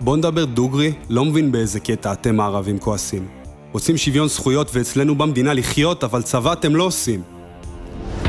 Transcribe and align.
בוא 0.00 0.16
נדבר 0.16 0.44
דוגרי, 0.44 0.92
לא 1.10 1.24
מבין 1.24 1.52
באיזה 1.52 1.80
קטע 1.80 2.12
אתם 2.12 2.40
הערבים 2.40 2.78
כועסים. 2.78 3.26
רוצים 3.72 3.96
שוויון 3.96 4.28
זכויות 4.28 4.70
ואצלנו 4.72 5.14
במדינה 5.18 5.54
לחיות, 5.54 6.04
אבל 6.04 6.22
צבא 6.22 6.52
אתם 6.52 6.76
לא 6.76 6.82
עושים. 6.82 7.22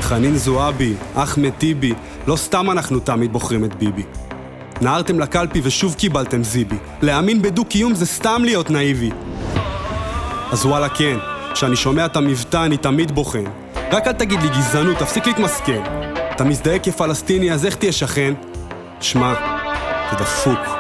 חנין 0.02 0.38
זועבי, 0.38 0.94
אחמד 1.16 1.50
טיבי, 1.50 1.94
לא 2.28 2.36
סתם 2.36 2.72
אנחנו 2.72 3.00
תמיד 3.00 3.34
בוחרים 3.34 3.66
את 3.66 3.76
ביבי. 3.76 4.04
נהרתם 4.82 5.20
לקלפי 5.20 5.62
ושוב 5.64 5.94
קיבלתם 5.94 6.44
זיבי. 6.44 6.78
להאמין 7.02 7.42
בדו-קיום 7.42 7.96
זה 7.96 8.06
סתם 8.06 8.42
להיות 8.46 8.70
נאיבי. 8.70 9.10
אז 10.52 10.66
וואלה 10.66 10.90
כן, 10.90 11.18
כשאני 11.54 11.76
שומע 11.76 12.06
את 12.06 12.16
המבטא 12.16 12.66
אני 12.66 12.78
תמיד 12.78 13.12
בוחן. 13.12 13.44
רק 13.92 14.08
אל 14.08 14.14
תגיד 14.14 14.42
לי 14.42 14.50
גזענות, 14.50 14.98
תפסיק 14.98 15.28
להתמסכן. 15.28 15.82
אתה 16.36 16.44
מזדהה 16.44 16.80
כפלסטיני, 16.80 17.52
אז 17.52 17.66
איך 17.66 17.76
תהיה 17.76 17.92
שכן? 17.92 18.34
שמע, 19.02 19.34
זה 20.12 20.18
דפוק. 20.18 20.79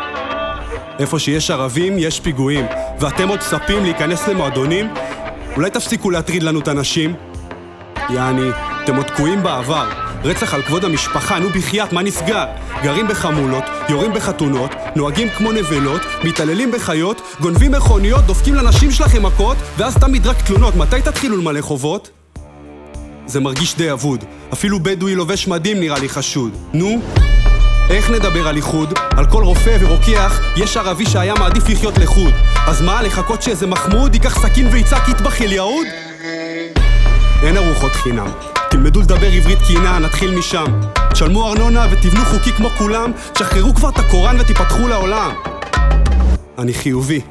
איפה 1.00 1.20
שיש 1.20 1.52
ערבים, 1.52 1.93
יש 1.97 2.19
פיגועים, 2.19 2.65
ואתם 3.00 3.28
עוד 3.28 3.39
צפים 3.39 3.83
להיכנס 3.83 4.28
למועדונים? 4.28 4.93
אולי 5.56 5.69
תפסיקו 5.69 6.10
להטריד 6.10 6.43
לנו 6.43 6.60
את 6.60 6.68
הנשים? 6.68 7.15
יעני, 8.10 8.50
אתם 8.83 8.96
עוד 8.96 9.06
תקועים 9.06 9.43
בעבר. 9.43 9.89
רצח 10.23 10.54
על 10.54 10.61
כבוד 10.61 10.86
המשפחה, 10.86 11.39
נו 11.39 11.50
בחייאת, 11.50 11.93
מה 11.93 12.01
נסגר? 12.01 12.46
גרים 12.83 13.07
בחמולות, 13.07 13.64
יורים 13.89 14.14
בחתונות, 14.14 14.71
נוהגים 14.96 15.29
כמו 15.29 15.51
נבלות, 15.51 16.01
מתעללים 16.23 16.71
בחיות, 16.71 17.21
גונבים 17.42 17.71
מכוניות, 17.71 18.25
דופקים 18.25 18.56
לנשים 18.56 18.92
שלכם 18.92 19.25
מכות, 19.25 19.57
ואז 19.78 19.97
תמיד 19.97 20.28
רק 20.28 20.42
תלונות, 20.42 20.75
מתי 20.75 21.01
תתחילו 21.01 21.37
למלא 21.37 21.61
חובות? 21.61 22.09
זה 23.25 23.39
מרגיש 23.39 23.75
די 23.75 23.92
אבוד. 23.92 24.23
אפילו 24.54 24.79
בדואי 24.79 25.15
לובש 25.15 25.47
מדים 25.47 25.79
נראה 25.79 26.00
לי 26.00 26.09
חשוד. 26.09 26.51
נו? 26.73 27.01
איך 27.89 28.10
נדבר 28.10 28.48
על 28.48 28.56
איחוד? 28.56 28.93
על 29.18 29.25
כל 29.25 29.43
רופא 29.43 29.78
ורוקח 29.79 30.39
יש 30.56 30.78
ערבי 30.78 31.06
שהיה 31.06 31.34
מעדיף 31.34 31.70
לחיות 31.70 31.98
לחוד. 31.98 32.34
אז 32.67 32.81
מה, 32.81 33.02
לחכות 33.02 33.42
שאיזה 33.42 33.67
מחמוד 33.67 34.14
ייקח 34.14 34.40
סכין 34.40 34.68
ויצעק 34.72 35.09
יטבח 35.09 35.42
אל 35.42 35.52
יהוד? 35.52 35.88
אין 37.44 37.58
ארוחות 37.58 37.92
חינם. 37.92 38.31
תלמדו 38.70 39.02
לדבר 39.02 39.28
עברית 39.28 39.58
קינה, 39.68 40.00
נתחיל 40.00 40.36
משם. 40.36 40.66
תשלמו 41.12 41.48
ארנונה 41.48 41.88
ותבנו 41.92 42.26
חוקי 42.26 42.52
כמו 42.52 42.70
כולם, 42.70 43.12
תשחררו 43.34 43.76
כבר 43.76 43.90
את 43.90 43.98
הקוראן 44.00 44.40
ותיפתחו 44.40 44.88
לעולם. 44.88 45.31
אני 46.58 46.74
חיובי. 46.74 47.22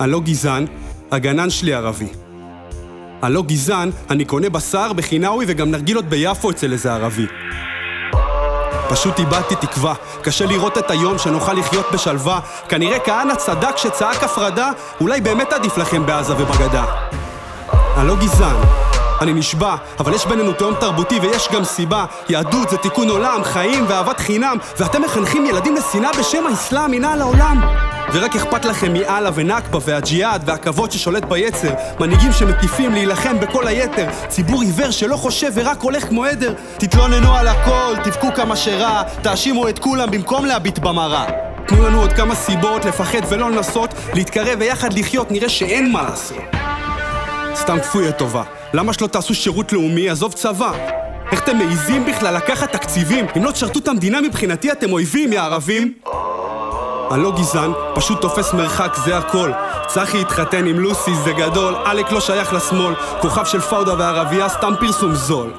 אני 0.00 0.10
לא 0.10 0.20
גזען, 0.20 0.66
הגנן 1.12 1.50
שלי 1.50 1.74
ערבי. 1.74 2.08
אני 3.22 3.34
לא 3.34 3.42
גזען, 3.42 3.90
אני 4.10 4.24
קונה 4.24 4.48
בשר 4.48 4.92
בחינאווי 4.92 5.44
וגם 5.48 5.70
נרגילות 5.70 6.04
ביפו 6.04 6.50
אצל 6.50 6.72
איזה 6.72 6.92
ערבי. 6.94 7.26
פשוט 8.88 9.18
איבדתי 9.18 9.56
תקווה, 9.56 9.94
קשה 10.22 10.46
לראות 10.46 10.78
את 10.78 10.90
היום 10.90 11.18
שנוכל 11.18 11.52
לחיות 11.52 11.86
בשלווה. 11.92 12.40
כנראה 12.68 12.98
כהנא 12.98 13.34
צדק 13.34 13.76
שצעק 13.76 14.22
הפרדה, 14.22 14.70
אולי 15.00 15.20
באמת 15.20 15.52
עדיף 15.52 15.78
לכם 15.78 16.06
בעזה 16.06 16.34
ובגדה. 16.34 16.84
אני 17.96 18.08
לא 18.08 18.16
גזען, 18.16 18.56
אני 19.20 19.32
נשבע, 19.32 19.74
אבל 19.98 20.14
יש 20.14 20.26
בינינו 20.26 20.52
תהום 20.52 20.74
תרבותי 20.74 21.18
ויש 21.18 21.48
גם 21.52 21.64
סיבה. 21.64 22.04
יהדות 22.28 22.70
זה 22.70 22.76
תיקון 22.76 23.08
עולם, 23.08 23.44
חיים 23.44 23.84
ואהבת 23.88 24.20
חינם, 24.20 24.56
ואתם 24.78 25.02
מחנכים 25.02 25.46
ילדים 25.46 25.74
לשנאה 25.74 26.10
בשם 26.18 26.46
האסלאם, 26.46 26.92
הנה 26.92 27.12
על 27.12 27.20
העולם. 27.20 27.85
ורק 28.12 28.36
אכפת 28.36 28.64
לכם 28.64 28.92
מאללה 28.92 29.30
ונכבה 29.34 29.78
והג'יהאד 29.82 30.42
והכבוד 30.46 30.92
ששולט 30.92 31.24
ביצר 31.24 31.74
מנהיגים 32.00 32.32
שמטיפים 32.32 32.92
להילחם 32.92 33.40
בכל 33.40 33.66
היתר 33.66 34.08
ציבור 34.28 34.62
עיוור 34.62 34.90
שלא 34.90 35.16
חושב 35.16 35.50
ורק 35.54 35.80
הולך 35.80 36.08
כמו 36.08 36.24
עדר. 36.24 36.54
תתלוננו 36.78 37.34
על 37.34 37.48
הכל, 37.48 37.94
תבכו 38.04 38.28
כמה 38.36 38.56
שרע 38.56 39.02
תאשימו 39.22 39.68
את 39.68 39.78
כולם 39.78 40.10
במקום 40.10 40.44
להביט 40.44 40.78
במראה. 40.78 41.26
תנו 41.66 41.86
לנו 41.86 42.00
עוד 42.00 42.12
כמה 42.12 42.34
סיבות 42.34 42.84
לפחד 42.84 43.20
ולא 43.28 43.50
לנסות 43.50 43.94
להתקרב 44.14 44.58
ויחד 44.60 44.92
לחיות 44.92 45.30
נראה 45.30 45.48
שאין 45.48 45.92
מה 45.92 46.02
לעשות. 46.02 46.38
סתם 47.54 47.80
כפוי 47.80 48.12
טובה 48.12 48.42
למה 48.74 48.92
שלא 48.92 49.06
תעשו 49.06 49.34
שירות 49.34 49.72
לאומי? 49.72 50.10
עזוב 50.10 50.32
צבא. 50.32 50.72
איך 51.32 51.42
אתם 51.42 51.56
מעיזים 51.56 52.06
בכלל 52.06 52.34
לקחת 52.34 52.72
תקציבים? 52.72 53.26
אם 53.36 53.44
לא 53.44 53.50
תשרתו 53.50 53.78
את 53.78 53.88
המדינה 53.88 54.20
מבחינתי 54.20 54.72
אתם 54.72 54.92
אויבים, 54.92 55.32
יא 55.32 55.40
ערבים 55.40 55.92
אני 57.10 57.22
לא 57.22 57.32
גזען, 57.38 57.70
פשוט 57.94 58.20
תופס 58.20 58.52
מרחק, 58.52 58.96
זה 59.04 59.18
הכל. 59.18 59.50
צחי 59.86 60.20
התחתן 60.20 60.66
עם 60.66 60.78
לוסי, 60.78 61.14
זה 61.24 61.32
גדול, 61.32 61.74
עלק 61.84 62.12
לא 62.12 62.20
שייך 62.20 62.52
לשמאל, 62.52 62.94
כוכב 63.20 63.44
של 63.44 63.60
פאודה 63.60 63.94
וערבייה, 63.98 64.48
סתם 64.48 64.72
פרסום 64.80 65.14
זול. 65.14 65.52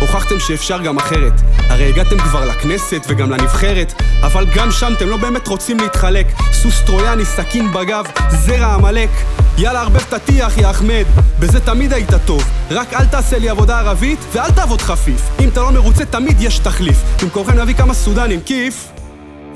הוכחתם 0.00 0.38
שאפשר 0.38 0.82
גם 0.82 0.98
אחרת. 0.98 1.32
הרי 1.68 1.88
הגעתם 1.88 2.18
כבר 2.18 2.44
לכנסת 2.44 3.02
וגם 3.08 3.30
לנבחרת, 3.30 3.92
אבל 4.22 4.46
גם 4.54 4.70
שם 4.70 4.92
אתם 4.92 5.08
לא 5.08 5.16
באמת 5.16 5.48
רוצים 5.48 5.78
להתחלק. 5.78 6.26
סוס 6.52 6.82
טרויאני, 6.86 7.24
סכין 7.24 7.72
בגב, 7.72 8.04
זרע 8.28 8.74
עמלק. 8.74 9.10
יאללה, 9.58 9.80
ערבב 9.80 10.04
את 10.08 10.12
הטיח, 10.12 10.58
יא 10.58 10.70
אחמד. 10.70 11.04
בזה 11.38 11.60
תמיד 11.60 11.92
היית 11.92 12.10
טוב. 12.24 12.42
רק 12.70 12.94
אל 12.94 13.04
תעשה 13.04 13.38
לי 13.38 13.48
עבודה 13.48 13.78
ערבית, 13.78 14.18
ואל 14.32 14.50
תעבוד 14.50 14.80
חפיף. 14.80 15.20
אם 15.40 15.48
אתה 15.48 15.60
לא 15.60 15.70
מרוצה, 15.70 16.04
תמיד 16.04 16.40
יש 16.40 16.58
תחליף. 16.58 16.96
במקומכם 17.22 17.58
נביא 17.58 17.74
כמה 17.74 17.94
סודנים, 17.94 18.40
כיף. 18.40 18.88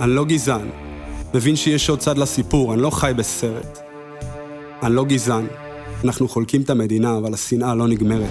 אני 0.00 0.10
לא 0.10 0.24
גזען. 0.24 0.85
מבין 1.34 1.56
שיש 1.56 1.88
עוד 1.90 1.98
צד 1.98 2.18
לסיפור, 2.18 2.74
אני 2.74 2.82
לא 2.82 2.90
חי 2.90 3.12
בסרט. 3.16 3.78
אני 4.82 4.94
לא 4.94 5.04
גזען. 5.04 5.46
אנחנו 6.04 6.28
חולקים 6.28 6.62
את 6.62 6.70
המדינה, 6.70 7.18
אבל 7.18 7.34
השנאה 7.34 7.74
לא 7.74 7.88
נגמרת. 7.88 8.30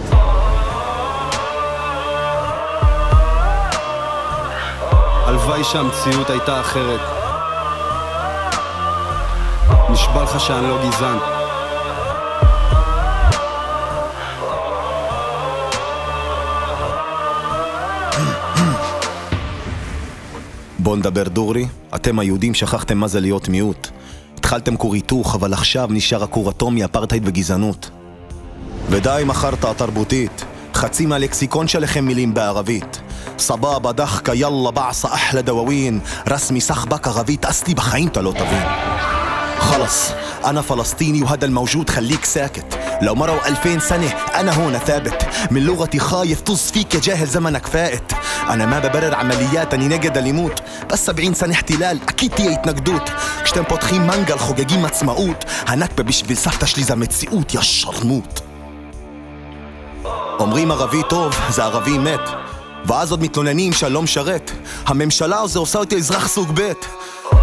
הלוואי 5.26 5.64
שהמציאות 5.64 6.30
הייתה 6.30 6.62
אחרת. 6.62 7.00
נשבע 9.90 10.24
לך 10.24 10.40
שאני 10.40 10.68
לא 10.68 10.78
גזען. 10.88 11.45
בואו 20.86 20.96
נדבר 20.96 21.24
דורי, 21.24 21.68
אתם 21.96 22.20
היהודים 22.20 22.54
שכחתם 22.54 22.98
מה 22.98 23.08
זה 23.08 23.20
להיות 23.20 23.50
מיעוט. 23.50 23.88
התחלתם 24.38 24.78
כור 24.78 24.94
היתוך, 24.94 25.36
אבל 25.36 25.54
עכשיו 25.54 25.88
נשאר 25.92 26.24
הכור 26.24 26.50
אטומי, 26.50 26.86
אפרטהייד 26.86 27.24
וגזענות. 27.26 27.90
ודי 28.90 29.18
עם 29.22 29.30
החרטא 29.30 29.68
התרבותית, 29.68 30.46
חצי 30.74 31.06
מהלקסיקון 31.06 31.68
שלכם 31.68 32.06
מילים 32.06 32.34
בערבית. 32.34 33.02
סבבה, 33.38 33.92
דחקה, 33.92 34.34
יאללה, 34.34 34.72
בעסה, 34.72 35.08
אחלה 35.08 35.42
דוואווין, 35.42 36.00
רסמי 36.28 36.62
סחבק 36.62 37.08
ערבית, 37.08 37.46
אסלי 37.46 37.74
בחיים 37.74 38.08
אתה 38.08 38.22
לא 38.22 38.32
תבין. 38.32 39.05
خلص 39.66 40.12
أنا 40.46 40.62
فلسطيني 40.62 41.24
وهذا 41.24 41.46
الموجود 41.46 41.90
خليك 41.90 42.26
ساكت 42.26 42.80
لو 43.02 43.16
مروا 43.16 43.48
ألفين 43.48 43.80
سنة 43.80 44.08
أنا 44.36 44.54
هون 44.54 44.78
ثابت 44.78 45.28
من 45.52 45.62
لغتي 45.66 46.00
خايف 46.00 46.42
طز 46.42 46.72
فيك 46.72 46.96
يا 46.96 47.00
جاهل 47.00 47.28
زمنك 47.28 47.66
فائت 47.68 48.12
أنا 48.50 48.66
ما 48.66 48.80
ببرر 48.80 49.16
عمليات 49.16 49.74
أني 49.74 49.88
نجد 49.88 50.18
اللي 50.18 50.32
موت 50.32 50.64
بس 50.92 51.06
سبعين 51.06 51.34
سنة 51.34 51.54
احتلال 51.54 52.00
أكيد 52.10 52.32
تي 52.32 52.46
يتنقدوت 52.46 53.12
شتن 53.46 53.62
بطخين 53.62 54.08
مانجا 54.08 54.38
خجاجين 54.38 54.82
ما 54.82 54.90
تسمعوت 54.90 55.44
هنكبة 55.68 56.04
בשביל 56.04 56.38
סבתא 56.38 56.66
שלי 56.66 56.84
זה 56.84 56.94
המציאות, 56.94 57.54
יא 57.54 57.62
שרמוט. 57.62 58.40
אומרים 60.40 60.72
ערבי 60.72 61.02
טוב, 61.10 61.36
זה 61.50 61.64
ערבי 61.64 61.98
מת. 61.98 62.30
ואז 62.86 63.12
עוד 63.12 63.22
מתלוננים 63.22 63.74
שהלא 63.74 64.02
משרת. 64.02 64.52
הממשלה 64.86 65.40
הזו 65.42 65.60
עושה 65.60 65.80
אותי 65.80 65.96
אזרח 65.96 66.28
סוג 66.28 66.52
ב'. 66.60 66.72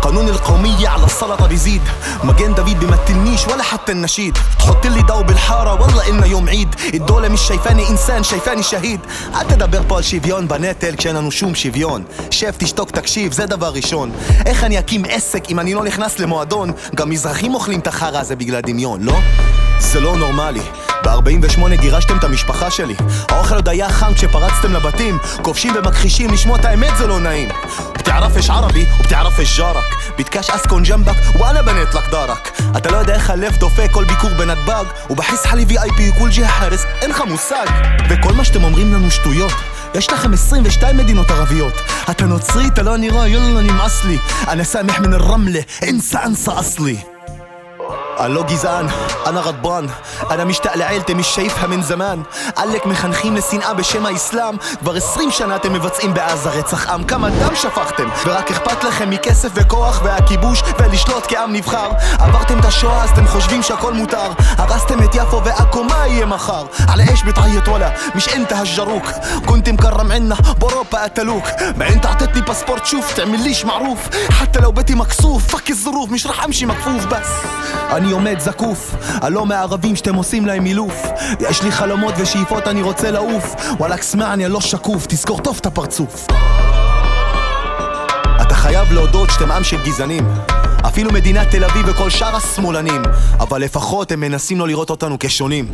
قانون 0.01 0.29
القومية 0.29 0.87
على 0.87 1.05
السلطة 1.05 1.47
بيزيد 1.47 1.81
مجان 2.23 2.53
دافيد 2.53 2.79
بيمثلنيش 2.79 3.47
ولا 3.47 3.63
حتى 3.63 3.91
النشيد 3.91 4.37
تحط 4.59 4.85
لي 4.85 5.01
ضو 5.01 5.23
بالحارة 5.23 5.81
والله 5.81 6.09
إلنا 6.09 6.25
يوم 6.25 6.49
عيد 6.49 6.75
الدولة 6.93 7.27
مش 7.27 7.41
شايفاني 7.41 7.89
إنسان 7.89 8.23
شايفاني 8.23 8.63
شهيد 8.63 8.99
אל 9.35 9.43
תדבר 9.43 9.81
פה 9.87 9.97
על 9.97 10.03
שוויון 10.03 10.47
בנטל 10.47 10.95
כשאין 10.95 11.15
לנו 11.15 11.31
שום 11.31 11.55
שוויון 11.55 12.03
שב 12.31 12.51
תשתוק 12.57 12.91
תקשיב 12.91 13.31
זה 13.31 13.45
דבר 13.45 13.69
ראשון 13.69 14.11
איך 14.45 14.63
אני 14.63 14.79
אקים 14.79 15.05
עסק 15.09 15.49
אם 15.49 15.59
אני 15.59 15.73
לא 15.73 15.83
נכנס 15.83 16.19
למועדון 16.19 16.71
גם 16.95 17.09
מזרחים 17.09 17.53
אוכלים 17.53 17.79
את 17.79 17.87
החרא 17.87 18.19
הזה 18.19 18.35
בגלל 18.35 18.61
דמיון 18.61 19.01
לא? 19.01 19.15
זה 19.79 19.99
לא 19.99 20.17
נורמלי 20.17 20.61
ב-48 21.06 21.80
גירשתם 21.80 22.16
את 22.16 22.24
המשפחה 22.24 22.70
שלי. 22.70 22.94
האוכל 23.28 23.54
עוד 23.54 23.68
היה 23.68 23.90
חם 23.90 24.14
כשפרצתם 24.14 24.72
לבתים. 24.72 25.18
כובשים 25.42 25.76
ומכחישים, 25.76 26.30
לשמוע 26.30 26.58
את 26.58 26.64
האמת 26.64 26.96
זה 26.98 27.06
לא 27.06 27.20
נעים. 27.20 27.48
بتعرف 27.98 28.36
ايش 28.36 28.50
عربي 28.50 28.86
وبتعرف 29.00 29.40
ايش 29.40 29.58
جارك 29.58 29.84
بتكاش 30.18 30.50
اسكن 30.50 30.82
جنبك 30.82 31.16
وانا 31.40 31.62
بنيت 31.62 31.94
لك 31.94 32.04
دارك 32.12 32.52
انت 32.76 32.86
لو 32.86 33.02
ده 33.02 33.18
خلف 33.18 33.58
دوفي 33.58 33.88
كل 33.88 34.04
بيكور 34.04 34.30
بنتباج 34.30 34.86
وبحس 35.10 35.46
حالي 35.46 35.66
في 35.66 35.82
اي 35.82 35.90
بي 35.90 36.08
وكل 36.08 36.30
جهه 36.30 36.46
حارس 36.46 36.84
אין 37.02 37.10
לך 37.10 37.20
מושג. 37.20 37.66
וכל 38.10 38.32
מה 38.32 38.44
שאתם 38.44 38.64
אומרים 38.64 38.94
לנו 38.94 39.10
שטויות. 39.10 39.52
יש 39.94 40.10
לכם 40.12 40.32
22 40.32 40.96
מדינות 40.96 41.30
ערביות. 41.30 41.74
אתה 42.10 42.26
נוצרי, 42.26 42.66
אתה 42.66 42.82
לא 42.82 42.96
נראה, 42.96 43.28
יאללה 43.28 43.60
נמאס 43.60 44.04
לי. 44.04 44.18
אני 44.48 44.64
סמך 44.64 44.98
מן 44.98 45.14
אל 45.14 45.22
רמלה 45.22 45.60
אינסה 45.82 46.24
אנסה 46.24 46.60
אסלי. 46.60 47.11
אני 48.19 48.33
לא 48.33 48.43
גזען, 48.43 48.87
אני 49.25 49.39
רדבן 49.39 49.85
אני 50.31 50.43
משתעל 50.43 50.79
לעילתי, 50.79 51.13
מש 51.13 51.35
شايفها 51.35 51.67
من 51.67 51.81
זמן 51.81 52.21
עלק 52.55 52.85
מחנכים 52.85 53.35
לשנאה 53.35 53.73
בשם 53.73 54.05
האסלאם 54.05 54.57
כבר 54.79 54.95
עשרים 54.95 55.31
שנה 55.31 55.55
אתם 55.55 55.73
מבצעים 55.73 56.13
בעזה 56.13 56.49
רצח 56.49 56.89
עם 56.89 57.03
כמה 57.03 57.29
דם 57.29 57.55
שפכתם 57.55 58.09
ורק 58.25 58.51
אכפת 58.51 58.83
לכם 58.83 59.09
מכסף 59.09 59.49
וכוח 59.53 60.01
והכיבוש 60.03 60.63
ולשלוט 60.79 61.23
כעם 61.27 61.53
נבחר 61.53 61.89
עברתם 62.19 62.59
את 62.59 62.65
השואה 62.65 63.03
אז 63.03 63.09
אתם 63.09 63.27
חושבים 63.27 63.63
שהכל 63.63 63.93
מותר 63.93 64.31
הרסתם 64.57 65.03
את 65.03 65.15
יפו 65.15 65.43
ועכו 65.43 65.83
מה 65.83 66.07
יהיה 66.07 66.25
מחר 66.25 66.65
على 66.87 67.09
ايش 67.09 67.23
بتعيط 67.23 67.67
ولا 67.67 67.93
مش 68.15 68.35
انت 68.35 68.53
هالجروك 68.53 69.05
كنت 69.45 69.69
مكرم 69.69 70.11
عنا 70.11 70.35
باوروبا 70.59 71.03
قتلوك 71.03 71.43
ما 71.77 71.89
انت 71.89 72.05
اعطيتني 72.05 72.41
باسبورت 72.41 72.85
شوف 72.85 73.13
تعمليش 73.13 73.65
معروف 73.65 73.99
حتى 74.31 74.59
لو 74.59 74.71
بيتي 74.71 74.95
مكسوف 74.95 75.55
فك 75.55 75.69
الظروف 75.69 76.11
مش 76.11 76.27
رح 76.27 76.43
امشي 76.43 76.65
مكفوف 76.65 77.05
بس 77.05 77.27
אני 77.90 78.10
עומד 78.10 78.38
זקוף, 78.38 78.94
הלא 79.22 79.46
מהערבים 79.46 79.96
שאתם 79.96 80.14
עושים 80.14 80.46
להם 80.46 80.66
אילוף. 80.66 81.02
יש 81.40 81.62
לי 81.62 81.72
חלומות 81.72 82.14
ושאיפות, 82.18 82.68
אני 82.68 82.82
רוצה 82.82 83.10
לעוף. 83.10 83.54
וואלכ 83.78 84.02
סמעני, 84.02 84.48
לא 84.48 84.60
שקוף, 84.60 85.06
תזכור 85.06 85.40
טוב 85.40 85.58
את 85.60 85.66
הפרצוף. 85.66 86.26
אתה 88.42 88.54
חייב 88.54 88.92
להודות 88.92 89.30
שאתם 89.30 89.50
עם 89.50 89.64
של 89.64 89.84
גזענים. 89.84 90.28
אפילו 90.86 91.12
מדינת 91.12 91.50
תל 91.50 91.64
אביב 91.64 91.88
וכל 91.88 92.10
שאר 92.10 92.36
השמאלנים 92.36 93.02
אבל 93.40 93.60
לפחות 93.60 94.12
הם 94.12 94.20
מנסים 94.20 94.58
לא 94.58 94.68
לראות 94.68 94.90
אותנו 94.90 95.16
כשונים 95.20 95.68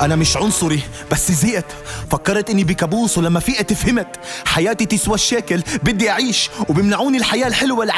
אנא 0.00 0.14
משעון 0.14 0.50
סורי, 0.50 0.80
בסיזיית, 1.10 1.64
פקרת 2.08 2.48
איני 2.48 2.62
إني 2.62 2.74
بكابوس 2.74 3.18
ولما 3.18 3.40
فيقت 3.40 3.72
فهمت 3.72 4.18
حياتي 4.46 4.86
تسوى 4.86 5.14
الشكل 5.14 5.62
بدي 5.82 6.10
أعيش 6.10 6.50
وبمنعوني 6.68 7.18
الحياة 7.18 7.46
الحلوة 7.46 7.82
اللي 7.82 7.92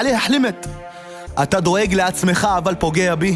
אתה 1.43 1.59
דואג 1.59 1.93
לעצמך 1.93 2.47
אבל 2.57 2.75
פוגע 2.75 3.15
בי 3.15 3.35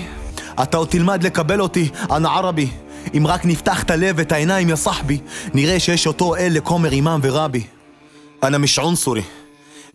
אתה 0.63 0.77
עוד 0.77 0.87
תלמד 0.87 1.23
לקבל 1.23 1.61
אותי, 1.61 1.89
אנא 2.11 2.27
ערבי 2.27 2.69
אם 3.17 3.27
רק 3.27 3.45
נפתח 3.45 3.83
את 3.83 3.91
הלב 3.91 4.15
ואת 4.17 4.31
העיניים 4.31 4.69
יא 4.69 4.75
סחבי 4.75 5.19
נראה 5.53 5.79
שיש 5.79 6.07
אותו 6.07 6.35
אל 6.35 6.51
לכומר 6.55 6.91
אימאם 6.91 7.19
ורבי 7.23 7.63
أنا 8.43 8.57
مش 8.57 8.79
عنصري 8.79 9.23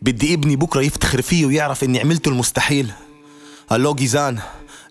بدي 0.02 0.34
ابني 0.34 0.56
بكرة 0.56 0.80
يفتخر 0.80 1.22
فيه 1.22 1.46
ويعرف 1.46 1.84
إني 1.84 2.00
عملت 2.00 2.26
المستحيل 2.26 2.90
הלא 3.70 3.94
גזען, 3.94 4.36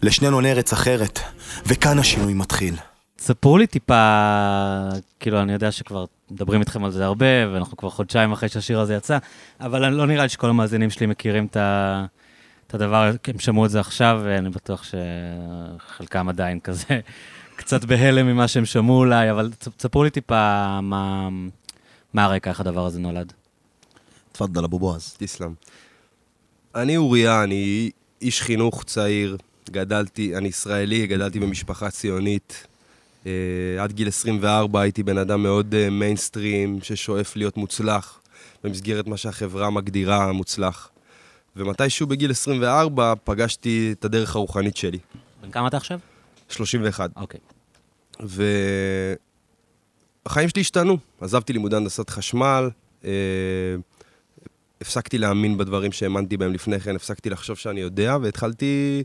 לשנינו 0.04 0.42
נרץ 0.42 0.74
אחרת, 0.74 1.20
וכאן 1.66 2.00
השינוי 2.00 2.34
מתחיל. 2.34 2.76
ספרו 3.20 3.58
לי 3.58 3.68
טיפה, 3.68 3.94
כאילו, 5.20 5.42
אני 5.42 5.54
יודע 5.54 5.72
שכבר 5.72 6.06
מדברים 6.32 6.60
איתכם 6.60 6.84
על 6.84 6.92
זה 6.92 7.06
הרבה, 7.06 7.54
ואנחנו 7.54 7.78
כבר 7.78 7.90
חודשיים 7.90 8.32
אחרי 8.32 8.50
שהשיר 8.50 8.80
הזה 8.80 8.96
יצא, 8.96 9.18
אבל 9.60 9.90
לא 9.90 10.08
נראה 10.08 10.24
לי 10.24 10.30
שכל 10.30 10.50
המאזינים 10.50 10.90
שלי 10.90 11.06
מכירים 11.06 11.46
את, 11.46 11.58
ה, 11.58 12.06
את 12.69 12.75
הדבר, 12.75 13.11
הם 13.27 13.39
שמעו 13.39 13.67
את 13.67 13.71
זה 13.71 13.81
עכשיו, 13.81 14.21
ואני 14.25 14.51
בטוח 14.51 14.85
שחלקם 14.85 16.29
עדיין 16.29 16.61
כזה, 16.61 17.01
קצת 17.57 17.85
בהלם 17.85 18.27
ממה 18.27 18.49
שהם 18.49 18.65
שמעו 18.65 18.99
אולי, 18.99 19.31
אבל 19.31 19.51
ספרו 19.81 20.05
לי 20.05 20.11
טיפה 20.11 20.81
מה, 20.81 21.29
מה 22.15 22.25
הרקע, 22.25 22.51
איך 22.51 22.61
הדבר 22.61 22.87
הזה 22.87 23.01
נולד. 23.01 23.33
תפאדל, 24.33 24.65
אבו 24.65 24.79
בועז. 24.79 25.15
תסלם. 25.19 25.55
אני 26.75 26.97
אוריה, 26.97 27.43
אני 27.43 27.91
איש 28.23 28.43
חינוך 28.43 28.85
צעיר, 28.85 29.37
גדלתי, 29.71 30.37
אני 30.37 30.49
ישראלי, 30.49 31.07
גדלתי 31.07 31.41
במשפחה 31.41 31.91
ציונית. 31.91 32.67
Uh, 33.25 33.27
עד 33.81 33.93
גיל 33.93 34.09
24 34.09 34.81
הייתי 34.81 35.03
בן 35.03 35.19
אדם 35.19 35.43
מאוד 35.43 35.89
מיינסטרים, 35.91 36.79
uh, 36.81 36.85
ששואף 36.85 37.37
להיות 37.37 37.57
מוצלח 37.57 38.21
במסגרת 38.65 39.07
מה 39.07 39.17
שהחברה 39.17 39.71
מגדירה 39.71 40.33
מוצלח. 40.33 40.91
ומתישהו 41.59 42.07
בגיל 42.07 42.31
24 42.31 43.15
פגשתי 43.25 43.95
את 43.99 44.05
הדרך 44.05 44.37
הרוחנית 44.37 44.77
שלי. 44.77 44.99
בן 45.43 45.51
כמה 45.51 45.69
אתה 45.69 45.77
עכשיו? 45.77 45.99
31. 46.49 47.11
אוקיי. 47.17 47.41
והחיים 50.27 50.49
שלי 50.49 50.61
השתנו. 50.61 50.99
עזבתי 51.21 51.53
לימודי 51.53 51.77
הנדסת 51.77 52.11
חשמל, 52.11 52.71
uh, 53.03 53.07
הפסקתי 54.81 55.19
להאמין 55.19 55.59
בדברים 55.59 55.93
שהאמנתי 55.93 56.37
בהם 56.37 56.53
לפני 56.53 56.81
כן, 56.81 56.97
הפסקתי 56.97 57.31
לחשוב 57.31 57.57
שאני 57.57 57.81
יודע, 57.81 58.17
והתחלתי 58.23 59.03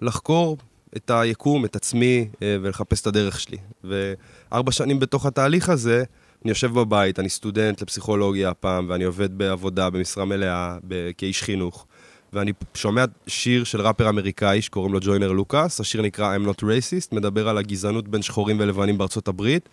לחקור 0.00 0.56
את 0.96 1.10
היקום, 1.10 1.64
את 1.64 1.76
עצמי, 1.76 2.28
אה, 2.42 2.56
ולחפש 2.62 3.00
את 3.00 3.06
הדרך 3.06 3.40
שלי. 3.40 3.56
וארבע 3.84 4.72
שנים 4.72 5.00
בתוך 5.00 5.26
התהליך 5.26 5.68
הזה, 5.68 6.04
אני 6.44 6.50
יושב 6.50 6.72
בבית, 6.72 7.18
אני 7.18 7.28
סטודנט 7.28 7.82
לפסיכולוגיה 7.82 8.50
הפעם, 8.50 8.86
ואני 8.88 9.04
עובד 9.04 9.38
בעבודה, 9.38 9.90
במשרה 9.90 10.24
מלאה, 10.24 10.76
כאיש 11.18 11.42
חינוך. 11.42 11.86
ואני 12.32 12.52
שומע 12.74 13.04
שיר 13.26 13.64
של 13.64 13.80
ראפר 13.80 14.08
אמריקאי 14.08 14.62
שקוראים 14.62 14.92
לו 14.92 14.98
ג'וינר 15.02 15.32
לוקאס, 15.32 15.80
השיר 15.80 16.02
נקרא 16.02 16.36
I'm 16.36 16.48
Not 16.48 16.62
Racist, 16.62 17.08
מדבר 17.12 17.48
על 17.48 17.58
הגזענות 17.58 18.08
בין 18.08 18.22
שחורים 18.22 18.56
ולבנים 18.60 18.98
בארצות 18.98 19.28
הברית. 19.28 19.68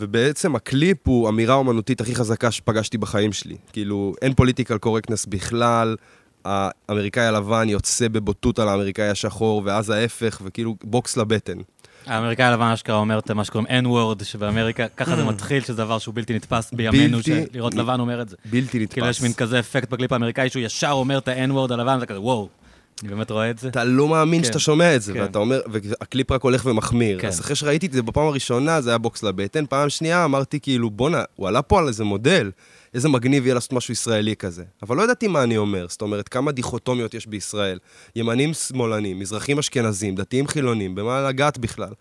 ובעצם 0.00 0.56
הקליפ 0.56 1.08
הוא 1.08 1.28
אמירה 1.28 1.54
אומנותית 1.54 2.00
הכי 2.00 2.14
חזקה 2.14 2.50
שפגשתי 2.50 2.98
בחיים 2.98 3.32
שלי. 3.32 3.56
כאילו, 3.72 4.14
אין 4.22 4.34
political 4.34 4.78
correctness 4.78 5.26
בכלל, 5.26 5.96
האמריקאי 6.44 7.26
הלבן 7.26 7.68
יוצא 7.68 8.08
בבוטות 8.08 8.58
על 8.58 8.68
האמריקאי 8.68 9.08
השחור, 9.08 9.62
ואז 9.64 9.90
ההפך, 9.90 10.40
וכאילו 10.44 10.76
בוקס 10.84 11.16
לבטן. 11.16 11.58
האמריקאי 12.06 12.44
הלבן 12.46 12.66
אשכרה 12.66 12.96
אומר 12.96 13.18
את 13.18 13.30
מה 13.30 13.44
שקוראים 13.44 13.86
N-word, 13.86 14.24
שבאמריקה, 14.24 14.88
ככה 14.88 15.16
זה 15.16 15.24
מתחיל, 15.24 15.62
שזה 15.62 15.74
דבר 15.76 15.98
שהוא 15.98 16.14
בלתי 16.14 16.34
נתפס 16.34 16.72
בימינו, 16.72 17.18
לראות 17.52 17.74
לבן 17.74 18.00
אומר 18.00 18.22
את 18.22 18.28
זה. 18.28 18.36
בלתי 18.44 18.78
נתפס. 18.78 18.92
כאילו 18.94 19.06
יש 19.06 19.22
מין 19.22 19.32
כזה 19.32 19.58
אפקט 19.58 19.90
בקליפ 19.90 20.12
האמריקאי, 20.12 20.48
שהוא 20.50 20.62
ישר 20.62 20.90
אומר 20.90 21.18
את 21.18 21.28
ה-N-word 21.28 21.72
הלבן, 21.72 22.00
זה 22.00 22.06
כזה, 22.06 22.20
וואו. 22.20 22.48
אני 23.02 23.10
באמת 23.10 23.30
רואה 23.30 23.50
את 23.50 23.58
זה. 23.58 23.68
אתה 23.68 23.84
לא 23.84 24.08
מאמין 24.08 24.40
כן. 24.40 24.46
שאתה 24.46 24.58
שומע 24.58 24.96
את 24.96 25.02
זה, 25.02 25.12
כן. 25.12 25.20
ואתה 25.20 25.38
אומר, 25.38 25.60
והקליפ 25.72 26.32
רק 26.32 26.42
הולך 26.42 26.66
ומחמיר. 26.66 27.20
כן. 27.20 27.28
אז 27.28 27.40
אחרי 27.40 27.56
שראיתי 27.56 27.86
את 27.86 27.92
זה 27.92 28.02
בפעם 28.02 28.26
הראשונה, 28.26 28.80
זה 28.80 28.90
היה 28.90 28.98
בוקס 28.98 29.22
לבטן, 29.22 29.66
פעם 29.66 29.88
שנייה 29.88 30.24
אמרתי 30.24 30.60
כאילו, 30.60 30.90
בואנה, 30.90 31.24
הוא 31.36 31.48
עלה 31.48 31.62
פה 31.62 31.78
על 31.78 31.88
איזה 31.88 32.04
מודל, 32.04 32.50
איזה 32.94 33.08
מגניב 33.08 33.46
יהיה 33.46 33.54
לעשות 33.54 33.72
משהו 33.72 33.92
ישראלי 33.92 34.36
כזה. 34.36 34.64
אבל 34.82 34.96
לא 34.96 35.02
ידעתי 35.02 35.28
מה 35.28 35.42
אני 35.42 35.56
אומר, 35.56 35.86
זאת 35.88 36.02
אומרת, 36.02 36.28
כמה 36.28 36.52
דיכוטומיות 36.52 37.14
יש 37.14 37.26
בישראל. 37.26 37.78
ימנים 38.16 38.54
שמאלנים, 38.54 39.18
מזרחים 39.18 39.58
אשכנזים, 39.58 40.14
דתיים 40.14 40.46
חילונים, 40.46 40.94
במה 40.94 41.28
לגעת 41.28 41.58
בכלל. 41.58 41.92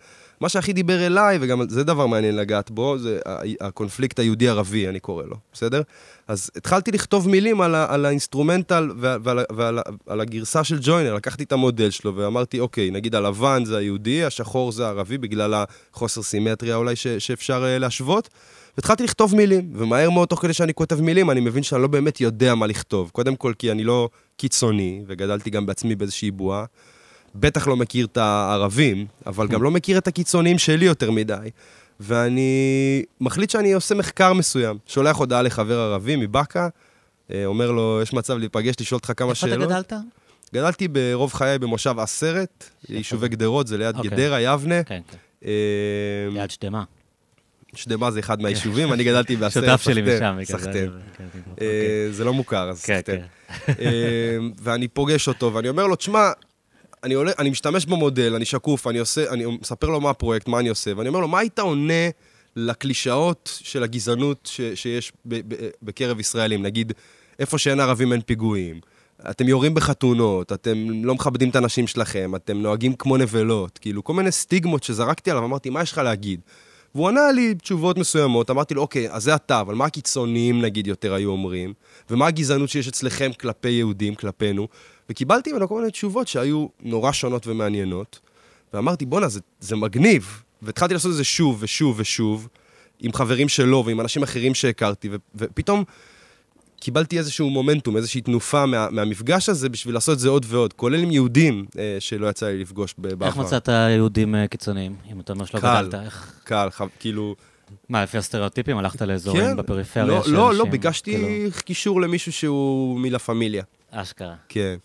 מה 0.42 0.50
שהכי 0.50 0.74
דיבר 0.74 1.06
אליי, 1.06 1.38
וגם 1.42 1.70
זה 1.70 1.84
דבר 1.84 2.08
מעניין 2.08 2.36
לגעת 2.36 2.72
בו, 2.72 2.98
זה 2.98 3.20
הקונפליקט 3.62 4.20
היהודי-ערבי, 4.20 4.88
אני 4.88 5.00
קורא 5.00 5.24
לו, 5.24 5.36
בסדר? 5.54 5.82
אז 6.28 6.52
התחלתי 6.56 6.92
לכתוב 6.92 7.30
מילים 7.30 7.62
על, 7.62 7.76
על 7.76 8.06
ה 8.06 8.12
instrumental 8.12 8.92
ועל, 8.98 9.20
ועל, 9.24 9.40
ועל 9.56 9.80
על 10.08 10.22
הגרסה 10.22 10.64
של 10.64 10.78
ג'וינר, 10.82 11.16
לקחתי 11.16 11.44
את 11.44 11.52
המודל 11.52 11.90
שלו 11.90 12.16
ואמרתי, 12.16 12.60
אוקיי, 12.60 12.92
נגיד 12.92 13.16
הלבן 13.16 13.66
זה 13.66 13.78
היהודי, 13.78 14.24
השחור 14.24 14.72
זה 14.72 14.86
הערבי, 14.86 15.18
בגלל 15.18 15.54
החוסר 15.94 16.22
סימטריה 16.22 16.76
אולי 16.76 16.96
ש, 16.96 17.08
שאפשר 17.08 17.64
אה, 17.64 17.80
להשוות. 17.80 18.30
והתחלתי 18.78 19.04
לכתוב 19.04 19.36
מילים, 19.36 19.74
ומהר 19.76 20.10
מאוד, 20.10 20.28
תוך 20.28 20.42
כדי 20.42 20.54
שאני 20.54 20.74
כותב 20.74 21.02
מילים, 21.02 21.32
אני 21.32 21.40
מבין 21.40 21.64
שאני 21.64 21.82
לא 21.82 21.88
באמת 21.88 22.22
יודע 22.22 22.56
מה 22.56 22.68
לכתוב. 22.68 23.10
קודם 23.14 23.36
כל, 23.36 23.54
כי 23.60 23.72
אני 23.72 23.84
לא 23.84 24.10
קיצוני, 24.38 25.04
וגדלתי 25.08 25.50
גם 25.50 25.66
בעצמי 25.66 25.96
באיזושהי 25.96 26.32
בועה. 26.32 26.66
בטח 27.36 27.68
לא 27.68 27.76
מכיר 27.76 28.06
את 28.06 28.18
הערבים, 28.18 29.06
אבל 29.26 29.48
גם 29.48 29.64
לא 29.64 29.72
מכיר 29.72 29.98
את 29.98 30.08
הקיצונים 30.08 30.58
שלי 30.58 30.86
יותר 30.86 31.12
מדי. 31.12 31.50
ואני 32.00 33.04
מחליט 33.22 33.50
שאני 33.50 33.74
עושה 33.74 33.96
מחקר 33.96 34.34
מסוים. 34.34 34.78
שולח 34.88 35.18
הודעה 35.18 35.42
לחבר 35.42 35.80
ערבי 35.80 36.16
מבאקה, 36.16 36.68
אה, 37.32 37.46
אומר 37.46 37.72
לו, 37.72 38.00
יש 38.02 38.14
מצב 38.14 38.38
להיפגש, 38.38 38.76
לשאול 38.80 38.98
אותך 38.98 39.12
כמה 39.18 39.36
שאלות. 39.36 39.72
איפה 39.72 39.80
אתה 39.80 39.96
גדלת? 39.96 40.06
גדלתי 40.54 40.88
ברוב 40.88 41.34
חיי 41.34 41.60
במושב 41.60 42.00
עשרת, 42.00 42.70
יישובי 42.90 43.28
גדרות, 43.28 43.68
זה 43.68 43.78
ליד 43.78 43.96
okay. 43.96 43.98
אוקיי. 43.98 44.12
גדרה, 44.12 44.42
יבנה. 44.42 44.84
כן, 44.84 45.02
כן. 45.12 45.18
אה, 45.46 45.52
ליד 46.32 46.52
שדמה. 46.52 46.84
שדמה 47.76 48.12
זה 48.12 48.20
אחד 48.20 48.42
מהיישובים, 48.42 48.94
אני 48.94 49.04
גדלתי 49.04 49.36
בעשרת, 49.36 49.64
שותף 49.64 49.82
שלי 49.82 50.02
משם. 50.02 50.38
סחטן. 50.44 50.88
כן, 51.18 51.24
אה, 51.62 52.08
זה 52.12 52.24
לא 52.24 52.34
מוכר, 52.34 52.70
אז 52.70 52.80
סחטן. 52.80 53.18
ואני 54.62 54.88
פוגש 54.88 55.28
אותו, 55.28 55.54
ואני 55.54 55.70
אומר 55.70 55.88
לו, 55.88 55.96
תשמע, 55.96 56.32
אני, 57.04 57.14
עולה, 57.14 57.32
אני 57.40 57.50
משתמש 57.50 57.86
במודל, 57.86 58.36
אני 58.36 58.46
שקוף, 58.46 58.88
אני 58.88 59.00
עושה, 59.00 59.30
אני 59.30 59.46
מספר 59.62 59.88
לו 59.88 60.02
מה 60.02 60.10
הפרויקט, 60.10 60.48
מה 60.48 60.60
אני 60.60 60.70
עושה, 60.70 60.92
ואני 60.98 61.10
אומר 61.10 61.20
לו, 61.20 61.28
מה 61.28 61.40
היית 61.40 61.60
עונה 61.60 62.10
לקלישאות 62.56 63.60
של 63.64 63.84
הגזענות 63.84 64.50
ש, 64.52 64.62
שיש 64.76 65.12
ב, 65.26 65.54
ב, 65.54 65.70
בקרב 65.84 66.20
ישראלים? 66.20 66.62
נגיד, 66.64 66.94
איפה 67.40 67.58
שאין 67.58 67.80
ערבים 67.80 68.12
אין 68.12 68.22
פיגועים. 68.22 68.80
אתם 69.30 69.48
יורים 69.48 69.74
בחתונות, 69.74 70.52
אתם 70.52 71.06
לא 71.06 71.16
מכבדים 71.16 71.50
את 71.50 71.56
הנשים 71.56 71.88
שלכם, 71.88 72.36
אתם 72.36 72.62
נוהגים 72.62 72.94
כמו 72.94 73.18
נבלות, 73.18 73.78
כאילו, 73.78 74.04
כל 74.04 74.14
מיני 74.14 74.32
סטיגמות 74.32 74.84
שזרקתי 74.84 75.32
עליו, 75.32 75.46
אמרתי, 75.46 75.70
מה 75.70 75.82
יש 75.82 75.92
לך 75.92 75.98
להגיד? 75.98 76.42
והוא 76.96 77.08
ענה 77.08 77.32
לי 77.32 77.56
תשובות 77.56 77.98
מסוימות, 77.98 78.50
אמרתי 78.50 78.74
לו, 78.74 78.82
אוקיי, 78.82 79.12
אז 79.12 79.24
זה 79.24 79.36
אתה, 79.36 79.62
אבל 79.62 79.76
מה 79.76 79.86
הקיצוניים, 79.86 80.62
נגיד, 80.62 80.88
יותר 80.88 81.14
היו 81.14 81.30
אומרים? 81.30 81.74
ומה 82.10 82.28
הגזענות 82.28 82.70
שיש 82.70 82.88
אצלכם 82.88 83.32
כלפי 83.40 83.70
יהודים, 83.70 84.16
כלפינו? 84.16 84.68
וקיבלתי 85.12 85.52
ממנו 85.52 85.68
כל 85.68 85.80
מיני 85.80 85.92
תשובות 85.92 86.28
שהיו 86.28 86.68
נורא 86.82 87.12
שונות 87.12 87.48
ומעניינות, 87.48 88.20
ואמרתי, 88.74 89.06
בואנה, 89.06 89.28
זה, 89.28 89.40
זה 89.60 89.76
מגניב. 89.76 90.44
והתחלתי 90.62 90.94
לעשות 90.94 91.12
את 91.12 91.16
זה 91.16 91.24
שוב 91.24 91.58
ושוב 91.60 91.96
ושוב, 92.00 92.48
עם 93.00 93.14
חברים 93.14 93.50
שלו 93.50 93.84
ועם 93.86 94.02
אנשים 94.02 94.24
אחרים 94.24 94.56
שהכרתי, 94.56 95.10
ו- 95.10 95.16
ופתאום 95.36 95.84
קיבלתי 96.80 97.18
איזשהו 97.18 97.50
מומנטום, 97.50 97.98
איזושהי 97.98 98.22
תנופה 98.22 98.66
מה, 98.66 98.90
מהמפגש 98.92 99.50
הזה 99.50 99.70
בשביל 99.70 99.94
לעשות 99.94 100.14
את 100.14 100.20
זה 100.20 100.30
עוד 100.30 100.46
ועוד, 100.50 100.74
כולל 100.74 101.04
עם 101.04 101.12
יהודים 101.12 101.66
אה, 101.80 101.98
שלא 102.00 102.28
יצא 102.28 102.48
לי 102.48 102.62
לפגוש 102.62 102.96
בעבר. 102.98 103.26
איך 103.26 103.38
מצאת 103.38 103.68
יהודים 103.68 104.36
אה, 104.36 104.48
קיצוניים, 104.48 104.96
אם 105.12 105.20
אתה 105.20 105.34
אומר 105.34 105.46
שלא 105.46 105.60
קל. 105.60 105.88
גדלת? 105.88 106.06
איך... 106.06 106.42
קל, 106.44 106.70
ח... 106.72 106.82
כאילו... 107.00 107.36
מה, 107.90 108.04
לפי 108.04 108.18
הסטריאוטיפים? 108.18 108.78
הלכת 108.78 109.02
לאזורים 109.02 109.44
כן, 109.44 109.58
בפריפריה 109.58 110.06
לא, 110.06 110.24
של 110.24 110.32
לא, 110.32 110.38
לא, 110.38 110.50
אנשים, 110.52 110.72
ביקשתי 110.72 111.12
כאילו, 111.12 111.52
קישור 111.66 112.02
למישהו 112.02 112.32
שהוא 112.32 113.00
מלה 113.00 113.20
פמיליה. 113.20 113.64
אשכרה. 113.92 114.36
כן. 114.50 114.76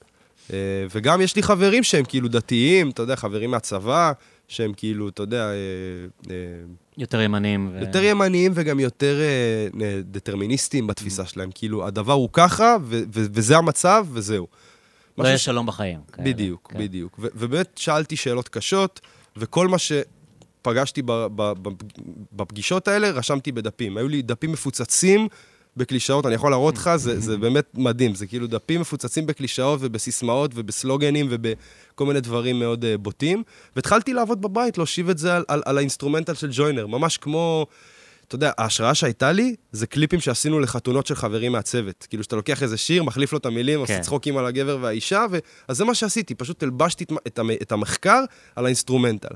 אה, 0.53 0.57
וגם 0.91 1.21
יש 1.21 1.37
לי 1.37 1.43
חברים 1.43 1.83
שהם 1.83 2.05
כאילו 2.05 2.29
דתיים, 2.29 2.91
אתה 2.91 3.03
יודע, 3.03 3.17
חברים 3.17 3.51
מהצבא, 3.51 4.13
שהם 4.49 4.73
כאילו, 4.77 5.09
אתה 5.09 5.23
יודע, 5.23 5.45
אה, 5.45 5.53
אה, 6.31 6.35
יותר 6.99 7.21
ימניים. 7.21 7.71
ו... 7.75 7.81
יותר 7.81 8.05
ימניים 8.05 8.53
וגם 8.55 8.81
יותר 8.81 9.17
דטרמיניסטיים 10.01 10.87
בתפיסה 10.87 11.27
שלהם. 11.27 11.51
כאילו, 11.55 11.87
הדבר 11.87 12.13
הוא 12.13 12.29
ככה, 12.33 12.77
ו- 12.83 13.03
ו- 13.15 13.27
וזה 13.33 13.57
המצב, 13.57 14.07
וזהו. 14.13 14.47
לא 15.19 15.29
יש 15.29 15.41
ש- 15.41 15.45
שלום 15.45 15.67
בחיים. 15.67 16.01
כאלה. 16.13 16.29
בדיוק, 16.29 16.71
כן. 16.73 16.79
בדיוק. 16.79 17.17
ו- 17.19 17.27
ובאמת 17.35 17.71
שאלתי 17.77 18.17
שאלות 18.17 18.49
קשות, 18.49 19.01
וכל 19.37 19.69
מה 19.69 19.77
שפגשתי 19.79 21.03
ב- 21.03 21.13
ב- 21.13 21.53
ב- 21.69 21.73
בפגישות 22.33 22.89
האלה, 22.89 23.11
רשמתי 23.11 23.53
בדפים. 23.53 23.97
היו 23.97 24.09
לי 24.09 24.23
דפים 24.23 24.53
מפוצצים 24.53 25.29
בקלישאות, 25.77 26.27
אני 26.27 26.35
יכול 26.35 26.51
להראות 26.51 26.77
לך, 26.77 26.91
זה, 26.97 27.21
זה 27.21 27.37
באמת 27.37 27.65
מדהים. 27.75 28.15
זה 28.15 28.27
כאילו 28.27 28.47
דפים 28.47 28.81
מפוצצים 28.81 29.27
בקלישאות 29.27 29.81
ובסיסמאות 29.83 30.51
ובסלוגנים 30.55 31.27
ובכל 31.31 32.07
מיני 32.07 32.21
דברים 32.21 32.59
מאוד 32.59 32.85
אה, 32.85 32.99
בוטים. 32.99 33.43
והתחלתי 33.77 34.13
לעבוד 34.13 34.43
בבית, 34.43 34.79
להושיב 34.79 35.11
את 35.11 35.19
זה 35.19 35.37
על, 35.37 35.45
על, 35.49 35.63
על 35.65 35.79
ה 35.79 35.83
instrumental 35.83 36.35
של 36.35 36.49
ג'וינר, 36.53 36.87
ממש 36.87 37.19
כמו... 37.19 37.67
אתה 38.29 38.35
יודע, 38.35 38.53
ההשראה 38.59 38.95
שהייתה 38.95 39.33
לי, 39.33 39.55
זה 39.73 39.87
קליפים 39.87 40.21
שעשינו 40.21 40.61
לחתונות 40.61 41.07
של 41.07 41.15
חברים 41.15 41.53
מהצוות. 41.53 42.07
כאילו, 42.11 42.23
שאתה 42.23 42.37
לוקח 42.37 42.63
איזה 42.63 42.77
שיר, 42.77 43.03
מחליף 43.03 43.33
לו 43.33 43.39
את 43.39 43.47
המילים, 43.47 43.81
עושה 43.81 43.97
כן. 43.97 44.03
צחוקים 44.03 44.37
על 44.37 44.47
הגבר 44.47 44.79
והאישה, 44.81 45.27
ו... 45.31 45.39
אז 45.69 45.77
זה 45.77 45.85
מה 45.85 45.95
שעשיתי, 45.95 46.35
פשוט 46.35 46.63
הלבשתי 46.63 47.05
את, 47.05 47.13
את, 47.27 47.41
את 47.63 47.73
המחקר 47.73 48.25
על 48.57 48.65
ה 48.65 48.70
instrumental. 48.70 49.35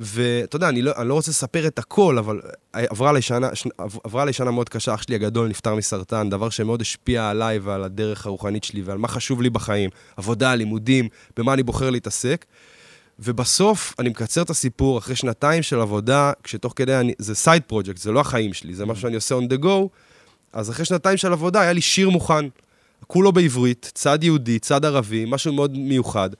ואתה 0.00 0.56
יודע, 0.56 0.68
אני 0.68 0.82
לא, 0.82 0.92
אני 0.96 1.08
לא 1.08 1.14
רוצה 1.14 1.30
לספר 1.30 1.66
את 1.66 1.78
הכל, 1.78 2.18
אבל 2.18 2.40
עברה 2.72 3.12
לי 3.12 3.22
שנה. 3.22 3.48
עברה 4.04 4.24
לי 4.24 4.32
שנה 4.32 4.50
מאוד 4.50 4.68
קשה, 4.68 4.94
אח 4.94 5.02
שלי 5.02 5.14
הגדול 5.14 5.48
נפטר 5.48 5.74
מסרטן, 5.74 6.30
דבר 6.30 6.50
שמאוד 6.50 6.80
השפיע 6.80 7.30
עליי 7.30 7.58
ועל 7.58 7.84
הדרך 7.84 8.26
הרוחנית 8.26 8.64
שלי 8.64 8.82
ועל 8.82 8.98
מה 8.98 9.08
חשוב 9.08 9.42
לי 9.42 9.50
בחיים. 9.50 9.90
עבודה, 10.16 10.54
לימודים, 10.54 11.08
במה 11.36 11.54
אני 11.54 11.62
בוחר 11.62 11.90
להתעסק. 11.90 12.44
ובסוף, 13.18 13.94
אני 13.98 14.08
מקצר 14.08 14.42
את 14.42 14.50
הסיפור, 14.50 14.98
אחרי 14.98 15.16
שנתיים 15.16 15.62
של 15.62 15.80
עבודה, 15.80 16.32
כשתוך 16.42 16.72
כדי, 16.76 16.96
אני, 16.96 17.14
זה 17.18 17.34
side 17.34 17.62
project, 17.66 17.96
זה 17.96 18.12
לא 18.12 18.20
החיים 18.20 18.52
שלי, 18.52 18.74
זה 18.74 18.86
משהו 18.86 19.02
שאני 19.02 19.14
עושה 19.14 19.34
on 19.34 19.52
the 19.52 19.64
go, 19.64 19.88
אז 20.52 20.70
אחרי 20.70 20.84
שנתיים 20.84 21.16
של 21.16 21.32
עבודה, 21.32 21.60
היה 21.60 21.72
לי 21.72 21.80
שיר 21.80 22.10
מוכן, 22.10 22.44
כולו 23.06 23.32
בעברית, 23.32 23.90
צד 23.94 24.24
יהודי, 24.24 24.58
צד 24.58 24.84
ערבי, 24.84 25.24
משהו 25.28 25.52
מאוד 25.52 25.78
מיוחד. 25.78 26.30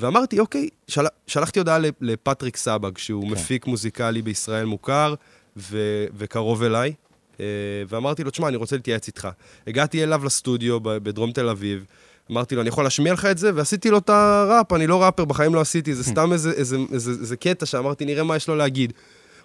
ואמרתי, 0.00 0.40
אוקיי, 0.40 0.68
של... 0.88 1.04
שלחתי 1.26 1.58
הודעה 1.58 1.78
לפ- 1.78 1.94
לפטריק 2.00 2.56
סבג, 2.56 2.98
שהוא 2.98 3.24
כן. 3.24 3.30
מפיק 3.30 3.66
מוזיקלי 3.66 4.22
בישראל 4.22 4.64
מוכר 4.64 5.14
ו... 5.56 5.78
וקרוב 6.16 6.62
אליי, 6.62 6.92
אה, 7.40 7.44
ואמרתי 7.88 8.24
לו, 8.24 8.30
תשמע, 8.30 8.48
אני 8.48 8.56
רוצה 8.56 8.76
להתייעץ 8.76 9.06
איתך. 9.06 9.28
הגעתי 9.66 10.02
אליו 10.04 10.24
לסטודיו 10.24 10.78
בדרום 10.82 11.32
תל 11.32 11.48
אביב, 11.48 11.84
אמרתי 12.30 12.54
לו, 12.54 12.60
אני 12.60 12.68
יכול 12.68 12.84
להשמיע 12.84 13.12
לך 13.12 13.24
את 13.24 13.38
זה? 13.38 13.50
ועשיתי 13.54 13.90
לו 13.90 13.98
את 13.98 14.10
הראפ, 14.10 14.72
אני 14.72 14.86
לא 14.86 15.02
ראפר, 15.02 15.24
בחיים 15.24 15.54
לא 15.54 15.60
עשיתי, 15.60 15.94
זה 15.94 16.04
סתם 16.04 16.32
איזה, 16.32 16.50
איזה, 16.50 16.76
איזה, 16.92 17.10
איזה 17.10 17.36
קטע 17.36 17.66
שאמרתי, 17.66 18.04
נראה 18.04 18.22
מה 18.24 18.36
יש 18.36 18.48
לו 18.48 18.56
להגיד. 18.56 18.92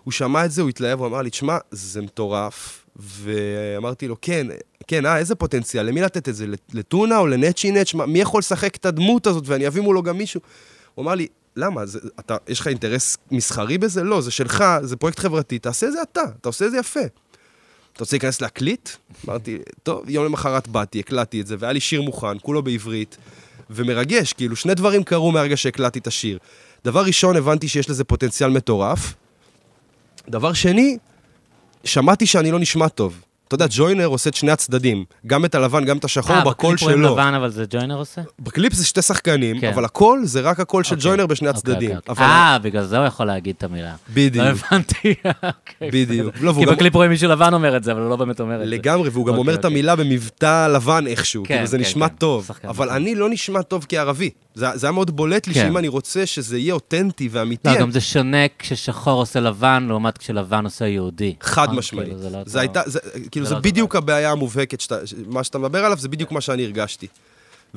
הוא 0.04 0.12
שמע 0.12 0.46
את 0.46 0.52
זה, 0.52 0.62
הוא 0.62 0.70
התלהב, 0.70 1.00
הוא 1.00 1.08
אמר 1.08 1.22
לי, 1.22 1.30
תשמע, 1.30 1.58
זה 1.72 2.02
מטורף. 2.02 2.85
ואמרתי 2.96 4.08
לו, 4.08 4.16
כן, 4.22 4.48
כן, 4.88 5.06
אה, 5.06 5.18
איזה 5.18 5.36
פוטנציאל, 5.36 5.86
למי 5.86 6.02
לתת 6.02 6.30
את 6.30 6.36
זה? 6.36 6.46
לטונה 6.74 7.18
או 7.18 7.28
לנצ'י 7.28 7.72
נץ'? 7.72 7.94
מי 7.94 8.20
יכול 8.20 8.40
לשחק 8.40 8.76
את 8.76 8.86
הדמות 8.86 9.28
הזאת 9.28 9.44
ואני 9.48 9.68
אביא 9.68 9.82
מולו 9.82 10.04
גם 10.04 10.18
מישהו? 10.18 10.42
הוא 10.96 11.04
אמר 11.04 11.16
לי, 11.16 11.28
למה? 11.56 11.86
זה, 11.86 12.00
אתה, 12.20 12.38
יש 12.48 12.60
לך 12.60 12.68
אינטרס 12.68 13.18
מסחרי 13.32 13.78
בזה? 13.78 14.04
לא, 14.04 14.22
זה 14.22 14.32
שלך, 14.32 14.64
זה 14.82 14.96
פרויקט 14.96 15.20
חברתי, 15.20 15.60
תעשה 15.60 15.88
את 15.88 15.92
זה 15.92 16.02
אתה, 16.02 16.22
אתה 16.42 16.50
עושה 16.50 16.66
את 16.66 16.72
זה 16.72 16.78
יפה. 16.78 17.00
אתה 17.94 18.04
רוצה 18.04 18.16
להיכנס 18.16 18.42
להקליט? 18.42 18.90
אמרתי, 19.26 19.58
טוב, 19.84 20.10
יום 20.10 20.26
למחרת 20.26 20.68
באתי, 20.68 21.00
הקלטתי 21.00 21.42
את 21.42 21.48
זה, 21.48 21.56
והיה 21.60 21.74
לי 21.74 21.80
שיר 21.80 22.02
מוכן, 22.02 22.40
כולו 22.42 22.64
בעברית, 22.64 23.18
ומרגש, 23.70 24.34
כאילו, 24.34 24.56
שני 24.56 24.74
דברים 24.74 25.04
קרו 25.04 25.32
מהרגע 25.32 25.58
שהקלטתי 25.58 26.00
את 26.00 26.08
השיר. 26.08 26.38
דבר 26.86 27.04
ראשון, 27.04 27.36
הבנתי 27.36 27.68
שיש 27.68 27.90
לזה 27.90 28.04
פוטנציאל 28.04 28.50
מטורף. 28.50 29.14
דבר 30.30 30.54
שני, 30.54 30.98
שמעתי 31.86 32.26
שאני 32.26 32.52
לא 32.52 32.60
נשמע 32.60 32.88
טוב. 32.88 33.14
אתה 33.48 33.56
יודע, 33.56 33.66
ג'וינר 33.70 34.06
עושה 34.06 34.30
את 34.30 34.34
שני 34.34 34.52
הצדדים, 34.52 35.04
גם 35.28 35.46
את 35.46 35.56
הלבן, 35.56 35.86
גם 35.86 35.98
את 35.98 36.04
השחור, 36.06 36.36
אה, 36.36 36.42
בקול 36.46 36.52
בקליפ 36.76 36.84
רואים 36.84 36.98
שלו. 36.98 37.14
לבן, 37.14 37.34
אבל 37.34 37.50
זה 37.50 37.66
ג'וינר 37.70 37.96
עושה? 37.98 38.22
בקליפ 38.40 38.74
זה 38.74 38.86
שתי 38.86 39.02
שחקנים, 39.02 39.60
כן. 39.62 39.74
אבל 39.74 39.86
הקול 39.86 40.22
זה 40.26 40.42
רק 40.42 40.60
הקול 40.60 40.84
של 40.84 40.96
אוקיי. 40.96 41.10
ג'וינר 41.10 41.26
בשני 41.26 41.48
אוקיי, 41.48 41.60
הצדדים. 41.60 41.90
אוקיי, 41.96 42.00
אבל- 42.14 42.24
אוקיי. 42.26 42.26
אה, 42.26 42.60
בגלל 42.60 42.84
זה 42.86 42.98
הוא 42.98 43.06
יכול 43.06 43.26
להגיד 43.26 43.56
את 43.58 43.64
המילה. 43.64 43.94
בדיוק. 44.14 44.46
לא 44.46 44.50
הבנתי. 44.50 45.14
אוקיי, 45.44 45.92
בדיוק. 45.92 46.36
לא, 46.42 46.54
כי 46.60 46.66
גם- 46.66 46.74
בקליפ 46.76 46.96
רואים 46.96 47.12
מישהו 47.12 47.30
לבן 47.30 47.54
אומר 47.54 47.78
את 47.78 47.84
זה, 47.84 47.92
אבל 47.92 48.02
הוא 48.02 48.10
לא 48.10 48.16
באמת 48.16 48.40
אומר 48.40 48.56
את 48.56 48.60
זה. 48.60 48.66
לגמרי, 48.66 49.10
והוא 49.10 49.26
גם 49.26 49.38
אומר 49.38 49.54
את. 49.54 49.66
המילה 49.66 49.96
במבטא 49.96 50.68
לבן 50.68 51.08
איכשהו, 51.08 51.44
כן, 51.44 51.54
כאילו 51.56 51.68
זה 51.68 51.78
כן, 51.78 51.82
נשמע 51.84 52.10
כן. 52.10 52.16
טוב, 52.16 52.50
אבל 52.64 52.86
נכון. 52.86 52.96
אני 52.96 53.16
לא 53.16 53.30
נשמע 53.30 53.62
טוב 53.62 53.86
כערבי. 53.90 54.30
זה 54.56 54.68
זה 54.76 54.88
היה 54.88 54.92
מאוד 54.92 55.12
בולט 55.16 55.48
לי 55.48 55.54
כן. 55.54 55.64
שאם 55.68 55.78
אני 55.78 55.88
רוצה 55.88 56.26
שזה 56.26 56.58
יהיה 56.58 56.74
אותנטי 56.74 57.30
ואמיתי, 57.32 57.68
לא, 57.70 57.80
גם 57.80 57.92
זה 57.92 58.02
שונה 58.02 58.38
כששחור 58.60 59.20
עושה 59.22 59.40
לבן, 59.40 59.86
לעומת 59.88 60.18
כשלבן 60.18 60.64
עושה 60.66 60.88
יהודי. 60.88 61.36
חד 61.42 61.64
נכון? 61.64 61.76
משמעית. 61.78 62.08
כאילו, 62.08 62.22
זה 62.22 62.30
לא 62.30 62.40
זה 62.46 62.60
הייתה, 62.60 62.82
זה- 62.86 63.00
כאילו 63.32 63.46
זה 63.46 63.50
זה 63.50 63.56
לא 63.56 63.62
בדיוק 63.62 63.96
הבעיה 63.96 64.32
המובהקת, 64.32 64.82
שאתה- 64.82 65.00
מה 65.28 65.44
שאתה 65.44 65.58
מדבר 65.58 65.86
עליו, 65.86 65.98
זה 65.98 66.10
בדיוק 66.10 66.32
מה 66.32 66.42
שאני 66.42 66.64
הרגשתי. 66.66 67.08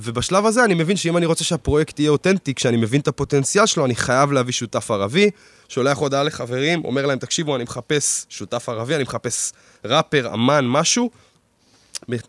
ובשלב 0.01 0.47
הזה 0.47 0.65
אני 0.65 0.75
מבין 0.75 0.97
שאם 0.97 1.17
אני 1.17 1.27
רוצה 1.27 1.45
שהפרויקט 1.45 2.01
יהיה 2.01 2.11
אותנטי, 2.11 2.55
כשאני 2.55 2.77
מבין 2.77 3.01
את 3.01 3.09
הפוטנציאל 3.09 3.67
שלו, 3.67 3.85
אני 3.85 3.95
חייב 3.97 4.33
להביא 4.33 4.53
שותף 4.53 4.91
ערבי, 4.91 5.31
שולח 5.69 5.99
הודעה 5.99 6.23
לחברים, 6.23 6.85
אומר 6.85 7.07
להם, 7.07 7.19
תקשיבו, 7.19 7.57
אני 7.57 7.65
מחפש 7.65 8.27
שותף 8.29 8.69
ערבי, 8.69 8.95
אני 8.95 9.03
מחפש 9.03 9.53
ראפר, 9.85 10.35
אמן, 10.35 10.65
משהו, 10.69 11.11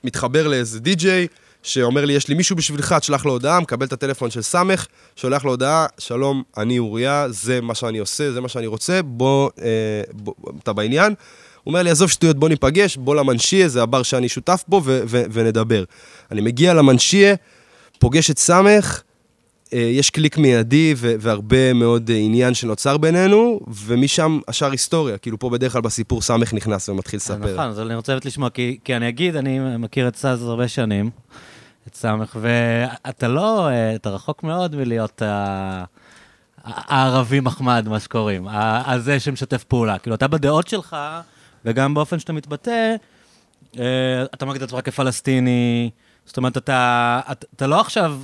מתחבר 0.04 0.48
לאיזה 0.48 0.80
די-ג'יי, 0.80 1.28
שאומר 1.64 2.06
לי, 2.06 2.14
יש 2.14 2.28
לי 2.28 2.36
מישהו 2.36 2.56
בשבילך, 2.56 2.94
תשלח 2.94 3.26
לו 3.26 3.32
הודעה, 3.32 3.60
מקבל 3.60 3.86
את 3.86 3.94
הטלפון 3.94 4.32
של 4.32 4.42
סמך, 4.42 4.88
שולח 5.16 5.46
לו 5.46 5.52
הודעה, 5.52 5.86
שלום, 5.98 6.44
אני 6.58 6.80
אוריה, 6.80 7.26
זה 7.30 7.62
מה 7.62 7.76
שאני 7.76 7.98
עושה, 7.98 8.32
זה 8.32 8.42
מה 8.42 8.50
שאני 8.50 8.68
רוצה, 8.68 9.02
בוא, 9.02 9.50
אה, 9.62 9.68
בוא 10.12 10.34
אתה 10.64 10.74
בעניין? 10.74 11.14
הוא 11.64 11.72
אומר 11.72 11.84
לי, 11.84 11.90
עזוב 11.90 12.10
שטויות, 12.10 12.40
בוא 12.40 12.50
ניפגש, 12.50 12.98
בוא 12.98 13.16
למנשיה, 13.16 13.68
זה 13.68 13.84
הבר 13.84 14.04
שאני 14.04 14.30
שותף 14.30 14.64
בו, 14.68 14.82
ונדבר. 15.08 15.84
אני 16.32 16.42
מגיע 16.42 16.74
למנשיה, 16.74 17.36
פוגש 18.00 18.32
את 18.32 18.40
סמך, 18.40 19.02
יש 19.72 20.10
קליק 20.10 20.38
מיידי 20.38 20.94
והרבה 20.98 21.74
מאוד 21.74 22.10
אה, 22.10 22.16
עניין 22.16 22.54
שנוצר 22.54 22.98
בינינו, 22.98 23.60
ומשם 23.68 24.40
השאר 24.48 24.72
היסטוריה. 24.72 25.18
כאילו 25.18 25.40
פה 25.40 25.50
בדרך 25.50 25.72
כלל 25.74 25.82
בסיפור 25.82 26.22
סמך 26.22 26.54
נכנס 26.54 26.90
ומתחיל 26.90 27.18
לספר. 27.18 27.36
נכון, 27.54 27.60
אז 27.66 27.80
אני 27.80 27.96
רוצה 27.96 28.12
באמת 28.14 28.26
לשמוע, 28.26 28.50
כי, 28.50 28.80
כי 28.84 28.96
אני 28.96 29.10
אגיד, 29.10 29.36
אני 29.36 29.60
מכיר 29.78 30.08
את 30.08 30.16
סאז 30.16 30.44
הרבה 30.44 30.68
שנים, 30.68 31.10
את 31.88 31.96
סמך, 31.96 32.38
ואתה 32.42 33.28
לא, 33.28 33.68
אה, 33.70 33.96
אתה 33.96 34.10
רחוק 34.10 34.44
מאוד 34.44 34.76
מלהיות 34.76 35.22
ה- 35.22 35.84
הערבי 36.64 37.40
מחמד, 37.40 37.86
מה 37.90 38.00
שקוראים, 38.00 38.48
הזה 38.86 39.20
שמשתף 39.20 39.64
פעולה. 39.64 39.98
כאילו, 39.98 40.16
אתה 40.16 40.28
בדעות 40.28 40.68
שלך, 40.68 40.96
וגם 41.66 41.94
באופן 41.94 42.20
שאתה 42.20 42.34
מתבטא, 42.34 42.96
אה, 43.80 43.84
אתה 44.34 44.46
מגיד 44.46 44.62
את 44.62 44.68
עצמך 44.68 44.80
כפלסטיני, 44.86 45.90
זאת 46.26 46.38
אומרת, 46.38 46.58
אתה, 46.58 47.20
אתה, 47.32 47.46
אתה 47.56 47.68
לא 47.68 47.80
עכשיו 47.82 48.18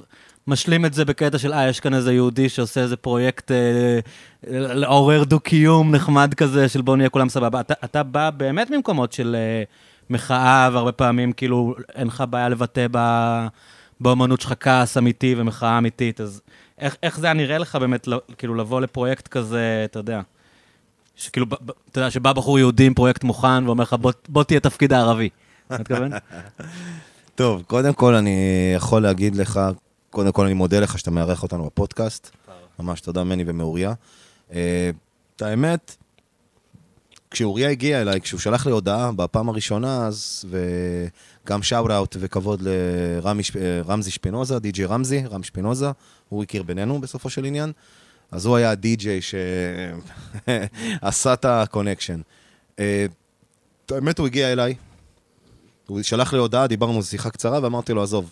משלים 0.48 0.86
את 0.86 0.94
זה 0.94 1.06
בקטע 1.06 1.38
של, 1.38 1.54
אה, 1.54 1.70
יש 1.70 1.80
כאן 1.80 1.94
איזה 1.94 2.14
יהודי 2.14 2.50
שעושה 2.50 2.82
איזה 2.82 2.96
פרויקט 2.96 3.52
אה, 3.52 4.00
לעורר 4.52 5.24
דו-קיום 5.24 5.96
נחמד 5.96 6.34
כזה, 6.34 6.70
של 6.70 6.82
בואו 6.82 6.96
נהיה 6.96 7.10
כולם 7.10 7.30
סבבה. 7.30 7.60
אתה, 7.60 7.74
אתה 7.84 8.04
בא 8.04 8.30
באמת 8.30 8.70
ממקומות 8.70 9.14
של 9.14 9.36
אה, 9.40 9.64
מחאה, 10.10 10.70
והרבה 10.74 10.92
פעמים 10.92 11.32
כאילו 11.32 11.76
אין 11.96 12.08
לך 12.08 12.24
בעיה 12.30 12.50
לבטא 12.50 12.88
ב, 12.92 13.00
באמנות 14.00 14.42
שלך 14.42 14.54
כעס 14.60 14.98
אמיתי 14.98 15.36
ומחאה 15.38 15.78
אמיתית, 15.78 16.22
אז 16.22 16.42
איך, 16.80 16.96
איך 17.04 17.20
זה 17.20 17.28
היה 17.28 17.34
נראה 17.34 17.58
לך 17.58 17.76
באמת, 17.76 18.08
לא, 18.08 18.22
כאילו 18.38 18.56
לבוא 18.56 18.82
לפרויקט 18.82 19.28
כזה, 19.28 19.82
אתה 19.86 20.00
יודע? 20.00 20.22
שכאילו, 21.16 21.46
אתה 21.92 22.00
יודע, 22.00 22.12
שבא 22.12 22.34
בחור 22.34 22.60
יהודי 22.60 22.86
עם 22.86 22.94
פרויקט 22.94 23.24
מוכן 23.24 23.68
ואומר 23.68 23.84
לך, 23.84 23.94
בוא, 23.94 24.12
בוא 24.30 24.44
תהיה 24.44 24.60
תפקיד 24.60 24.94
הערבי. 24.94 25.30
אתה 25.68 25.78
מתכוון? 25.80 26.12
טוב, 27.36 27.64
קודם 27.68 27.94
כל 27.94 28.16
אני 28.16 28.74
יכול 28.76 29.02
להגיד 29.02 29.36
לך, 29.36 29.60
קודם 30.16 30.32
כל 30.32 30.46
אני 30.46 30.54
מודה 30.54 30.80
לך 30.80 31.00
שאתה 31.00 31.12
מארח 31.12 31.44
אותנו 31.44 31.66
בפודקאסט. 31.66 32.32
ממש 32.80 33.02
תודה 33.02 33.24
מני 33.24 33.44
ומאוריה. 33.48 33.94
אה, 34.54 34.90
את 35.36 35.42
האמת, 35.42 35.96
כשאוריה 37.32 37.70
הגיע 37.70 38.02
אליי, 38.02 38.22
כשהוא 38.22 38.40
שלח 38.40 38.66
לי 38.66 38.72
הודעה 38.72 39.12
בפעם 39.12 39.50
הראשונה, 39.50 40.08
אז, 40.08 40.46
וגם 41.44 41.64
shout-out 41.64 42.18
וכבוד 42.20 42.62
לרמזי 42.62 44.12
שפינוזה, 44.12 44.60
די.ג'יי 44.60 44.86
רמזי, 44.86 45.26
רם 45.26 45.44
שפינוזה, 45.44 45.92
הוא 46.30 46.44
הכיר 46.44 46.64
בינינו 46.64 47.02
בסופו 47.02 47.30
של 47.30 47.46
עניין. 47.46 47.72
אז 48.32 48.46
הוא 48.46 48.56
היה 48.56 48.72
הדי.ג'יי 48.72 49.20
שעשה 49.22 51.34
את 51.34 51.46
ה 51.46 51.52
connection. 51.52 52.22
אה, 52.80 53.06
האמת, 53.92 54.20
הוא 54.20 54.28
הגיע 54.28 54.52
אליי, 54.52 54.76
הוא 55.88 56.02
שלח 56.02 56.34
לי 56.34 56.40
הודעה, 56.40 56.68
דיברנו 56.68 57.04
שיחה 57.04 57.30
קצרה, 57.30 57.60
ואמרתי 57.64 57.94
לו, 57.94 58.04
עזוב, 58.04 58.32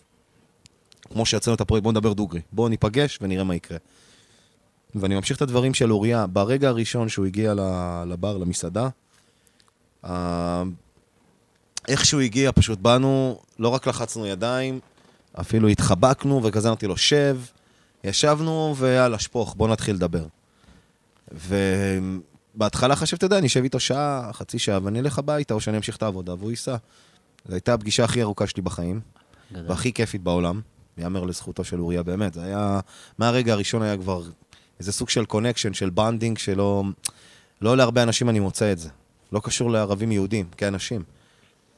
כמו 1.14 1.26
שיצאנו 1.26 1.56
את 1.56 1.62
הפרויקט, 1.62 1.84
בוא 1.84 1.92
נדבר 1.92 2.14
דוגרי. 2.14 2.42
בוא 2.52 2.70
ניפגש 2.70 3.20
ונראה 3.22 3.44
מה 3.44 3.56
יקרה. 3.56 3.78
ואני 4.96 5.16
ממשיך 5.16 5.38
את 5.38 5.42
הדברים 5.42 5.74
של 5.74 5.92
אוריה. 5.92 6.28
ברגע 6.28 6.70
הראשון 6.70 7.10
שהוא 7.10 7.26
הגיע 7.26 7.54
לבר, 8.08 8.38
למסעדה, 8.38 8.90
אה, 10.06 10.64
איך 11.88 12.06
שהוא 12.06 12.22
הגיע, 12.22 12.52
פשוט 12.52 12.80
באנו, 12.80 13.40
לא 13.60 13.70
רק 13.70 13.88
לחצנו 13.88 14.28
ידיים, 14.28 14.80
אפילו 15.40 15.68
התחבקנו, 15.68 16.42
וכזה 16.44 16.68
אמרתי 16.68 16.88
לו, 16.88 16.98
שב, 16.98 17.40
ישבנו, 18.04 18.76
ויאללה, 18.78 19.20
שפוך, 19.20 19.56
בוא 19.58 19.68
נתחיל 19.68 19.96
לדבר. 19.96 20.26
ובהתחלה 22.56 22.96
חשבתי, 22.96 23.16
אתה 23.16 23.26
יודע, 23.26 23.38
אני 23.38 23.48
אשב 23.48 23.64
איתו 23.64 23.80
שעה, 23.80 24.30
חצי 24.34 24.60
שעה, 24.60 24.80
ואני 24.84 25.00
אלך 25.00 25.20
הביתה, 25.20 25.54
או 25.54 25.62
שאני 25.62 25.78
אמשיך 25.78 25.98
את 25.98 26.04
העבודה, 26.04 26.34
והוא 26.34 26.52
ייסע. 26.52 26.76
זו 27.48 27.54
הייתה 27.54 27.74
הפגישה 27.74 28.04
הכי 28.04 28.22
ארוכה 28.22 28.48
שלי 28.48 28.62
בחיים, 28.62 29.00
גדול. 29.52 29.66
והכי 29.70 29.94
כיפית 29.94 30.22
בעולם. 30.24 30.62
יאמר 30.98 31.24
לזכותו 31.24 31.64
של 31.64 31.80
אוריה, 31.80 32.04
באמת. 32.04 32.34
זה 32.34 32.44
היה, 32.44 32.80
מהרגע 33.18 33.54
הראשון 33.54 33.82
היה 33.82 33.98
כבר 33.98 34.24
איזה 34.80 34.92
סוג 34.92 35.10
של 35.10 35.26
connection, 35.26 35.74
של 35.74 35.90
bonding, 35.90 36.38
שלא... 36.38 36.84
לא 37.62 37.78
להרבה 37.78 38.04
אנשים 38.04 38.30
אני 38.30 38.40
מוצא 38.40 38.72
את 38.72 38.80
זה. 38.80 38.90
לא 39.32 39.42
קשור 39.44 39.72
לערבים 39.72 40.12
יהודים, 40.12 40.46
כאנשים. 40.58 41.04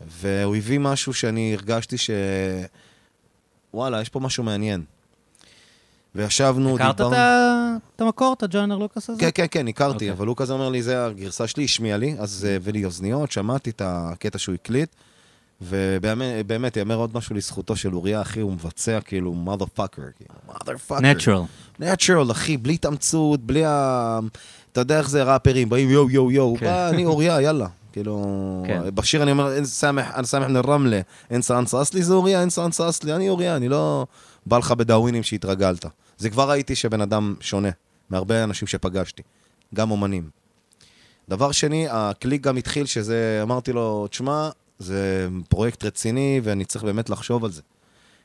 והוא 0.07 0.55
הביא 0.55 0.79
משהו 0.79 1.13
שאני 1.13 1.53
הרגשתי 1.53 1.97
ש... 1.97 2.09
וואלה, 3.73 4.01
יש 4.01 4.09
פה 4.09 4.19
משהו 4.19 4.43
מעניין. 4.43 4.83
וישבנו, 6.15 6.75
הכרת 6.75 6.95
את 6.95 7.13
ה- 7.13 7.75
את 7.95 8.01
המקור, 8.01 8.33
את 8.37 8.43
הג'וינר 8.43 8.77
לוקאס 8.77 9.09
הזה? 9.09 9.19
כן, 9.21 9.29
כן, 9.33 9.45
כן, 9.51 9.67
הכרתי, 9.67 9.93
אוקיי. 9.93 10.11
אבל 10.11 10.27
הוא 10.27 10.35
כזה 10.37 10.53
אומר 10.53 10.69
לי, 10.69 10.83
זה 10.83 11.05
הגרסה 11.05 11.47
שלי, 11.47 11.63
השמיע 11.63 11.97
לי, 11.97 12.15
אז 12.19 12.45
אה, 12.49 12.55
הביא 12.55 12.73
לי 12.73 12.85
אוזניות, 12.85 13.31
שמעתי 13.31 13.69
את 13.69 13.81
הקטע 13.85 14.37
שהוא 14.37 14.55
הקליט, 14.55 14.89
ובאמת, 15.61 16.77
יאמר 16.77 16.95
עוד 16.95 17.11
משהו 17.13 17.35
לזכותו 17.35 17.75
של 17.75 17.95
אוריה, 17.95 18.21
אחי, 18.21 18.39
הוא 18.39 18.51
מבצע 18.53 18.99
כאילו 19.01 19.35
mother 19.45 19.79
fucker, 19.79 20.11
כאילו, 20.15 20.35
mother 20.49 20.91
fucker. 20.91 21.01
Natural. 21.01 21.81
natural, 21.81 22.31
אחי, 22.31 22.57
בלי 22.57 22.73
התאמצות, 22.73 23.41
בלי 23.41 23.65
ה... 23.65 24.19
אתה 24.71 24.81
יודע 24.81 24.97
איך 24.97 25.09
זה 25.09 25.23
ראפרים, 25.23 25.69
באים 25.69 25.89
יו 25.89 26.09
יו 26.09 26.31
יו, 26.31 26.43
הוא 26.43 26.57
כן. 26.57 26.65
בא, 26.65 26.89
אני 26.89 27.05
אוריה, 27.05 27.41
יאללה. 27.41 27.67
כאילו, 27.91 28.63
כן. 28.67 28.95
בשיר 28.95 29.23
אני 29.23 29.31
אומר, 29.31 29.53
אין 29.53 29.65
סמח, 29.65 30.11
אני 30.15 30.25
סמח 30.25 30.47
מן 30.47 30.55
רמלה, 30.55 31.01
אין 31.29 31.41
סאנסה 31.41 31.81
אסלי, 31.81 32.03
זה 32.03 32.13
אוריה, 32.13 32.41
אין 32.41 32.49
סאנסה 32.49 32.89
אסלי, 32.89 33.15
אני 33.15 33.29
אוריה, 33.29 33.55
אני 33.55 33.69
לא 33.69 34.05
בא 34.45 34.57
לך 34.57 34.71
בדאווינים 34.71 35.23
שהתרגלת. 35.23 35.85
זה 36.17 36.29
כבר 36.29 36.49
ראיתי 36.49 36.75
שבן 36.75 37.01
אדם 37.01 37.35
שונה 37.39 37.69
מהרבה 38.09 38.43
אנשים 38.43 38.67
שפגשתי, 38.67 39.21
גם 39.73 39.91
אומנים. 39.91 40.29
דבר 41.29 41.51
שני, 41.51 41.87
הקליק 41.89 42.41
גם 42.41 42.57
התחיל 42.57 42.85
שזה, 42.85 43.39
אמרתי 43.43 43.73
לו, 43.73 44.07
תשמע, 44.07 44.49
זה 44.79 45.27
פרויקט 45.49 45.83
רציני 45.83 46.41
ואני 46.43 46.65
צריך 46.65 46.83
באמת 46.83 47.09
לחשוב 47.09 47.45
על 47.45 47.51
זה. 47.51 47.61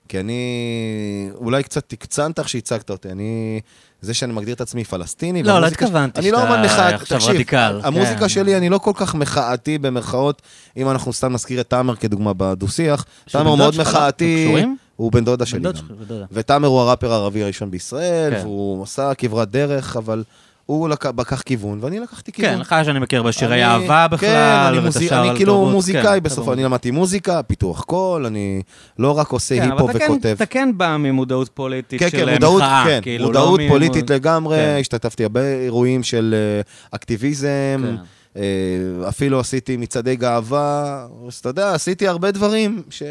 כי 0.08 0.20
אני, 0.20 1.30
אולי 1.34 1.62
קצת 1.62 1.84
תקצנת 1.86 2.38
איך 2.38 2.48
שהצגת 2.48 2.90
אותי, 2.90 3.08
אני, 3.08 3.60
זה 4.00 4.14
שאני 4.14 4.32
מגדיר 4.32 4.54
את 4.54 4.60
עצמי 4.60 4.84
פלסטיני. 4.84 5.42
לא, 5.42 5.60
לא 5.60 5.66
התכוונתי 5.66 6.20
אני 6.20 6.30
לא 6.30 6.38
שאתה 6.38 6.62
מחאה, 6.62 6.94
עכשיו 6.94 7.18
תקשיב, 7.18 7.34
רדיקל, 7.34 7.80
המוזיקה 7.84 8.20
כן. 8.20 8.28
שלי, 8.28 8.56
אני 8.56 8.68
לא 8.68 8.78
כל 8.78 8.92
כך 8.94 9.14
מחאתי 9.14 9.78
במרכאות, 9.78 10.42
אם 10.76 10.90
אנחנו 10.90 11.12
סתם 11.12 11.32
נזכיר 11.32 11.60
את 11.60 11.70
תאמר 11.70 11.96
כדוגמה 11.96 12.32
בדו-שיח, 12.36 13.04
תאמר 13.30 13.54
מאוד? 13.54 13.74
מחאתי, 13.80 14.44
קשורים? 14.46 14.76
הוא 14.96 15.12
בן 15.12 15.24
דודה 15.24 15.46
שלי 15.46 15.60
בן 15.60 15.72
גם. 15.72 15.84
ותאמר 16.32 16.68
הוא 16.68 16.80
הראפר 16.80 17.12
הערבי 17.12 17.42
הראשון 17.42 17.70
בישראל, 17.70 18.34
כן. 18.34 18.40
והוא 18.40 18.82
עשה 18.82 19.14
כברת 19.14 19.50
דרך, 19.50 19.96
אבל 19.96 20.24
הוא 20.70 20.88
לק- 20.88 21.06
לקח 21.20 21.42
כיוון, 21.42 21.78
ואני 21.82 22.00
לקחתי 22.00 22.32
כיוון. 22.32 22.52
כן, 22.54 22.60
לך 22.60 22.74
שאני 22.84 22.98
מכיר 22.98 23.22
בשירי 23.22 23.54
אני- 23.54 23.64
אהבה 23.64 24.08
בכלל, 24.08 24.28
כן, 24.28 24.36
אני, 24.68 24.76
ואתה 24.76 24.86
מוזיק, 24.86 25.08
שר 25.10 25.20
אני 25.20 25.28
על 25.28 25.36
כאילו 25.36 25.52
תרבות, 25.54 25.72
מוזיקאי 25.72 26.02
כן, 26.20 26.42
אתה 26.42 26.52
אני 26.52 26.64
למדתי 26.64 26.90
מוזיקה, 26.90 27.42
פיתוח 27.42 27.82
קול, 27.84 28.26
אני 28.26 28.62
לא 28.98 29.18
רק 29.18 29.28
עושה 29.28 29.56
כן, 29.56 29.62
היפו 29.72 29.86
כן- 29.88 29.98
וכותב. 30.04 30.28
אתה 30.36 30.46
כן 30.46 30.72
בא 30.76 30.96
ממודעות 30.96 31.48
פוליטית 31.54 32.00
כן, 32.00 32.10
של 32.10 32.26
כן, 32.26 32.32
מודעות, 32.32 32.62
מחאה, 32.62 32.84
כן, 32.86 32.98
כאילו, 33.02 33.26
מודעות 33.26 33.60
לא 33.60 33.68
פוליטית 33.68 33.96
ממוד- 33.96 34.12
לגמרי, 34.12 34.56
כן. 34.56 34.76
השתתפתי 34.80 35.22
הרבה 35.22 35.40
אירועים 35.54 36.02
של 36.02 36.34
אה, 36.36 36.60
אקטיביזם, 36.96 37.48
כן. 37.82 37.96
אה, 38.36 39.08
אפילו 39.08 39.40
עשיתי 39.40 39.76
מצעדי 39.76 40.16
גאווה, 40.16 41.06
אז 41.28 41.34
אתה 41.34 41.48
יודע, 41.48 41.74
עשיתי 41.74 42.08
הרבה 42.08 42.30
דברים 42.30 42.82
ש... 42.90 43.02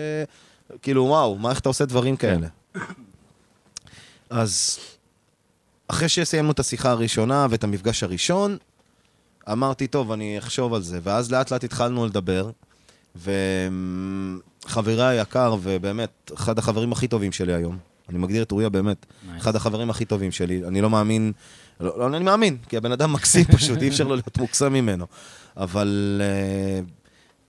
כאילו, 0.82 1.04
וואו, 1.06 1.36
מה, 1.36 1.50
איך 1.50 1.60
אתה 1.60 1.70
עושה 1.70 1.86
דברים 1.86 2.16
כן. 2.18 2.28
כאלה? 2.36 2.48
אז 4.30 4.80
אחרי 5.92 6.10
שסיימנו 6.10 6.52
את 6.52 6.60
השיחה 6.60 6.92
הראשונה 6.92 7.48
ואת 7.50 7.64
המפגש 7.64 8.04
הראשון, 8.04 8.58
אמרתי, 9.52 9.88
טוב, 9.88 10.12
אני 10.12 10.38
אחשוב 10.38 10.74
על 10.74 10.82
זה. 10.82 11.00
ואז 11.04 11.32
לאט 11.32 11.52
לאט 11.52 11.64
התחלנו 11.64 12.06
לדבר, 12.06 12.50
וחברי 13.16 15.04
היקר, 15.08 15.56
ובאמת, 15.62 16.32
אחד 16.34 16.60
החברים 16.60 16.92
הכי 16.92 17.08
טובים 17.08 17.32
שלי 17.32 17.54
היום, 17.54 17.78
אני 18.10 18.18
מגדיר 18.18 18.44
את 18.44 18.52
אוריה 18.52 18.70
באמת, 18.70 19.06
Nice. 19.06 19.38
אחד 19.38 19.56
החברים 19.56 19.90
הכי 19.90 20.06
טובים 20.06 20.32
שלי, 20.32 20.62
אני 20.68 20.82
לא 20.82 20.90
מאמין, 20.90 21.32
לא, 21.80 22.00
לא 22.00 22.18
אני 22.18 22.26
מאמין, 22.26 22.58
כי 22.70 22.78
הבן 22.78 22.92
אדם 22.92 23.14
מקסים 23.14 23.46
פשוט, 23.58 23.82
אי 23.82 23.88
אפשר 23.88 24.04
לא 24.04 24.16
להיות 24.16 24.38
מוקסם 24.38 24.74
ממנו. 24.74 25.06
אבל 25.58 26.22
uh, 26.22 26.92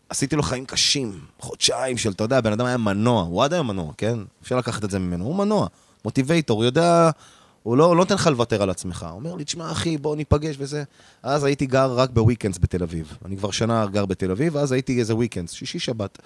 עשיתי 0.09 0.37
לו 0.37 0.43
חיים 0.43 0.67
קשים, 0.67 1.21
חודשיים 1.39 1.99
של, 1.99 2.11
אתה 2.11 2.25
יודע, 2.25 2.39
הבן 2.39 2.53
אדם 2.53 2.67
היה 2.67 2.77
מנוע, 2.77 3.23
הוא 3.23 3.45
עד 3.45 3.53
היום 3.53 3.67
מנוע, 3.67 3.93
כן? 3.99 4.19
אפשר 4.43 4.57
לקחת 4.57 4.85
את 4.85 4.91
זה 4.91 4.99
ממנו, 4.99 5.25
הוא 5.25 5.37
מנוע, 5.37 5.67
motivator, 6.05 6.57
הוא 6.57 6.65
יודע, 6.65 7.11
לא, 7.67 7.71
הוא 7.71 7.77
לא 7.77 7.95
נותן 7.95 8.15
לך 8.15 8.27
לוותר 8.27 8.63
על 8.63 8.71
עצמך. 8.71 9.07
הוא 9.11 9.19
אומר 9.19 9.35
לי, 9.35 9.45
תשמע, 9.45 9.73
אחי, 9.73 9.99
בוא 9.99 10.17
ניפגש 10.17 10.57
וזה. 10.59 10.83
אז 11.23 11.45
הייתי 11.45 11.67
גר 11.67 11.93
רק 11.93 12.11
ב 12.11 12.16
weekends 12.16 12.59
בתל 12.59 12.83
אביב. 12.83 13.17
אני 13.25 13.37
כבר 13.37 13.51
שנה 13.51 13.87
גר 13.87 14.07
בתל 14.07 14.31
אביב, 14.31 14.55
ואז 14.55 14.73
הייתי 14.73 15.01
איזה 15.01 15.15
וויקנדס, 15.15 15.53
שישי-שבת. 15.53 16.19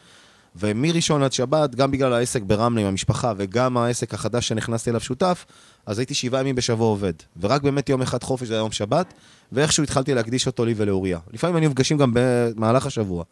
ומראשון 0.56 1.22
עד 1.22 1.32
שבת, 1.32 1.74
גם 1.74 1.90
בגלל 1.90 2.12
העסק 2.12 2.42
ברמלה 2.42 2.80
עם 2.80 2.86
המשפחה, 2.86 3.32
וגם 3.36 3.76
העסק 3.76 4.14
החדש 4.14 4.48
שנכנסתי 4.48 4.90
אליו 4.90 5.00
שותף, 5.00 5.44
אז 5.86 5.98
הייתי 5.98 6.14
שבעה 6.14 6.40
ימים 6.40 6.54
בשבוע 6.54 6.86
עובד. 6.86 7.12
ורק 7.40 7.62
באמת 7.62 7.88
יום 7.88 8.02
אחד 8.02 8.22
חופש, 8.22 8.48
זה 8.48 8.54
היה 8.54 8.60
יום 8.60 8.72
שבת, 8.72 9.14
ואיכשהו 9.52 9.82
התחלתי 9.82 10.14
להקדיש 10.14 10.46
אותו 10.46 10.64
לי 10.64 10.74
ולאוריה. 10.76 11.18
לפעמים 11.32 11.56
היינו 11.56 11.68
נפגשים 11.70 11.98
גם 11.98 12.10
במהלך 12.14 12.86
השבוע. 12.86 13.24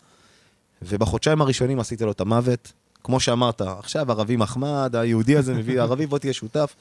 ובחודשיים 0.82 1.40
הראשונים 1.40 1.80
עשיתי 1.80 2.04
לו 2.04 2.12
את 2.12 2.20
המוות. 2.20 2.72
כמו 3.04 3.20
שאמרת, 3.20 3.60
עכשיו 3.60 4.10
ערבי 4.10 4.36
מחמד, 4.36 4.96
היהודי 4.96 5.36
הזה 5.36 5.54
מביא 5.54 5.80
ערבי, 5.80 6.06
בוא 6.06 6.18
תהיה 6.18 6.32
שותף. 6.32 6.74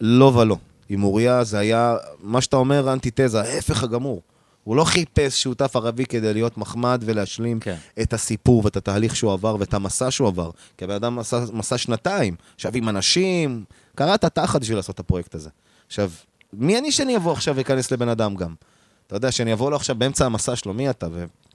לא 0.00 0.24
ולא. 0.24 0.56
עם 0.88 1.02
אוריה 1.02 1.44
זה 1.44 1.58
היה, 1.58 1.96
מה 2.22 2.40
שאתה 2.40 2.56
אומר, 2.56 2.92
אנטיתזה, 2.92 3.40
ההפך 3.40 3.82
הגמור. 3.82 4.22
הוא 4.64 4.76
לא 4.76 4.84
חיפש 4.84 5.42
שותף 5.42 5.76
ערבי 5.76 6.06
כדי 6.06 6.32
להיות 6.32 6.58
מחמד 6.58 7.02
ולהשלים 7.06 7.60
כן. 7.60 7.76
את 8.02 8.12
הסיפור 8.12 8.62
ואת 8.64 8.76
התהליך 8.76 9.16
שהוא 9.16 9.32
עבר 9.32 9.56
ואת 9.60 9.74
המסע 9.74 10.10
שהוא 10.10 10.28
עבר. 10.28 10.50
כי 10.76 10.84
הבן 10.84 10.94
אדם 10.94 11.16
מסע, 11.16 11.44
מסע 11.52 11.78
שנתיים, 11.78 12.36
עכשיו 12.54 12.72
עם 12.74 12.88
אנשים, 12.88 13.64
קראת 13.94 14.24
תחת 14.24 14.60
בשביל 14.60 14.78
לעשות 14.78 14.94
את 14.94 15.00
הפרויקט 15.00 15.34
הזה. 15.34 15.50
עכשיו, 15.86 16.10
מי 16.52 16.78
אני 16.78 16.92
שאני 16.92 17.16
אבוא 17.16 17.32
עכשיו 17.32 17.56
ואכנס 17.56 17.90
לבן 17.90 18.08
אדם 18.08 18.34
גם? 18.34 18.54
אתה 19.06 19.16
יודע, 19.16 19.32
שאני 19.32 19.52
אבוא 19.52 19.70
לו 19.70 19.76
עכשיו 19.76 19.96
באמצע 19.96 20.26
המסע 20.26 20.56
שלו, 20.56 20.74
מי 20.74 20.90
אתה? 20.90 21.06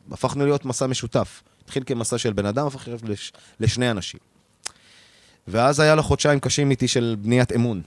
והפכנו 0.10 0.46
להיות 0.46 0.66
מסע 0.66 0.88
משותף. 0.88 1.44
התחיל 1.64 1.84
כמסע 1.86 2.18
של 2.18 2.34
בן 2.34 2.46
אדם, 2.46 2.68
הפך 2.68 2.88
לש, 3.04 3.34
לשני 3.60 3.92
אנשים. 3.92 4.20
ואז 5.48 5.80
היה 5.80 5.96
לו 5.96 6.04
חודשיים 6.04 6.40
קשים 6.40 6.72
איתי 6.72 6.88
של 6.88 7.16
בניית 7.22 7.52
אמון. 7.52 7.82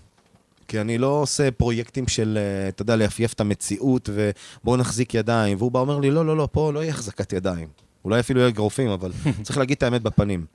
כי 0.68 0.81
אני 0.81 0.98
לא 0.98 1.07
עושה 1.07 1.50
פרויקטים 1.50 2.09
של, 2.09 2.38
אה, 2.40 2.68
אתה 2.68 2.83
יודע, 2.83 2.96
ליפייף 2.96 3.33
את 3.33 3.40
המציאות 3.40 4.11
ובואו 4.12 4.76
נחזיק 4.76 5.14
ידיים. 5.14 5.59
והוא 5.59 5.72
בא 5.72 5.81
אומר 5.81 5.98
לי, 5.98 6.11
לא, 6.11 6.26
לא, 6.26 6.37
לא, 6.37 6.48
פה 6.52 6.72
לא 6.72 6.81
יהיה 6.81 6.90
החזקת 6.90 7.33
ידיים. 7.33 7.68
אולי 8.04 8.20
אפילו 8.20 8.40
יהיה 8.40 8.48
אגרופים, 8.48 8.88
אבל 8.88 9.12
צריך 9.42 9.59
להגיד 9.59 9.76
את 9.76 9.83
האמת 9.83 10.02
בפנים. 10.02 10.46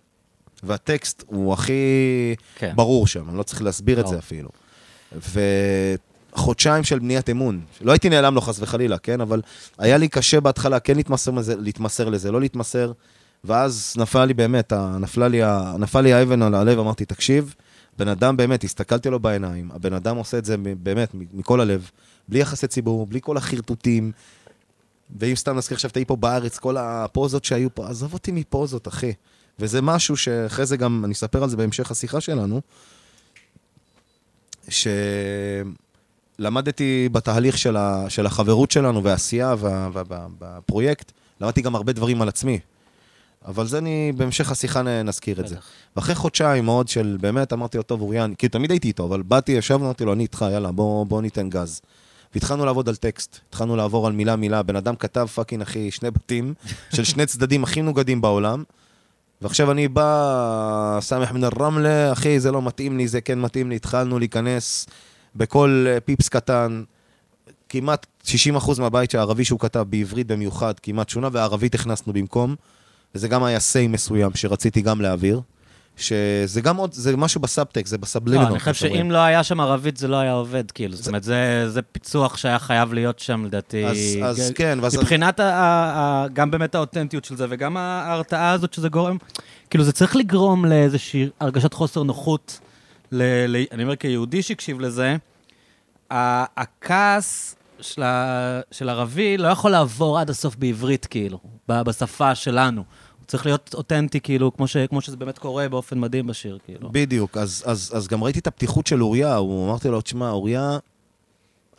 והטקסט 0.64 1.24
הוא 1.28 1.54
הכי 1.54 1.74
כן. 2.56 2.74
ברור 2.76 3.08
שם, 3.08 3.30
אני 3.30 3.38
לא 3.38 3.44
צריך 3.44 3.62
להסביר 3.62 4.00
את 4.00 4.08
זה 4.08 4.16
ברור. 4.16 4.20
אפילו. 4.20 4.50
וחודשיים 6.36 6.84
של 6.84 7.00
בניית 7.00 7.30
אמון. 7.30 7.62
לא 7.82 7.92
הייתי 7.92 8.10
נעלם 8.10 8.36
לו 8.36 8.42
חס 8.42 8.60
וחלילה, 8.60 8.98
כן? 8.98 9.22
אבל 9.22 9.42
היה 9.78 9.98
לי 9.98 10.08
קשה 10.08 10.40
בהתחלה 10.40 10.80
כן 10.80 10.96
להתמסר 10.96 11.32
לזה, 11.32 11.56
להתמסר 11.56 12.10
לזה, 12.10 12.32
לא 12.32 12.42
להתמסר. 12.42 12.92
ואז 13.44 13.94
נפל 13.98 14.26
לי 14.26 14.34
באמת, 14.34 14.74
נפלה 15.00 15.28
לי, 15.28 15.42
נפל 15.80 16.02
לי 16.02 16.14
האבן 16.14 16.42
על 16.42 16.56
הלב, 16.56 16.80
אמרתי, 16.80 17.06
תקשיב, 17.06 17.56
בן 17.98 18.08
אדם 18.08 18.38
באמת, 18.38 18.64
הסתכלתי 18.64 19.10
לו 19.10 19.20
בעיניים, 19.20 19.72
הבן 19.72 19.94
אדם 19.94 20.18
עושה 20.18 20.38
את 20.38 20.46
זה 20.46 20.56
באמת 20.58 21.10
מכל 21.14 21.62
הלב, 21.62 21.90
בלי 22.28 22.40
יחסי 22.40 22.68
ציבור, 22.68 23.08
בלי 23.08 23.20
כל 23.22 23.38
החרטוטים. 23.38 24.12
ואם 25.20 25.36
סתם 25.36 25.58
נזכיר 25.58 25.76
עכשיו, 25.76 25.92
תהיי 25.92 26.06
פה 26.06 26.16
בארץ, 26.16 26.60
כל 26.60 26.78
הפוזות 26.78 27.46
שהיו 27.46 27.76
פה, 27.76 27.90
עזוב 27.90 28.14
אותי 28.14 28.32
מפוזות, 28.32 28.88
אחי. 28.88 29.14
וזה 29.60 29.82
משהו 29.82 30.18
שאחרי 30.18 30.66
זה 30.66 30.78
גם, 30.78 31.06
אני 31.06 31.14
אספר 31.14 31.44
על 31.44 31.50
זה 31.50 31.58
בהמשך 31.58 31.92
השיחה 31.92 32.22
שלנו, 32.22 32.62
שלמדתי 36.40 37.10
בתהליך 37.12 37.58
של, 37.58 37.78
ה... 37.78 38.06
של 38.10 38.26
החברות 38.26 38.72
שלנו 38.72 39.04
והעשייה 39.04 39.56
וה... 39.60 39.90
וה... 39.94 40.04
וה... 40.40 40.60
למדתי 41.42 41.62
גם 41.62 41.76
הרבה 41.76 41.94
דברים 41.94 42.22
על 42.22 42.28
עצמי. 42.28 42.60
אבל 43.46 43.68
זה 43.68 43.78
אני, 43.78 44.12
בהמשך 44.18 44.52
השיחה 44.52 44.82
נ- 44.82 44.88
נזכיר 45.08 45.40
את 45.40 45.48
זה. 45.48 45.56
ואחרי 45.96 46.16
חודשיים 46.16 46.66
מאוד 46.66 46.88
של, 46.88 47.18
באמת, 47.22 47.54
אמרתי 47.54 47.78
לו, 47.78 47.84
טוב, 47.84 48.02
אוריה, 48.02 48.34
כאילו 48.38 48.52
תמיד 48.52 48.72
הייתי 48.72 48.88
איתו, 48.88 49.06
אבל 49.06 49.22
באתי, 49.22 49.52
ישבנו, 49.52 49.86
אמרתי 49.86 50.06
לו, 50.06 50.14
אני 50.14 50.24
איתך, 50.24 50.46
יאללה, 50.52 50.72
בוא, 50.72 51.06
בוא 51.06 51.22
ניתן 51.22 51.50
גז. 51.50 51.82
והתחלנו 52.34 52.66
לעבוד 52.66 52.90
על 52.90 52.96
טקסט, 52.96 53.40
התחלנו 53.50 53.76
לעבור 53.76 54.08
על 54.08 54.14
מילה-מילה, 54.14 54.64
בן 54.64 54.76
אדם 54.76 54.96
כתב 54.96 55.26
fucking, 55.36 55.62
אחי, 55.62 55.92
שני 55.92 56.12
בתים 56.12 56.54
של 56.96 57.04
שני 57.04 57.26
צדדים 57.26 57.64
הכי 57.64 57.82
נוגדים 57.82 58.22
בעולם, 58.22 58.64
ועכשיו 59.42 59.72
אני 59.72 59.88
בא, 59.88 60.98
סאמח 61.02 61.32
מן 61.32 61.44
א-רמלה, 61.44 62.12
אחי, 62.12 62.40
זה 62.40 62.52
לא 62.52 62.62
מתאים 62.62 62.98
לי, 62.98 63.08
זה 63.08 63.22
כן 63.22 63.42
מתאים 63.42 63.70
לי, 63.70 63.76
התחלנו 63.76 64.20
להיכנס 64.20 64.86
בכל 65.36 65.86
אה, 65.88 66.00
פיפס 66.00 66.30
קטן. 66.30 66.84
כמעט 67.70 68.06
60% 68.26 68.28
מהבית 68.80 69.12
שהערבי 69.12 69.46
שהוא 69.46 69.60
כתב 69.60 69.86
בעברית 69.90 70.28
במיוחד, 70.28 70.74
כמעט 70.80 71.10
שונה, 71.10 71.30
והערבית 71.32 71.76
הכנסנו 71.76 72.14
במקום. 72.14 72.56
וזה 73.16 73.28
גם 73.28 73.44
היה 73.44 73.60
סיי 73.60 73.88
מסוים 73.88 74.32
שרציתי 74.36 74.82
גם 74.82 75.02
להעביר. 75.02 75.42
שזה 75.98 76.62
גם 76.62 76.78
עוד, 76.78 76.94
זה 76.94 77.18
משהו 77.18 77.42
בסאבטקסט, 77.42 77.90
זה 77.90 77.98
לא, 77.98 78.02
בסבלימינל. 78.02 78.46
אני 78.50 78.60
חושב 78.60 78.74
שאם 78.74 79.12
לא 79.12 79.18
היה 79.18 79.44
שם 79.44 79.60
ערבית, 79.60 79.98
זה 79.98 80.08
לא 80.08 80.16
היה 80.16 80.34
עובד, 80.34 80.72
כאילו. 80.72 80.96
זאת 80.96 81.08
אומרת, 81.08 81.24
זה- 81.24 81.70
זה 81.70 81.82
פיצוח 81.82 82.38
שהיה 82.38 82.60
חייב 82.60 82.94
להיות 82.94 83.20
שם, 83.20 83.46
לדעתי. 83.46 83.86
אז, 83.86 83.98
אז 84.24 84.52
כן, 84.56 84.80
ואז... 84.82 84.96
מבחינת 84.98 85.40
ה- 85.40 85.44
ה- 85.44 85.54
ה- 86.24 86.28
גם 86.34 86.52
באמת 86.52 86.76
האותנטיות 86.76 87.26
של 87.26 87.36
זה, 87.36 87.46
וגם 87.50 87.78
ההרתעה 87.78 88.52
הזאת 88.52 88.74
שזה 88.74 88.90
גורם, 88.90 89.18
כאילו 89.70 89.84
זה 89.84 89.92
צריך 89.92 90.16
לגרום 90.16 90.66
לאיזושהי 90.66 91.30
הרגשת 91.40 91.74
חוסר 91.74 92.04
נוחות, 92.04 92.60
ל, 93.12 93.24
ל, 93.48 93.66
אני 93.72 93.84
אומר 93.84 93.96
כיהודי 93.96 94.42
שהקשיב 94.42 94.80
לזה, 94.80 95.16
הכעס 96.58 97.56
של, 97.82 98.04
של 98.72 98.90
ערבי 98.90 99.38
לא 99.38 99.48
יכול 99.48 99.72
לעבור 99.72 100.20
עד 100.20 100.30
הסוף 100.30 100.56
בעברית, 100.56 101.06
כאילו, 101.06 101.40
בשפה 101.70 102.36
שלנו. 102.36 102.84
צריך 103.28 103.46
להיות 103.46 103.74
אותנטי, 103.74 104.20
כאילו, 104.20 104.54
כמו, 104.54 104.68
ש, 104.68 104.78
כמו 104.78 105.02
שזה 105.02 105.18
באמת 105.18 105.38
קורה 105.38 105.70
באופן 105.70 106.00
מדהים 106.00 106.28
בשיר, 106.28 106.58
כאילו. 106.66 106.90
בדיוק, 106.92 107.38
אז, 107.38 107.64
אז, 107.66 107.92
אז 107.96 108.08
גם 108.08 108.24
ראיתי 108.24 108.40
את 108.40 108.48
הפתיחות 108.48 108.88
של 108.88 109.04
אוריה, 109.04 109.36
הוא 109.36 109.70
אמרתי 109.70 109.88
לו, 109.88 110.02
תשמע, 110.02 110.30
אוריה, 110.30 110.78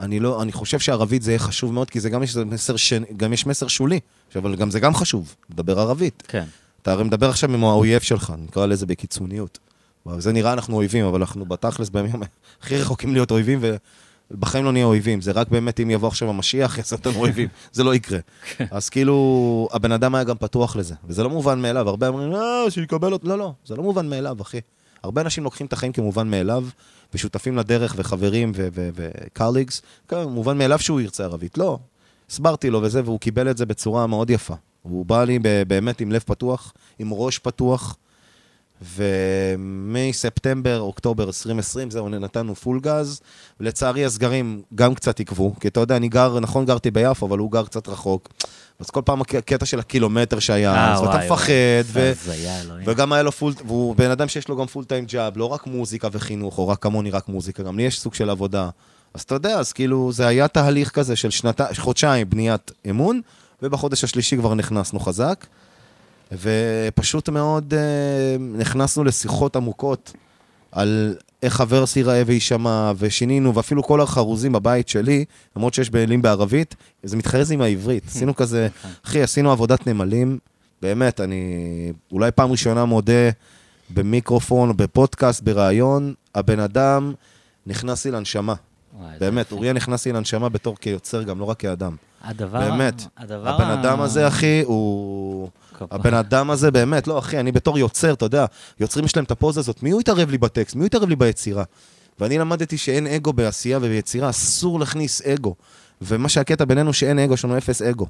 אני 0.00 0.20
לא, 0.20 0.42
אני 0.42 0.52
חושב 0.52 0.78
שערבית 0.78 1.22
זה 1.22 1.30
יהיה 1.30 1.38
חשוב 1.38 1.72
מאוד, 1.72 1.90
כי 1.90 2.00
זה 2.00 2.10
גם 2.10 2.22
יש 2.22 2.36
מסר, 2.36 2.76
ש... 2.76 2.92
גם 3.16 3.32
יש 3.32 3.46
מסר 3.46 3.68
שולי, 3.68 4.00
אבל 4.36 4.56
גם 4.56 4.70
זה 4.70 4.80
גם 4.80 4.94
חשוב, 4.94 5.34
לדבר 5.50 5.80
ערבית. 5.80 6.22
כן. 6.28 6.44
אתה 6.82 6.92
הרי 6.92 7.04
מדבר 7.04 7.28
עכשיו 7.28 7.54
עם 7.54 7.64
האויב 7.64 8.00
שלך, 8.00 8.32
נקרא 8.38 8.66
לזה 8.66 8.86
בקיצוניות. 8.86 9.58
זה 10.18 10.32
נראה 10.32 10.52
אנחנו 10.52 10.76
אויבים, 10.76 11.04
אבל 11.04 11.20
אנחנו 11.20 11.44
בתכלס 11.44 11.88
בימים 11.88 12.22
הכי 12.62 12.76
רחוקים 12.76 13.12
להיות 13.12 13.30
אויבים, 13.30 13.58
ובחיים 14.30 14.64
לא 14.64 14.72
נהיה 14.72 14.84
אויבים. 14.84 15.20
זה 15.20 15.32
רק 15.32 15.48
באמת 15.48 15.80
אם 15.80 15.90
יבוא 15.90 16.08
עכשיו 16.08 16.28
המשיח, 16.28 16.76
יעשה 16.78 16.96
אותנו 16.96 17.14
אויבים. 17.14 17.48
זה 17.72 17.84
לא 17.84 17.94
יקרה. 17.94 18.18
אז 18.70 18.88
כאילו, 18.88 19.68
הבן 19.72 19.92
אדם 19.92 20.14
היה 20.14 20.24
גם 20.24 20.36
פתוח 20.36 20.76
לזה, 20.76 20.94
וזה 21.04 21.22
לא 21.22 21.30
מובן 21.30 21.62
מאליו. 21.62 21.88
הרבה 21.88 22.08
אומרים, 22.08 22.34
אה, 22.34 22.70
שיקבל 22.70 23.12
אותו. 23.12 23.28
לא, 23.28 23.38
לא, 23.38 23.52
זה 23.64 23.76
לא 23.76 23.82
מובן 23.82 24.08
מאליו, 24.08 24.42
אחי. 24.42 24.60
הרבה 25.02 25.20
אנשים 25.20 25.44
לוקחים 25.44 25.66
את 25.66 25.72
החיים 25.72 25.92
כמובן 25.92 26.30
מאליו, 26.30 26.64
ושותפים 27.14 27.56
לדרך, 27.56 27.94
וחברים 27.98 28.52
וקרליגס. 28.54 29.82
כן, 30.08 30.22
מובן 30.22 30.58
מאליו 30.58 30.78
שהוא 30.78 31.00
ירצה 31.00 31.24
ערבית. 31.24 31.58
לא. 31.58 31.78
הסברתי 32.30 32.70
לו 32.70 32.82
וזה, 32.82 33.02
והוא 33.04 33.20
קיבל 33.20 33.50
את 33.50 33.56
זה 33.56 33.66
בצורה 33.66 34.06
מאוד 34.06 34.30
יפה. 34.30 34.54
הוא 34.82 35.06
בא 35.06 35.24
לי 35.24 35.38
באמת 35.68 36.00
עם 36.00 36.12
לב 36.12 36.22
פתוח, 36.26 36.72
עם 36.98 37.12
ראש 37.12 37.38
פתוח, 37.38 37.96
ומספטמבר, 38.96 40.80
אוקטובר 40.80 41.24
2020, 41.26 41.90
זהו, 41.90 42.08
נתנו 42.08 42.54
full 42.54 42.80
גז. 42.80 43.20
לצערי 43.60 44.04
הסגרים 44.04 44.62
גם 44.74 44.94
קצת 44.94 45.18
עיכבו, 45.18 45.54
כי 45.60 45.68
אתה 45.68 45.80
יודע, 45.80 45.96
אני 45.96 46.08
גר, 46.08 46.40
נכון 46.40 46.64
גרתי 46.64 46.90
ביפו, 46.90 47.26
אבל 47.26 47.38
הוא 47.38 47.52
גר 47.52 47.64
קצת 47.64 47.88
רחוק. 47.88 48.28
אז 48.80 48.90
כל 48.90 49.02
פעם 49.04 49.20
הק- 49.20 49.34
הקטע 49.34 49.66
של 49.66 49.78
הקילומטר 49.78 50.38
שהיה, 50.38 50.74
אה, 50.74 50.92
אז 50.94 51.00
וואי, 51.00 51.26
מפחד. 51.26 51.52
ו... 51.86 52.12
וגם 52.86 53.12
היה 53.12 53.22
לו 53.22 53.32
full, 53.32 53.52
והוא 53.66 53.96
בן 53.96 54.10
אדם 54.10 54.28
שיש 54.28 54.48
לו 54.48 54.56
גם 54.56 54.66
full 54.66 54.84
time 54.84 55.04
job, 55.04 55.36
לא 55.36 55.44
רק 55.44 55.66
מוזיקה 55.66 56.08
וחינוך, 56.12 56.58
או 56.58 56.68
רק 56.68 56.82
כמוני 56.82 57.10
רק 57.10 57.28
מוזיקה, 57.28 57.62
גם 57.62 57.76
לי 57.76 57.82
יש 57.82 58.00
סוג 58.00 58.14
של 58.14 58.30
עבודה. 58.30 58.68
אז 59.14 59.20
אתה 59.22 59.34
יודע, 59.34 59.58
אז 59.58 59.72
כאילו, 59.72 60.12
זה 60.12 60.26
היה 60.26 60.48
תהליך 60.48 60.90
כזה 60.90 61.16
של 61.16 61.30
שנתה, 61.30 61.66
חודשיים 61.78 62.30
בניית 62.30 62.70
אמון, 62.90 63.20
ובחודש 63.62 64.04
השלישי 64.04 64.36
כבר 64.36 64.54
נכנסנו 64.54 65.00
חזק. 65.00 65.46
ופשוט 66.32 67.28
מאוד 67.28 67.74
אה, 67.74 68.36
נכנסנו 68.38 69.04
לשיחות 69.04 69.56
עמוקות 69.56 70.12
על 70.72 71.14
איך 71.42 71.60
הוורס 71.60 71.96
ייראה 71.96 72.22
ויישמע, 72.26 72.92
ושינינו, 72.98 73.54
ואפילו 73.54 73.82
כל 73.82 74.00
החרוזים 74.00 74.52
בבית 74.52 74.88
שלי, 74.88 75.24
למרות 75.56 75.74
שיש 75.74 75.92
מילים 75.92 76.22
בערבית, 76.22 76.74
זה 77.02 77.16
מתחרז 77.16 77.52
עם 77.52 77.60
העברית. 77.60 78.06
עשינו 78.06 78.34
כזה, 78.34 78.68
אחי, 79.04 79.22
עשינו 79.22 79.52
עבודת 79.52 79.86
נמלים, 79.86 80.38
באמת, 80.82 81.20
אני 81.20 81.42
אולי 82.12 82.30
פעם 82.30 82.50
ראשונה 82.50 82.84
מודה 82.84 83.30
במיקרופון, 83.90 84.76
בפודקאסט, 84.76 85.42
בריאיון, 85.42 86.14
הבן 86.34 86.60
אדם 86.60 87.12
נכנס 87.66 88.04
לי 88.04 88.10
לנשמה. 88.10 88.54
וואי, 88.98 89.18
באמת. 89.20 89.52
אוריה 89.52 89.72
נכנס 89.72 90.06
לי 90.06 90.12
לנשמה 90.12 90.48
בתור 90.48 90.76
כיוצר, 90.76 91.22
גם 91.22 91.40
לא 91.40 91.44
רק 91.44 91.58
כאדם. 91.60 91.96
הדבר... 92.22 92.70
באמת. 92.70 93.02
הדבר... 93.16 93.48
הבן 93.48 93.70
אדם 93.70 94.00
הזה, 94.00 94.28
אחי, 94.28 94.62
הוא... 94.64 95.48
הבן 95.90 96.14
אדם 96.14 96.50
הזה, 96.50 96.70
באמת, 96.70 97.06
לא, 97.06 97.18
אחי, 97.18 97.40
אני 97.40 97.52
בתור 97.52 97.78
יוצר, 97.78 98.12
אתה 98.12 98.24
יודע, 98.24 98.46
יוצרים 98.80 99.04
יש 99.04 99.16
להם 99.16 99.24
את 99.24 99.30
הפוזה 99.30 99.60
הזאת, 99.60 99.82
מי 99.82 99.90
הוא 99.90 100.00
יתערב 100.00 100.30
לי 100.30 100.38
בטקסט? 100.38 100.74
מי 100.76 100.80
הוא 100.80 100.86
יתערב 100.86 101.08
לי 101.08 101.16
ביצירה? 101.16 101.64
ואני 102.20 102.38
למדתי 102.38 102.76
שאין 102.78 103.06
אגו 103.06 103.32
בעשייה 103.32 103.78
וביצירה, 103.82 104.30
אסור 104.30 104.80
להכניס 104.80 105.22
אגו. 105.22 105.54
ומה 106.02 106.28
שהקטע 106.28 106.64
בינינו 106.64 106.92
שאין 106.92 107.18
אגו, 107.18 107.34
יש 107.34 107.44
לנו 107.44 107.58
אפס 107.58 107.82
אגו. 107.82 108.06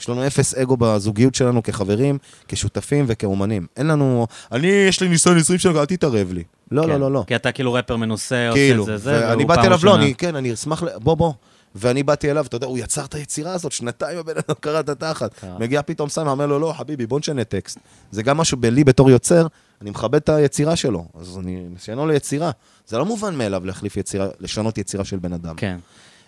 יש 0.00 0.08
לנו 0.08 0.26
אפס 0.26 0.54
אגו 0.54 0.76
בזוגיות 0.76 1.34
שלנו 1.34 1.62
כחברים, 1.62 2.18
כשותפים 2.48 3.04
וכאומנים. 3.08 3.66
אין 3.76 3.86
לנו, 3.86 4.26
אני, 4.52 4.66
יש 4.66 5.00
לי 5.00 5.08
ניסיון 5.08 5.36
20 5.38 5.58
שנה, 5.58 5.80
אל 5.80 5.84
תתערב 5.86 6.32
לי. 6.32 6.42
לא, 6.70 6.82
כן. 6.82 6.88
לא, 6.88 7.00
לא, 7.00 7.12
לא. 7.12 7.24
כי 7.26 7.36
אתה 7.36 7.52
כאילו 7.52 7.72
רפר 7.72 7.96
מנוסה, 7.96 8.48
עושה 8.48 8.58
כאילו, 8.60 8.82
את 8.82 8.86
זה, 8.86 8.96
זה, 8.96 9.28
והוא 9.28 9.44
באתי 9.48 9.60
פעם 9.60 9.66
אליו, 9.66 9.70
לא, 9.70 9.74
ראשונה. 9.90 10.02
אני, 10.04 10.14
כן, 10.14 10.36
אני 10.36 10.52
אשמח, 10.52 10.82
ל- 10.82 10.88
בוא, 10.98 11.14
בוא. 11.14 11.32
ואני 11.74 12.02
באתי 12.02 12.30
אליו, 12.30 12.46
אתה 12.46 12.56
יודע, 12.56 12.66
הוא 12.66 12.78
יצר 12.78 13.04
את 13.04 13.14
היצירה 13.14 13.52
הזאת, 13.52 13.72
שנתיים 13.72 14.18
הבן 14.18 14.32
אדם 14.36 14.54
קרא 14.60 14.80
את 14.80 14.88
התחת. 14.88 15.34
כן. 15.34 15.52
מגיע 15.58 15.82
פתאום 15.82 16.08
סמי, 16.08 16.30
אומר 16.30 16.46
לו, 16.46 16.58
לא, 16.58 16.74
חביבי, 16.78 17.06
בוא 17.06 17.18
נשנה 17.18 17.44
טקסט. 17.44 17.78
זה 18.10 18.22
גם 18.22 18.36
משהו 18.36 18.58
בלי 18.58 18.84
בתור 18.84 19.10
יוצר, 19.10 19.46
אני 19.80 19.90
מכבד 19.90 20.14
את 20.14 20.28
היצירה 20.28 20.76
שלו. 20.76 21.04
אז 21.20 21.38
אני 21.38 21.66
ניסיונו 21.70 22.06
ליצירה. 22.06 22.50
זה 22.86 22.98
לא 22.98 23.06
מובן 23.06 23.34
מאליו 23.34 23.66
להחליף 23.66 23.96
יצירה, 23.96 24.26
לשנות 24.40 24.78
יצירה 24.78 25.04
של 25.04 25.18
בן 25.18 25.32
אדם. 25.32 25.54
כן. 25.56 25.78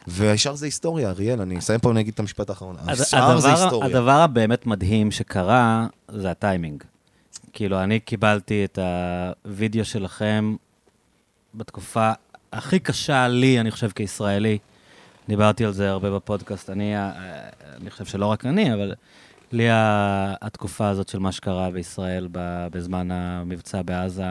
והשאר 0.07 0.55
זה 0.55 0.67
היסטוריה, 0.67 1.11
אריאל, 1.11 1.41
אני 1.41 1.59
אסיים 1.59 1.81
פה, 1.81 1.91
אני 1.91 2.01
אגיד 2.01 2.15
את 2.15 2.21
המשפט 2.21 2.51
האחרון. 2.51 2.77
השאר 2.87 3.41
זה 3.41 3.49
היסטוריה. 3.49 3.91
הדבר 3.91 4.21
הבאמת 4.21 4.67
מדהים 4.67 5.11
שקרה, 5.11 5.87
זה 6.09 6.31
הטיימינג. 6.31 6.83
כאילו, 7.53 7.83
אני 7.83 8.01
קיבלתי 8.01 8.65
את 8.65 8.79
הווידאו 9.45 9.85
שלכם 9.85 10.57
בתקופה 11.55 12.13
הכי 12.53 12.79
קשה 12.79 13.29
לי, 13.29 13.61
אני 13.61 13.71
חושב, 13.71 13.91
כישראלי. 13.91 14.59
דיברתי 15.29 15.65
על 15.65 15.73
זה 15.73 15.91
הרבה 15.91 16.11
בפודקאסט. 16.11 16.71
אני, 16.71 16.97
ה- 16.97 17.12
אני 17.77 17.91
חושב 17.91 18.05
שלא 18.05 18.27
רק 18.27 18.47
אני, 18.47 18.75
אבל 18.75 18.95
לי 19.53 19.67
התקופה 20.41 20.89
הזאת 20.89 21.09
של 21.09 21.19
מה 21.19 21.33
שקרה 21.33 21.71
בישראל 21.71 22.29
בזמן 22.73 23.11
המבצע 23.11 23.83
בעזה, 23.83 24.25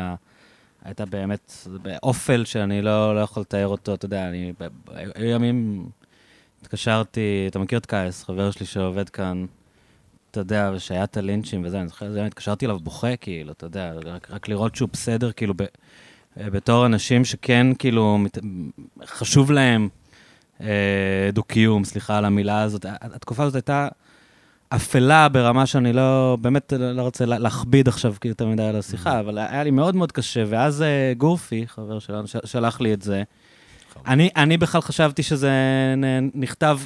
הייתה 0.85 1.05
באמת 1.05 1.53
באופל 1.81 2.45
שאני 2.45 2.81
לא, 2.81 3.15
לא 3.15 3.19
יכול 3.19 3.41
לתאר 3.41 3.67
אותו, 3.67 3.93
אתה 3.93 4.05
יודע, 4.05 4.29
אני... 4.29 4.53
היו 5.15 5.29
ימים... 5.29 5.89
התקשרתי, 6.61 7.45
אתה 7.49 7.59
מכיר 7.59 7.77
את 7.79 7.85
קייס, 7.85 8.23
חבר 8.23 8.51
שלי 8.51 8.65
שעובד 8.65 9.09
כאן, 9.09 9.45
אתה 10.31 10.39
יודע, 10.39 10.71
שהיה 10.77 11.03
את 11.03 11.17
הלינצ'ים 11.17 11.61
וזה, 11.65 11.79
אני 11.79 11.87
זוכר, 11.87 12.25
התקשרתי 12.25 12.65
אליו 12.65 12.79
בוכה, 12.79 13.15
כאילו, 13.15 13.51
אתה 13.51 13.65
יודע, 13.65 13.93
רק, 14.05 14.31
רק 14.31 14.49
לראות 14.49 14.75
שהוא 14.75 14.89
בסדר, 14.93 15.31
כאילו, 15.31 15.53
ב, 15.57 15.63
בתור 16.37 16.85
אנשים 16.85 17.25
שכן, 17.25 17.67
כאילו, 17.79 18.17
מת, 18.17 18.37
חשוב 19.05 19.51
להם 19.51 19.83
אה, 19.83 20.04
דו-קיום, 21.33 21.83
סליחה 21.83 22.17
על 22.17 22.25
המילה 22.25 22.61
הזאת. 22.61 22.85
התקופה 23.01 23.43
הזאת 23.43 23.55
הייתה 23.55 23.87
אפלה 24.69 25.29
ברמה 25.29 25.65
שאני 25.65 25.93
לא, 25.93 26.37
באמת 26.41 26.73
לא, 26.79 26.91
לא 26.91 27.01
רוצה 27.01 27.25
לה- 27.25 27.39
להכביד 27.39 27.87
עכשיו 27.87 28.13
כאילו 28.21 28.31
יותר 28.31 28.47
מדי 28.47 28.63
על 28.63 28.75
השיחה, 28.75 29.19
אבל 29.19 29.37
היה 29.37 29.63
לי 29.63 29.71
מאוד 29.71 29.95
מאוד 29.95 30.11
קשה, 30.11 30.43
ואז 30.47 30.81
אה, 30.81 31.13
גורפי, 31.17 31.65
חבר 31.67 31.99
שלנו, 31.99 32.23
שלח 32.45 32.81
לי 32.81 32.93
את 32.93 33.01
זה. 33.01 33.23
אני, 34.07 34.29
אני 34.35 34.57
בכלל 34.57 34.81
חשבתי 34.81 35.23
שזה 35.23 35.51
נכתב 36.35 36.79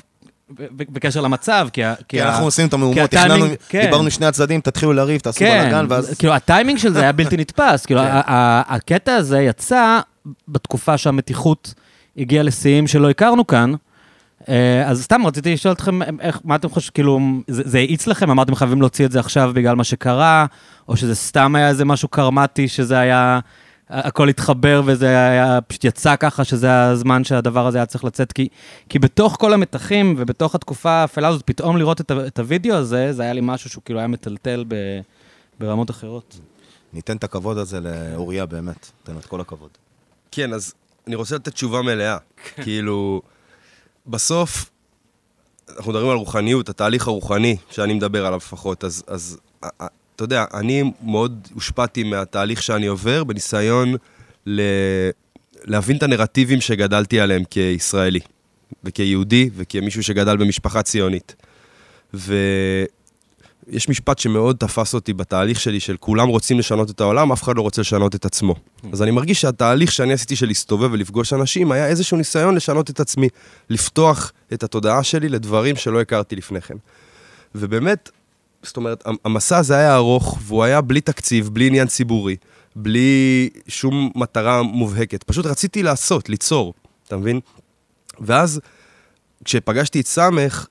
בקשר 0.72 1.22
למצב, 1.22 1.68
כי, 1.74 1.84
ה- 1.84 1.96
כי 2.08 2.22
ה- 2.22 2.30
אנחנו 2.30 2.46
עושים 2.46 2.68
את 2.68 2.74
המהומות, 2.74 3.10
כי 3.10 3.18
תכננו, 3.18 3.46
כן. 3.70 3.82
דיברנו 3.86 4.12
שני 4.12 4.26
הצדדים, 4.26 4.62
תתחילו 4.62 4.94
לריב, 4.94 5.22
תעשו 5.22 5.40
כן, 5.40 5.62
בלאגן, 5.72 5.86
ואז... 5.90 6.16
כאילו 6.20 6.34
הטיימינג 6.34 6.80
של 6.80 6.94
זה 6.94 7.02
היה 7.02 7.12
בלתי 7.12 7.38
נתפס, 7.38 7.86
כאילו 7.86 8.02
כן. 8.02 8.10
הקטע 8.68 9.16
הזה 9.16 9.42
יצא 9.42 10.00
בתקופה 10.48 10.98
שהמתיחות 10.98 11.74
הגיעה 12.20 12.44
לשיאים 12.44 12.88
שלא 12.88 13.10
הכרנו 13.10 13.48
כאן. 13.48 13.74
אה, 14.50 14.88
אז 14.88 15.04
סתם 15.04 15.22
רציתי 15.26 15.54
לשאול 15.54 15.74
אתכם, 15.74 16.20
איך, 16.22 16.40
מה 16.44 16.56
אתם 16.56 16.70
חושבים, 16.70 16.92
כאילו, 16.94 17.20
זה 17.48 17.64
זה 17.66 17.78
האיץ 17.78 18.08
לכם? 18.08 18.32
אמרתם 18.32 18.56
חייבים 18.56 18.82
להוציא 18.82 19.06
את 19.06 19.12
זה 19.12 19.20
עכשיו 19.20 19.52
בגלל 19.54 19.76
מה 19.76 19.84
שקרה, 19.84 20.46
או 20.88 20.98
שזה 20.98 21.16
סתם 21.16 21.56
היה 21.56 21.70
איזה 21.70 21.86
משהו 21.86 22.08
קרמטי, 22.08 22.68
שזה 22.68 23.00
היה, 23.00 23.40
הכל 23.90 24.30
התחבר 24.30 24.82
וזה 24.86 25.08
היה, 25.08 25.60
פשוט 25.68 25.84
יצא 25.84 26.16
ככה, 26.16 26.44
שזה 26.44 26.84
הזמן 26.84 27.24
שהדבר 27.24 27.68
הזה 27.68 27.78
היה 27.78 27.86
צריך 27.86 28.04
לצאת, 28.04 28.32
כי, 28.32 28.48
כי 28.90 29.00
בתוך 29.00 29.36
כל 29.40 29.54
המתחים 29.54 30.16
ובתוך 30.18 30.56
התקופה 30.56 30.92
האפלה 30.92 31.28
הזאת, 31.28 31.44
פתאום 31.46 31.78
לראות 31.78 32.02
את, 32.02 32.12
את 32.12 32.40
הוידאו 32.40 32.76
הזה, 32.76 33.14
זה 33.14 33.24
היה 33.24 33.34
לי 33.34 33.42
משהו 33.44 33.70
שהוא 33.70 33.84
כאילו 33.86 34.00
היה 34.00 34.08
מטלטל 34.08 34.66
ב, 34.68 34.76
ברמות 35.60 35.90
אחרות. 35.90 36.40
ניתן 36.94 37.18
את 37.18 37.24
הכבוד 37.24 37.58
הזה 37.58 37.80
לאוריה, 37.80 38.46
באמת. 38.46 38.92
תן 39.04 39.14
לו 39.14 39.20
את 39.20 39.26
כל 39.26 39.42
הכבוד. 39.42 39.70
כן, 40.32 40.54
אז 40.54 40.74
אני 41.10 41.16
רוצה 41.16 41.36
לתת 41.36 41.54
תשובה 41.54 41.82
מלאה. 41.82 42.18
כאילו, 42.56 43.22
בסוף, 44.08 44.70
אנחנו 45.78 45.92
מדברים 45.92 46.10
על 46.10 46.18
רוחניות, 46.18 46.70
התהליך 46.70 47.08
הרוחני 47.08 47.58
שאני 47.72 47.94
מדבר 47.94 48.26
עליו 48.26 48.38
לפחות, 48.38 48.84
אז, 48.84 49.04
אז 49.08 49.38
אתה 50.16 50.24
יודע, 50.24 50.46
אני 50.54 50.84
מאוד 51.04 51.48
הושפעתי 51.54 52.04
מהתהליך 52.04 52.64
שאני 52.64 52.88
עובר, 52.88 53.24
בניסיון 53.24 53.96
ל... 54.46 54.62
להבין 55.64 55.98
את 55.98 56.04
הנרטיבים 56.04 56.62
שגדלתי 56.62 57.20
עליהם 57.20 57.44
כישראלי, 57.44 58.20
וכיהודי, 58.84 59.50
וכמישהו 59.56 60.04
שגדל 60.04 60.38
במשפחה 60.38 60.82
ציונית. 60.82 61.36
ויש 63.72 63.90
משפט 63.90 64.20
שמאוד 64.20 64.56
תפס 64.56 64.94
אותי 64.94 65.14
בתהליך 65.14 65.60
שלי, 65.60 65.80
של 65.80 65.98
כולם 65.98 66.28
רוצים 66.28 66.60
לשנות 66.60 66.90
את 66.90 67.02
העולם, 67.02 67.32
אף 67.32 67.44
אחד 67.44 67.56
לא 67.56 67.62
רוצה 67.62 67.82
לשנות 67.82 68.16
את 68.16 68.26
עצמו. 68.26 68.56
אז 68.92 69.02
אני 69.02 69.12
מרגיש 69.12 69.42
שהתהליך 69.42 69.92
שאני 69.92 70.14
עשיתי 70.14 70.36
של 70.36 70.48
להסתובב 70.48 70.90
ולפגוש 70.92 71.34
אנשים, 71.34 71.72
היה 71.72 71.88
איזשהו 71.88 72.18
ניסיון 72.18 72.56
לשנות 72.56 72.90
את 72.90 73.00
עצמי, 73.00 73.28
לפתוח 73.70 74.32
את 74.54 74.64
התודעה 74.64 75.04
שלי 75.04 75.30
לדברים 75.30 75.76
שלא 75.76 76.02
הכרתי 76.02 76.36
לפני 76.36 76.62
כן. 76.62 76.76
ובאמת, 77.56 78.10
זאת 78.64 78.78
אומרת, 78.78 79.04
המסע 79.26 79.58
הזה 79.58 79.78
היה 79.78 79.96
ארוך, 79.96 80.40
והוא 80.42 80.64
היה 80.64 80.82
בלי 80.82 81.02
תקציב, 81.02 81.50
בלי 81.50 81.68
עניין 81.68 81.88
ציבורי, 81.88 82.36
בלי 82.76 83.50
שום 83.68 84.12
מטרה 84.16 84.62
מובהקת. 84.62 85.24
פשוט 85.24 85.46
רציתי 85.46 85.84
לעשות, 85.84 86.30
ליצור, 86.30 86.74
אתה 87.08 87.18
מבין? 87.18 87.40
ואז, 88.20 88.60
כשפגשתי 89.46 90.00
את 90.00 90.08
סמך, 90.08 90.68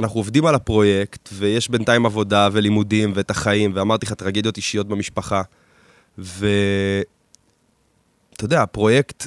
אנחנו 0.00 0.20
עובדים 0.20 0.46
על 0.46 0.54
הפרויקט, 0.54 1.28
ויש 1.32 1.68
בינתיים 1.68 2.06
עבודה 2.06 2.48
ולימודים 2.52 3.12
ואת 3.14 3.30
החיים, 3.30 3.72
ואמרתי 3.74 4.06
לך, 4.06 4.12
טרגדיות 4.12 4.56
אישיות 4.56 4.88
במשפחה. 4.88 5.42
ואתה 6.18 7.04
יודע, 8.42 8.62
הפרויקט 8.62 9.26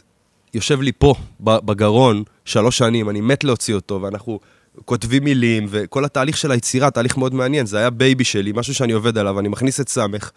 יושב 0.54 0.82
לי 0.82 0.92
פה, 0.92 1.16
בגרון, 1.40 2.24
שלוש 2.46 2.78
שנים, 2.78 3.10
אני 3.10 3.22
מת 3.22 3.44
להוציא 3.44 3.76
אותו, 3.76 4.02
ואנחנו 4.02 4.40
כותבים 4.86 5.24
מילים, 5.24 5.68
וכל 5.70 6.06
התהליך 6.06 6.38
של 6.38 6.52
היצירה, 6.52 6.92
תהליך 6.92 7.18
מאוד 7.18 7.34
מעניין, 7.34 7.66
זה 7.66 7.78
היה 7.78 7.90
baby 7.90 8.24
שלי, 8.24 8.52
משהו 8.56 8.76
שאני 8.76 8.94
עובד 8.94 9.18
עליו, 9.18 9.40
אני 9.40 9.48
מכניס 9.48 9.80
את 9.80 9.90
סאמח, 9.90 10.32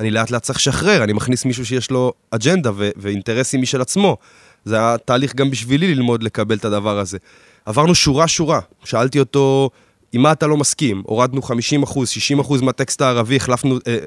אני 0.00 0.10
לאט 0.10 0.30
לאט 0.30 0.42
צריך 0.42 0.58
לשחרר, 0.58 1.04
אני 1.04 1.12
מכניס 1.12 1.44
מישהו 1.44 1.66
שיש 1.66 1.90
לו 1.90 2.12
אג'נדה 2.30 2.70
ואינטרסים 2.76 3.62
משל 3.62 3.80
עצמו. 3.80 4.16
זה 4.64 4.76
היה 4.76 4.98
תהליך 4.98 5.34
גם 5.34 5.50
בשבילי 5.50 5.94
ללמוד 5.94 6.22
לקבל 6.22 6.56
את 6.56 6.64
הדבר 6.64 6.98
הזה. 6.98 7.18
עברנו 7.66 7.94
שורה-שורה, 7.94 8.60
שאלתי 8.84 9.20
אותו, 9.20 9.70
עם 10.12 10.22
מה 10.22 10.32
אתה 10.32 10.46
לא 10.46 10.56
מסכים? 10.56 11.02
הורדנו 11.06 11.42
50 11.42 11.82
אחוז, 11.82 12.08
60 12.08 12.38
אחוז 12.38 12.60
מהטקסט 12.60 13.02
הערבי, 13.02 13.36
החלפנו, 13.36 13.78
אה, 13.86 13.98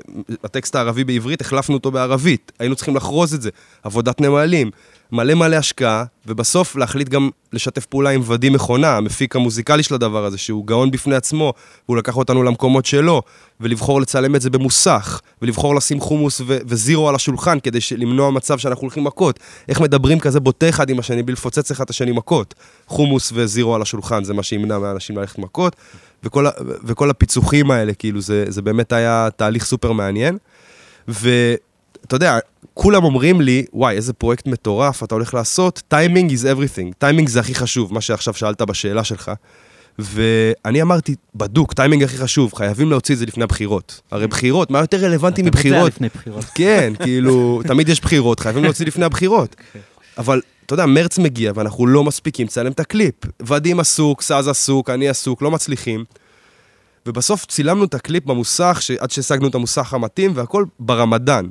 הטקסט 0.44 0.76
הערבי 0.76 1.04
בעברית, 1.04 1.42
החלפנו 1.42 1.76
אותו 1.76 1.92
בערבית. 1.92 2.52
היינו 2.60 2.76
צריכים 2.76 2.96
לחרוז 2.96 3.34
את 3.34 3.42
זה. 3.42 3.50
עבודת 3.84 4.22
נמלים. 4.22 4.72
מלא 5.14 5.34
מלא 5.34 5.56
השקעה, 5.56 6.04
ובסוף 6.28 6.76
להחליט 6.76 7.10
גם 7.10 7.30
לשתף 7.54 7.86
פעולה 7.86 8.10
עם 8.10 8.22
ודי 8.30 8.50
מכונה, 8.50 8.98
המפיק 8.98 9.36
המוזיקלי 9.36 9.84
של 9.84 9.96
הדבר 9.96 10.26
הזה, 10.26 10.38
שהוא 10.38 10.68
גאון 10.68 10.92
בפני 10.92 11.16
עצמו, 11.16 11.54
והוא 11.88 11.98
לקח 11.98 12.18
אותנו 12.18 12.44
למקומות 12.44 12.86
שלו, 12.86 13.22
ולבחור 13.60 14.02
לצלם 14.02 14.36
את 14.36 14.42
זה 14.42 14.50
במוסך, 14.50 15.22
ולבחור 15.42 15.76
לשים 15.76 16.00
חומוס 16.00 16.42
ו- 16.42 16.58
וזירו 16.66 17.10
על 17.10 17.16
השולחן, 17.16 17.60
כדי 17.60 17.80
למנוע 17.98 18.32
מצב 18.32 18.58
שאנחנו 18.58 18.82
הולכים 18.82 19.04
מכות. 19.04 19.40
איך 19.70 19.82
מדברים 19.82 20.20
כזה 20.20 20.40
בוטה 20.40 20.70
אחד 20.70 20.90
עם 20.90 21.00
השני, 21.00 21.24
בלי 21.24 21.34
לפוצץ 21.34 21.72
אחד 21.72 21.84
את 21.84 21.90
השני 21.90 22.12
מכות. 22.12 22.54
חומוס 22.88 23.32
וזירו 23.36 23.76
על 23.76 23.82
השולחן, 23.82 24.24
זה 24.24 24.34
מה 24.34 24.44
שימנע 24.44 24.80
מהאנשים 24.80 25.18
ללכת 25.18 25.38
מכות, 25.40 25.76
וכל, 26.24 26.46
וכל 26.84 27.10
הפיצוחים 27.10 27.72
האלה, 27.72 27.94
כאילו, 27.94 28.22
זה, 28.22 28.46
זה 28.48 28.62
באמת 28.62 28.94
היה 28.94 29.28
תהליך 29.36 29.66
סופר 29.66 29.92
מעניין. 29.92 30.38
ו... 31.08 31.30
אתה 32.06 32.16
יודע, 32.16 32.40
כולם 32.74 33.04
אומרים 33.04 33.42
לי, 33.42 33.66
וואי, 33.74 33.96
איזה 33.96 34.14
פרויקט 34.14 34.48
מטורף 34.48 35.04
אתה 35.04 35.16
הולך 35.16 35.34
לעשות, 35.34 35.82
timing 35.88 36.32
is 36.32 36.44
everything. 36.44 36.94
טיימינג 36.98 37.30
זה 37.30 37.40
הכי 37.40 37.56
חשוב, 37.56 37.94
מה 37.94 38.02
שעכשיו 38.02 38.34
שאלת 38.34 38.62
בשאלה 38.62 39.04
שלך. 39.04 39.32
ואני 40.00 40.82
אמרתי, 40.82 41.16
בדוק, 41.36 41.74
טיימינג 41.74 42.04
הכי 42.04 42.18
חשוב, 42.18 42.54
חייבים 42.54 42.90
להוציא 42.90 43.16
את 43.16 43.20
זה 43.20 43.26
לפני 43.26 43.44
הבחירות. 43.44 44.02
הרי 44.12 44.28
בחירות, 44.28 44.72
מה 44.72 44.80
יותר 44.80 44.98
רלוונטי 44.98 45.42
מבחירות? 45.42 45.88
לפני 45.88 46.10
בחירות. 46.16 46.46
כן, 46.56 46.94
כאילו, 47.00 47.62
תמיד 47.68 47.90
יש 47.90 48.02
בחירות, 48.02 48.40
חייבים 48.40 48.64
להוציא 48.64 48.86
לפני 48.86 49.06
הבחירות. 49.06 49.56
כן. 49.74 49.80
אבל, 50.18 50.42
אתה 50.66 50.74
יודע, 50.74 50.86
מרץ 50.86 51.18
מגיע 51.20 51.52
ואנחנו 51.56 51.88
לא 51.88 52.04
מספיקים 52.04 52.48
לצלם 52.48 52.72
את 52.72 52.80
הקליפ. 52.80 53.16
ודים 53.48 53.80
עסוק, 53.80 54.22
סאז 54.22 54.48
עסוק, 54.48 54.90
אני 54.90 55.10
עסוק, 55.10 55.42
לא 55.42 55.52
מצליחים. 55.52 56.04
ובסוף 57.06 57.46
צילמנו 57.46 57.84
את 57.84 57.94
הקליפ 57.94 58.26
במוסך, 58.26 58.82
עד 59.00 59.12
שהשגנו 59.12 59.48
את 59.48 59.56
המוסך 59.56 59.94
המתאים, 59.94 60.32
והכל 60.36 60.66
ברמדאן. 60.80 61.46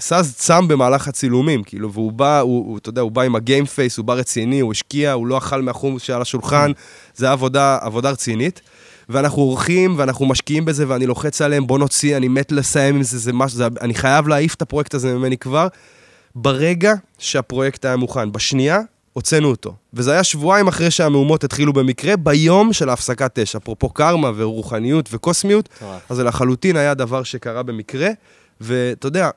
סאז 0.00 0.34
צם 0.36 0.68
במהלך 0.68 1.08
הצילומים, 1.08 1.62
כאילו, 1.62 1.92
והוא 1.92 2.12
בא, 2.12 2.40
הוא, 2.40 2.66
הוא, 2.66 2.78
אתה 2.78 2.88
יודע, 2.88 3.00
הוא 3.00 3.10
בא 3.10 3.22
עם 3.22 3.36
ה 3.36 3.42
game 3.42 3.66
face, 3.66 3.96
הוא 3.96 4.04
בא 4.04 4.14
רציני, 4.14 4.60
הוא 4.60 4.72
השקיע, 4.72 5.12
הוא 5.12 5.26
לא 5.26 5.38
אכל 5.38 5.62
מהחומוס 5.62 6.02
שעל 6.02 6.22
השולחן, 6.22 6.72
זה 7.14 7.30
עבודה, 7.30 7.78
עבודה 7.80 8.10
רצינית. 8.10 8.60
ואנחנו 9.08 9.42
עורכים, 9.42 9.94
ואנחנו 9.98 10.26
משקיעים 10.26 10.64
בזה, 10.64 10.84
ואני 10.88 11.06
לוחץ 11.06 11.42
עליהם, 11.42 11.66
בוא 11.66 11.78
נוציא, 11.78 12.16
אני 12.16 12.28
מת 12.28 12.52
לסיים 12.52 12.96
עם 12.96 13.02
זה, 13.02 13.18
זה 13.18 13.32
משהו, 13.32 13.58
זה, 13.58 13.66
אני 13.80 13.94
חייב 13.94 14.28
להעיף 14.28 14.54
את 14.54 14.62
הפרויקט 14.62 14.94
הזה 14.94 15.14
ממני 15.14 15.36
כבר. 15.36 15.68
ברגע 16.34 16.94
שהפרויקט 17.18 17.84
היה 17.84 17.96
מוכן, 17.96 18.32
בשנייה, 18.32 18.80
הוצאנו 19.12 19.48
אותו. 19.50 19.74
וזה 19.94 20.12
היה 20.12 20.24
שבועיים 20.24 20.68
אחרי 20.68 20.90
שהמהומות 20.90 21.44
התחילו 21.44 21.72
במקרה, 21.72 22.16
ביום 22.16 22.72
של 22.72 22.88
ההפסקת 22.88 23.38
אש. 23.38 23.56
אפרופו 23.56 23.88
קרמה 23.88 24.30
ורוחניות 24.36 25.08
וקוסמיות, 25.12 25.68
אז 26.10 26.16
זה 26.16 26.24
לחלוטין 26.24 26.76
היה 26.76 26.94
דבר 26.94 27.22
שקרה 27.22 27.62
במקרה. 27.62 28.08
ואתה 28.60 29.06
יודע, 29.06 29.30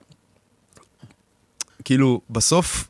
כאילו, 1.84 2.22
בסוף, 2.30 2.88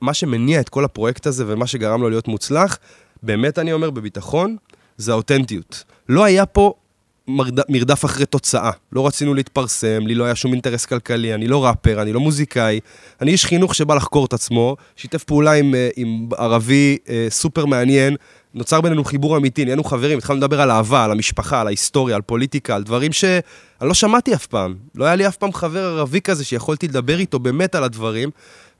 מה 0.00 0.14
שמניע 0.14 0.60
את 0.60 0.68
כל 0.68 0.84
הפרויקט 0.84 1.26
הזה 1.26 1.44
ומה 1.46 1.66
שגרם 1.66 2.02
לו 2.02 2.10
להיות 2.10 2.28
מוצלח, 2.28 2.78
באמת 3.22 3.58
אני 3.58 3.72
אומר 3.72 3.90
בביטחון, 3.90 4.56
זה 4.96 5.12
האותנטיות. 5.12 5.84
לא 6.08 6.24
היה 6.24 6.46
פה 6.46 6.74
מרד... 7.28 7.60
מרדף 7.68 8.04
אחרי 8.04 8.26
תוצאה. 8.26 8.70
לא 8.92 9.06
רצינו 9.06 9.34
להתפרסם, 9.34 10.06
לי 10.06 10.14
לא 10.14 10.24
היה 10.24 10.34
שום 10.34 10.52
אינטרס 10.52 10.86
כלכלי, 10.86 11.34
אני 11.34 11.48
לא 11.48 11.64
ראפר, 11.64 12.02
אני 12.02 12.12
לא 12.12 12.20
מוזיקאי. 12.20 12.80
אני 13.20 13.30
איש 13.30 13.46
חינוך 13.46 13.74
שבא 13.74 13.94
לחקור 13.94 14.26
את 14.26 14.32
עצמו, 14.32 14.76
שיתף 14.96 15.24
פעולה 15.24 15.52
עם, 15.52 15.74
אה, 15.74 15.88
עם 15.96 16.28
ערבי 16.38 16.96
אה, 17.08 17.26
סופר 17.30 17.66
מעניין, 17.66 18.16
נוצר 18.54 18.80
בינינו 18.80 19.04
חיבור 19.04 19.36
אמיתי, 19.36 19.64
נהיינו 19.64 19.84
חברים, 19.84 20.18
התחלנו 20.18 20.38
לדבר 20.38 20.60
על 20.60 20.70
אהבה, 20.70 21.04
על 21.04 21.10
המשפחה, 21.10 21.60
על 21.60 21.66
ההיסטוריה, 21.66 22.16
על 22.16 22.22
פוליטיקה, 22.22 22.76
על 22.76 22.82
דברים 22.82 23.12
שאני 23.12 23.42
לא 23.82 23.94
שמעתי 23.94 24.34
אף 24.34 24.46
פעם. 24.46 24.74
לא 24.94 25.04
היה 25.04 25.14
לי 25.14 25.28
אף 25.28 25.36
פעם 25.36 25.52
חבר 25.52 25.84
ערבי 25.84 26.20
כזה 26.20 26.44
שיכולתי 26.44 26.88
לדבר 26.88 27.18
איתו 27.18 27.38
באמת 27.38 27.74
על 27.74 27.84
הדברים, 27.84 28.30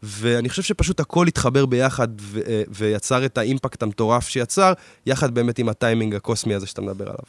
ואני 0.03 0.49
חושב 0.49 0.63
שפשוט 0.63 1.01
הכל 1.01 1.27
התחבר 1.27 1.67
ביחד 1.67 2.09
ו- 2.21 2.41
אה, 2.47 2.63
ויצר 2.69 3.25
את 3.25 3.39
האימפקט 3.39 3.83
המטורף 3.83 4.29
שיצר, 4.29 4.73
יחד 5.07 5.35
באמת 5.35 5.59
עם 5.59 5.69
הטיימינג 5.69 6.15
הקוסמי 6.15 6.55
הזה 6.55 6.67
שאתה 6.67 6.81
מדבר 6.81 7.05
עליו. 7.05 7.25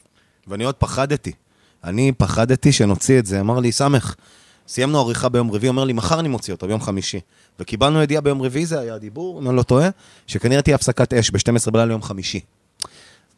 ואני 0.47 0.63
עוד 0.63 0.75
פחדתי. 0.75 1.31
אני 1.83 2.11
פחדתי 2.17 2.71
שנוציא 2.71 3.19
את 3.19 3.25
זה. 3.25 3.39
אמר 3.39 3.59
לי, 3.59 3.71
סמך, 3.71 4.15
סיימנו 4.67 4.99
עריכה 4.99 5.29
ביום 5.29 5.51
רביעי, 5.51 5.69
אומר 5.69 5.83
לי, 5.83 5.93
מחר 5.93 6.19
אני 6.19 6.27
מוציא 6.27 6.53
אותו, 6.53 6.67
ביום 6.67 6.81
חמישי. 6.81 7.19
וקיבלנו 7.59 8.01
ידיעה 8.01 8.21
ביום 8.21 8.41
רביעי, 8.41 8.65
זה 8.65 8.79
היה 8.79 8.95
הדיבור, 8.95 9.39
אם 9.39 9.47
אני 9.47 9.55
לא 9.55 9.63
טועה, 9.63 9.89
שכנראה 10.27 10.61
תהיה 10.61 10.75
הפסקת 10.75 11.13
אש 11.13 11.31
ב-12 11.31 11.71
בלילה 11.71 11.93
יום 11.93 12.01
חמישי. 12.01 12.39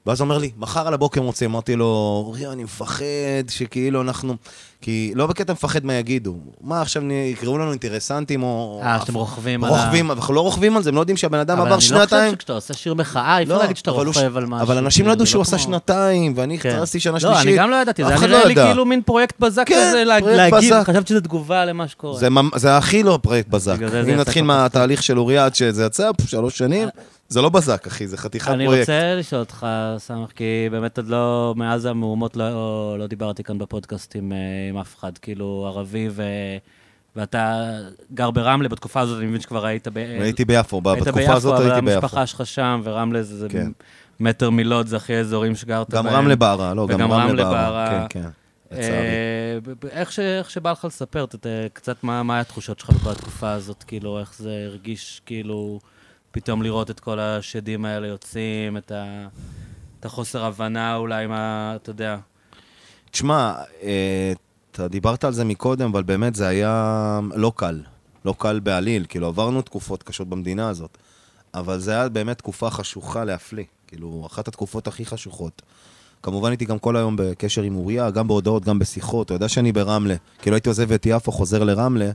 ואז 0.08 0.20
הוא 0.20 0.26
אומר 0.26 0.38
לי, 0.38 0.52
מחר 0.58 0.88
על 0.88 0.94
הבוקר 0.94 1.22
מוצא, 1.22 1.46
אמרתי 1.46 1.76
לו, 1.76 1.86
אורי, 2.26 2.48
אני 2.48 2.64
מפחד 2.64 3.06
שכאילו 3.50 4.02
אנחנו... 4.02 4.36
כי 4.82 5.12
לא 5.16 5.28
בקטע 5.28 5.54
מפחד 5.54 5.86
מה 5.86 5.94
יגידו. 5.94 6.36
מה 6.62 6.82
עכשיו 6.82 7.12
יקראו 7.12 7.58
לנו 7.58 7.72
אינטרסנטים 7.72 8.44
או... 8.44 8.82
אה, 8.84 9.00
שאתם 9.00 9.14
רוכבים 9.14 9.64
על 9.64 9.74
ה... 9.74 9.78
רוכבים, 9.78 10.12
אנחנו 10.12 10.34
לא 10.34 10.42
רוכבים 10.42 10.78
על 10.78 10.84
זה, 10.84 10.90
הם 10.90 10.96
לא 10.96 11.00
יודעים 11.00 11.18
שהבן 11.18 11.40
אדם 11.40 11.60
עבר 11.60 11.80
שנתיים. 11.80 12.04
אבל 12.04 12.18
אני 12.18 12.26
לא 12.26 12.26
חושב 12.26 12.36
שכשאתה 12.36 12.54
עושה 12.54 12.74
שיר 12.74 12.94
מחאה, 12.94 13.38
אי 13.38 13.44
אפשר 13.44 13.54
לא, 13.54 13.60
להגיד 13.60 13.78
שאתה 13.78 13.92
רוכב 13.92 14.38
על 14.38 14.46
משהו. 14.46 14.62
אבל 14.62 14.78
אנשים 14.78 15.08
לא 15.08 15.12
ידעו 15.12 15.26
שהוא 15.26 15.42
עשה 15.42 15.58
שנתיים, 15.58 16.34
ואני 16.36 16.60
כן. 16.60 16.80
חצי 16.82 17.00
שנה 17.00 17.20
שלישית. 17.20 17.46
לא, 17.46 17.50
אני 17.50 17.58
גם 17.58 17.70
לא 17.70 17.76
ידעתי, 17.76 18.04
זה 18.04 18.10
היה 18.10 18.28
נראה 18.28 18.46
לי 18.46 18.56
כאילו 18.56 18.86
מין 18.86 19.02
פרויקט 19.02 19.40
בזק 19.40 19.68
כן, 19.68 19.88
כזה 19.90 20.04
להגיב, 20.04 20.84
חשבתי 20.84 21.10
שזו 21.10 21.20
תגובה 21.20 21.66
למה 21.66 21.88
שקורה. 21.88 22.20
זה 22.56 22.78
הכי 22.78 23.04
לא 23.04 23.20
פרויקט 23.22 23.50
בזק. 23.50 23.78
אם 23.82 24.16
נתחיל 24.16 24.44
מהתהליך 24.44 25.04
של 25.04 25.20
אוריה 25.20 25.46
עד 25.46 25.56
שזה 25.56 25.86
יצא, 25.86 26.10
שלוש 26.28 26.58
שנים. 26.58 26.88
זה 27.30 27.42
לא 27.42 27.50
בזק, 27.50 27.88
אחי, 27.88 28.08
זה 28.08 28.18
חתיכת 28.18 28.46
פרויקט. 28.46 28.70
אני 28.70 28.80
רוצה 28.80 29.16
לשאול 29.16 29.40
אותך, 29.40 29.68
סמך, 29.98 30.32
כי 30.32 30.68
באמת 30.72 30.98
עוד 30.98 31.08
לא, 31.08 31.54
מאז 31.58 31.86
המהומות 31.86 32.38
לא, 32.38 33.00
לא 33.00 33.08
דיברתי 33.08 33.44
כאן 33.44 33.58
בפודקאסט 33.58 34.16
עם, 34.16 34.32
אה, 34.32 34.70
עם 34.70 34.78
אף 34.78 34.96
אחד, 34.96 35.18
כאילו 35.18 35.66
ערבי, 35.68 36.10
ו, 36.12 36.24
ואתה 37.16 37.72
גר 38.14 38.32
ברמלה, 38.32 38.70
בתקופה 38.70 39.00
הזאת 39.00 39.20
אני 39.20 39.28
מבין 39.28 39.42
שכבר 39.42 39.66
היית 39.66 39.88
ב... 39.88 39.98
הייתי 39.98 40.46
ביפו, 40.46 40.82
בתקופה 40.82 41.34
הזאת 41.34 41.60
הייתי 41.60 41.82
ביפו. 41.82 41.92
המשפחה 41.92 42.26
שלך 42.26 42.46
שם, 42.46 42.82
ורמלה 42.84 43.24
זה 43.24 43.48
כן. 43.50 43.72
מטר 44.20 44.50
מילוט, 44.50 44.88
זה 44.88 44.96
הכי 44.96 45.16
אזורים 45.16 45.56
שגרת 45.56 45.90
בהם. 45.90 46.06
גם 46.06 46.14
רמלה 46.14 46.36
בערה, 46.36 46.74
לא, 46.74 46.88
גם 46.88 47.12
רמלה 47.12 47.44
בערה. 47.44 48.08
כן, 48.10 48.22
כן. 48.22 48.30
אה, 48.78 49.58
איך, 49.90 50.12
ש, 50.12 50.20
איך 50.20 50.50
שבא 50.50 50.72
לך 50.72 50.86
לספר, 50.86 51.26
ת, 51.26 51.46
קצת 51.74 52.04
מה, 52.04 52.24
מה 52.24 52.40
התחושות 52.40 52.80
שלך 52.80 52.90
בתקופה 52.90 53.52
הזאת, 53.52 53.84
כאילו, 53.84 54.20
איך 54.20 54.34
זה 54.38 54.66
הרגיש, 54.66 55.22
כאילו... 55.26 55.80
פתאום 56.38 56.64
לראות 56.64 56.92
את 56.92 57.00
כל 57.00 57.20
השדים 57.20 57.86
האלה 57.86 58.08
יוצאים, 58.08 58.78
את, 58.78 58.92
ה... 58.92 59.28
את 60.00 60.06
החוסר 60.06 60.46
הבנה 60.46 60.96
אולי, 60.96 61.28
מה, 61.28 61.74
אתה 61.76 61.90
יודע. 61.90 62.18
תשמע, 63.12 63.54
אה, 63.84 64.34
אתה 64.72 64.88
דיברת 64.88 65.24
על 65.24 65.34
זה 65.34 65.44
מקודם, 65.44 65.90
אבל 65.90 66.04
באמת 66.04 66.36
זה 66.36 66.48
היה 66.48 67.20
לא 67.36 67.52
קל. 67.56 67.82
לא 68.26 68.36
קל 68.38 68.60
בעליל, 68.60 69.06
כאילו 69.10 69.28
עברנו 69.28 69.62
תקופות 69.62 70.04
קשות 70.04 70.30
במדינה 70.30 70.70
הזאת, 70.70 70.98
אבל 71.54 71.80
זה 71.80 71.92
היה 71.92 72.10
באמת 72.10 72.38
תקופה 72.38 72.70
חשוכה 72.70 73.26
להפליא, 73.26 73.66
כאילו, 73.88 74.24
אחת 74.32 74.48
התקופות 74.48 74.88
הכי 74.88 75.06
חשוכות. 75.06 75.62
כמובן 76.24 76.50
הייתי 76.50 76.66
גם 76.66 76.80
כל 76.80 76.98
היום 76.98 77.16
בקשר 77.20 77.62
עם 77.62 77.76
אוריה, 77.76 78.12
גם 78.12 78.28
בהודעות, 78.28 78.66
גם 78.66 78.80
בשיחות. 78.80 79.26
אתה 79.26 79.34
יודע 79.34 79.50
שאני 79.50 79.72
ברמלה. 79.72 80.16
כאילו 80.42 80.56
הייתי 80.56 80.70
עוזב 80.70 80.92
את 80.92 81.06
יפו, 81.06 81.32
חוזר 81.32 81.64
לרמלה, 81.64 82.12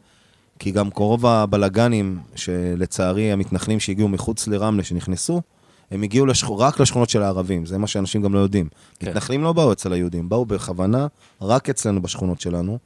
כי 0.59 0.71
גם 0.71 0.89
רוב 0.95 1.27
הבלגנים, 1.27 2.19
שלצערי 2.35 3.33
המתנחלים 3.33 3.81
שהגיעו 3.81 4.09
מחוץ 4.09 4.47
לרמלה, 4.47 4.83
שנכנסו, 4.83 5.43
הם 5.91 6.03
הגיעו 6.03 6.27
לשכ... 6.27 6.51
רק 6.59 6.81
לשכונות 6.81 7.11
של 7.11 7.23
הערבים, 7.23 7.67
זה 7.67 7.79
מה 7.79 7.87
שאנשים 7.87 8.23
גם 8.23 8.35
לא 8.35 8.39
יודעים. 8.39 8.69
כן. 8.99 9.09
מתנחלים 9.09 9.43
לא 9.43 9.53
באו 9.53 9.73
אצל 9.73 9.93
היהודים, 9.93 10.29
באו 10.29 10.45
בכוונה 10.45 11.07
רק 11.43 11.71
אצלנו 11.71 12.03
בשכונות 12.03 12.41
שלנו. 12.41 12.79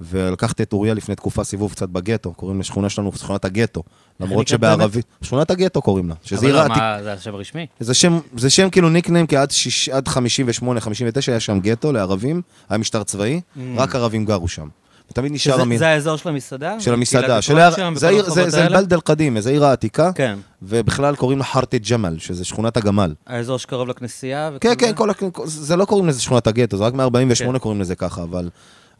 ולקחתי 0.00 0.62
את 0.62 0.72
אוריה 0.72 0.94
לפני 0.94 1.14
תקופה 1.14 1.44
סיבוב 1.44 1.72
קצת 1.72 1.88
בגטו, 1.88 2.34
קוראים 2.34 2.60
לשכונה 2.60 2.88
שלנו 2.88 3.12
שכונת 3.12 3.44
הגטו. 3.44 3.82
למרות 4.20 4.48
שבערבית, 4.48 5.06
שכונת 5.22 5.50
הגטו 5.50 5.82
קוראים 5.82 6.08
לה, 6.08 6.14
שזה 6.22 6.46
אבל 6.46 6.46
עיר 6.46 6.60
העתיק. 6.60 6.76
מה, 6.76 7.02
זה 7.02 7.12
השם 7.12 7.34
הרשמי? 7.34 7.66
זה 7.80 7.94
שם, 7.94 8.18
זה 8.36 8.50
שם 8.50 8.70
כאילו 8.70 8.88
ניקניים, 8.88 9.26
כי 9.26 9.36
עד, 9.36 9.50
שיש, 9.50 9.88
עד 9.88 10.08
58, 10.08 10.80
59 10.80 11.32
היה 11.32 11.40
שם 11.40 11.60
גטו 11.60 11.92
לערבים, 11.92 12.42
היה 12.68 12.78
משטר 12.78 13.02
צבאי, 13.02 13.40
רק 13.76 13.94
ערבים 13.94 14.24
גרו 14.24 14.48
שם. 14.48 14.68
ותמיד 15.10 15.32
נשאר 15.32 15.60
המ... 15.60 15.76
זה 15.76 15.88
האזור 15.88 16.16
של 16.16 16.28
המסעדה? 16.28 16.80
של 16.80 16.92
המסעדה, 16.94 17.42
של 17.42 17.58
הר- 17.58 17.76
שם, 17.76 17.92
זה 17.96 18.08
העיר- 18.08 18.30
זה- 18.30 18.50
זה 18.50 18.62
האלה? 18.64 18.76
בלד 18.80 18.92
אל-קדימה, 18.92 19.40
זה 19.40 19.50
עיר 19.50 19.64
העתיקה, 19.64 20.12
כן. 20.14 20.38
ובכלל 20.62 21.16
קוראים 21.16 21.38
לה 21.38 21.44
חרטי 21.44 21.78
ג'מל, 21.78 22.18
שזה 22.18 22.44
שכונת 22.44 22.76
הגמל. 22.76 23.14
האזור 23.26 23.58
שקרוב 23.58 23.88
לכנסייה? 23.88 24.50
כן, 24.60 24.68
וכל 24.68 25.12
כן, 25.18 25.26
זה? 25.26 25.30
כל, 25.32 25.46
זה 25.46 25.76
לא 25.76 25.84
קוראים 25.84 26.08
לזה 26.08 26.20
שכונת 26.22 26.46
הגטו, 26.46 26.76
זה 26.76 26.84
רק 26.84 26.94
מ-48 26.94 27.08
כן. 27.38 27.58
קוראים 27.58 27.80
לזה 27.80 27.94
ככה, 27.94 28.22
אבל, 28.22 28.48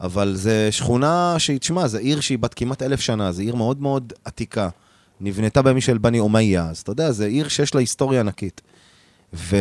אבל 0.01 0.31
זה 0.35 0.67
שכונה 0.71 1.35
שהיא, 1.37 1.59
תשמע, 1.59 1.87
זו 1.87 1.97
עיר 1.97 2.19
שהיא 2.19 2.39
בת 2.39 2.53
כמעט 2.53 2.81
אלף 2.83 2.99
שנה, 2.99 3.31
זו 3.31 3.41
עיר 3.41 3.55
מאוד 3.55 3.81
מאוד 3.81 4.13
עתיקה. 4.25 4.69
נבנתה 5.21 5.61
בימים 5.61 5.81
של 5.81 5.97
בני 5.97 6.19
אומיה, 6.19 6.67
אז 6.69 6.77
אתה 6.77 6.91
יודע, 6.91 7.11
זו 7.11 7.23
עיר 7.23 7.47
שיש 7.47 7.75
לה 7.75 7.79
היסטוריה 7.81 8.19
ענקית. 8.19 8.61
ו... 9.33 9.55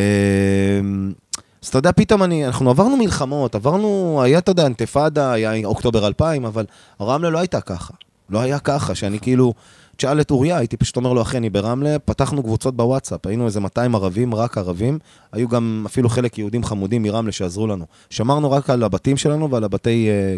אז 1.62 1.68
אתה 1.68 1.79
יודע, 1.79 1.92
פתאום 1.92 2.23
אני, 2.23 2.46
אנחנו 2.46 2.70
עברנו 2.70 2.96
מלחמות, 2.96 3.55
עברנו, 3.55 4.20
היה, 4.23 4.38
אתה 4.38 4.51
יודע, 4.51 4.64
אינתיפאדה, 4.64 5.33
היה 5.33 5.66
אוקטובר 5.66 6.07
2000, 6.07 6.44
אבל 6.44 6.64
רמלה 7.01 7.31
לא 7.31 7.38
הייתה 7.38 7.61
ככה. 7.61 7.94
לא 8.31 8.40
היה 8.40 8.59
ככה, 8.59 8.94
שאני 8.94 9.20
כאילו, 9.20 9.55
תשאל 9.96 10.20
את 10.20 10.31
אוריה, 10.31 10.59
הייתי 10.59 10.77
פשוט 10.77 10.96
אומר 10.96 11.12
לו, 11.12 11.23
אחי, 11.23 11.37
אני 11.37 11.51
ברמלה, 11.51 11.99
פתחנו 11.99 12.42
קבוצות 12.42 12.77
בוואטסאפ, 12.77 13.27
היינו 13.27 13.46
איזה 13.46 13.61
200 13.61 13.94
ערבים, 13.94 14.35
רק 14.35 14.59
ערבים, 14.59 14.99
היו 15.33 15.49
גם 15.49 15.83
אפילו 15.87 16.09
חלק 16.09 16.38
יהודים 16.38 16.64
חמודים 16.64 17.03
מרמלה 17.03 17.33
שעזרו 17.33 17.66
לנו. 17.66 17.85
שמרנו 18.11 18.51
רק 18.51 18.70
על 18.70 18.83
הבתים 18.83 19.16
שלנו 19.16 19.51
ועל 19.51 19.64
הבתי 19.64 20.09
אה, 20.09 20.37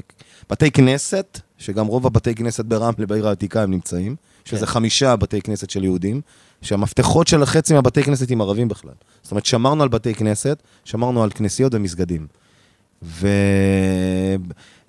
בתי 0.50 0.70
כנסת, 0.70 1.40
שגם 1.58 1.86
רוב 1.86 2.06
הבתי 2.06 2.34
כנסת 2.34 2.64
ברמלה, 2.64 3.06
בעיר 3.06 3.28
העתיקה, 3.28 3.62
הם 3.62 3.70
נמצאים, 3.70 4.16
שזה 4.44 4.66
כן. 4.66 4.72
חמישה 4.72 5.16
בתי 5.16 5.40
כנסת 5.40 5.70
של 5.70 5.84
יהודים, 5.84 6.20
שהמפתחות 6.62 7.26
של 7.26 7.44
חצי 7.44 7.74
מהבתי 7.74 8.02
כנסת 8.02 8.30
עם 8.30 8.40
ערבים 8.40 8.68
בכלל. 8.68 8.92
זאת 9.22 9.30
אומרת, 9.30 9.46
שמרנו 9.46 9.82
על 9.82 9.88
בתי 9.88 10.14
כנסת, 10.14 10.62
שמרנו 10.84 11.22
על 11.22 11.30
כנסיות 11.30 11.74
ומסגדים. 11.74 12.26
ו... 13.02 13.28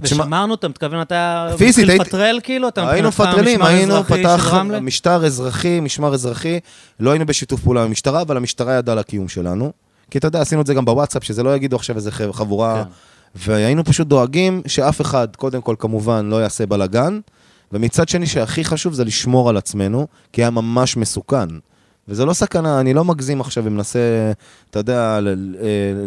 ושמרנו, 0.01 0.53
אתה 0.53 0.67
מתכוון, 0.67 1.01
אתה 1.01 1.47
פיזית, 1.57 1.85
מתחיל 1.85 2.01
לפטרל 2.01 2.39
כאילו? 2.43 2.67
אתה 2.67 2.89
היינו 2.89 3.07
מפטרלים, 3.07 3.61
היינו, 3.61 4.03
פתח? 4.03 4.53
משטר 4.81 5.25
אזרחי, 5.25 5.79
משמר 5.79 6.13
אזרחי, 6.13 6.59
לא 6.99 7.11
היינו 7.11 7.25
בשיתוף 7.25 7.61
פעולה 7.61 7.81
עם 7.81 7.87
המשטרה, 7.87 8.21
אבל 8.21 8.37
המשטרה 8.37 8.73
ידעה 8.73 8.93
על 8.93 8.99
הקיום 8.99 9.27
שלנו. 9.27 9.71
כי 10.11 10.17
אתה 10.17 10.27
יודע, 10.27 10.41
עשינו 10.41 10.61
את 10.61 10.67
זה 10.67 10.73
גם 10.73 10.85
בוואטסאפ, 10.85 11.23
שזה 11.23 11.43
לא 11.43 11.55
יגידו 11.55 11.75
עכשיו 11.75 11.95
איזה 11.95 12.11
חבורה... 12.11 12.83
כן. 12.83 12.89
והיינו 13.35 13.83
פשוט 13.83 14.07
דואגים 14.07 14.61
שאף 14.67 15.01
אחד, 15.01 15.27
קודם 15.35 15.61
כל, 15.61 15.75
כמובן, 15.79 16.29
לא 16.29 16.41
יעשה 16.41 16.65
בלאגן, 16.65 17.19
ומצד 17.73 18.09
שני, 18.09 18.25
שהכי 18.25 18.63
חשוב 18.63 18.93
זה 18.93 19.03
לשמור 19.03 19.49
על 19.49 19.57
עצמנו, 19.57 20.07
כי 20.33 20.41
היה 20.41 20.49
ממש 20.49 20.97
מסוכן. 20.97 21.47
וזה 22.07 22.25
לא 22.25 22.33
סכנה, 22.33 22.79
אני 22.79 22.93
לא 22.93 23.05
מגזים 23.05 23.41
עכשיו 23.41 23.65
ומנסה, 23.65 24.31
אתה 24.69 24.79
יודע, 24.79 25.19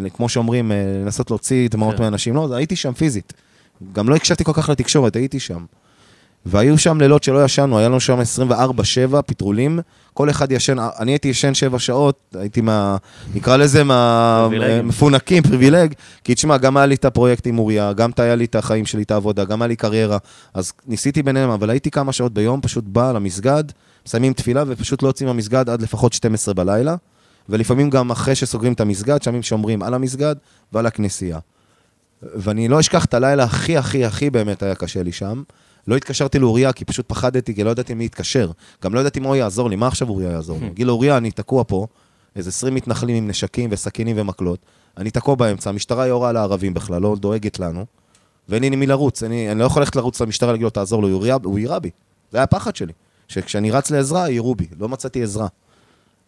אה, 0.03 0.09
כמו 0.09 0.29
שאומרים, 0.29 0.71
אה, 0.71 0.77
לנסות 1.03 1.31
להוציא 1.31 1.69
דמעות 1.69 1.95
כן. 1.95 2.03
מאנשים. 2.03 2.35
לא, 2.35 2.55
הייתי 2.55 2.75
שם 2.75 2.93
פיזית. 2.93 3.33
גם 3.93 4.09
לא 4.09 4.15
הקשבתי 4.15 4.43
כל 4.43 4.53
כך 4.53 4.69
לתקשורת, 4.69 5.15
הייתי 5.15 5.39
שם. 5.39 5.65
והיו 6.49 6.77
שם 6.77 7.01
לילות 7.01 7.23
שלא 7.23 7.45
ישנו, 7.45 7.79
היה 7.79 7.89
לנו 7.89 7.99
שם 7.99 8.19
24-7 8.49 9.21
פטרולים, 9.21 9.79
כל 10.13 10.29
אחד 10.29 10.51
ישן, 10.51 10.77
אני 10.99 11.11
הייתי 11.11 11.27
ישן 11.27 11.53
7 11.53 11.79
שעות, 11.79 12.35
הייתי 12.39 12.61
מה, 12.61 12.97
נקרא 13.35 13.57
לזה. 13.57 13.83
מהמפונקים, 13.83 15.43
פריבילג, 15.43 15.93
כי 16.23 16.35
תשמע, 16.35 16.57
גם 16.57 16.77
היה 16.77 16.85
לי 16.85 16.95
את 16.95 17.05
הפרויקט 17.05 17.47
עם 17.47 17.59
אוריה, 17.59 17.93
גם 17.93 18.09
היה 18.17 18.35
לי 18.35 18.45
את 18.45 18.55
החיים 18.55 18.85
שלי, 18.85 19.03
את 19.03 19.11
העבודה, 19.11 19.45
גם 19.45 19.61
היה 19.61 19.67
לי 19.67 19.75
קריירה, 19.75 20.17
אז 20.53 20.73
ניסיתי 20.87 21.23
ביניהם, 21.23 21.49
אבל 21.49 21.69
הייתי 21.69 21.91
כמה 21.91 22.11
שעות 22.11 22.33
ביום, 22.33 22.61
פשוט 22.61 22.83
בא 22.87 23.11
למסגד, 23.11 23.63
מסיימים 24.05 24.33
תפילה 24.33 24.63
ופשוט 24.67 25.03
לא 25.03 25.07
יוצאים 25.07 25.27
מהמסגד 25.27 25.69
עד 25.69 25.81
לפחות 25.81 26.13
12 26.13 26.53
בלילה, 26.53 26.95
ולפעמים 27.49 27.89
גם 27.89 28.11
אחרי 28.11 28.35
שסוגרים 28.35 28.73
את 28.73 28.81
המסגד, 28.81 29.21
שמים 29.21 29.43
שומרים 29.43 29.83
על 29.83 29.93
המסגד 29.93 30.35
ועל 30.73 30.85
הכנסייה. 30.85 31.39
ואני 32.21 32.67
לא 32.67 32.79
אשכח 32.79 33.05
את 33.05 33.13
הלילה 33.13 33.43
הכי 33.43 33.77
הכי 33.77 34.05
הכי 34.05 34.29
באמת 34.29 34.63
היה 34.63 34.75
קשה 34.75 35.03
לי 35.03 35.11
שם. 35.11 35.43
לא 35.87 35.95
התקשרתי 35.95 36.39
לאוריה, 36.39 36.73
כי 36.73 36.85
פשוט 36.85 37.05
פחדתי, 37.09 37.55
כי 37.55 37.63
לא 37.63 37.69
ידעתי 37.69 37.93
מי 37.93 38.05
יתקשר. 38.05 38.51
גם 38.83 38.93
לא 38.93 38.99
ידעתי 38.99 39.19
מה 39.19 39.27
הוא 39.27 39.35
יעזור 39.35 39.69
לי, 39.69 39.75
מה 39.75 39.87
עכשיו 39.87 40.09
אוריה 40.09 40.31
יעזור 40.31 40.57
לי? 40.61 40.67
אגיד 40.67 40.87
לאוריה, 40.87 41.17
אני 41.17 41.31
תקוע 41.31 41.63
פה, 41.67 41.87
איזה 42.35 42.49
20 42.49 42.75
מתנחלים 42.75 43.15
עם 43.15 43.27
נשקים 43.27 43.69
וסכינים 43.73 44.15
ומקלות, 44.19 44.59
אני 44.97 45.11
תקוע 45.11 45.35
באמצע, 45.35 45.69
המשטרה 45.69 46.07
יורה 46.07 46.29
על 46.29 46.37
הערבים 46.37 46.73
בכלל, 46.73 47.01
לא 47.01 47.15
דואגת 47.19 47.59
לנו, 47.59 47.85
ואין 48.49 48.63
לי 48.63 48.69
מי 48.75 48.87
לרוץ, 48.87 49.23
אני, 49.23 49.51
אני 49.51 49.59
לא 49.59 49.65
יכול 49.65 49.81
ללכת 49.81 49.95
לרוץ 49.95 50.21
למשטרה, 50.21 50.51
להגיד 50.51 50.63
לו, 50.63 50.69
תעזור 50.69 51.01
לו, 51.01 51.09
הוא 51.43 51.59
יירה- 51.59 51.79
בי. 51.79 51.89
זה 52.31 52.37
היה 52.37 52.43
הפחד 52.43 52.75
שלי, 52.75 52.93
שכשאני 53.27 53.71
רץ 53.71 53.91
לעזרה, 53.91 54.29
יירו 54.29 54.55
בי, 54.55 54.67
לא 54.79 54.89
מצאתי 54.89 55.23
עזרה. 55.23 55.47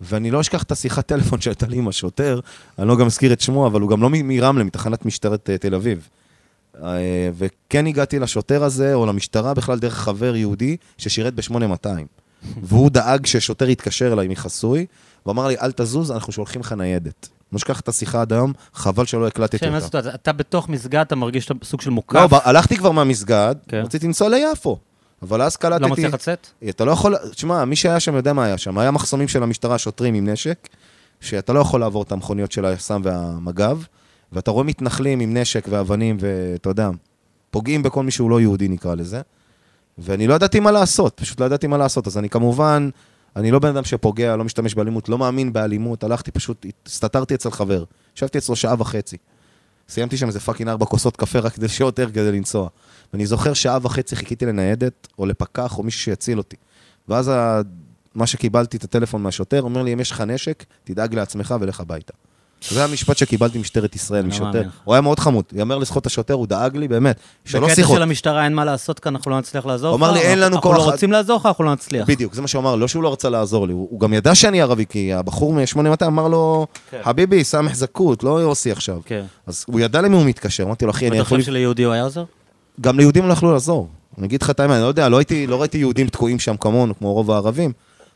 ואני 0.01 0.31
לא 0.31 0.41
אשכח 0.41 0.63
את 0.63 0.71
השיחת 0.71 1.05
טלפון 1.07 1.41
שהייתה 1.41 1.67
לי 1.67 1.77
עם 1.77 1.87
השוטר, 1.87 2.39
אני 2.79 2.87
לא 2.87 2.97
גם 2.97 3.05
אזכיר 3.05 3.33
את 3.33 3.41
שמו, 3.41 3.67
אבל 3.67 3.81
הוא 3.81 3.89
גם 3.89 4.01
לא 4.01 4.09
מרמלה, 4.11 4.63
מתחנת 4.63 5.05
משטרת 5.05 5.49
אה, 5.49 5.57
תל 5.57 5.75
אביב. 5.75 6.09
אה, 6.83 7.29
וכן 7.33 7.85
הגעתי 7.85 8.19
לשוטר 8.19 8.63
הזה, 8.63 8.93
או 8.93 9.05
למשטרה 9.05 9.53
בכלל, 9.53 9.79
דרך 9.79 9.97
חבר 9.97 10.35
יהודי 10.35 10.77
ששירת 10.97 11.33
ב-8200. 11.33 11.87
והוא 12.63 12.89
דאג 12.89 13.25
ששוטר 13.25 13.69
יתקשר 13.69 14.13
אליי 14.13 14.27
מחסוי, 14.27 14.85
ואמר 15.25 15.47
לי, 15.47 15.55
אל 15.61 15.71
תזוז, 15.71 16.11
אנחנו 16.11 16.33
שולחים 16.33 16.61
לך 16.61 16.71
ניידת. 16.71 17.29
לא 17.51 17.57
אשכח 17.57 17.79
את 17.79 17.87
השיחה 17.87 18.21
עד 18.21 18.33
היום, 18.33 18.53
חבל 18.73 19.05
שלא 19.05 19.27
הקלטתי 19.27 19.59
כן, 19.59 19.75
אותה. 19.75 19.99
אומרת, 19.99 20.15
אתה 20.15 20.33
בתוך 20.33 20.69
מסגד, 20.69 20.99
אתה 20.99 21.15
מרגיש 21.15 21.45
שאתה 21.45 21.65
סוג 21.65 21.81
של 21.81 21.89
מוקף, 21.89 22.27
לא, 22.31 22.39
הלכתי 22.43 22.77
כבר 22.77 22.91
מהמסגד, 22.91 23.55
כן. 23.67 23.81
רציתי 23.85 24.07
לנסוע 24.07 24.29
ליפו. 24.29 24.77
אבל 25.21 25.41
אז 25.41 25.55
קלטתי... 25.57 25.83
לא 25.83 25.89
מצליח 25.89 26.13
לצאת? 26.13 26.47
אתה 26.69 26.85
לא 26.85 26.91
יכול, 26.91 27.15
תשמע, 27.31 27.65
מי 27.65 27.75
שהיה 27.75 27.99
שם 27.99 28.15
יודע 28.15 28.33
מה 28.33 28.45
היה 28.45 28.57
שם. 28.57 28.77
היה 28.77 28.91
מחסומים 28.91 29.27
של 29.27 29.43
המשטרה, 29.43 29.77
שוטרים 29.77 30.13
עם 30.13 30.29
נשק, 30.29 30.69
שאתה 31.21 31.53
לא 31.53 31.59
יכול 31.59 31.79
לעבור 31.79 32.03
את 32.03 32.11
המכוניות 32.11 32.51
של 32.51 32.65
היס"מ 32.65 33.01
והמג"ב, 33.03 33.77
ואתה 34.31 34.51
רואה 34.51 34.63
מתנחלים 34.63 35.19
עם 35.19 35.37
נשק 35.37 35.65
ואבנים, 35.69 36.17
ואתה 36.19 36.69
יודע, 36.69 36.89
פוגעים 37.51 37.83
בכל 37.83 38.03
מי 38.03 38.11
שהוא 38.11 38.29
לא 38.29 38.41
יהודי, 38.41 38.67
נקרא 38.67 38.95
לזה. 38.95 39.21
ואני 39.97 40.27
לא 40.27 40.33
ידעתי 40.33 40.59
מה 40.59 40.71
לעשות, 40.71 41.13
פשוט 41.15 41.39
לא 41.39 41.45
ידעתי 41.45 41.67
מה 41.67 41.77
לעשות. 41.77 42.07
אז 42.07 42.17
אני 42.17 42.29
כמובן, 42.29 42.89
אני 43.35 43.51
לא 43.51 43.59
בן 43.59 43.69
אדם 43.69 43.83
שפוגע, 43.83 44.35
לא 44.35 44.43
משתמש 44.43 44.73
באלימות, 44.73 45.09
לא 45.09 45.17
מאמין 45.17 45.53
באלימות, 45.53 46.03
הלכתי 46.03 46.31
פשוט, 46.31 46.65
הסתתרתי 46.87 47.35
אצל 47.35 47.51
חבר. 47.51 47.83
ישבתי 48.15 48.37
אצלו 48.37 48.55
שעה 48.55 48.75
וחצי. 48.79 49.17
סיימתי 49.89 50.17
שם 50.17 50.27
איזה 50.27 50.39
fucking 50.39 50.69
ארבע 50.69 50.85
כוסות 50.85 51.17
קפה 51.17 51.39
רק 51.39 51.53
כדי 51.53 51.67
שיהיה 51.67 51.87
יותר 51.87 52.09
כדי 52.09 52.31
לנסוע. 52.31 52.69
ואני 53.13 53.25
זוכר 53.25 53.53
שעה 53.53 53.77
וחצי 53.81 54.15
חיכיתי 54.15 54.45
לניידת, 54.45 55.07
או 55.19 55.25
לפקח, 55.25 55.77
או 55.77 55.83
מישהו 55.83 56.01
שיציל 56.01 56.37
אותי. 56.37 56.55
ואז 57.07 57.27
ה... 57.27 57.61
מה 58.15 58.27
שקיבלתי 58.27 58.77
את 58.77 58.83
הטלפון 58.83 59.23
מהשוטר, 59.23 59.61
אומר 59.61 59.83
לי, 59.83 59.93
אם 59.93 59.99
יש 59.99 60.11
לך 60.11 60.21
נשק, 60.21 60.65
תדאג 60.83 61.15
לעצמך 61.15 61.55
ולך 61.59 61.79
הביתה. 61.79 62.13
זה 62.69 62.83
המשפט 62.83 63.17
שקיבלתי 63.17 63.57
ממשטרת 63.57 63.95
ישראל, 63.95 64.21
לא 64.23 64.27
משוטר. 64.29 64.63
הוא 64.83 64.93
היה 64.93 65.01
מאוד 65.01 65.19
חמוד, 65.19 65.43
יאמר 65.53 65.77
לזכות 65.77 66.05
השוטר, 66.05 66.33
הוא 66.33 66.47
דאג 66.47 66.77
לי, 66.77 66.87
באמת. 66.87 67.19
שלוש 67.45 67.63
בקטע 67.63 67.75
שיחות. 67.75 67.95
של 67.95 68.01
המשטרה 68.03 68.43
אין 68.43 68.53
מה 68.53 68.65
לעשות 68.65 68.99
כאן, 68.99 69.15
אנחנו 69.15 69.31
לא 69.31 69.39
נצליח 69.39 69.65
לעזור 69.65 69.89
לך. 69.95 70.01
הוא 70.01 70.07
אמר 70.07 70.11
לי, 70.13 70.19
אין 70.21 70.39
לנו 70.39 70.55
אנחנו 70.55 70.61
כוח- 70.69 70.77
לא 70.77 70.91
רוצים 70.91 71.11
לעזור 71.11 71.35
לך, 71.37 71.45
אנחנו 71.45 71.63
לא 71.63 71.73
נצליח. 71.73 72.07
בדיוק, 72.07 72.33
זה 72.33 72.41
מה 72.41 72.47
שהוא 72.47 72.61
אמר, 72.61 72.75
לא 72.75 72.87
שהוא 72.87 73.03
לא 73.03 73.13
רצה 73.13 73.29
לעזור 73.29 73.67
לי, 73.67 73.73
הוא, 73.73 73.99
גם 73.99 74.13
ידע 74.13 74.35
שאני 74.35 74.61
ערבי, 74.61 74.85
כי 74.89 75.13
הבחור 75.13 75.53
מ-8200 75.53 75.79
אמר 76.05 76.27
לו, 76.27 76.67
כן. 76.91 76.99
חביבי, 77.03 77.43
סמך 77.43 77.75
זכות, 77.75 78.23
לא 78.23 78.41
יוסי 78.41 78.71
עכשיו. 78.71 78.99
כן. 79.05 79.23
אז 79.47 79.65
הוא 79.67 79.79
ידע 79.79 80.01
למי 80.01 80.15
הוא 80.15 80.25
מתקשר, 80.25 80.63
אמרתי 80.63 80.85
לו, 80.85 80.91
אחי, 80.91 81.07
אני 81.07 81.15
אתה 81.15 81.21
יכול... 81.21 81.37
חושב 81.39 81.51
שליהודי 81.51 81.83
הוא 81.83 81.93
היה 81.93 82.03
עוזר? 82.03 82.23
גם 82.81 82.97
ליהודים 82.97 83.27
לא 83.27 83.33
יכלו 83.33 83.51
לעזור. 83.53 83.87
אני 84.17 84.27
אגיד 84.27 84.41
לך 84.41 84.49
את 84.49 84.59
האמת, 84.59 84.73
אני 84.73 84.81
לא 84.81 84.87
יודע, 84.87 85.09
לא, 85.09 85.17
הייתי, 85.17 85.47
לא 85.47 85.59
ראיתי 85.61 85.77
יהודים 85.77 86.07
תקועים 86.07 86.39
שם 86.39 86.57
כמונו, 86.57 86.97
כמו 86.97 87.13
רוב 87.13 87.31
הערבים, 87.31 87.71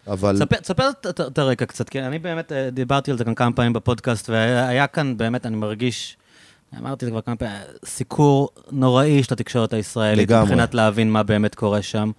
אבל... 0.08 0.40
תספר- 0.62 0.90
את- 1.10 1.38
הרקע 1.38 1.66
קצת, 1.66 1.90
כי 1.90 2.02
אני 2.02 2.20
באמת 2.20 2.52
אה, 2.52 2.70
דיברתי 2.70 3.12
על 3.12 3.18
זה 3.18 3.24
כאן 3.24 3.36
כמה 3.36 3.52
פעמים 3.52 3.74
בפודקאסט, 3.74 4.30
והיה 4.30 4.88
כאן 4.88 5.18
באמת, 5.18 5.46
אני 5.46 5.56
מרגיש, 5.56 6.18
אמרתי 6.80 7.06
את 7.06 7.08
זה 7.08 7.12
כבר 7.12 7.22
כמה 7.22 7.36
פעמים, 7.36 7.56
סיקור 7.86 8.50
נוראי 8.72 9.24
של 9.24 9.34
התקשורת 9.34 9.74
הישראלית, 9.74 10.30
לגמרי. 10.30 10.44
מבחינת 10.44 10.74
להבין 10.74 11.12
מה 11.12 11.24
באמת 11.24 11.56
קורה 11.56 11.82
שם. 11.82 12.12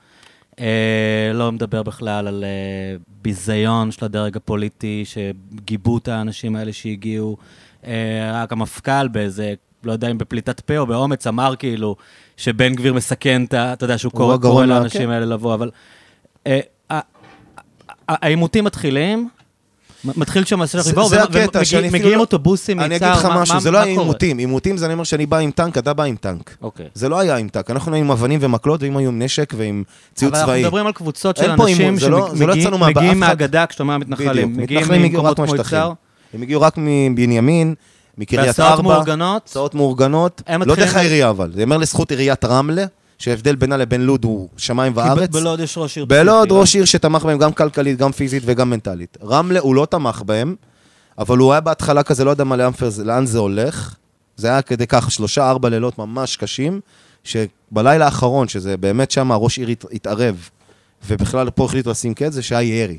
אה, 0.60 1.30
לא 1.34 1.52
מדבר 1.52 1.82
בכלל 1.82 2.28
על 2.28 2.44
אה, 2.44 2.96
ביזיון 3.22 3.90
של 3.90 4.04
הדרג 4.04 4.36
הפוליטי, 4.36 5.04
שגיבו 5.04 5.98
את 5.98 6.08
האנשים 6.08 6.56
האלה 6.56 6.72
שהגיעו. 6.72 7.36
אה, 7.86 7.92
רק 8.42 8.52
המפכ"ל 8.52 9.08
באיזה, 9.08 9.54
לא 9.84 9.92
יודע 9.92 10.10
אם 10.10 10.18
בפליטת 10.18 10.60
פה 10.60 10.78
או 10.78 10.86
באומץ, 10.86 11.26
אמר 11.26 11.56
כאילו 11.56 11.96
שבן 12.36 12.74
גביר 12.74 12.94
מסכן 12.94 13.44
את 13.44 13.54
ה... 13.54 13.72
אתה 13.72 13.84
יודע, 13.84 13.98
שהוא 13.98 14.12
הוא 14.12 14.18
קורא, 14.18 14.36
קורא 14.36 14.66
לאנשים 14.66 15.02
כן. 15.02 15.10
האלה 15.10 15.26
לבוא, 15.26 15.54
אבל... 15.54 15.70
אה, 16.46 16.60
העימותים 18.08 18.64
מתחילים, 18.64 19.28
מתחיל 20.04 20.44
שם 20.44 20.66
זה- 20.66 20.78
ריבור, 20.90 21.10
ומגיעים 21.82 22.14
לא- 22.16 22.20
אוטובוסים 22.20 22.80
אני 22.80 22.88
מיצהר, 22.88 23.08
אגיד 23.12 23.18
לך 23.18 23.24
מה- 23.24 23.40
משהו, 23.42 23.54
מה- 23.54 23.60
זה 23.60 23.70
לא 23.70 23.78
מה 23.78 23.84
היה 23.84 23.94
קורה? 23.94 24.04
עימותים. 24.06 24.38
עימותים 24.38 24.76
זה 24.76 24.84
אני 24.86 24.92
אומר 24.94 25.04
שאני 25.04 25.26
בא 25.26 25.36
עם 25.38 25.50
טנק, 25.50 25.78
אתה 25.78 25.92
בא 25.92 26.04
עם 26.04 26.16
טנק. 26.16 26.56
אוקיי. 26.62 26.86
זה 26.94 27.08
לא 27.08 27.18
היה 27.18 27.36
עם 27.36 27.48
טנק, 27.48 27.70
אנחנו 27.70 27.94
היינו 27.94 28.12
עם 28.12 28.18
אבנים 28.18 28.40
ומקלות, 28.42 28.82
והם 28.82 28.96
היו 28.96 29.08
עם 29.10 29.22
נשק 29.22 29.54
ועם 29.56 29.82
ציוד 30.14 30.32
אבל 30.32 30.38
אנחנו 30.40 30.52
צבאי. 30.52 30.62
מדברים 30.64 30.86
על 30.86 30.92
קבוצות 30.92 31.36
של 31.36 31.50
אנשים 31.50 31.96
לא- 32.10 32.18
לא 32.70 32.78
מה- 32.78 32.86
שמגיעים 32.86 33.22
אחד- 33.22 33.28
מהגדה, 33.30 33.66
כשאתה 33.66 33.82
אומר 33.82 33.98
מתנחלים, 33.98 34.56
מתנחלים 34.56 35.04
הגיעו 35.04 35.24
רק 35.24 35.38
מהשטחים. 35.38 35.78
הם 36.34 36.42
הגיעו 36.42 36.60
רק 36.62 36.74
מבנימין, 36.78 37.74
מקריית 38.18 38.60
ארבע. 38.60 38.82
מאורגנות, 38.82 39.42
הצעות 39.46 39.74
מאורגנות. 39.74 40.42
לא 40.66 40.74
דרך 40.74 40.96
העירייה 40.96 41.30
אבל, 41.30 41.50
זה 41.54 41.62
אומר 41.62 41.76
לזכות 41.76 42.10
עיריית 42.10 42.44
רמלה, 42.44 42.84
שההבדל 43.18 43.54
בינה 43.56 43.76
לבין 43.76 44.00
לוד 44.00 44.24
הוא 44.24 44.48
שמיים 44.56 44.92
כי 44.92 44.98
וארץ. 44.98 45.28
ב- 45.30 45.32
בלוד 45.32 45.60
יש 45.60 45.78
ראש 45.78 45.96
עיר 45.96 46.04
בלוד 46.04 46.48
פסיכי, 46.48 46.60
ראש 46.60 46.74
עיר 46.76 46.84
שתמך 46.84 47.22
בהם 47.24 47.38
גם 47.38 47.52
כלכלית, 47.52 47.98
גם 47.98 48.12
פיזית 48.12 48.42
וגם 48.46 48.70
מנטלית. 48.70 49.18
רמלה 49.24 49.60
הוא 49.60 49.74
לא 49.74 49.86
תמך 49.90 50.22
בהם, 50.26 50.54
אבל 51.18 51.38
הוא 51.38 51.52
היה 51.52 51.60
בהתחלה 51.60 52.02
כזה, 52.02 52.24
לא 52.24 52.30
יודע 52.30 52.44
מה, 52.44 52.56
לאן, 53.04 53.26
זה 53.26 53.38
הולך. 53.38 53.94
זה 54.36 54.48
היה 54.48 54.62
כדי 54.62 54.86
ככה 54.86 55.10
שלושה, 55.10 55.50
ארבע 55.50 55.68
לילות 55.68 55.98
ממש 55.98 56.36
קשים, 56.36 56.80
שבלילה 57.24 58.04
האחרון, 58.04 58.48
שזה 58.48 58.76
באמת 58.76 59.10
שם 59.10 59.32
הראש 59.32 59.58
עיר 59.58 59.68
הת- 59.68 59.84
התערב, 59.92 60.48
ובכלל 61.08 61.50
פה 61.50 61.64
החליטו 61.64 61.90
לשים 61.90 62.14
קץ, 62.14 62.32
זה 62.32 62.42
שהיה 62.42 62.82
ירי. 62.82 62.98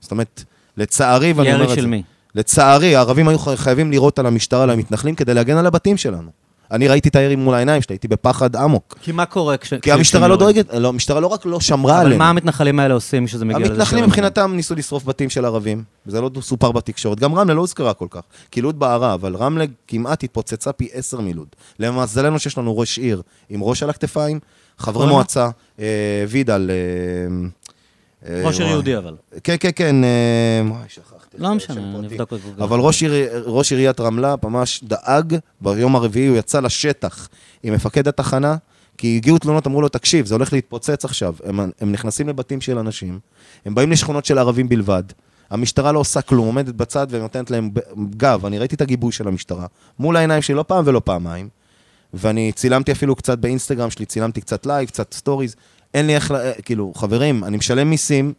זאת 0.00 0.10
אומרת, 0.10 0.44
לצערי, 0.76 1.32
ואני 1.32 1.52
אומר 1.52 1.64
את 1.64 1.68
ירי 1.68 1.74
זה. 1.76 1.80
של 1.82 1.86
מי? 1.86 2.02
לצערי, 2.34 2.96
הערבים 2.96 3.28
היו 3.28 3.38
חייבים 3.38 3.90
לירות 3.90 4.18
על 4.18 4.26
המשטרה, 4.26 4.62
על 4.62 4.70
המתנחלים, 4.70 5.14
כדי 5.14 5.34
להגן 5.34 5.56
על 5.56 5.66
הבתים 5.66 5.96
שלנו. 5.96 6.30
אני 6.70 6.88
ראיתי 6.88 7.08
את 7.08 7.16
הירי 7.16 7.36
מול 7.36 7.54
העיניים 7.54 7.82
שלי, 7.82 7.94
הייתי 7.94 8.08
בפחד 8.08 8.56
עמוק. 8.56 8.98
כי 9.02 9.12
מה 9.12 9.26
קורה 9.26 9.56
כש... 9.56 9.74
כי 9.74 9.92
המשטרה 9.92 10.28
לא? 10.28 10.36
דואגת, 10.36 10.74
לא, 10.74 10.88
המשטרה 10.88 11.20
לא 11.20 11.26
רק 11.26 11.46
לא 11.46 11.60
שמרה 11.60 11.96
אבל 11.96 12.04
עליהם. 12.06 12.18
מה 12.18 12.30
המתנחלים 12.30 12.80
האלה 12.80 12.94
עושים 12.94 13.26
כשזה 13.26 13.44
מגיע 13.44 13.58
לזה? 13.58 13.72
המתנחלים 13.72 14.04
מבחינתם 14.04 14.52
ניסו 14.54 14.74
לשרוף 14.74 15.04
בתים 15.04 15.30
של 15.30 15.44
ערבים, 15.44 15.84
וזה 16.06 16.20
לא 16.20 16.30
סופר 16.40 16.72
בתקשורת. 16.72 17.20
גם 17.20 17.34
רמלה 17.34 17.54
לא 17.54 17.60
הוזכרה 17.60 17.94
כל 17.94 18.06
כך, 18.10 18.20
כי 18.50 18.60
לוד 18.60 18.78
בערה, 18.78 19.14
אבל 19.14 19.36
רמלה 19.36 19.64
כמעט 19.88 20.24
התפוצצה 20.24 20.72
פי 20.72 20.88
עשר 20.92 21.20
מלוד. 21.20 21.48
למזלנו 21.78 22.38
שיש 22.38 22.58
לנו 22.58 22.78
ראש 22.78 22.98
עיר 22.98 23.22
עם 23.50 23.62
ראש 23.62 23.82
על 23.82 23.90
הכתפיים, 23.90 24.40
חברי? 24.78 25.06
מועצה, 25.06 25.48
אה, 25.80 26.24
וידל... 26.28 26.70
אה, 26.70 27.46
אה, 28.28 28.42
ראש 28.46 28.60
עיר. 28.60 28.68
יהודי 28.68 28.96
אבל. 28.96 29.14
כן, 29.44 29.56
כן, 29.60 29.70
כן, 29.76 29.96
וואי, 30.68 30.84
שכחתי. 30.88 31.25
לא 31.38 31.48
את 31.48 31.56
משנה. 31.56 31.98
נבדוק 31.98 32.32
את 32.32 32.38
זה. 32.40 32.64
אבל 32.64 32.78
ראש, 32.80 33.02
עיר, 33.02 33.12
ראש 33.46 33.72
עיריית 33.72 34.00
רמלה 34.00 34.34
ממש 34.42 34.80
דאג, 34.84 35.36
ביום 35.60 35.96
הרביעי 35.96 36.26
הוא 36.26 36.36
יצא 36.36 36.60
לשטח 36.60 37.28
עם 37.62 37.74
מפקד 37.74 38.08
התחנה, 38.08 38.56
כי 38.98 39.16
הגיעו 39.16 39.38
תלונות, 39.38 39.66
אמרו 39.66 39.82
לו, 39.82 39.88
תקשיב, 39.88 40.26
זה 40.26 40.34
הולך 40.34 40.52
להתפוצץ 40.52 41.04
עכשיו. 41.04 41.34
הם, 41.44 41.60
הם 41.80 41.92
נכנסים 41.92 42.28
לבתים 42.28 42.60
של 42.60 42.78
אנשים, 42.78 43.18
הם 43.64 43.74
באים 43.74 43.90
לשכונות 43.90 44.24
של 44.24 44.38
ערבים 44.38 44.68
בלבד, 44.68 45.02
המשטרה 45.50 45.92
לא 45.92 45.98
עושה 45.98 46.20
כלום, 46.20 46.46
עומדת 46.46 46.74
בצד 46.74 47.06
ונותנת 47.10 47.50
להם 47.50 47.70
גב, 48.16 48.46
אני 48.46 48.58
ראיתי 48.58 48.74
את 48.74 48.80
הגיבוי 48.80 49.12
של 49.12 49.28
המשטרה, 49.28 49.66
מול 49.98 50.16
העיניים 50.16 50.42
שלי 50.42 50.54
לא 50.54 50.64
פעם 50.68 50.84
ולא 50.86 51.00
פעמיים, 51.04 51.48
ואני 52.14 52.52
צילמתי 52.52 52.92
אפילו 52.92 53.16
קצת 53.16 53.38
באינסטגרם 53.38 53.90
שלי, 53.90 54.06
צילמתי 54.06 54.40
קצת 54.40 54.66
live, 54.66 54.88
קצת 54.88 55.14
סטוריז, 55.14 55.56
אין 55.94 56.06
לי 56.06 56.14
איך, 56.14 56.34
כאילו, 56.64 56.92
חברים, 56.94 57.44
אני 57.44 57.56
משלם 57.56 57.90
מיסים, 57.90 58.32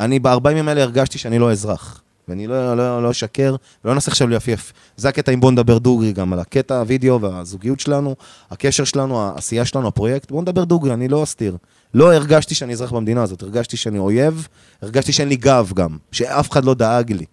אני 0.00 0.18
ב-40 0.18 0.50
ימים 0.50 0.68
האלה 0.68 0.82
הרגשתי 0.82 1.18
שאני 1.18 1.38
לא 1.38 1.52
אזרח. 1.52 2.02
ואני 2.28 2.46
לא, 2.46 2.76
לא, 2.76 3.02
לא 3.02 3.10
אשקר, 3.10 3.56
ולא 3.84 3.92
אנסה 3.92 4.10
עכשיו 4.10 4.28
לייפייף. 4.28 4.72
זה 4.96 5.08
הקטע 5.08 5.32
עם 5.32 5.40
בוא 5.40 5.52
נדבר 5.52 5.78
דוגרי 5.78 6.12
גם, 6.12 6.32
על 6.32 6.38
הקטע, 6.38 6.80
הדואו 6.80 7.20
והזוגיות 7.20 7.80
שלנו, 7.80 8.16
הקשר 8.50 8.84
שלנו, 8.84 9.22
העשייה 9.22 9.64
שלנו, 9.64 9.88
הפרויקט, 9.88 10.30
בוא 10.30 10.42
נדבר 10.42 10.64
דוגרי, 10.64 10.92
אני 10.92 11.08
לא 11.08 11.22
אסתיר. 11.22 11.56
לא 11.94 12.14
הרגשתי 12.14 12.54
שאני 12.54 12.72
אזרח 12.72 12.92
במדינה 12.92 13.22
הזאת, 13.22 13.42
הרגשתי 13.42 13.76
שאני 13.76 13.98
אויב, 13.98 14.48
הרגשתי 14.82 15.12
שאין 15.12 15.28
לי 15.28 15.36
גב 15.36 15.72
גם, 15.74 15.96
שאף 16.12 16.50
אחד 16.50 16.64
לא 16.64 16.74
דאג 16.74 17.12
לי. 17.12 17.24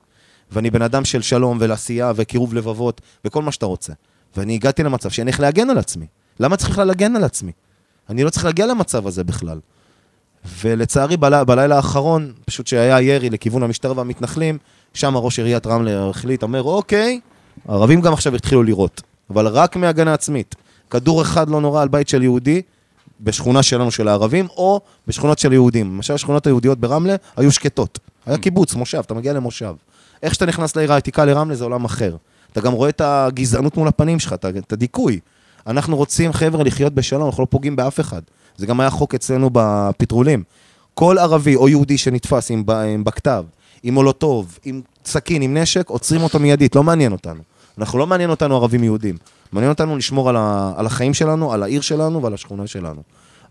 ואני 0.51 0.69
בן 0.69 0.81
אדם 0.81 1.05
של 1.05 1.21
שלום 1.21 1.57
ולעשייה 1.61 2.11
וקירוב 2.15 2.53
לבבות 2.53 3.01
וכל 3.25 3.41
מה 3.41 3.51
שאתה 3.51 3.65
רוצה. 3.65 3.93
ואני 4.37 4.53
הגעתי 4.53 4.83
למצב 4.83 5.09
שאין 5.09 5.27
איך 5.27 5.39
להגן 5.39 5.69
על 5.69 5.77
עצמי. 5.77 6.05
למה 6.39 6.57
צריך 6.57 6.69
בכלל 6.69 6.87
להגן 6.87 7.15
על 7.15 7.23
עצמי? 7.23 7.51
אני 8.09 8.23
לא 8.23 8.29
צריך 8.29 8.45
להגיע 8.45 8.65
למצב 8.65 9.07
הזה 9.07 9.23
בכלל. 9.23 9.59
ולצערי 10.63 11.17
בלילה, 11.17 11.43
בלילה 11.43 11.75
האחרון, 11.75 12.33
פשוט 12.45 12.67
שהיה 12.67 13.01
ירי 13.01 13.29
לכיוון 13.29 13.63
המשטרה 13.63 13.93
והמתנחלים, 13.97 14.57
שם 14.93 15.17
ראש 15.17 15.39
עיריית 15.39 15.67
רמלה 15.67 16.09
החליט, 16.09 16.43
אומר, 16.43 16.63
אוקיי, 16.63 17.19
הערבים 17.67 18.01
גם 18.01 18.13
עכשיו 18.13 18.35
התחילו 18.35 18.63
לירות, 18.63 19.01
אבל 19.29 19.47
רק 19.47 19.75
מהגנה 19.75 20.13
עצמית. 20.13 20.55
כדור 20.89 21.21
אחד 21.21 21.49
לא 21.49 21.61
נורא 21.61 21.81
על 21.81 21.87
בית 21.87 22.07
של 22.07 22.23
יהודי, 22.23 22.61
בשכונה 23.21 23.63
שלנו 23.63 23.91
של 23.91 24.07
הערבים, 24.07 24.47
או 24.57 24.81
בשכונות 25.07 25.39
של 25.39 25.53
יהודים. 25.53 25.95
למשל, 25.95 26.13
השכונות 26.13 26.47
היהודיות 26.47 26.79
ברמלה 26.79 27.15
היו 27.35 27.51
שקטות. 27.51 27.99
היה 28.25 28.37
קיבוץ, 28.37 28.75
מושב, 28.75 28.97
אתה 28.97 29.13
מגיע 29.13 29.33
למושב. 29.33 29.75
איך 30.23 30.33
שאתה 30.33 30.45
נכנס 30.45 30.75
לעיר 30.75 30.93
העתיקה 30.93 31.25
לרמלה 31.25 31.55
זה 31.55 31.63
עולם 31.63 31.85
אחר. 31.85 32.15
אתה 32.51 32.61
גם 32.61 32.73
רואה 32.73 32.89
את 32.89 33.01
הגזענות 33.01 33.77
מול 33.77 33.87
הפנים 33.87 34.19
שלך, 34.19 34.33
את 34.33 34.73
הדיכוי. 34.73 35.19
אנחנו 35.67 35.97
רוצים, 35.97 36.33
חבר'ה, 36.33 36.63
לחיות 36.63 36.93
בשלום, 36.93 37.25
אנחנו 37.25 37.43
לא 37.43 37.47
פוגעים 37.49 37.75
באף 37.75 37.99
אחד. 37.99 38.21
זה 38.57 38.65
גם 38.65 38.79
היה 38.79 38.89
חוק 38.89 39.15
אצלנו 39.15 39.49
בפטרולים. 39.53 40.43
כל 40.93 41.17
ערבי 41.17 41.55
או 41.55 41.69
יהודי 41.69 41.97
שנתפס 41.97 42.51
עם, 42.51 42.63
עם 42.69 43.03
בכתב, 43.03 43.43
עם 43.83 43.93
מולוטוב, 43.93 44.59
עם 44.63 44.81
סכין, 45.05 45.41
עם 45.41 45.57
נשק, 45.57 45.89
עוצרים 45.89 46.23
אותו 46.23 46.39
מיידית, 46.39 46.75
לא 46.75 46.83
מעניין 46.83 47.11
אותנו. 47.11 47.41
אנחנו 47.77 47.99
לא 47.99 48.07
מעניין 48.07 48.29
אותנו 48.29 48.55
ערבים 48.55 48.83
יהודים. 48.83 49.17
מעניין 49.51 49.71
אותנו 49.71 49.97
לשמור 49.97 50.29
על, 50.29 50.35
ה, 50.37 50.73
על 50.77 50.85
החיים 50.85 51.13
שלנו, 51.13 51.53
על 51.53 51.63
העיר 51.63 51.81
שלנו 51.81 52.21
ועל 52.21 52.33
השכונה 52.33 52.67
שלנו. 52.67 53.01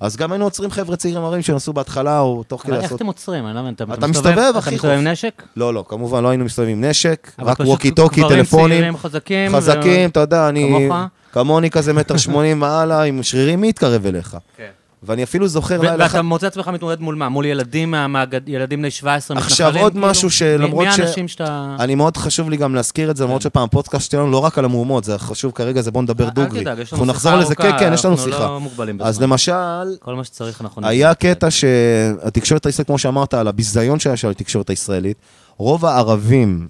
אז 0.01 0.17
גם 0.17 0.33
היינו 0.33 0.45
עוצרים 0.45 0.71
חבר'ה 0.71 0.97
צעירים 0.97 1.23
ערבים 1.23 1.43
שנסעו 1.43 1.73
בהתחלה 1.73 2.21
או 2.21 2.43
תוך 2.43 2.63
כדי 2.63 2.71
אבל 2.71 2.77
איך 2.77 2.85
לעשות... 2.85 2.97
אתם 2.97 3.07
עוצרים? 3.07 3.47
אני 3.47 3.55
לא 3.55 3.63
מבין. 3.63 3.75
אתה 3.93 4.07
מסתובב, 4.07 4.53
אחי, 4.59 4.69
אתה 4.69 4.77
מסתובב 4.77 4.95
עם. 4.99 5.07
נשק? 5.07 5.43
לא, 5.57 5.75
לא, 5.75 5.85
כמובן 5.89 6.23
לא 6.23 6.29
היינו 6.29 6.45
מסתובבים 6.45 6.77
עם 6.77 6.85
נשק, 6.85 7.33
רק 7.39 7.61
ווקי 7.61 7.91
טוקי, 7.91 8.21
גברים 8.21 8.39
טלפונים. 8.39 8.79
צעירים 8.79 8.97
חזקים. 8.97 9.53
חזקים, 9.57 10.11
אתה 10.11 10.21
יודע, 10.21 10.49
אני... 10.49 10.69
כמוך? 10.69 10.97
כמוני 11.33 11.71
כזה 11.71 11.93
מטר 11.93 12.17
שמונים 12.17 12.59
מעלה, 12.59 13.03
עם 13.03 13.23
שרירים, 13.23 13.61
מי 13.61 13.69
יתקרב 13.69 14.07
אליך? 14.07 14.37
כן. 14.57 14.71
ואני 15.05 15.23
אפילו 15.23 15.49
זוכר 15.49 15.81
ו- 15.81 15.83
לילה 15.83 16.07
אחד... 16.07 16.15
ואתה 16.15 16.23
מוצא 16.23 16.47
עצמך 16.47 16.69
מתמודד 16.69 17.01
מול 17.01 17.15
מה? 17.15 17.29
מול 17.29 17.45
ילדים 17.47 17.91
מה- 17.91 18.07
מהגד- 18.09 18.49
ילדים 18.49 18.79
בני 18.79 18.91
17 18.91 19.37
עכשיו, 19.37 19.67
מתנחלים? 19.67 19.85
עוד 19.85 19.93
כאילו? 19.93 20.07
משהו 20.09 20.31
שלמרות 20.31 20.87
ש- 20.93 20.99
מי 20.99 21.05
האנשים 21.05 21.29
שאתה... 21.29 21.77
אני 21.81 21.95
מאוד 21.95 22.17
חשוב 22.17 22.51
לי 22.51 22.57
גם 22.57 22.75
להזכיר 22.75 23.11
את 23.11 23.17
זה, 23.17 23.25
למרות 23.25 23.43
שפעם 23.43 23.69
פודקאסט 23.69 24.11
שלנו 24.11 24.31
לא 24.31 24.39
רק 24.39 24.59
על 24.59 24.65
המהומות, 24.65 25.05
זה 25.05 25.19
חשוב 25.19 25.53
כרגע, 25.53 25.83
זה 25.83 25.91
בוא 25.91 26.03
נדבר 26.03 26.25
אל 26.25 26.31
דוגרי. 26.31 26.65
אנחנו 26.93 27.05
נחזור 27.05 27.35
לזה, 27.37 27.55
כן, 27.55 27.71
כן, 27.79 27.93
יש 27.95 28.05
לנו 28.05 28.19
שיחה. 28.19 28.47
לא 28.47 28.61
מוגבלים 28.61 28.99
אז 29.03 29.15
בזמן. 29.17 29.31
למשל, 29.31 29.53
כל 30.01 30.15
מה 30.15 30.25
שצריך 30.25 30.61
אנחנו 30.61 30.87
היה. 30.87 31.15
קטע 31.15 31.51
שהתקשורת 31.51 32.67
הישראלית, 32.67 32.87
כמו 32.87 32.99
שאמרת, 32.99 33.35
על 33.35 33.49
הביזיון 33.49 33.99
שהיה 33.99 34.17
של 34.17 34.31
התקשורת 34.31 34.71
הישראלית, 34.71 35.17
רוב 35.57 35.87
הערבים. 35.87 36.69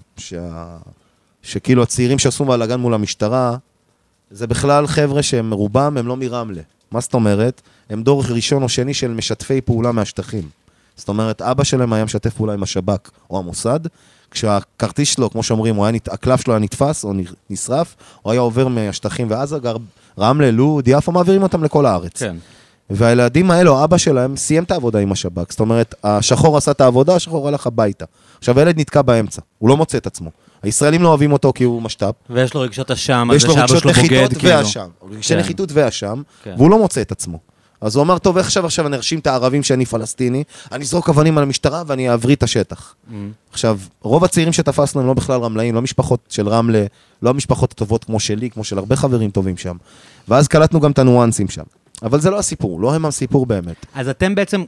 שכאילו 1.43 1.83
הצעירים 1.83 2.19
שעשו 2.19 2.45
בלאגן 2.45 2.79
מול 2.79 2.93
המשטרה, 2.93 3.55
זה 4.31 4.47
בכלל 4.47 4.87
חבר'ה 4.87 5.23
שהם 5.23 5.53
רובם 5.53 5.97
הם 5.97 6.07
לא 6.07 6.17
מרמלה. 6.17 6.61
מה 6.93 6.99
זאת 6.99 7.13
אומרת? 7.13 7.61
הם 7.89 8.03
דור 8.03 8.23
ראשון 8.29 8.63
או 8.63 8.69
שני 8.69 8.93
של 8.93 9.11
משתפי 9.11 9.61
פעולה 9.61 9.91
מהשטחים. 9.91 10.43
זאת 10.95 11.09
אומרת, 11.09 11.41
אבא 11.41 11.63
שלהם 11.63 11.93
היה 11.93 12.05
משתף 12.05 12.33
פעולה 12.33 12.53
עם 12.53 12.63
השב"כ 12.63 13.09
או 13.29 13.39
המוסד, 13.39 13.79
כשהכרטיס 14.31 15.09
שלו, 15.09 15.29
כמו 15.29 15.43
שאומרים, 15.43 15.81
היה, 15.81 15.91
נת- 15.91 16.07
הקלף 16.13 16.41
שלו 16.41 16.53
היה 16.53 16.59
נתפס 16.59 17.03
או 17.03 17.13
נשרף, 17.49 17.95
הוא 18.21 18.31
היה 18.31 18.41
עובר 18.41 18.67
מהשטחים 18.67 19.27
ועזה, 19.31 19.59
גר 19.59 19.75
רמלה, 20.19 20.51
לוד, 20.51 20.87
יפו, 20.87 21.11
מעבירים 21.11 21.43
אותם 21.43 21.63
לכל 21.63 21.85
הארץ. 21.85 22.19
כן. 22.19 22.35
והילדים 22.89 23.51
האלו, 23.51 23.83
אבא 23.83 23.97
שלהם, 23.97 24.37
סיים 24.37 24.63
את 24.63 24.71
העבודה 24.71 24.99
עם 24.99 25.11
השב"כ. 25.11 25.51
זאת 25.51 25.59
אומרת, 25.59 25.95
השחור 26.03 26.57
עשה 26.57 26.71
את 26.71 26.81
העבודה, 26.81 27.15
השחור 27.15 27.47
הלך 27.47 27.67
הביתה. 27.67 28.05
עכשיו, 28.39 28.59
הילד 28.59 28.79
נתקע 28.79 29.01
באמצע, 29.01 29.41
הוא 29.59 29.69
לא 29.69 29.77
מוצא 29.77 29.97
את 29.97 30.07
עצמו. 30.07 30.29
הישראלים 30.63 31.03
לא 31.03 31.07
אוהבים 31.07 31.31
אותו 31.31 31.53
כי 31.55 31.63
הוא 31.63 31.81
משת"פ, 31.81 32.15
ויש 32.29 32.53
לו 32.53 32.61
רגשות 32.61 32.91
אשם, 32.91 33.27
על 33.29 33.31
ויש 33.31 33.41
זה 33.41 33.47
לו 33.47 33.53
שאבא 33.53 33.63
רגשות 33.63 33.79
שלו 33.81 33.93
בוגד, 33.93 34.13
נחיתות 34.13 34.37
כאילו. 34.37 34.57
ואשם. 34.57 34.87
רגשי 35.11 35.33
כן. 35.33 35.39
נחיתות 35.39 35.69
ואשם, 35.73 36.21
כן. 36.43 36.53
והוא 36.57 36.71
לא 36.71 36.77
מוצא 36.77 37.01
את 37.01 37.11
עצמו. 37.11 37.39
אז 37.81 37.95
הוא 37.95 38.03
אמר, 38.03 38.17
טוב, 38.17 38.37
איך 38.37 38.45
עכשיו 38.45 38.65
עכשיו 38.65 38.87
אני 38.87 38.95
ארשים 38.95 39.19
את 39.19 39.27
הערבים 39.27 39.63
שאני 39.63 39.85
פלסטיני, 39.85 40.43
אני 40.71 40.83
אזרוק 40.83 41.09
אבנים 41.09 41.37
על 41.37 41.43
המשטרה 41.43 41.83
ואני 41.87 42.09
אעברי 42.09 42.33
את 42.33 42.43
השטח. 42.43 42.95
Mm. 43.07 43.13
עכשיו, 43.51 43.79
רוב 44.01 44.23
הצעירים 44.23 44.53
שתפסנו 44.53 45.01
הם 45.01 45.07
לא 45.07 45.13
בכלל 45.13 45.41
רמלאים, 45.41 45.75
לא 45.75 45.81
משפחות 45.81 46.19
של 46.29 46.49
רמלה, 46.49 46.85
לא 47.21 47.29
המשפחות 47.29 47.71
הטובות 47.71 48.03
כמו 48.03 48.19
שלי, 48.19 48.49
כמו 48.49 48.63
של 48.63 48.77
הרבה 48.77 48.95
חברים 48.95 49.29
טובים 49.29 49.57
שם. 49.57 49.77
ואז 50.27 50.47
קלטנו 50.47 50.79
גם 50.79 50.91
את 50.91 50.99
הניואנסים 50.99 51.49
שם. 51.49 51.63
אבל 52.03 52.19
זה 52.19 52.29
לא 52.29 52.39
הסיפור, 52.39 52.81
לא 52.81 52.93
הם 52.93 53.05
הסיפור 53.05 53.45
באמת. 53.45 53.85
אז 53.95 54.09
אתם 54.09 54.35
בעצם 54.35 54.63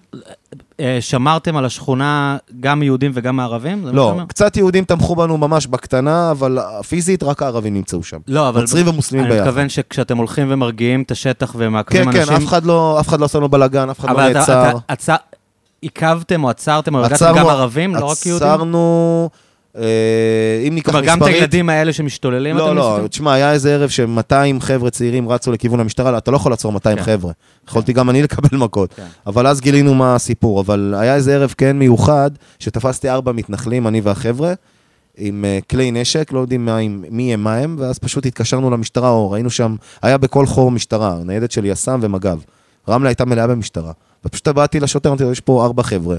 אה, 0.80 0.98
שמרתם 1.00 1.58
על 1.58 1.66
השכונה 1.66 2.38
גם 2.60 2.80
מיהודים 2.80 3.12
וגם 3.14 3.40
שאתה 3.40 3.96
לא? 3.96 4.20
קצת 4.28 4.58
יהודים 4.58 4.84
תמכו 4.86 5.16
בנו 5.16 5.38
ממש 5.38 5.68
בקטנה, 5.68 6.32
אבל 6.32 6.60
פיזית 6.90 7.24
רק 7.24 7.44
הערבים 7.44 7.74
נמצאו 7.74 8.04
שם. 8.04 8.18
לא, 8.28 8.50
אבל... 8.50 8.62
נוצרים 8.62 8.88
ומוסלמים 8.88 9.26
אני 9.26 9.34
ביחד. 9.34 9.48
מתכוון 9.48 9.70
שכשאתם 9.70 10.18
הולכים 10.18 10.48
ומרגיעים 10.50 11.02
את 11.02 11.12
השטח 11.12 11.52
כן, 11.52 11.58
ומעכבים 11.62 12.12
כן, 12.12 12.20
אנשים... 12.20 12.34
אף 12.36 12.46
אחד 12.46 12.66
לא 12.66 12.98
אף 13.00 13.08
אחד 13.10 13.20
לא 13.20 13.26
עשה 13.26 13.38
לנו 13.38 13.50
בלאגן, 13.50 13.90
אף 13.90 14.00
אחד 14.00 14.10
לא 14.10 14.14
אבל 14.14 14.34
נעצר. 14.34 14.72
עצר- 14.88 15.16
עיכבתם 15.82 16.44
או 16.44 16.50
עצרתם 16.50 16.96
או 16.96 17.00
הרגעתם 17.00 17.34
גם 17.38 17.48
ערבים, 17.48 17.96
לא 17.96 18.06
רק 18.06 18.26
יהודים? 18.26 18.48
עצרנו, 18.48 19.30
אם 20.68 20.76
ניקח 20.76 20.92
כלומר, 20.92 21.02
מספרית... 21.02 21.22
גם 21.22 21.28
את 21.28 21.34
הילדים 21.34 21.70
האלה 21.70 21.94
שמשתוללים 21.94 22.58
לא, 22.58 22.76
לא? 22.76 23.00
תשמע, 23.10 23.34
היה 23.34 23.52
איזה 23.52 23.74
ערב 23.74 23.90
ש-200 23.90 24.60
חבר'ה 24.60 24.90
צעירים 24.90 25.30
רצו 25.30 25.52
לכיוון 25.52 25.80
המשטרה, 25.80 26.18
אתה 26.18 26.32
לא 26.32 26.36
יכול 26.36 26.52
לעצור 26.52 26.72
200 26.72 26.98
כן. 26.98 27.04
חבר'ה. 27.04 27.32
יכולתי 27.68 27.94
גם 27.94 28.10
אני 28.10 28.24
לקבל 28.28 28.58
מכות. 28.58 28.94
כן. 28.94 29.06
אבל 29.28 29.48
אז 29.48 29.62
גילינו 29.62 29.94
מה 29.94 30.16
הסיפור. 30.16 30.62
אבל 30.62 30.96
היה 30.98 31.16
איזה 31.16 31.36
ערב 31.36 31.54
כן 31.58 31.80
מיוחד, 31.80 32.32
שתפסתי 32.60 33.10
ארבע 33.10 33.32
מתנחלים, 33.32 33.88
אני 33.88 34.02
והחבר'ה, 34.02 34.54
עם 35.18 35.46
אה, 35.46 35.60
כלי 35.70 35.92
נשק, 35.92 36.32
לא 36.32 36.40
יודעים 36.40 36.70
מי 37.10 37.34
הם, 37.34 37.44
מה 37.44 37.56
הם, 37.56 37.76
ואז 37.80 38.00
פשוט 38.00 38.26
התקשרנו 38.26 38.70
למשטרה, 38.70 39.10
או 39.10 39.32
ראינו 39.32 39.50
שם, 39.50 39.76
היה 40.02 40.18
בכל 40.18 40.46
חור 40.46 40.72
משטרה, 40.72 41.18
ניידת 41.26 41.52
של 41.52 41.66
יס"מ 41.66 42.00
ומג"ב. 42.02 42.40
רמלה 42.90 43.10
הייתה 43.10 43.26
מלאה 43.26 43.48
במשטרה. 43.48 43.92
ופשוט 44.26 44.48
באתי 44.48 44.80
לשוטר, 44.80 45.10
אמרתי 45.10 45.24
לו, 45.24 45.32
יש 45.32 45.40
פה 45.40 45.66
ארבע 45.66 45.84
חבר'ה, 45.84 46.18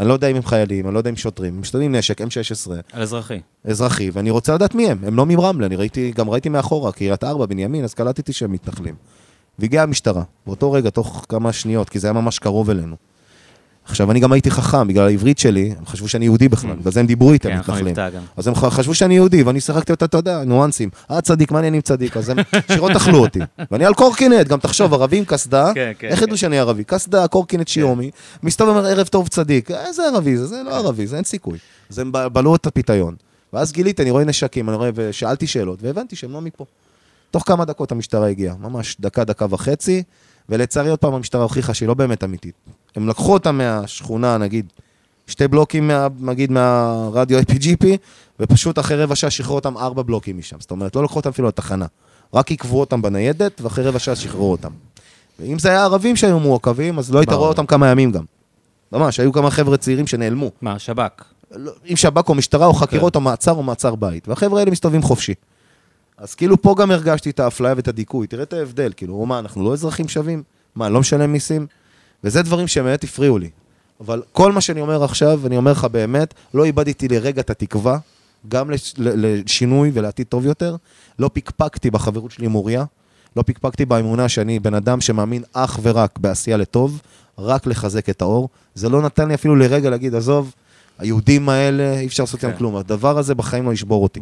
אני 0.00 0.08
לא 0.08 0.12
יודע 0.12 0.28
אם 0.28 0.36
הם 0.36 0.42
חיילים, 0.42 0.86
אני 0.86 0.94
לא 0.94 0.98
יודע 0.98 1.10
אם 1.10 1.16
שוטרים, 1.16 1.54
הם 1.54 1.60
משתדלים 1.60 1.94
נשק, 1.94 2.20
M16, 2.20 2.70
על 2.92 3.02
אזרחי. 3.02 3.40
אזרחי, 3.64 4.10
ואני 4.10 4.30
רוצה 4.30 4.54
לדעת 4.54 4.74
מי 4.74 4.90
הם. 4.90 4.98
הם 5.06 5.16
לא 5.16 5.26
מרמלה, 5.26 5.66
אני 5.66 5.76
ראיתי, 5.76 6.12
גם 6.16 6.30
ראיתי 6.30 6.48
מאחורה, 6.48 6.92
קריית 6.92 7.24
ארבע, 7.24 7.46
בנימין, 7.46 7.84
אז 7.84 7.94
קלטתי 7.94 8.32
שהם 8.32 8.52
מתנחלים. 8.52 8.94
והגיעה 9.58 9.82
המשטרה, 9.82 10.22
באותו 10.46 10.72
רגע, 10.72 10.90
תוך 10.90 11.26
כמה 11.28 11.52
שניות, 11.52 11.88
כי 11.88 11.98
זה 11.98 12.06
היה 12.06 12.12
ממש 12.12 12.38
קרוב 12.38 12.70
אלינו. 12.70 12.96
עכשיו, 13.90 14.10
אני 14.10 14.20
גם 14.20 14.32
הייתי 14.32 14.50
חכם, 14.50 14.88
בגלל 14.88 15.06
העברית 15.06 15.38
שלי, 15.38 15.74
הם 15.78 15.86
חשבו 15.86 16.08
שאני 16.08 16.24
יהודי 16.24 16.48
בכלל, 16.48 16.72
בגלל 16.76 16.92
זה 16.92 17.00
הם 17.00 17.06
דיברו 17.06 17.32
איתי, 17.32 17.48
כן. 17.48 17.84
מבטא 17.84 18.10
גם. 18.10 18.22
אז 18.36 18.48
הם 18.48 18.54
חשבו 18.54 18.94
שאני 18.94 19.14
יהודי, 19.14 19.42
ואני 19.42 19.60
שיחקתי 19.60 19.92
אותה, 19.92 20.04
אתה 20.04 20.18
יודע, 20.18 20.44
ניואנסים. 20.44 20.88
אה, 21.10 21.20
צדיק, 21.20 21.50
מה 21.50 21.58
העניינים 21.58 21.80
צדיק? 21.80 22.16
אז 22.16 22.28
הם 22.28 22.36
שירות 22.72 22.92
אכלו 22.92 23.18
אותי. 23.18 23.38
ואני 23.70 23.84
על 23.84 23.94
קורקינט, 23.94 24.48
גם 24.48 24.58
תחשוב, 24.58 24.94
ערבים, 24.94 25.24
קסדה, 25.24 25.70
כן, 25.74 25.92
כן, 25.98 26.08
איך. 26.08 26.22
ידעו 26.22 26.38
שאני 26.38 26.58
ערבי? 26.58 26.84
קסדה, 26.84 27.28
קורקינט 27.28 27.68
שיומי, 27.68 28.10
מסתובב 28.42 28.70
אומר, 28.70 28.86
ערב 28.86 29.06
טוב 29.06 29.28
צדיק. 29.28 29.70
איזה 29.70 30.02
ערבי 30.06 30.36
זה? 30.36 30.46
זה 30.46 30.62
לא 30.62 30.76
ערבי, 30.76 31.06
זה 31.06 31.16
אין 31.16 31.24
סיכוי. 31.24 31.58
אז 31.90 31.98
הם 31.98 32.12
בלעו 32.32 32.56
את 32.56 32.66
הפיתיון. 32.66 33.14
ואז 33.52 33.72
גיליתי, 33.72 34.02
אני 34.02 34.10
רואה 34.10 34.24
נשקים, 34.24 34.68
אני 34.68 34.76
רואה, 34.76 34.90
ושאלתי 34.94 35.46
שאלות, 35.46 35.82
והבנתי 35.82 36.16
שהם 36.16 36.32
לא 36.32 36.40
מפה. 36.40 36.64
תוך 37.30 37.42
כמה 37.46 37.64
דקות 37.64 37.92
המשטרה 37.92 38.28
הגיעה, 38.28 38.54
ממש 38.60 38.96
דקה, 39.00 39.24
דקה 39.24 39.46
וחצי, 39.50 40.02
ולצערי 40.48 40.90
עוד 40.90 40.98
פעם 40.98 41.14
המשטרה 41.14 41.42
הוכיחה 41.42 41.74
שהיא 41.74 41.88
לא 41.88 41.94
באמת 41.94 42.24
אמיתית. 42.24 42.54
הם 42.96 43.08
לקחו 43.08 43.32
אותה 43.32 43.52
מהשכונה, 43.52 44.38
נגיד, 44.38 44.66
שתי 45.26 45.48
בלוקים, 45.48 45.88
מה, 45.88 46.06
נגיד, 46.20 46.52
מהרדיו 46.52 47.38
IPGP, 47.40 47.86
ופשוט 48.40 48.78
אחרי 48.78 49.02
רבע 49.02 49.16
שעה 49.16 49.30
שחררו 49.30 49.54
אותם 49.54 49.78
ארבע 49.78 50.02
בלוקים 50.02 50.38
משם. 50.38 50.56
זאת 50.60 50.70
אומרת, 50.70 50.96
לא 50.96 51.04
לקחו 51.04 51.16
אותם 51.16 51.28
אפילו 51.30 51.48
לתחנה. 51.48 51.86
רק 52.34 52.50
עיכבו 52.50 52.80
אותם 52.80 53.02
בניידת, 53.02 53.60
ואחרי 53.60 53.84
רבע 53.84 53.98
שעה 53.98 54.16
שחררו 54.16 54.52
אותם. 54.52 54.70
ואם 55.38 55.58
זה 55.58 55.68
היה 55.68 55.82
ערבים 55.84 56.16
שהיו 56.16 56.40
מעוכבים, 56.40 56.98
אז 56.98 57.12
לא 57.12 57.18
היית. 57.18 57.32
רואה 57.32 57.48
אותם 57.48 57.66
כמה 57.66 57.88
ימים 57.88 58.12
גם. 58.12 58.24
ממש, 58.92 59.20
היו 59.20 59.32
כמה 59.32 59.50
חבר'ה 59.50 59.76
צעירים 59.76 60.06
שנעלמו. 60.06 60.50
מה, 60.62 60.78
שב"כ? 60.78 61.24
לא- 61.56 61.72
עם 61.84 61.96
שב"כ 61.96 62.28
או 62.28 62.34
משטרה 62.34 62.66
או 62.66 62.74
חקירות 62.74 63.16
או 63.16 63.20
מעצר 63.20 63.52
או 63.52 63.62
מעצר 63.62 63.94
בית. 63.94 64.28
והחבר'ה 64.28 64.60
האלה 64.60 64.70
מסתובבים 64.70 65.02
חופשי. 65.02 65.34
אז 66.18 66.34
כאילו 66.34 66.62
פה 66.62 66.74
גם 66.78 66.90
הרגשתי 66.90 67.30
את 67.30 67.40
האפליה 67.40 67.74
ואת 67.76 67.88
הדיכוי. 67.88 68.26
תראה 68.26 68.42
את 68.42 68.52
ההבדל, 68.52 68.92
כאילו, 68.96 69.26
מה, 69.26 69.38
אנחנו 69.38 69.64
לא 69.64 69.72
אזרחים 69.72 70.08
שווים? 70.08 70.42
מה, 70.74 70.88
לא 70.88 71.00
משלם 71.00 71.32
מיסים? 71.32 71.66
וזה 72.24 72.42
דברים 72.42 72.68
שבאמת 72.68 73.04
הפריעו 73.04 73.38
לי. 73.38 73.50
אבל 74.00 74.22
כל 74.32 74.52
מה 74.52 74.60
שאני 74.60 74.80
אומר 74.80 75.04
עכשיו, 75.04 75.40
אני 75.46 75.56
אומר 75.56 75.72
לך 75.72 75.84
באמת, 75.84 76.34
לא 76.54 76.64
איבדתי 76.64 77.08
לרגע 77.08 77.40
את 77.40 77.50
התקווה, 77.50 77.98
גם 78.48 78.70
לשינוי 78.98 79.90
ולעתיד 79.94 80.26
טוב 80.26 80.46
יותר. 80.46 80.76
לא 81.18 81.30
פקפקתי 81.32 81.90
בחברות 81.90 82.30
שלי 82.30 82.46
עם 82.46 82.54
אוריה, 82.54 82.84
לא 83.36 83.42
פקפקתי 83.46 83.84
באמונה 83.84 84.28
שאני 84.28 84.58
בן 84.58 84.74
אדם 84.74 85.00
שמאמין 85.00 85.42
אך 85.52 85.78
ורק 85.82 86.18
בעשייה 86.18 86.56
לטוב, 86.56 87.00
רק 87.38 87.66
לחזק 87.66 88.08
את 88.08 88.22
האור. 88.22 88.48
זה 88.74 88.88
לא 88.88 89.02
נתן 89.02 89.28
לי 89.28 89.34
אפילו 89.34 89.56
לרגע 89.56 89.90
להגיד, 89.90 90.14
עזוב, 90.14 90.52
היהודים 91.00 91.48
האלה, 91.48 91.98
אי 92.00 92.06
אפשר 92.06 92.22
לעשות 92.22 92.44
איתם 92.44 92.52
כן. 92.52 92.58
כלום. 92.58 92.76
הדבר 92.76 93.18
הזה 93.18 93.34
בחיים 93.34 93.66
לא 93.66 93.72
ישבור 93.72 94.02
אותי. 94.02 94.20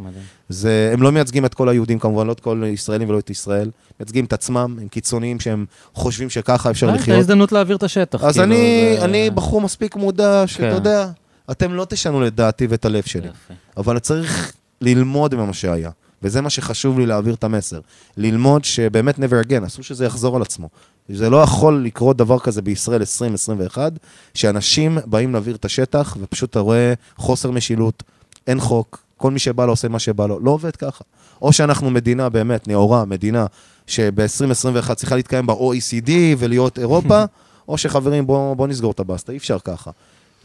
זה, 0.48 0.90
הם 0.92 1.02
לא 1.02 1.12
מייצגים 1.12 1.44
את 1.44 1.54
כל 1.54 1.68
היהודים 1.68 1.98
כמובן, 1.98 2.26
לא 2.26 2.32
את 2.32 2.40
כל 2.40 2.62
הישראלים 2.64 3.08
ולא 3.08 3.18
את 3.18 3.30
ישראל. 3.30 3.70
מייצגים 4.00 4.24
את 4.24 4.32
עצמם, 4.32 4.76
הם 4.82 4.88
קיצוניים 4.88 5.40
שהם 5.40 5.64
חושבים 5.94 6.30
שככה 6.30 6.70
אפשר 6.70 6.88
אה, 6.88 6.94
לחיות. 6.94 7.18
הזדמנות 7.18 7.52
להעביר 7.52 7.76
את 7.76 7.82
השטח. 7.82 8.24
אז 8.24 8.32
כאילו, 8.32 8.44
אני, 8.44 8.94
זה- 8.98 9.04
אני 9.04 9.30
בחור 9.30 9.60
מספיק 9.60 9.96
מודע, 9.96 10.42
שאתה 10.46 10.62
כן. 10.62 10.74
יודע, 10.74 11.08
אתם 11.50 11.74
לא 11.74 11.84
תשנו 11.88 12.26
את 12.26 12.34
דעתי 12.34 12.66
ואת 12.66 12.84
הלב 12.84 13.02
שלי. 13.06 13.28
יפה. 13.28 13.54
אבל 13.76 13.98
צריך 13.98 14.52
ללמוד 14.80 15.34
ממה 15.34 15.52
שהיה. 15.52 15.90
וזה 16.22 16.40
מה 16.40 16.50
שחשוב 16.50 16.98
לי 16.98 17.06
להעביר 17.06 17.34
את 17.34 17.44
המסר. 17.44 17.80
ללמוד 18.16 18.64
שבאמת 18.64 19.18
never 19.18 19.46
again, 19.48 19.66
אסור 19.66 19.84
שזה 19.84 20.04
יחזור 20.04 20.36
על 20.36 20.42
עצמו. 20.42 20.68
זה 21.08 21.30
לא 21.30 21.36
יכול 21.36 21.84
לקרות 21.84 22.16
דבר 22.16 22.38
כזה 22.38 22.62
בישראל 22.62 23.00
2021, 23.00 23.92
שאנשים 24.34 24.98
באים 25.06 25.32
להעביר 25.32 25.56
את 25.56 25.64
השטח, 25.64 26.16
ופשוט 26.20 26.50
אתה 26.50 26.60
רואה 26.60 26.94
חוסר 27.16 27.50
משילות, 27.50 28.02
אין 28.46 28.60
חוק, 28.60 29.04
כל 29.16 29.30
מי 29.30 29.38
שבא 29.38 29.66
לו 29.66 29.72
עושה 29.72 29.88
מה 29.88 29.98
שבא 29.98 30.26
לו. 30.26 30.40
לא 30.40 30.50
עובד 30.50 30.76
ככה. 30.76 31.04
או 31.42 31.52
שאנחנו 31.52 31.90
מדינה 31.90 32.28
באמת 32.28 32.68
נאורה, 32.68 33.04
מדינה 33.04 33.46
שב-2021 33.86 34.94
צריכה 34.94 35.16
להתקיים 35.16 35.46
ב-OECD 35.46 36.10
ולהיות 36.38 36.78
אירופה, 36.78 37.24
או 37.68 37.78
שחברים, 37.78 38.26
בואו 38.26 38.54
בוא 38.54 38.66
נסגור 38.66 38.90
את 38.92 39.00
הבסטה, 39.00 39.32
אי 39.32 39.36
אפשר 39.36 39.58
ככה. 39.58 39.90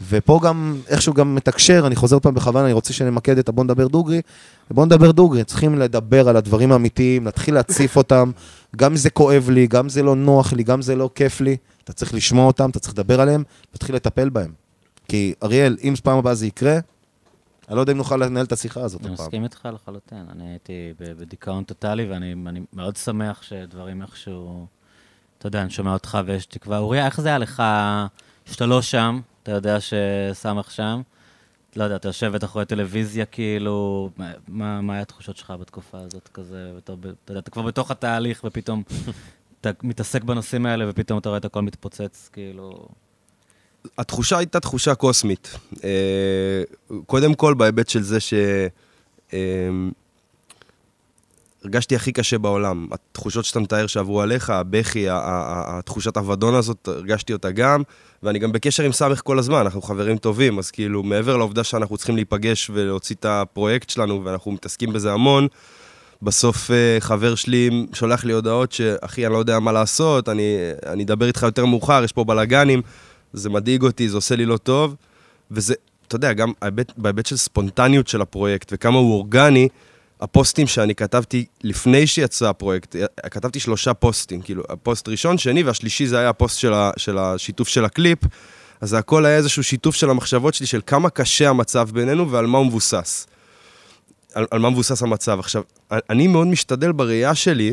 ופה 0.08 0.40
גם, 0.42 0.76
איכשהו 0.88 1.14
גם 1.14 1.34
מתקשר, 1.34 1.82
אני 1.86 1.96
חוזר 1.96 2.18
פעם 2.18 2.34
בכוונה, 2.34 2.64
אני 2.64 2.72
רוצה 2.72 2.92
שנמקד 2.92 3.38
את 3.38 3.48
הבוא 3.48 3.64
נדבר 3.64 3.86
דוגרי. 3.86 4.20
בוא 4.70 4.86
נדבר 4.86 5.10
דוגרי, 5.10 5.44
צריכים 5.44 5.78
לדבר 5.78 6.28
על 6.28 6.36
הדברים 6.36 6.72
האמיתיים, 6.72 7.24
להתחיל 7.24 7.54
להציף 7.54 7.96
אותם, 7.96 8.30
גם 8.76 8.90
אם 8.90 8.96
זה 8.96 9.10
כואב 9.10 9.50
לי, 9.50 9.66
גם 9.66 9.84
אם 9.84 9.88
זה 9.88 10.02
לא 10.02 10.16
נוח 10.16 10.52
לי, 10.52 10.62
גם 10.62 10.74
אם 10.74 10.82
זה 10.82 10.96
לא 10.96 11.10
כיף 11.14 11.40
לי, 11.40 11.56
אתה 11.84 11.92
צריך 11.92 12.14
לשמוע 12.14 12.46
אותם, 12.46 12.70
אתה 12.70 12.78
צריך 12.78 12.94
לדבר 12.94 13.20
עליהם, 13.20 13.42
להתחיל 13.72 13.94
לטפל 13.94 14.28
בהם. 14.28 14.52
כי 15.08 15.34
אריאל, 15.42 15.76
אם 15.82 15.94
פעם 16.02 16.18
הבאה 16.18 16.34
זה 16.34 16.46
יקרה, 16.46 16.78
אני 17.68 17.76
לא 17.76 17.80
יודע 17.80 17.92
אם 17.92 17.98
נוכל 17.98 18.16
לנהל 18.16 18.44
את 18.44 18.52
השיחה 18.52 18.80
הזאת 18.80 19.00
אני 19.04 19.14
הפעם. 19.14 19.26
מסכים 19.26 19.44
איתך 19.44 19.68
לחלוטין. 19.74 20.26
אני 20.32 20.50
הייתי 20.50 20.92
בדיכאון 20.98 21.64
טוטאלי, 21.64 22.04
ואני 22.10 22.34
אני 22.46 22.60
מאוד 22.72 22.96
שמח 22.96 23.42
שדברים 23.42 24.02
איכשהו... 24.02 24.66
אתה 25.38 25.46
יודע, 25.46 25.62
אני 25.62 25.70
שומע 25.70 25.92
אותך 25.92 26.18
ויש 26.26 26.46
תקווה. 26.46 26.78
אוריה, 26.78 27.06
איך 27.06 27.20
זה 27.20 27.28
היה 27.28 27.38
לך 27.38 27.62
שאתה 28.44 28.66
לא 28.66 28.82
שם, 28.82 29.20
אתה 29.44 29.52
יודע 29.52 29.76
שסמך 29.80 30.70
שם? 30.70 31.00
לא 31.76 31.84
יודע, 31.84 31.96
אתה 31.96 32.08
יושב 32.08 32.32
בטח 32.34 32.50
רואה 32.50 32.64
טלוויזיה, 32.64 33.24
כאילו, 33.26 34.10
מה- 34.16 34.32
מה 34.48 34.80
מה 34.80 34.92
היה 34.92 35.02
התחושות 35.02 35.36
שלך 35.36 35.52
בתקופה 35.60 35.98
הזאת 36.00 36.28
כזה? 36.34 36.72
בתור 36.76 36.96
אתה 37.24 37.32
יודע, 37.32 37.40
אתה 37.40 37.50
כבר 37.50 37.62
בתוך 37.62 37.90
התהליך, 37.90 38.44
ופתאום 38.44 38.82
אתה 39.60 39.70
מתעסק 39.82 40.24
בנושאים 40.24 40.66
האלה, 40.66 40.84
ופתאום 40.90 41.18
אתה 41.18 41.28
רואה 41.28 41.38
את 41.38 41.44
הכל 41.44 41.62
מתפוצץ, 41.62 42.30
כאילו... 42.32 42.88
התחושה 43.98 44.38
הייתה 44.38 44.60
תחושה 44.60 44.94
קוסמית. 44.94 45.56
אה, 45.84 46.62
קודם 47.06 47.34
כל, 47.34 47.54
בהיבט 47.54 47.88
של 47.88 48.02
זה 48.02 48.20
ש... 48.20 48.34
הרגשתי 51.64 51.96
הכי 51.96 52.12
קשה 52.12 52.38
בעולם. 52.38 52.88
התחושות 52.92 53.44
שאתה 53.44 53.60
מתאר 53.60 53.86
שעברו 53.86 54.20
עליך, 54.22 54.50
הבכי, 54.50 55.06
התחושת 55.10 56.16
אבדון 56.16 56.54
הזאת, 56.54 56.88
הרגשתי 56.88 57.32
אותה 57.32 57.50
גם, 57.50 57.82
ואני 58.22 58.38
גם 58.38 58.52
בקשר 58.52 58.82
עם 58.82 58.92
סמך 58.92 59.20
כל 59.24 59.38
הזמן, 59.38 59.58
אנחנו 59.58 59.82
חברים 59.82 60.18
טובים, 60.18 60.58
אז 60.58 60.70
כאילו, 60.70 61.02
מעבר 61.02 61.36
לעובדה 61.36 61.64
שאנחנו 61.64 61.96
צריכים 61.96 62.16
להיפגש 62.16 62.70
ולהוציא 62.74 63.16
את 63.20 63.24
הפרויקט 63.24 63.90
שלנו, 63.90 64.24
ואנחנו 64.24 64.52
מתעסקים 64.52 64.92
בזה 64.92 65.12
המון, 65.12 65.48
בסוף 66.22 66.70
אה, 66.70 66.96
חבר 67.00 67.34
שלי 67.34 67.86
שולח 67.92 68.24
לי 68.24 68.32
הודעות 68.32 68.72
שאחי, 68.72 69.26
אני 69.26 69.32
לא 69.32 69.38
יודע 69.38 69.58
מה 69.58 69.72
לעשות, 69.72 70.28
אני, 70.28 70.56
אני 70.86 71.02
אדבר 71.02 71.26
איתך 71.26 71.42
יותר 71.42 71.64
מאוחר, 71.64 72.04
יש 72.04 72.12
פה 72.12 72.24
בלאגנים, 72.24 72.82
זה 73.32 73.50
מדאיג 73.50 73.82
אותי, 73.82 74.08
זה 74.08 74.16
עושה 74.16 74.36
לי 74.36 74.44
לא 74.46 74.56
טוב, 74.56 74.94
וזה, 75.50 75.74
אתה 76.08 76.16
יודע, 76.16 76.32
גם 76.32 76.52
בהיבט 76.96 77.26
של 77.26 77.36
ספונטניות 77.36 78.08
של 78.08 78.20
הפרויקט 78.20 78.72
וכמה 78.72 78.98
הוא 78.98 79.12
אורגני, 79.12 79.68
הפוסטים 80.20 80.66
שאני 80.66 80.94
כתבתי 80.94 81.44
לפני 81.64 82.06
שיצא 82.06 82.48
הפרויקט, 82.48 82.96
כתבתי 83.30 83.60
שלושה 83.60 83.94
פוסטים, 83.94 84.42
כאילו, 84.42 84.62
הפוסט 84.68 85.08
ראשון, 85.08 85.38
שני, 85.38 85.62
והשלישי 85.62 86.06
זה 86.06 86.18
היה 86.18 86.28
הפוסט 86.28 86.58
של, 86.58 86.72
ה, 86.72 86.90
של 86.96 87.18
השיתוף 87.18 87.68
של 87.68 87.84
הקליפ, 87.84 88.18
אז 88.80 88.90
זה 88.90 88.98
הכל 88.98 89.26
היה 89.26 89.36
איזשהו 89.36 89.62
שיתוף 89.62 89.94
של 89.94 90.10
המחשבות 90.10 90.54
שלי, 90.54 90.66
של 90.66 90.80
כמה 90.86 91.10
קשה 91.10 91.48
המצב 91.48 91.88
בינינו 91.92 92.30
ועל 92.30 92.46
מה 92.46 92.58
הוא 92.58 92.66
מבוסס. 92.66 93.26
על, 94.34 94.46
על 94.50 94.58
מה 94.58 94.70
מבוסס 94.70 95.02
המצב. 95.02 95.38
עכשיו, 95.38 95.62
אני 96.10 96.26
מאוד 96.26 96.46
משתדל 96.46 96.92
בראייה 96.92 97.34
שלי 97.34 97.72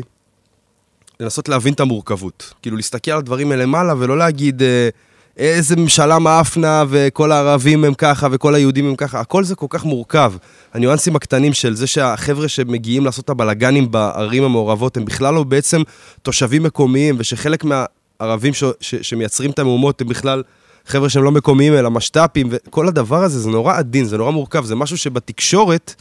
לנסות 1.20 1.48
להבין 1.48 1.74
את 1.74 1.80
המורכבות. 1.80 2.54
כאילו, 2.62 2.76
להסתכל 2.76 3.10
על 3.10 3.18
הדברים 3.18 3.48
מלמעלה 3.48 3.94
ולא 3.98 4.18
להגיד 4.18 4.62
אה, 4.62 4.88
איזה 5.36 5.76
ממשלה 5.76 6.18
מאפנה 6.18 6.84
וכל 6.88 7.32
הערבים 7.32 7.84
הם 7.84 7.94
ככה 7.94 8.28
וכל 8.30 8.54
היהודים 8.54 8.86
הם 8.88 8.96
ככה. 8.96 9.20
הכל 9.20 9.44
זה 9.44 9.54
כל 9.54 9.66
כך 9.70 9.84
מורכב. 9.84 10.32
הניואנסים 10.74 11.16
הקטנים 11.16 11.52
של 11.52 11.74
זה 11.74 11.86
שהחבר'ה 11.86 12.48
שמגיעים 12.48 13.04
לעשות 13.04 13.24
את 13.24 13.30
הבלגנים 13.30 13.90
בערים 13.90 14.42
המעורבות 14.42 14.96
הם 14.96 15.04
בכלל 15.04 15.34
לא 15.34 15.42
בעצם 15.42 15.82
תושבים 16.22 16.62
מקומיים, 16.62 17.14
ושחלק 17.18 17.64
מהערבים 17.64 18.54
ש, 18.54 18.64
ש, 18.80 18.94
שמייצרים 18.94 19.50
את 19.50 19.58
המהומות 19.58 20.00
הם 20.00 20.08
בכלל... 20.08 20.42
חבר'ה 20.86 21.08
שהם 21.08 21.22
לא 21.22 21.30
מקומיים, 21.30 21.74
אלא 21.74 21.90
משת"פים, 21.90 22.48
וכל 22.50 22.88
הדבר 22.88 23.24
הזה 23.24 23.40
זה 23.40 23.50
נורא 23.50 23.76
עדין, 23.76 24.04
זה 24.04 24.18
נורא 24.18 24.30
מורכב, 24.30 24.64
זה 24.64 24.74
משהו 24.74 24.98
שבתקשורת 24.98 25.94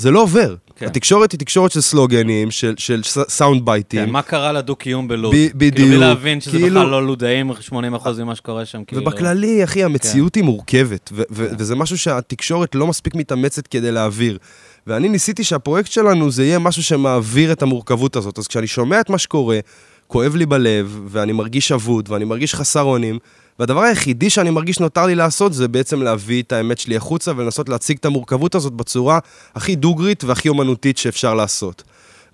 זה 0.00 0.10
לא 0.10 0.22
עובר. 0.22 0.48
כן. 0.66 0.74
כן. 0.76 0.86
התקשורת 0.86 1.32
היא 1.32 1.40
תקשורת 1.40 1.70
של 1.72 1.80
סלוגנים, 1.80 2.50
של, 2.50 2.74
של 2.78 3.00
סאונד 3.28 3.64
בייטים. 3.64 4.04
כן, 4.04 4.10
מה 4.10 4.22
קרה 4.22 4.52
לדו-קיום 4.52 5.08
בלוד? 5.08 5.34
ב- 5.34 5.48
בדיוק, 5.54 5.74
כאילו, 5.74 5.88
בלי 5.88 5.98
להבין 5.98 6.40
שזה 6.40 6.50
כאילו- 6.58 6.66
בכלל 6.80 6.90
לא 6.90 7.06
לודאים, 7.06 7.50
80% 7.50 7.74
ממה 8.18 8.34
שקורה 8.34 8.64
שם, 8.64 8.84
כאילו... 8.84 9.02
ובכללי, 9.02 9.64
אחי, 9.64 9.84
המציאות 9.84 10.34
היא 10.34 10.44
מורכבת, 10.44 11.10
ו- 11.12 11.22
ו- 11.30 11.46
וזה 11.58 11.74
משהו 11.76 11.98
שהתקשורת 11.98 12.74
לא 12.74 12.86
מספיק 12.86 13.14
מתאמצת 13.14 13.66
כדי 13.66 13.92
להעביר. 13.92 14.38
ואני 14.86 15.08
ניסיתי 15.08 15.44
שהפרויקט 15.44 15.90
שלנו 15.90 16.30
זה 16.30 16.44
יהיה 16.44 16.58
משהו 16.58 16.82
שמעביר 16.82 17.52
את 17.52 17.62
המורכבות 17.62 18.16
הזאת. 18.16 18.38
אז 18.38 18.46
כשאני 18.48 18.66
שומע 18.66 19.00
את 19.00 19.10
מה 19.10 19.18
שקורה, 19.18 19.58
כואב 20.06 20.36
לי 20.36 20.46
בלב, 20.46 21.00
ואני 21.06 21.32
מרגיש 21.32 21.72
אבוד, 21.72 22.10
ואני 22.10 22.24
מרגיש 22.24 22.54
חסר 22.54 22.82
אונים, 22.82 23.18
והדבר 23.60 23.80
היחידי 23.80 24.30
שאני 24.30 24.50
מרגיש 24.50 24.80
נותר 24.80 25.06
לי 25.06 25.14
לעשות, 25.14 25.52
זה 25.52 25.68
בעצם 25.68 26.02
להביא 26.02 26.42
את 26.42 26.52
האמת 26.52 26.78
שלי 26.78 26.96
החוצה 26.96 27.32
ולנסות 27.36 27.68
להציג 27.68 27.96
את 28.00 28.04
המורכבות 28.04 28.54
הזאת 28.54 28.72
בצורה 28.72 29.18
הכי 29.54 29.76
דוגרית 29.76 30.24
והכי 30.24 30.48
אומנותית 30.48 30.98
שאפשר 30.98 31.34
לעשות. 31.34 31.82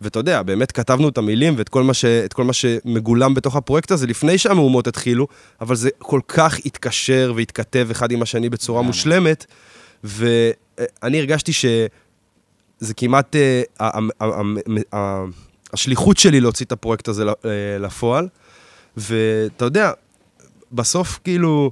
ואתה 0.01 0.19
יודע, 0.19 0.43
באמת 0.43 0.73
כתבנו 0.73 1.09
את 1.09 1.19
המילים 1.19 1.55
ואת 1.57 1.69
כל 1.69 1.83
מה, 1.83 1.95
ש, 1.95 2.05
כל 2.33 2.45
מה 2.45 2.53
שמגולם 2.53 3.35
בתוך 3.35 3.57
הפרויקט 3.57 3.91
הזה 3.91 4.07
לפני 4.07 4.39
שהמהומות 4.39 4.87
התחילו, 4.87 5.27
אבל 5.61 5.77
זה 5.77 5.89
כל 5.99 6.21
כך 6.29 6.59
התקשר 6.67 7.33
והתכתב 7.37 7.89
אחד 7.91 8.13
עם 8.13 8.23
השני 8.23 8.49
בצורה 8.49 8.79
לגמרי. 8.81 8.87
מושלמת, 8.87 9.47
ואני 10.05 11.19
הרגשתי 11.19 11.53
שזה 11.53 12.95
כמעט 12.97 13.37
ה- 13.81 15.25
השליחות 15.73 16.19
שלי 16.19 16.41
להוציא 16.41 16.67
את 16.67 16.73
הפרויקט 16.73 17.09
הזה 17.09 17.25
אה, 17.25 17.31
לפועל, 17.81 18.29
ואתה 18.97 19.65
יודע, 19.65 19.93
בסוף 20.77 21.19
כאילו, 21.25 21.71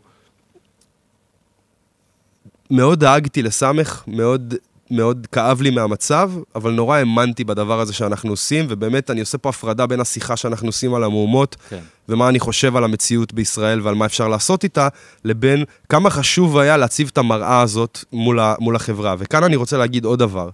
מאוד 2.70 3.00
דאגתי 3.00 3.42
לסמך, 3.42 4.02
מאוד, 4.07 4.55
מאוד 4.90 5.26
כאב 5.32 5.62
לי 5.62 5.70
מהמצב, 5.70 6.30
אבל 6.55 6.72
נורא 6.72 6.96
האמנתי 6.96 7.44
בדבר 7.44 7.80
הזה 7.80 7.92
שאנחנו 7.92 8.30
עושים, 8.30 8.66
ובאמת 8.68 9.11
אני 9.11 9.20
עושה 9.20 9.38
פה 9.38 9.48
הפרדה 9.48 9.86
בין 9.86 10.00
השיחה 10.00 10.36
שאנחנו 10.36 10.68
עושים 10.68 10.94
על 10.94 11.05
המהומות, 11.05 11.57
כן. 11.68 11.80
ומה 12.09 12.28
אני 12.28 12.40
חושב 12.40 12.76
על 12.76 12.84
המציאות 12.84 13.32
בישראל 13.32 13.80
ועל 13.80 13.94
מה 13.94 14.07
אפשר 14.07 14.28
לעשות 14.28 14.64
איתה, 14.64 14.88
לבין 15.24 15.64
כמה 15.88 16.11
חשוב 16.11 16.59
היה 16.59 16.76
להציב 16.76 17.11
את 17.12 17.18
המראה 17.18 17.61
הזאת 17.61 17.98
מול, 18.12 18.40
ה, 18.40 18.55
מול 18.61 18.76
החברה. 18.76 19.14
וכאן 19.18 19.44
אני 19.44 19.57
רוצה 19.57 19.76
להגיד 19.76 20.05
עוד 20.05 20.18
דבר. 20.18 20.48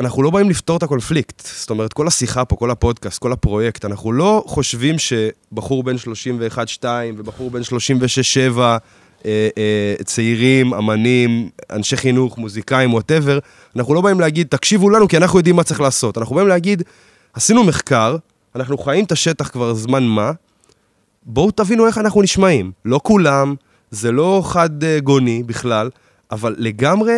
אנחנו 0.00 0.22
לא 0.22 0.30
באים 0.30 0.50
לפתור 0.50 0.76
את 0.76 0.82
הקונפליקט. 0.82 1.42
זאת 1.46 1.70
אומרת, 1.70 1.92
כל 1.92 2.06
השיחה 2.06 2.44
פה, 2.44 2.56
כל 2.56 2.70
הפודקאסט, 2.70 3.18
כל 3.18 3.32
הפרויקט, 3.32 3.84
אנחנו 3.84 4.12
לא 4.12 4.44
חושבים 4.46 4.96
שבחור 4.98 5.82
בן 5.82 5.96
31-2 6.82 6.84
ובחור 7.16 7.50
בן 7.50 7.60
36-7, 7.62 8.58
אה, 8.58 8.78
אה, 9.26 9.94
צעירים, 10.04 10.74
אמנים, 10.74 11.48
אנשי 11.70 11.96
חינוך, 11.96 12.38
מוזיקאים, 12.38 12.94
וואטאבר, 12.94 13.38
אנחנו 13.76 13.94
לא 13.94 14.00
באים 14.00 14.20
להגיד, 14.20 14.46
תקשיבו 14.46 14.90
לנו 14.90 15.08
כי 15.08 15.16
אנחנו 15.16 15.38
יודעים 15.38 15.56
מה 15.56 15.62
צריך 15.62 15.80
לעשות. 15.80 16.18
אנחנו 16.18 16.34
באים 16.34 16.48
להגיד, 16.48 16.82
עשינו 17.32 17.64
מחקר, 17.64 18.16
אנחנו 18.54 18.78
חיים 18.78 19.04
את 19.04 19.12
השטח 19.12 19.48
כבר 19.48 19.74
זמן 19.74 20.02
מה, 20.04 20.32
בואו 21.22 21.50
תבינו 21.50 21.86
איך 21.86 21.98
אנחנו 21.98 22.22
נשמעים. 22.22 22.72
לא 22.84 23.00
כולם, 23.02 23.54
זה 23.90 24.12
לא 24.12 24.42
חד 24.44 24.84
אה, 24.84 25.00
גוני 25.00 25.42
בכלל, 25.42 25.90
אבל 26.30 26.54
לגמרי 26.58 27.14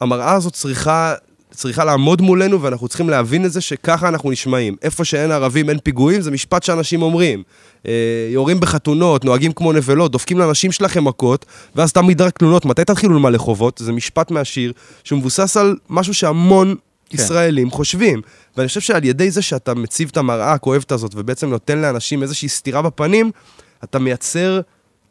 המראה 0.00 0.32
הזאת 0.32 0.52
צריכה, 0.52 1.14
צריכה 1.50 1.84
לעמוד 1.84 2.20
מולנו, 2.20 2.62
ואנחנו 2.62 2.88
צריכים 2.88 3.08
להבין 3.08 3.44
את 3.44 3.52
זה 3.52 3.60
שככה 3.60 4.08
אנחנו 4.08 4.30
נשמעים. 4.30 4.76
איפה 4.82 5.04
שאין 5.04 5.30
ערבים 5.30 5.68
אין 5.70 5.78
פיגועים, 5.78 6.20
זה 6.20 6.30
משפט 6.30 6.62
שאנשים 6.62 7.02
אומרים. 7.02 7.42
אה, 7.86 7.92
יורים 8.30 8.60
בחתונות, 8.60 9.24
נוהגים 9.24 9.52
כמו 9.52 9.72
נבלות, 9.72 10.12
דופקים 10.12 10.38
לאנשים 10.38 10.72
שלכם 10.72 11.04
מכות, 11.04 11.46
ואז 11.76 11.92
תמיד 11.92 12.20
רק 12.20 12.38
תלונות, 12.38 12.64
מתי 12.64 12.84
תתחילו 12.84 13.14
למלא 13.14 13.38
חובות? 13.38 13.78
זה 13.84 13.92
משפט 13.92 14.30
מהשיר, 14.30 14.72
שהוא 15.04 15.18
מבוסס 15.18 15.56
על 15.56 15.76
משהו 15.90 16.14
שהמון 16.14 16.74
כן. 17.10 17.18
ישראלים 17.18 17.70
חושבים. 17.70 18.22
ואני 18.56 18.68
חושב 18.68 18.80
שעל 18.80 19.04
ידי 19.04 19.30
זה 19.30 19.42
שאתה 19.42 19.74
מציב 19.74 20.08
את 20.12 20.16
המראה 20.16 20.52
הכואבת 20.52 20.92
הזאת, 20.92 21.12
ובעצם 21.14 21.50
נותן 21.50 21.78
לאנשים 21.78 22.22
איזושהי 22.22 22.48
סטירה 22.48 22.82
בפנים, 22.82 23.30
אתה 23.84 23.98
מייצר 23.98 24.60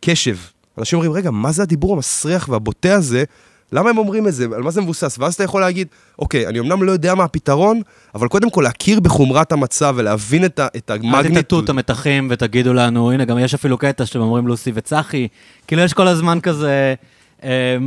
קשב. 0.01 0.37
אנשים 0.77 0.97
אומרים, 0.97 1.11
רגע, 1.11 1.31
מה 1.31 1.51
זה 1.51 1.63
הדיבור 1.63 1.93
המסריח 1.93 2.49
והבוטה 2.49 2.93
הזה? 2.93 3.23
למה 3.71 3.89
הם 3.89 3.97
אומרים 3.97 4.27
את 4.27 4.33
זה? 4.33 4.45
על 4.55 4.63
מה 4.63 4.71
זה 4.71 4.81
מבוסס? 4.81 5.17
ואז 5.19 5.33
אתה 5.33 5.43
יכול 5.43 5.61
להגיד, 5.61 5.87
אוקיי, 6.19 6.47
אני 6.47 6.59
אמנם 6.59 6.83
לא 6.83 6.91
יודע 6.91 7.15
מה 7.15 7.23
הפתרון, 7.23 7.81
אבל 8.15 8.27
קודם 8.27 8.49
כל 8.49 8.61
להכיר 8.61 8.99
בחומרת 8.99 9.51
המצב 9.51 9.93
ולהבין 9.97 10.45
את, 10.45 10.59
ה- 10.59 10.67
את 10.77 10.91
אל 10.91 10.97
תטטו 10.97 11.07
המגניטוד. 11.17 11.63
את 11.63 11.69
המתחים 11.69 12.27
ותגידו 12.31 12.73
לנו, 12.73 13.11
הנה, 13.11 13.25
גם 13.25 13.39
יש 13.39 13.53
אפילו 13.53 13.77
קטע 13.77 14.05
שאתם 14.05 14.19
אומרים 14.19 14.47
לוסי 14.47 14.71
וצחי, 14.73 15.27
כאילו 15.67 15.81
יש 15.81 15.93
כל 15.93 16.07
הזמן 16.07 16.39
כזה 16.41 16.93
אה, 17.43 17.77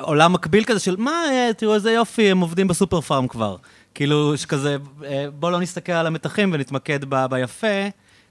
עולם 0.00 0.32
מקביל 0.32 0.64
כזה 0.64 0.78
של, 0.80 0.96
מה, 0.98 1.10
אה, 1.30 1.50
תראו 1.56 1.74
איזה 1.74 1.92
יופי, 1.92 2.30
הם 2.30 2.40
עובדים 2.40 2.68
בסופר 2.68 3.00
פארם 3.00 3.28
כבר. 3.28 3.56
כאילו, 3.94 4.36
שכזה, 4.36 4.76
אה, 5.04 5.26
בואו 5.38 5.52
לא 5.52 5.60
נסתכל 5.60 5.92
על 5.92 6.06
המתחים 6.06 6.50
ונתמקד 6.52 6.98
ב- 7.08 7.26
ביפה, 7.30 7.66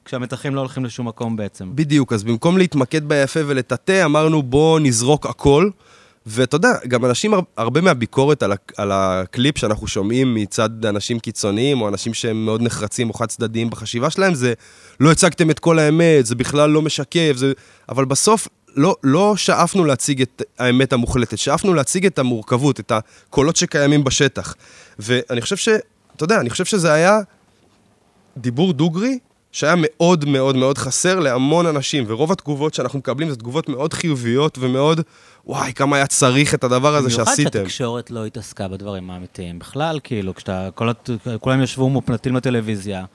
כשהמתחים 0.05 0.55
לא 0.55 0.59
הולכים 0.59 0.85
לשום 0.85 1.07
מקום 1.07 1.35
בעצם. 1.35 1.69
בדיוק, 1.75 2.13
אז 2.13 2.23
במקום 2.23 2.57
להתמקד 2.57 3.09
ביפה 3.09 3.39
ולטאטא, 3.47 4.05
אמרנו 4.05 4.43
בוא 4.43 4.79
נזרוק 4.79 5.25
הכל. 5.25 5.69
ואתה 6.25 6.55
יודע, 6.55 6.73
גם 6.87 7.05
אנשים, 7.05 7.33
הר- 7.33 7.41
הרבה 7.57 7.81
מהביקורת 7.81 8.43
על, 8.43 8.51
ה- 8.51 8.55
על 8.77 8.91
הקליפ 8.91 9.57
שאנחנו 9.57 9.87
שומעים 9.87 10.35
מצד 10.35 10.85
אנשים 10.85 11.19
קיצוניים, 11.19 11.81
או 11.81 11.87
אנשים 11.87 12.13
שהם 12.13 12.45
מאוד 12.45 12.61
נחרצים 12.61 13.09
או 13.09 13.13
חד 13.13 13.25
צדדיים 13.25 13.69
בחשיבה 13.69 14.09
שלהם, 14.09 14.33
זה 14.33 14.53
לא 14.99 15.11
הצגתם 15.11 15.49
את 15.49 15.59
כל 15.59 15.79
האמת, 15.79 16.25
זה 16.25 16.35
בכלל 16.35 16.69
לא 16.69 16.81
משקף, 16.81 17.33
זה... 17.35 17.51
אבל 17.89 18.05
בסוף 18.05 18.47
לא, 18.75 18.95
לא 19.03 19.35
שאפנו 19.35 19.85
להציג 19.85 20.21
את 20.21 20.41
האמת 20.59 20.93
המוחלטת, 20.93 21.37
שאפנו 21.37 21.73
להציג 21.73 22.05
את 22.05 22.19
המורכבות, 22.19 22.79
את 22.79 22.91
הקולות 22.91 23.55
שקיימים 23.55 24.03
בשטח. 24.03 24.55
ואני 24.99 25.41
חושב 25.41 25.55
ש... 25.57 25.69
אתה 26.15 26.23
יודע, 26.23 26.39
אני 26.39 26.49
חושב 26.49 26.65
שזה 26.65 26.93
היה 26.93 27.19
דיבור 28.37 28.73
דוגרי 28.73 29.19
שהיה 29.51 29.73
מאוד 29.77 30.25
מאוד 30.25 30.55
מאוד 30.55 30.77
חסר 30.77 31.19
להמון 31.19 31.65
אנשים, 31.65 32.03
ורוב 32.07 32.31
התגובות 32.31 32.73
שאנחנו 32.73 32.99
מקבלים 32.99 33.29
זה 33.29 33.35
תגובות 33.35 33.69
מאוד 33.69 33.93
חיוביות 33.93 34.57
ומאוד, 34.61 35.01
וואי, 35.45 35.73
כמה 35.73 35.95
היה 35.95 36.07
צריך 36.07 36.53
את 36.53 36.63
הדבר 36.63 36.95
הזה 36.95 37.09
שעשיתם. 37.09 37.43
במיוחד 37.43 37.59
שהתקשורת 37.59 38.11
לא 38.11 38.25
התעסקה 38.25 38.67
בדברים 38.67 39.09
האמיתיים. 39.09 39.59
בכלל, 39.59 39.99
כאילו, 40.03 40.35
כשאתה, 40.35 40.69
כל, 40.75 40.89
כולם 41.39 41.61
ישבו 41.61 41.89
מופנטים 41.89 42.35
לטלוויזיה, 42.35 43.05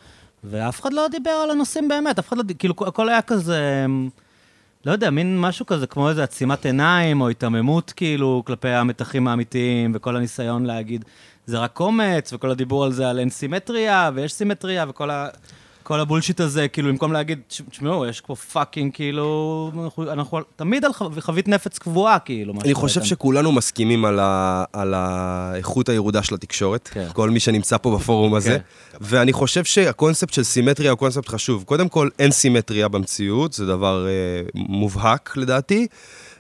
ואף 0.45 0.81
אחד 0.81 0.93
לא 0.93 1.09
דיבר 1.11 1.31
על 1.31 1.51
הנושאים 1.51 1.89
באמת, 1.89 2.19
אף 2.19 2.29
אחד 2.29 2.37
לא, 2.37 2.43
כאילו, 2.59 2.75
הכל 2.87 3.09
היה 3.09 3.23
כזה, 3.23 3.85
אמ, 3.85 4.09
לא 4.85 4.93
יודע, 4.93 5.11
מין 5.11 5.41
משהו 5.41 5.67
כזה, 5.67 5.87
כמו 5.87 6.09
איזה 6.09 6.23
עצימת 6.23 6.67
עיניים, 6.67 7.21
או 7.21 7.29
היתממות, 7.29 7.93
כאילו, 7.97 8.43
כלפי 8.47 8.69
המתחים 8.69 9.29
האמיתיים, 9.29 9.93
וכל 9.95 10.17
הניסיון 10.17 10.67
להגיד, 10.67 11.05
זה 11.47 11.59
רק 11.59 11.73
קומץ, 11.73 12.33
וכל 12.33 12.51
הדיבור 12.51 12.85
על 12.85 12.93
זה 12.93 13.11
על 13.11 13.19
אין 13.19 13.31
סימטריה, 13.31 14.11
ויש 14.15 14.33
סימטריה, 14.33 14.85
וכל 14.89 15.11
ה... 15.11 15.29
כל 15.89 16.01
ה 16.01 16.05
bullshit 16.05 16.41
הזה, 16.41 16.69
כאילו, 16.69 16.89
במקום 16.89 17.13
להגיד, 17.13 17.39
"תש- 17.49 17.63
תשמעו, 17.71 18.07
יש 18.07 18.21
פה 18.21 18.35
fucking, 18.35 18.93
כאילו, 18.95 19.71
אנחנו, 19.85 20.13
אנחנו 20.13 20.41
תמיד 20.57 20.85
על 20.85 20.93
חב- 20.93 21.21
חבית 21.21 21.49
נפץ 21.49 21.79
קבועה, 21.79 22.19
כאילו, 22.19 22.55
מה 22.55 22.61
אני 22.65 22.75
חושב 22.75 23.01
כאן. 23.01 23.09
שכולנו 23.09 23.53
מסכימים 23.53 24.05
על, 24.05 24.19
ה, 24.23 24.65
על 24.73 24.95
האיכות 24.97 25.89
הירודה 25.89 26.23
של 26.23 26.35
התקשורת, 26.35 26.89
כן. 26.93 27.07
כל 27.13 27.31
מי 27.31 27.41
שנמצא 27.41 27.77
פה 27.79 27.97
בפורום 27.97 28.35
הזה, 28.35 28.59
ואני 29.01 29.33
חושב 29.33 29.65
שהקונספט 29.65 30.33
של 30.33 30.43
סימטריה 30.45 30.91
הוא 30.91 30.99
קונספט 30.99 31.29
חשוב. 31.29 31.63
קודם 31.65 31.89
כל, 31.89 32.09
אין 32.19 32.31
סימטריה 32.31 32.89
במציאות, 32.89 33.53
זה 33.53 33.67
דבר 33.67 34.07
אה, 34.07 34.13
מובהק 34.55 35.37
לדעתי, 35.37 35.87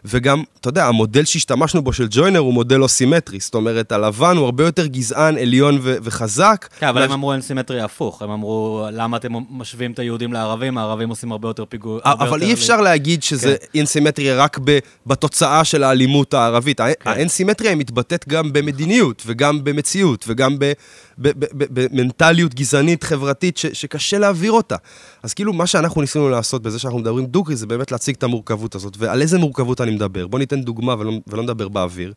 וגם, 0.04 0.42
אתה 0.60 0.68
יודע, 0.68 0.86
המודל 0.86 1.24
שהשתמשנו 1.24 1.82
בו 1.82 1.92
של 1.92 2.06
ג'וינר 2.10 2.38
הוא 2.38 2.54
מודל 2.54 2.76
לא 2.76 2.88
סימטרי, 2.88 3.40
זאת 3.40 3.54
אומרת, 3.54 3.92
הלבן 3.92 4.36
הוא 4.36 4.44
הרבה 4.44 4.64
יותר 4.64 4.86
גזען, 4.86 5.38
עליון 5.38 5.78
ו- 5.82 5.96
וחזק. 6.02 6.68
כן, 6.78 6.86
אבל 6.86 7.02
הם 7.02 7.12
אמרו 7.12 7.32
אין 7.32 7.40
סימטריה 7.40 7.84
הפוך, 7.84 8.22
הם 8.22 8.30
אמרו, 8.30 8.86
למה 8.92 9.16
אתם 9.16 9.32
משווים 9.50 9.92
את 9.92 9.98
היהודים 9.98 10.32
לערבים, 10.32 10.78
הערבים 10.78 11.08
עושים 11.08 11.32
הרבה 11.32 11.48
יותר 11.48 11.64
פיגוע... 11.64 12.00
אבל 12.04 12.42
אי 12.42 12.52
אפשר 12.52 12.80
להגיד 12.80 13.22
שזה 13.22 13.56
אין 13.74 13.86
סימטריה 13.86 14.36
רק 14.36 14.58
ב- 14.64 14.78
בתוצאה 15.06 15.64
של 15.64 15.82
האלימות 15.84 16.34
הערבית. 16.34 16.80
כן. 16.80 16.92
האין 17.04 17.28
סימטריה 17.28 17.74
מתבטאת 17.74 18.24
גם 18.28 18.52
במדיניות, 18.52 19.22
וגם 19.26 19.64
במציאות, 19.64 20.24
וגם 20.28 20.58
ב- 20.58 20.72
במנטליות 21.18 22.54
גזענית 22.54 23.04
חברתית 23.04 23.56
ש- 23.56 23.66
שקשה 23.66 24.18
להעביר 24.18 24.52
אותה. 24.52 24.76
אז 25.22 25.34
כאילו, 25.34 25.52
מה 25.52 25.66
שאנחנו 25.66 26.00
ניסינו 26.00 26.28
לעשות 26.28 26.62
בזה 26.62 26.78
שאנחנו 26.78 26.98
מדברים 26.98 27.26
דוגרי, 27.26 27.56
זה 27.56 27.66
באמת 27.66 27.92
להציג 27.92 28.14
את 28.18 28.22
המורכבות 28.22 28.74
הזאת. 28.74 28.96
ועל 28.98 29.22
איזה 29.22 29.38
מורכבות 29.38 29.80
אני 29.80 29.90
מדבר? 29.90 30.26
בוא 30.26 30.38
ניתן 30.38 30.62
דוגמה 30.62 30.94
ולא, 30.98 31.12
ולא 31.26 31.42
נדבר 31.42 31.68
באוויר. 31.68 32.12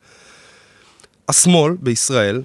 השמאל 1.30 1.74
בישראל, 1.80 2.42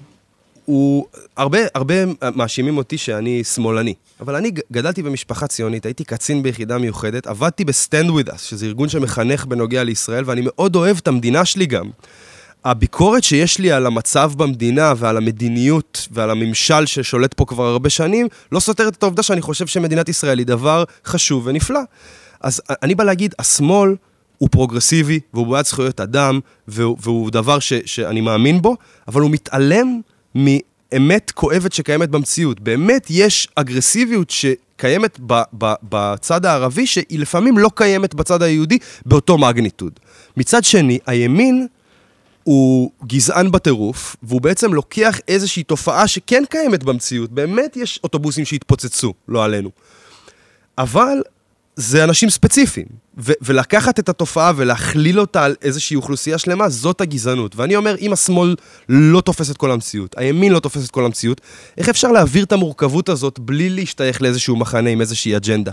הוא... 0.65 1.05
הרבה, 1.37 1.59
הרבה 1.75 1.93
מאשימים 2.35 2.77
אותי 2.77 2.97
שאני 2.97 3.43
שמאלני, 3.43 3.93
אבל 4.19 4.35
אני 4.35 4.51
גדלתי 4.71 5.03
במשפחה 5.03 5.47
ציונית, 5.47 5.85
הייתי 5.85 6.03
קצין 6.03 6.43
ביחידה 6.43 6.77
מיוחדת, 6.77 7.27
עבדתי 7.27 7.65
ב-Stand 7.65 8.07
With 8.09 8.29
Us, 8.29 8.37
שזה 8.37 8.65
ארגון 8.65 8.89
שמחנך 8.89 9.45
בנוגע 9.45 9.83
לישראל, 9.83 10.23
ואני 10.27 10.41
מאוד 10.43 10.75
אוהב 10.75 10.97
את 10.97 11.07
המדינה 11.07 11.45
שלי 11.45 11.65
גם. 11.65 11.89
הביקורת 12.65 13.23
שיש 13.23 13.59
לי 13.59 13.71
על 13.71 13.85
המצב 13.85 14.31
במדינה 14.37 14.93
ועל 14.97 15.17
המדיניות 15.17 16.07
ועל 16.11 16.29
הממשל 16.29 16.85
ששולט 16.85 17.33
פה 17.33 17.45
כבר 17.45 17.63
הרבה 17.65 17.89
שנים, 17.89 18.27
לא 18.51 18.59
סותרת 18.59 18.97
את 18.97 19.03
העובדה 19.03 19.23
שאני 19.23 19.41
חושב 19.41 19.67
שמדינת 19.67 20.09
ישראל 20.09 20.39
היא 20.39 20.47
דבר 20.47 20.83
חשוב 21.05 21.47
ונפלא. 21.47 21.79
אז 22.41 22.61
אני 22.83 22.95
בא 22.95 23.03
להגיד, 23.03 23.35
השמאל 23.39 23.95
הוא 24.37 24.49
פרוגרסיבי 24.51 25.19
והוא 25.33 25.47
בעד 25.47 25.65
זכויות 25.65 25.99
אדם 25.99 26.39
והוא, 26.67 26.97
והוא 27.01 27.31
דבר 27.31 27.59
ש, 27.59 27.73
שאני 27.85 28.21
מאמין 28.21 28.61
בו, 28.61 28.75
אבל 29.07 29.21
הוא 29.21 29.31
מתעלם 29.31 30.01
מאמת 30.35 31.31
כואבת 31.31 31.73
שקיימת 31.73 32.09
במציאות. 32.09 32.59
באמת 32.59 33.07
יש 33.09 33.47
אגרסיביות 33.55 34.29
שקיימת 34.29 35.19
ב, 35.27 35.41
ב, 35.57 35.73
בצד 35.83 36.45
הערבי, 36.45 36.87
שהיא 36.87 37.19
לפעמים 37.19 37.57
לא 37.57 37.69
קיימת 37.75 38.13
בצד 38.13 38.41
היהודי 38.41 38.77
באותו 39.05 39.37
מגניטוד. 39.37 39.99
מצד 40.37 40.63
שני, 40.63 40.99
הימין 41.05 41.67
הוא 42.47 42.91
גזען 43.07 43.51
בטירוף, 43.51 44.15
והוא 44.23 44.41
בעצם 44.41 44.73
לוקח 44.73 45.19
איזושהי 45.27 45.63
תופעה 45.63 46.07
שכן 46.07 46.43
קיימת 46.49 46.83
במציאות. 46.83 47.31
באמת 47.31 47.77
יש 47.77 47.99
אוטובוסים 48.03 48.45
שהתפוצצו, 48.45 49.13
לא 49.27 49.43
עלינו. 49.43 49.69
אבל 50.77 51.21
זה 51.75 52.03
אנשים 52.03 52.29
ספציפיים. 52.29 52.85
ו- 53.17 53.31
ולקחת 53.41 53.99
את 53.99 54.09
התופעה 54.09 54.51
ולהכליל 54.55 55.19
אותה 55.19 55.43
על 55.43 55.55
איזושהי 55.61 55.95
אוכלוסייה 55.95 56.37
שלמה, 56.37 56.69
זאת 56.69 57.01
הגזענות. 57.01 57.55
ואני 57.55 57.75
אומר, 57.75 57.95
אם 57.99 58.13
השמאל 58.13 58.55
לא 58.89 59.21
תופס 59.21 59.51
את 59.51 59.57
כל 59.57 59.71
המציאות, 59.71 60.15
הימין 60.17 60.51
לא 60.51 60.59
תופס 60.59 60.85
את 60.85 60.91
כל 60.91 61.05
המציאות, 61.05 61.41
איך 61.77 61.89
אפשר 61.89 62.11
להעביר 62.11 62.43
את 62.43 62.51
המורכבות 62.51 63.09
הזאת 63.09 63.39
בלי 63.39 63.69
להשתייך 63.69 64.21
לאיזשהו 64.21 64.55
מחנה 64.55 64.89
עם 64.89 65.01
איזושהי 65.01 65.35
אג'נדה? 65.35 65.71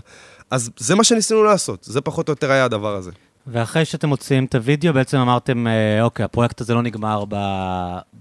אז 0.51 0.70
זה 0.77 0.95
מה 0.95 1.05
שניסינו 1.05 1.45
לעשות, 1.45 1.85
זה 1.85 2.01
פחות 2.01 2.29
או 2.29 2.33
יותר 2.33 2.51
היה 2.51 2.64
הדבר 2.64 2.97
הזה. 2.97 3.11
ואחרי 3.47 3.84
שאתם 3.84 4.09
מוציאים 4.09 4.45
את 4.45 4.55
הוידאו, 4.55 4.92
בעצם 4.92 5.18
אמרתם, 5.18 5.66
אה, 5.66 6.03
אוקיי, 6.03 6.24
הפרויקט 6.24 6.61
הזה 6.61 6.74
לא 6.74 6.82
נגמר 6.82 7.24
ב... 7.28 7.36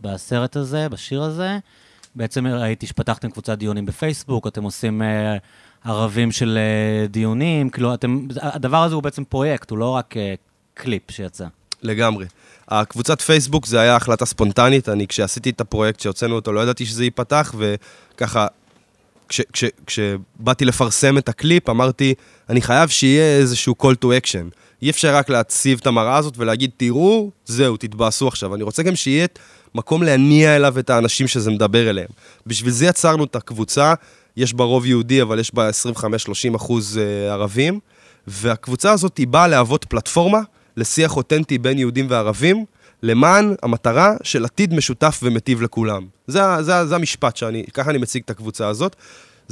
בסרט 0.01 0.55
הזה, 0.55 0.89
בשיר 0.89 1.23
הזה. 1.23 1.57
בעצם 2.15 2.47
ראיתי 2.47 2.87
שפתחתם 2.87 3.29
קבוצת 3.31 3.57
דיונים 3.57 3.85
בפייסבוק, 3.85 4.47
אתם 4.47 4.63
עושים 4.63 5.01
אה, 5.01 5.37
ערבים 5.85 6.31
של 6.31 6.57
אה, 6.57 7.07
דיונים, 7.07 7.69
כאילו, 7.69 7.93
אתם, 7.93 8.27
הדבר 8.41 8.83
הזה 8.83 8.95
הוא 8.95 9.03
בעצם 9.03 9.23
פרויקט, 9.23 9.69
הוא 9.69 9.77
לא 9.77 9.89
רק 9.89 10.17
אה, 10.17 10.33
קליפ 10.73 11.11
שיצא. 11.11 11.45
לגמרי. 11.81 12.25
הקבוצת 12.67 13.21
פייסבוק 13.21 13.65
זה 13.65 13.79
היה 13.79 13.95
החלטה 13.95 14.25
ספונטנית, 14.25 14.89
אני 14.89 15.07
כשעשיתי 15.07 15.49
את 15.49 15.61
הפרויקט, 15.61 15.99
שהוצאנו 15.99 16.35
אותו, 16.35 16.53
לא 16.53 16.59
ידעתי 16.59 16.85
שזה 16.85 17.03
ייפתח, 17.03 17.55
וככה, 17.57 18.47
כש, 19.29 19.41
כש, 19.53 19.63
כשבאתי 19.85 20.65
לפרסם 20.65 21.17
את 21.17 21.29
הקליפ, 21.29 21.69
אמרתי, 21.69 22.13
אני 22.49 22.61
חייב 22.61 22.89
שיהיה 22.89 23.37
איזשהו 23.37 23.75
call 23.81 24.05
to 24.05 24.07
action. 24.07 24.55
אי 24.83 24.89
אפשר 24.89 25.15
רק 25.15 25.29
להציב 25.29 25.79
את 25.81 25.87
המראה 25.87 26.17
הזאת 26.17 26.33
ולהגיד, 26.37 26.71
תראו, 26.77 27.31
זהו, 27.45 27.77
תתבאסו 27.77 28.27
עכשיו. 28.27 28.55
אני 28.55 28.63
רוצה 28.63 28.83
גם 28.83 28.95
שיהיה 28.95 29.27
מקום 29.75 30.03
להניע 30.03 30.55
אליו 30.55 30.79
את 30.79 30.89
האנשים 30.89 31.27
שזה 31.27 31.51
מדבר 31.51 31.89
אליהם. 31.89 32.07
בשביל 32.47 32.71
זה 32.71 32.85
יצרנו 32.85 33.23
את 33.23 33.35
הקבוצה, 33.35 33.93
יש 34.37 34.53
בה 34.53 34.63
רוב 34.63 34.85
יהודי, 34.85 35.21
אבל 35.21 35.39
יש 35.39 35.53
בה 35.53 35.69
25-30 35.69 36.55
אחוז 36.55 36.97
אה, 36.97 37.33
ערבים, 37.33 37.79
והקבוצה 38.27 38.91
הזאת 38.91 39.17
היא 39.17 39.27
באה 39.27 39.47
להוות 39.47 39.85
פלטפורמה 39.85 40.39
לשיח 40.77 41.17
אותנטי 41.17 41.57
בין 41.57 41.77
יהודים 41.79 42.05
וערבים, 42.09 42.65
למען 43.03 43.55
המטרה 43.63 44.13
של 44.23 44.45
עתיד 44.45 44.73
משותף 44.73 45.19
ומיטיב 45.23 45.61
לכולם. 45.61 46.07
זה, 46.27 46.41
זה, 46.61 46.85
זה 46.85 46.95
המשפט 46.95 47.37
שאני, 47.37 47.63
ככה 47.73 47.89
אני 47.89 47.97
מציג 47.97 48.21
את 48.25 48.29
הקבוצה 48.29 48.67
הזאת. 48.67 48.95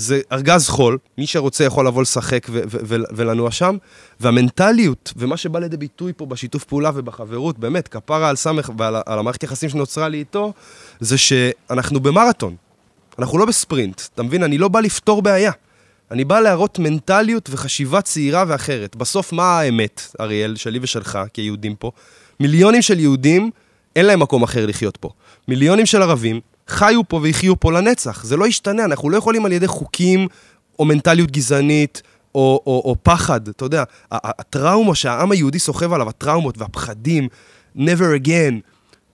זה 0.01 0.21
ארגז 0.31 0.67
חול, 0.67 0.97
מי 1.17 1.27
שרוצה 1.27 1.63
יכול 1.63 1.87
לבוא 1.87 2.01
לשחק 2.01 2.47
ו- 2.49 2.61
ו- 2.71 2.77
ו- 2.83 2.95
ולנוע 3.15 3.51
שם, 3.51 3.77
והמנטליות, 4.19 5.13
ומה 5.15 5.37
שבא 5.37 5.59
לידי 5.59 5.77
ביטוי 5.77 6.13
פה 6.17 6.25
בשיתוף 6.25 6.63
פעולה 6.63 6.91
ובחברות, 6.95 7.59
באמת, 7.59 7.87
כפרה 7.87 8.29
על 8.29 8.35
סמך 8.35 8.71
ועל 8.77 8.95
על 9.05 9.19
המערכת 9.19 9.43
יחסים 9.43 9.69
שנוצרה 9.69 10.09
לי 10.09 10.17
איתו, 10.17 10.53
זה 10.99 11.17
שאנחנו 11.17 11.99
במרתון, 11.99 12.55
אנחנו 13.19 13.37
לא 13.37 13.45
בספרינט, 13.45 14.01
אתה 14.13 14.23
מבין? 14.23 14.43
אני 14.43 14.57
לא 14.57 14.67
בא 14.67 14.79
לפתור 14.79 15.21
בעיה. 15.21 15.51
אני 16.11 16.23
בא 16.23 16.39
להראות 16.39 16.79
מנטליות 16.79 17.49
וחשיבה 17.51 18.01
צעירה 18.01 18.43
ואחרת. 18.47 18.95
בסוף, 18.95 19.33
מה 19.33 19.59
האמת, 19.59 20.15
אריאל, 20.19 20.55
שלי 20.55 20.79
ושלך, 20.81 21.19
כיהודים 21.33 21.75
פה? 21.75 21.91
מיליונים 22.39 22.81
של 22.81 22.99
יהודים, 22.99 23.51
אין 23.95 24.05
להם 24.05 24.19
מקום 24.19 24.43
אחר 24.43 24.65
לחיות 24.65 24.97
פה. 24.97 25.09
מיליונים 25.47 25.85
של 25.85 26.01
ערבים, 26.01 26.39
חיו 26.67 27.07
פה 27.07 27.19
ויחיו 27.23 27.59
פה 27.59 27.71
לנצח. 27.71 28.23
זה 28.23 28.37
לא 28.37 28.47
ישתנה, 28.47 28.85
אנחנו 28.85 29.09
לא 29.09 29.17
יכולים 29.17 29.45
על 29.45 29.51
ידי 29.51 29.67
חוקים 29.67 30.27
או 30.79 30.85
מנטליות 30.85 31.31
גזענית 31.31 32.01
או, 32.35 32.61
או, 32.65 32.81
או 32.85 32.95
פחד, 33.03 33.47
אתה 33.47 33.65
יודע, 33.65 33.83
הטראומה 34.11 34.95
שהעם 34.95 35.31
היהודי 35.31 35.59
סוחב 35.59 35.93
עליו, 35.93 36.09
הטראומות 36.09 36.57
והפחדים, 36.57 37.27
never 37.77 38.25
again, 38.25 38.53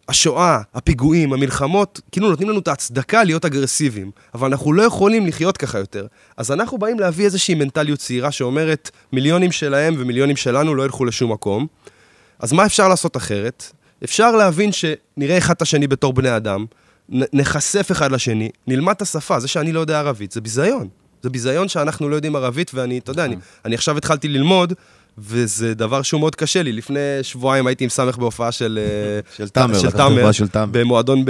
השואה, 0.09 0.61
הפיגועים, 0.75 1.33
המלחמות, 1.33 2.01
כאילו 2.11 2.29
נותנים 2.29 2.49
לנו 2.49 2.59
את 2.59 2.67
ההצדקה 2.67 3.23
להיות 3.23 3.45
אגרסיביים, 3.45 4.11
אבל 4.33 4.47
אנחנו 4.47 4.73
לא 4.73 4.83
יכולים 4.83 5.27
לחיות 5.27 5.57
ככה 5.57 5.77
יותר. 5.77 6.07
אז 6.37 6.51
אנחנו 6.51 6.77
באים 6.77 6.99
להביא 6.99 7.25
איזושהי 7.25 7.55
מנטליות 7.55 7.99
צעירה 7.99 8.31
שאומרת, 8.31 8.91
מיליונים 9.13 9.51
שלהם 9.51 9.95
ומיליונים 9.97 10.35
שלנו 10.35 10.75
לא 10.75 10.83
ילכו 10.83 11.05
לשום 11.05 11.31
מקום. 11.31 11.67
אז 12.39 12.53
מה 12.53 12.65
אפשר 12.65 12.87
לעשות 12.87 13.17
אחרת? 13.17 13.63
אפשר 14.03 14.31
להבין 14.31 14.71
שנראה 14.71 15.37
אחד 15.37 15.53
את 15.53 15.61
השני 15.61 15.87
בתור 15.87 16.13
בני 16.13 16.35
אדם, 16.35 16.65
נחשף 17.09 17.91
אחד 17.91 18.11
לשני, 18.11 18.49
נלמד 18.67 18.93
את 18.95 19.01
השפה, 19.01 19.39
זה 19.39 19.47
שאני 19.47 19.71
לא 19.71 19.79
יודע 19.79 19.99
ערבית, 19.99 20.31
זה 20.31 20.41
ביזיון. 20.41 20.87
זה 21.23 21.29
ביזיון 21.29 21.67
שאנחנו 21.67 22.09
לא 22.09 22.15
יודעים 22.15 22.35
ערבית, 22.35 22.71
ואני, 22.73 22.97
אתה 22.97 23.11
יודע, 23.11 23.25
אני, 23.25 23.35
אני 23.65 23.75
עכשיו 23.75 23.97
התחלתי 23.97 24.27
ללמוד, 24.27 24.73
וזה 25.17 25.73
דבר 25.73 26.01
שהוא 26.01 26.19
מאוד 26.19 26.35
קשה 26.35 26.63
לי. 26.63 26.71
לפני 26.71 26.99
שבועיים 27.21 27.67
הייתי 27.67 27.83
עם 27.83 27.89
סמך 27.89 28.17
בהופעה 28.17 28.51
של... 28.51 28.79
אה, 28.81 29.19
של 29.37 29.49
תאמר, 29.49 29.79
של 29.79 29.91
תאמר, 29.91 30.31
של 30.31 30.47
תאמר. 30.47 30.71
במועדון 30.71 31.23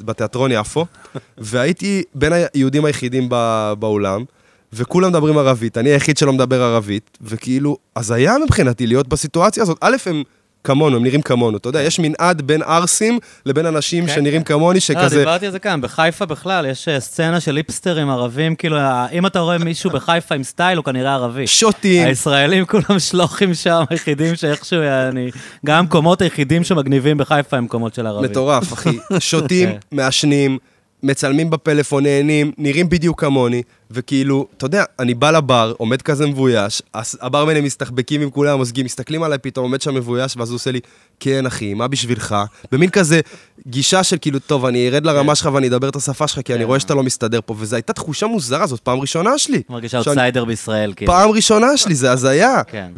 בתיאטרון 0.00 0.50
יפו, 0.52 0.86
והייתי 1.38 2.02
בין 2.14 2.32
היהודים 2.32 2.84
היחידים 2.84 3.26
ב- 3.30 3.72
באולם, 3.78 4.24
וכולם 4.72 5.08
מדברים 5.08 5.38
ערבית, 5.38 5.78
אני 5.78 5.90
היחיד 5.90 6.16
שלא 6.16 6.32
מדבר 6.32 6.62
ערבית, 6.62 7.18
וכאילו, 7.20 7.76
הזיה 7.96 8.34
מבחינתי 8.44 8.86
להיות 8.86 9.08
בסיטואציה 9.08 9.62
הזאת. 9.62 9.78
א', 9.80 9.96
הם 10.06 10.22
כמונו, 10.64 10.96
הם 10.96 11.02
נראים 11.02 11.22
כמונו, 11.22 11.56
אתה 11.56 11.68
יודע, 11.68 11.82
יש 11.82 11.98
מנעד 11.98 12.42
בין 12.42 12.62
ערסים 12.62 13.18
לבין 13.46 13.66
אנשים 13.66 14.06
כן, 14.06 14.14
שנראים 14.14 14.42
כן. 14.42 14.54
כמוני, 14.54 14.76
לא, 14.76 14.80
שכזה... 14.80 15.18
דיברתי 15.18 15.46
על 15.46 15.52
זה 15.52 15.58
כאן, 15.58 15.80
בחיפה 15.80 16.26
בכלל, 16.26 16.66
יש 16.66 16.88
אה, 16.88 17.00
סצנה 17.00 17.40
של 17.40 17.56
היפסטרים 17.56 18.10
ערבים, 18.10 18.54
כאילו, 18.54 18.76
אם 19.12 19.26
אתה 19.26 19.40
רואה 19.40 19.58
מישהו 19.58 19.90
בחיפה 19.96 20.34
עם 20.34 20.42
סטייל, 20.42 20.76
הוא 20.76 20.84
כנראה 20.84 21.14
ערבי. 21.14 21.46
שוטים, 21.46 22.06
הישראלים 22.06 22.64
כולם 22.64 22.98
שלוחים 22.98 23.54
שם, 23.54 23.84
היחידים 23.90 24.36
שאיכשהו, 24.36 24.82
אני... 25.08 25.30
גם 25.66 25.78
המקומות 25.78 26.22
היחידים 26.22 26.64
שמגניבים 26.64 27.16
בחיפה 27.16 27.56
הם 27.56 27.64
מקומות 27.64 27.94
של 27.94 28.06
ערבים. 28.06 28.30
מטורף, 28.30 28.72
אחי. 28.72 28.98
שותים, 29.18 29.68
כן. 29.68 29.76
מעשנים, 29.92 30.58
מצלמים 31.02 31.50
בפלאפון, 31.50 32.02
נהנים, 32.02 32.52
נראים 32.58 32.88
בדיוק 32.88 33.20
כמוני, 33.20 33.62
וכאילו, 33.90 34.46
אתה 34.56 34.66
יודע, 34.66 34.84
אני 34.98 35.14
בא 35.14 35.30
לבר, 35.30 35.74
עומד 35.78 36.02
כזה 36.02 36.26
מבויש, 36.26 36.82
הברמנים 37.20 37.64
מסתחבקים 37.64 38.20
עם 38.20 38.30
כולם, 38.30 38.52
המוזגים, 38.54 38.84
מסתכלים 38.84 39.22
עליי 39.22 39.38
פתאום, 39.38 39.64
עומד 39.64 39.80
שם 39.82 39.94
מבויש, 39.94 40.36
ואז 40.36 40.50
הוא 40.50 40.54
עושה 40.56 40.70
לי, 40.70 40.80
כן, 41.20 41.46
אחי, 41.46 41.74
מה 41.74 41.88
בשבילך? 41.88 42.36
במין 42.72 42.90
כזה 42.90 43.20
גישה 43.68 44.02
של 44.02 44.16
כאילו, 44.20 44.38
טוב, 44.38 44.64
אני 44.66 44.88
ארד 44.88 45.06
לרמה 45.06 45.34
שלך 45.34 45.48
ואני 45.52 45.68
אדבר 45.68 45.88
את 45.88 45.96
השפה 45.96 46.28
שלך, 46.28 46.40
כי 46.44 46.52
אני 46.54 46.60
כן. 46.60 46.66
רואה 46.66 46.80
שאתה 46.80 46.94
לא 46.94 47.02
מסתדר 47.02 47.40
פה, 47.46 47.54
וזו 47.58 47.76
הייתה 47.76 47.92
תחושה 47.92 48.26
מוזרה, 48.26 48.66
זאת 48.66 48.80
פעם 48.80 49.00
ראשונה 49.00 49.38
שלי. 49.38 49.62
מרגיש 49.68 49.90
שאני- 49.90 50.02
אאוטסיידר 50.06 50.44
בישראל, 50.44 50.92
כאילו. 50.96 51.12
פעם 51.12 51.30
ראשונה 51.30 51.76
שלי, 51.76 51.94
זה 51.94 52.12
הזיה. 52.12 52.62
כן. 52.64 52.90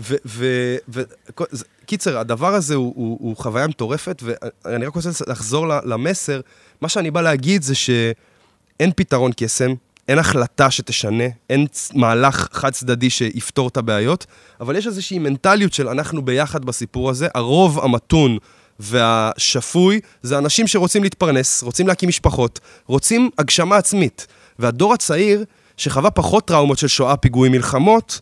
קיצר, 1.87 2.19
הדבר 2.19 2.55
הזה 2.55 2.75
הוא, 2.75 3.37
חוויה 3.37 3.67
מטורפת, 3.67 4.23
ואני 4.65 4.87
רק 4.87 4.95
רוצה 4.95 5.11
לחזור 5.27 5.67
למסר. 5.85 6.41
מה 6.85 6.89
שאני 6.89 7.11
בא 7.11 7.21
להגיד 7.21 7.63
זה 7.63 7.75
שאין 7.75 8.91
פתרון 8.97 9.31
קסם, 9.37 9.75
אין 10.09 10.19
החלטה 10.19 10.71
שתשנה, 10.71 11.25
אין 11.51 11.67
מהלך 11.95 12.49
חד 12.53 12.73
צדדי 12.73 13.11
שיפתור 13.11 13.69
את 13.69 13.77
הבעיות, 13.77 14.27
אבל 14.61 14.77
יש 14.77 14.87
איזושהי 14.87 15.19
מנטליות 15.19 15.73
של 15.73 15.89
אנחנו 15.89 16.23
ביחד 16.25 16.65
בסיפור 16.65 17.11
הזה. 17.11 17.29
הרוב 17.35 17.79
המתון 17.79 18.39
והשפוי 18.81 20.01
זה 20.23 20.39
אנשים 20.39 20.67
שרוצים 20.67 21.03
להתפרנס, 21.03 21.63
רוצים 21.63 21.87
להקים 21.89 22.09
משפחות, 22.09 22.61
רוצים 22.87 23.31
הגשמה 23.39 23.77
עצמית. 23.77 24.27
והדור 24.59 24.95
הצעיר, 24.95 25.45
שחווה 25.77 26.11
פחות 26.11 26.47
טראומות 26.47 26.79
של 26.79 26.89
שואה, 26.89 27.17
פיגועים, 27.17 27.53
מלחמות, 27.53 28.21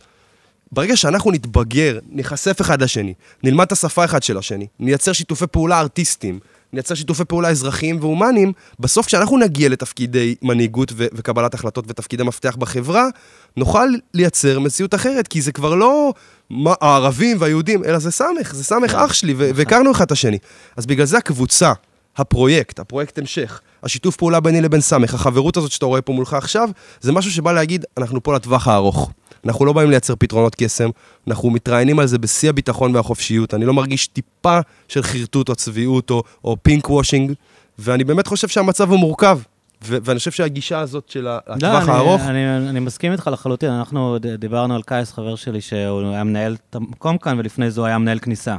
ברגע 0.72 0.96
שאנחנו 0.96 1.30
נתבגר, 1.30 1.98
ניחשף 2.08 2.60
אחד 2.60 2.82
לשני, 2.82 3.14
נלמד 3.42 3.66
את 3.66 3.72
השפה 3.72 4.04
אחד 4.04 4.22
של 4.22 4.38
השני, 4.38 4.66
נייצר 4.78 5.12
שיתופי 5.12 5.46
פעולה 5.46 5.80
ארטיסטיים, 5.80 6.40
נייצר 6.72 6.94
שיתופי 6.94 7.24
פעולה 7.24 7.48
אזרחיים 7.48 7.98
והומניים, 8.00 8.52
בסוף 8.80 9.06
כשאנחנו 9.06 9.38
נגיע 9.38 9.68
לתפקידי 9.68 10.34
מנהיגות 10.42 10.92
ו- 10.96 11.06
וקבלת 11.14 11.54
החלטות 11.54 11.84
ותפקידי 11.88 12.22
מפתח 12.22 12.56
בחברה, 12.56 13.08
נוכל 13.56 13.88
לייצר 14.14 14.60
מציאות 14.60 14.94
אחרת, 14.94 15.28
כי 15.28 15.40
זה 15.40 15.52
כבר 15.52 15.74
לא 15.74 16.12
מה, 16.50 16.74
הערבים 16.80 17.36
והיהודים, 17.40 17.84
אלא 17.84 17.98
זה 17.98 18.10
סמך, 18.10 18.54
זה 18.54 18.64
סמך 18.64 18.94
אח 18.94 19.12
שלי, 19.12 19.34
ו- 19.36 19.50
והכרנו 19.54 19.92
אחד 19.92 20.04
את 20.04 20.12
השני. 20.12 20.38
אז 20.76 20.86
בגלל 20.86 21.06
זה 21.06 21.18
הקבוצה, 21.18 21.72
הפרויקט, 22.16 22.78
הפרויקט 22.78 23.18
המשך, 23.18 23.60
השיתוף 23.82 24.16
פעולה 24.16 24.40
ביני 24.40 24.60
לבין 24.60 24.80
סמך, 24.80 25.14
החברות 25.14 25.56
הזאת 25.56 25.70
שאתה 25.70 25.86
רואה 25.86 26.02
פה 26.02 26.12
מולך 26.12 26.34
עכשיו, 26.34 26.68
זה 27.00 27.12
משהו 27.12 27.30
שבא 27.30 27.52
להגיד, 27.52 27.84
אנחנו 27.98 28.22
פה 28.22 28.34
לטווח 28.34 28.68
הארוך. 28.68 29.10
אנחנו 29.44 29.64
לא 29.64 29.72
באים 29.72 29.90
לייצר 29.90 30.14
פתרונות 30.18 30.54
קסם, 30.54 30.90
אנחנו 31.28 31.50
מתראיינים 31.50 31.98
על 31.98 32.06
זה 32.06 32.18
בשיא 32.18 32.48
הביטחון 32.48 32.96
והחופשיות. 32.96 33.54
אני 33.54 33.64
לא 33.64 33.74
מרגיש 33.74 34.06
טיפה 34.06 34.58
של 34.88 35.02
חרטוט 35.02 35.48
או 35.48 35.54
צביעות 35.54 36.10
או, 36.10 36.22
או 36.44 36.56
פינק 36.62 36.90
וושינג, 36.90 37.32
ואני 37.78 38.04
באמת 38.04 38.26
חושב 38.26 38.48
שהמצב 38.48 38.90
הוא 38.90 38.98
מורכב. 38.98 39.38
ו- 39.84 39.98
ואני 40.04 40.18
חושב 40.18 40.30
שהגישה 40.30 40.80
הזאת 40.80 41.08
של 41.08 41.20
לא, 41.20 41.30
הטווח 41.46 41.82
אני, 41.82 41.92
הארוך, 41.92 42.22
אני, 42.22 42.68
אני 42.68 42.80
מסכים 42.80 43.12
איתך 43.12 43.30
לחלוטין. 43.32 43.70
אנחנו 43.70 44.18
דיברנו 44.38 44.74
על 44.74 44.82
קייס, 44.82 45.12
חבר 45.12 45.36
שלי, 45.36 45.60
שהוא 45.60 46.12
היה 46.12 46.24
מנהל 46.24 46.56
את 46.70 46.74
המקום 46.74 47.18
כאן, 47.18 47.38
ולפני 47.38 47.70
זה 47.70 47.80
הוא 47.80 47.86
היה 47.86 47.98
מנהל 47.98 48.18
כניסה. 48.18 48.56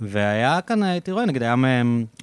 והיה 0.00 0.60
כאן, 0.60 0.82
הייתי 0.82 1.12
רואה, 1.12 1.26
נגיד, 1.26 1.42
היה 1.42 1.54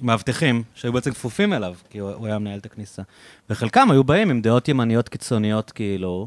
מאבטחים 0.02 0.62
שהיו 0.74 0.92
בעצם 0.92 1.10
כפופים 1.10 1.52
אליו, 1.52 1.74
כי 1.90 1.98
הוא, 1.98 2.10
הוא 2.10 2.26
היה 2.26 2.38
מנהל 2.38 2.58
את 2.58 2.66
הכניסה. 2.66 3.02
וחלקם 3.50 3.90
היו 3.90 4.04
באים 4.04 4.30
עם 4.30 4.40
דעות 4.40 4.68
ימניות 4.68 5.08
קיצוניות, 5.08 5.70
כאילו, 5.70 6.26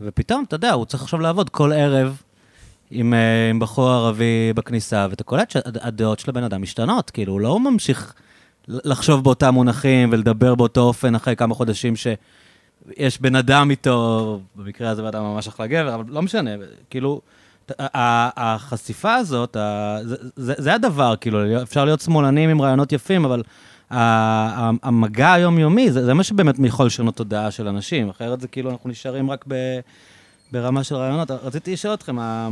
ופתאום, 0.00 0.44
אתה 0.48 0.54
יודע, 0.54 0.72
הוא 0.72 0.84
צריך 0.84 1.02
עכשיו 1.02 1.20
לעבוד 1.20 1.50
כל 1.50 1.72
ערב 1.72 2.22
עם, 2.90 3.14
אה, 3.14 3.50
עם 3.50 3.58
בחור 3.58 3.90
ערבי 3.90 4.52
בכניסה, 4.54 5.06
ואתה 5.10 5.24
קולט 5.24 5.50
שהדעות 5.50 6.18
של 6.18 6.30
הבן 6.30 6.44
אדם 6.44 6.62
משתנות, 6.62 7.10
כאילו, 7.10 7.32
הוא 7.32 7.40
לא 7.40 7.60
ממשיך 7.60 8.14
לחשוב 8.68 9.24
באותם 9.24 9.54
מונחים 9.54 10.08
ולדבר 10.12 10.54
באותו 10.54 10.80
אופן 10.80 11.14
אחרי 11.14 11.36
כמה 11.36 11.54
חודשים 11.54 11.96
ש... 11.96 12.06
יש 12.96 13.20
בן 13.20 13.36
אדם 13.36 13.70
איתו, 13.70 14.40
במקרה 14.56 14.90
הזה 14.90 15.02
בן 15.02 15.08
אדם 15.08 15.22
ממש 15.22 15.48
אחלה 15.48 15.66
גבר, 15.66 15.94
אבל 15.94 16.04
לא 16.08 16.22
משנה, 16.22 16.50
כאילו, 16.90 17.20
החשיפה 17.78 19.14
הזאת, 19.14 19.56
זה- 20.02 20.16
זה 20.36 20.54
זה 20.58 20.74
הדבר, 20.74 21.14
כאילו, 21.20 21.62
אפשר 21.62 21.84
להיות 21.84 22.00
שמאלנים 22.00 22.50
עם 22.50 22.62
רעיונות 22.62 22.92
יפים, 22.92 23.24
אבל 23.24 23.42
המגע 23.90 25.32
היומיומי, 25.32 25.90
זה 25.92 26.04
זה 26.04 26.14
מה 26.14 26.22
שבאמת 26.22 26.54
יכול 26.64 26.86
לשנות 26.86 27.16
תודעה 27.16 27.50
של 27.50 27.68
אנשים, 27.68 28.08
אחרת 28.08 28.40
זה 28.40 28.48
כאילו, 28.48 28.70
אנחנו 28.70 28.90
נשארים 28.90 29.30
רק 29.30 29.44
ב... 29.48 29.54
ברמה 30.52 30.84
של 30.84 30.94
רעיונות. 30.94 31.30
רציתי 31.30 31.72
לשאול 31.72 31.94
אתכם, 31.94 32.16
מה, 32.16 32.48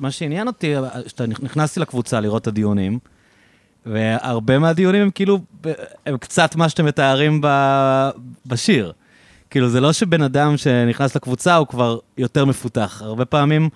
מה 0.00 0.10
שעניין 0.10 0.46
אותי, 0.46 0.74
שאתה 1.06 1.26
נכנסתי 1.26 1.80
לקבוצה 1.80 2.20
לראות 2.20 2.42
את 2.42 2.46
הדיונים, 2.46 2.98
והרבה 3.86 4.58
מהדיונים 4.58 5.02
הם 5.02 5.10
כאילו, 5.10 5.38
הם 6.06 6.16
קצת 6.16 6.56
מה 6.56 6.68
שאתם 6.68 6.84
מתארים 6.84 7.40
ב- 7.42 8.10
בשיר. 8.46 8.92
כאילו, 9.50 9.68
זה 9.68 9.80
לא 9.80 9.92
שבן 9.92 10.22
אדם 10.22 10.56
שנכנס 10.56 11.16
לקבוצה 11.16 11.56
הוא 11.56 11.66
כבר 11.66 11.98
יותר 12.18 12.44
מפותח. 12.44 13.02
הרבה 13.04 13.24
פעמים, 13.24 13.68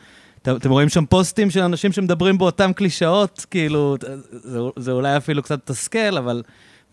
אתם 0.42 0.70
רואים 0.70 0.88
שם 0.88 1.06
פוסטים 1.06 1.50
של 1.50 1.60
אנשים 1.60 1.92
שמדברים 1.92 2.38
באותן 2.38 2.72
קלישאות, 2.72 3.46
כאילו, 3.50 3.96
זה, 4.30 4.58
זה 4.76 4.92
אולי 4.92 5.16
אפילו 5.16 5.42
קצת 5.42 5.58
מתסכל, 5.70 6.16
אבל 6.18 6.42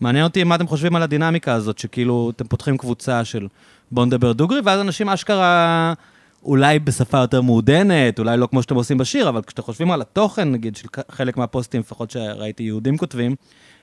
מעניין 0.00 0.24
אותי 0.24 0.44
מה 0.44 0.54
אתם 0.54 0.66
חושבים 0.66 0.96
על 0.96 1.02
הדינמיקה 1.02 1.54
הזאת, 1.54 1.78
שכאילו, 1.78 2.30
אתם 2.36 2.46
פותחים 2.46 2.78
קבוצה 2.78 3.24
של 3.24 3.48
בוא 3.90 4.06
נדבר 4.06 4.32
דוגרי, 4.32 4.60
ואז 4.64 4.80
אנשים 4.80 5.08
אשכרה... 5.08 5.92
אולי 6.44 6.78
בשפה 6.78 7.18
יותר 7.18 7.40
מעודנת, 7.40 8.18
אולי 8.18 8.36
לא 8.36 8.46
כמו 8.46 8.62
שאתם 8.62 8.74
עושים 8.74 8.98
בשיר, 8.98 9.28
אבל 9.28 9.42
כשאתם 9.42 9.62
חושבים 9.62 9.90
על 9.90 10.00
התוכן, 10.00 10.52
נגיד, 10.52 10.76
של 10.76 10.88
חלק 11.10 11.36
מהפוסטים, 11.36 11.80
לפחות 11.80 12.10
שראיתי 12.10 12.62
יהודים 12.62 12.96
כותבים, 12.96 13.34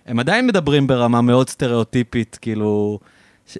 הם 0.05 0.20
עדיין 0.20 0.47
מדברים 0.47 0.88
ברמה 0.88 1.22
מאוד 1.22 1.49
סטריאוטיפית, 1.49 2.38
כאילו... 2.41 2.99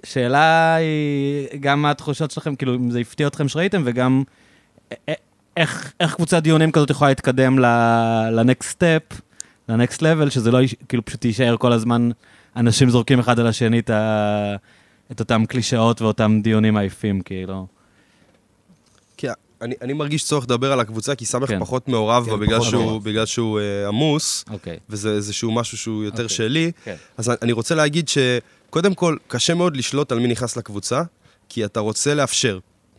שאלה 0.04 0.74
היא 0.74 1.60
גם 1.60 1.82
מה 1.82 1.90
התחושות 1.90 2.30
שלכם, 2.30 2.56
כאילו, 2.56 2.74
אם 2.74 2.90
זה 2.90 2.98
הפתיע 2.98 3.26
אתכם 3.26 3.48
שראיתם, 3.48 3.82
וגם 3.84 4.22
איך, 5.58 5.92
איך 6.00 6.14
קבוצת 6.14 6.42
דיונים 6.42 6.72
כזאת 6.72 6.90
יכולה 6.90 7.10
להתקדם 7.10 7.58
לנקסט 8.32 8.70
סטפ, 8.70 9.02
לנקסט 9.68 10.02
לבל, 10.02 10.30
שזה 10.30 10.50
לא, 10.50 10.58
כאילו, 10.88 11.04
פשוט 11.04 11.24
יישאר 11.24 11.56
כל 11.56 11.72
הזמן, 11.72 12.10
אנשים 12.56 12.90
זורקים 12.90 13.18
אחד 13.18 13.40
על 13.40 13.46
השני 13.46 13.78
את, 13.78 13.90
ה, 13.90 14.56
את 15.12 15.20
אותם 15.20 15.44
קלישאות 15.46 16.02
ואותם 16.02 16.40
דיונים 16.42 16.76
עייפים, 16.76 17.20
כאילו. 17.20 17.66
כי 19.16 19.26
אני, 19.62 19.74
אני 19.82 19.92
מרגיש 19.92 20.24
צורך 20.24 20.44
לדבר 20.44 20.72
על 20.72 20.80
הקבוצה, 20.80 21.14
כי 21.14 21.24
סמך 21.24 21.48
כן. 21.48 21.60
פחות 21.60 21.88
מעורב 21.88 22.24
כן, 22.24 22.30
בה 22.30 22.36
בגלל 22.36 22.60
שהוא, 22.60 22.82
מעורב. 22.82 23.04
בגלל 23.04 23.26
שהוא 23.26 23.60
אה, 23.60 23.88
עמוס, 23.88 24.44
אוקיי. 24.50 24.78
וזה 24.90 25.10
איזשהו 25.10 25.52
משהו 25.52 25.78
שהוא 25.78 26.04
יותר 26.04 26.22
אוקיי. 26.22 26.36
שלי. 26.36 26.72
כן. 26.84 26.94
אז 27.16 27.30
אני 27.42 27.52
רוצה 27.52 27.74
להגיד 27.74 28.08
שקודם 28.08 28.94
כל, 28.94 29.16
קשה 29.26 29.54
מאוד 29.54 29.76
לשלוט 29.76 30.12
על 30.12 30.18
מי 30.18 30.28
נכנס 30.28 30.56
לקבוצה, 30.56 31.02
כי 31.48 31.64
אתה 31.64 31.80
רוצה 31.80 32.14
לאפשר. 32.14 32.58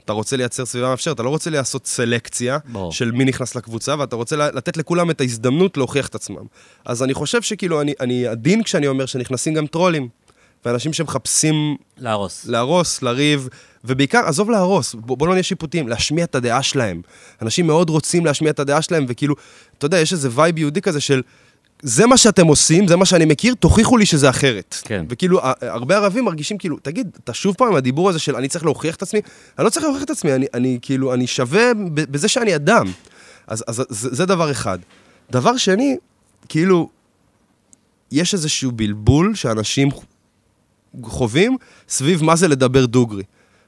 אתה 0.10 0.16
רוצה 0.16 0.38
לייצר 0.38 0.66
סביבה 0.66 0.90
מאפשרת, 0.90 1.16
אתה 1.16 1.24
לא 1.24 1.30
רוצה 1.30 1.50
לעשות 1.50 1.88
סלקציה 1.88 2.58
ברור. 2.66 2.92
של 2.92 3.12
מי 3.12 3.26
נכנס 3.26 3.56
לקבוצה, 3.56 3.96
ואתה 4.00 4.16
רוצה 4.16 4.36
לתת 4.36 4.78
לכולם 4.78 5.12
את 5.12 5.22
ההזדמנות 5.22 5.78
להוכיח 5.78 6.08
את 6.08 6.16
עצמם. 6.16 6.46
אז 6.86 7.04
אני 7.04 7.14
חושב 7.14 7.42
שכאילו, 7.42 7.82
אני, 7.82 7.94
אני 8.00 8.28
עדין 8.28 8.64
כשאני 8.64 8.88
אומר 8.88 9.06
שנכנסים 9.06 9.54
גם 9.54 9.68
טרולים, 9.68 10.08
ואנשים 10.66 10.94
שמחפשים 10.94 11.76
להרוס. 11.98 12.46
להרוס, 12.46 13.02
לריב, 13.02 13.50
ובעיקר, 13.84 14.20
עזוב 14.26 14.50
להרוס, 14.50 14.96
בוא, 14.96 15.18
בוא 15.18 15.28
לא 15.28 15.34
נהיה 15.34 15.44
שיפוטיים, 15.44 15.88
להשמיע 15.88 16.24
את 16.24 16.36
הדעה 16.36 16.64
שלהם. 16.64 17.02
אנשים 17.42 17.68
מאוד 17.68 17.90
רוצים 17.90 18.26
להשמיע 18.26 18.52
את 18.52 18.60
הדעה 18.60 18.82
שלהם, 18.82 19.06
וכאילו, 19.08 19.36
אתה 19.78 19.86
יודע, 19.86 20.00
יש 20.00 20.14
איזה 20.14 20.30
vibe 20.32 20.58
יהודי 20.58 20.82
כזה 20.82 21.02
של, 21.02 21.22
זה 21.82 22.06
מה 22.06 22.18
שאתם 22.18 22.48
עושים, 22.48 22.88
זה 22.88 22.96
מה 22.96 23.06
שאני 23.06 23.26
מכיר, 23.26 23.54
תוכיחו 23.54 23.98
לי 23.98 24.06
שזה 24.06 24.30
אחרת. 24.30 24.76
כן. 24.82 25.06
וכאילו, 25.10 25.40
הרבה 25.62 25.98
ערבים 25.98 26.26
מרגישים 26.26 26.58
כאילו, 26.58 26.78
תגיד, 26.82 27.18
אתה 27.24 27.34
שוב 27.34 27.56
פעם 27.58 27.68
עם 27.68 27.76
הדיבור 27.76 28.10
הזה 28.10 28.20
של 28.20 28.36
אני 28.36 28.48
צריך 28.48 28.66
להוכיח 28.66 28.96
את 28.96 29.02
עצמי, 29.02 29.22
אני 29.60 29.66
לא 29.66 29.70
צריך 29.70 29.86
להוכיח 29.86 30.04
את 30.04 30.10
עצמי, 30.10 30.34
אני, 30.34 30.46
אני 30.54 30.80
כאילו, 30.82 31.14
אני 31.14 31.28
שווה 31.28 31.72
בזה 31.94 32.28
שאני 32.28 32.56
אדם. 32.56 32.86
אז, 33.48 33.64
אז 33.68 33.76
זה, 33.76 34.10
זה 34.16 34.26
דבר 34.26 34.52
אחד. 34.52 34.80
דבר 35.32 35.58
שני, 35.58 35.98
כאילו, 36.50 36.90
יש 38.12 38.34
איזשהו 38.34 38.72
בלבול 38.72 39.36
שאנשים 39.36 39.90
חווים 41.04 41.58
סביב 41.90 42.24
מה 42.24 42.36
זה 42.36 42.48
לדבר 42.48 42.86
דוגרי. 42.86 43.24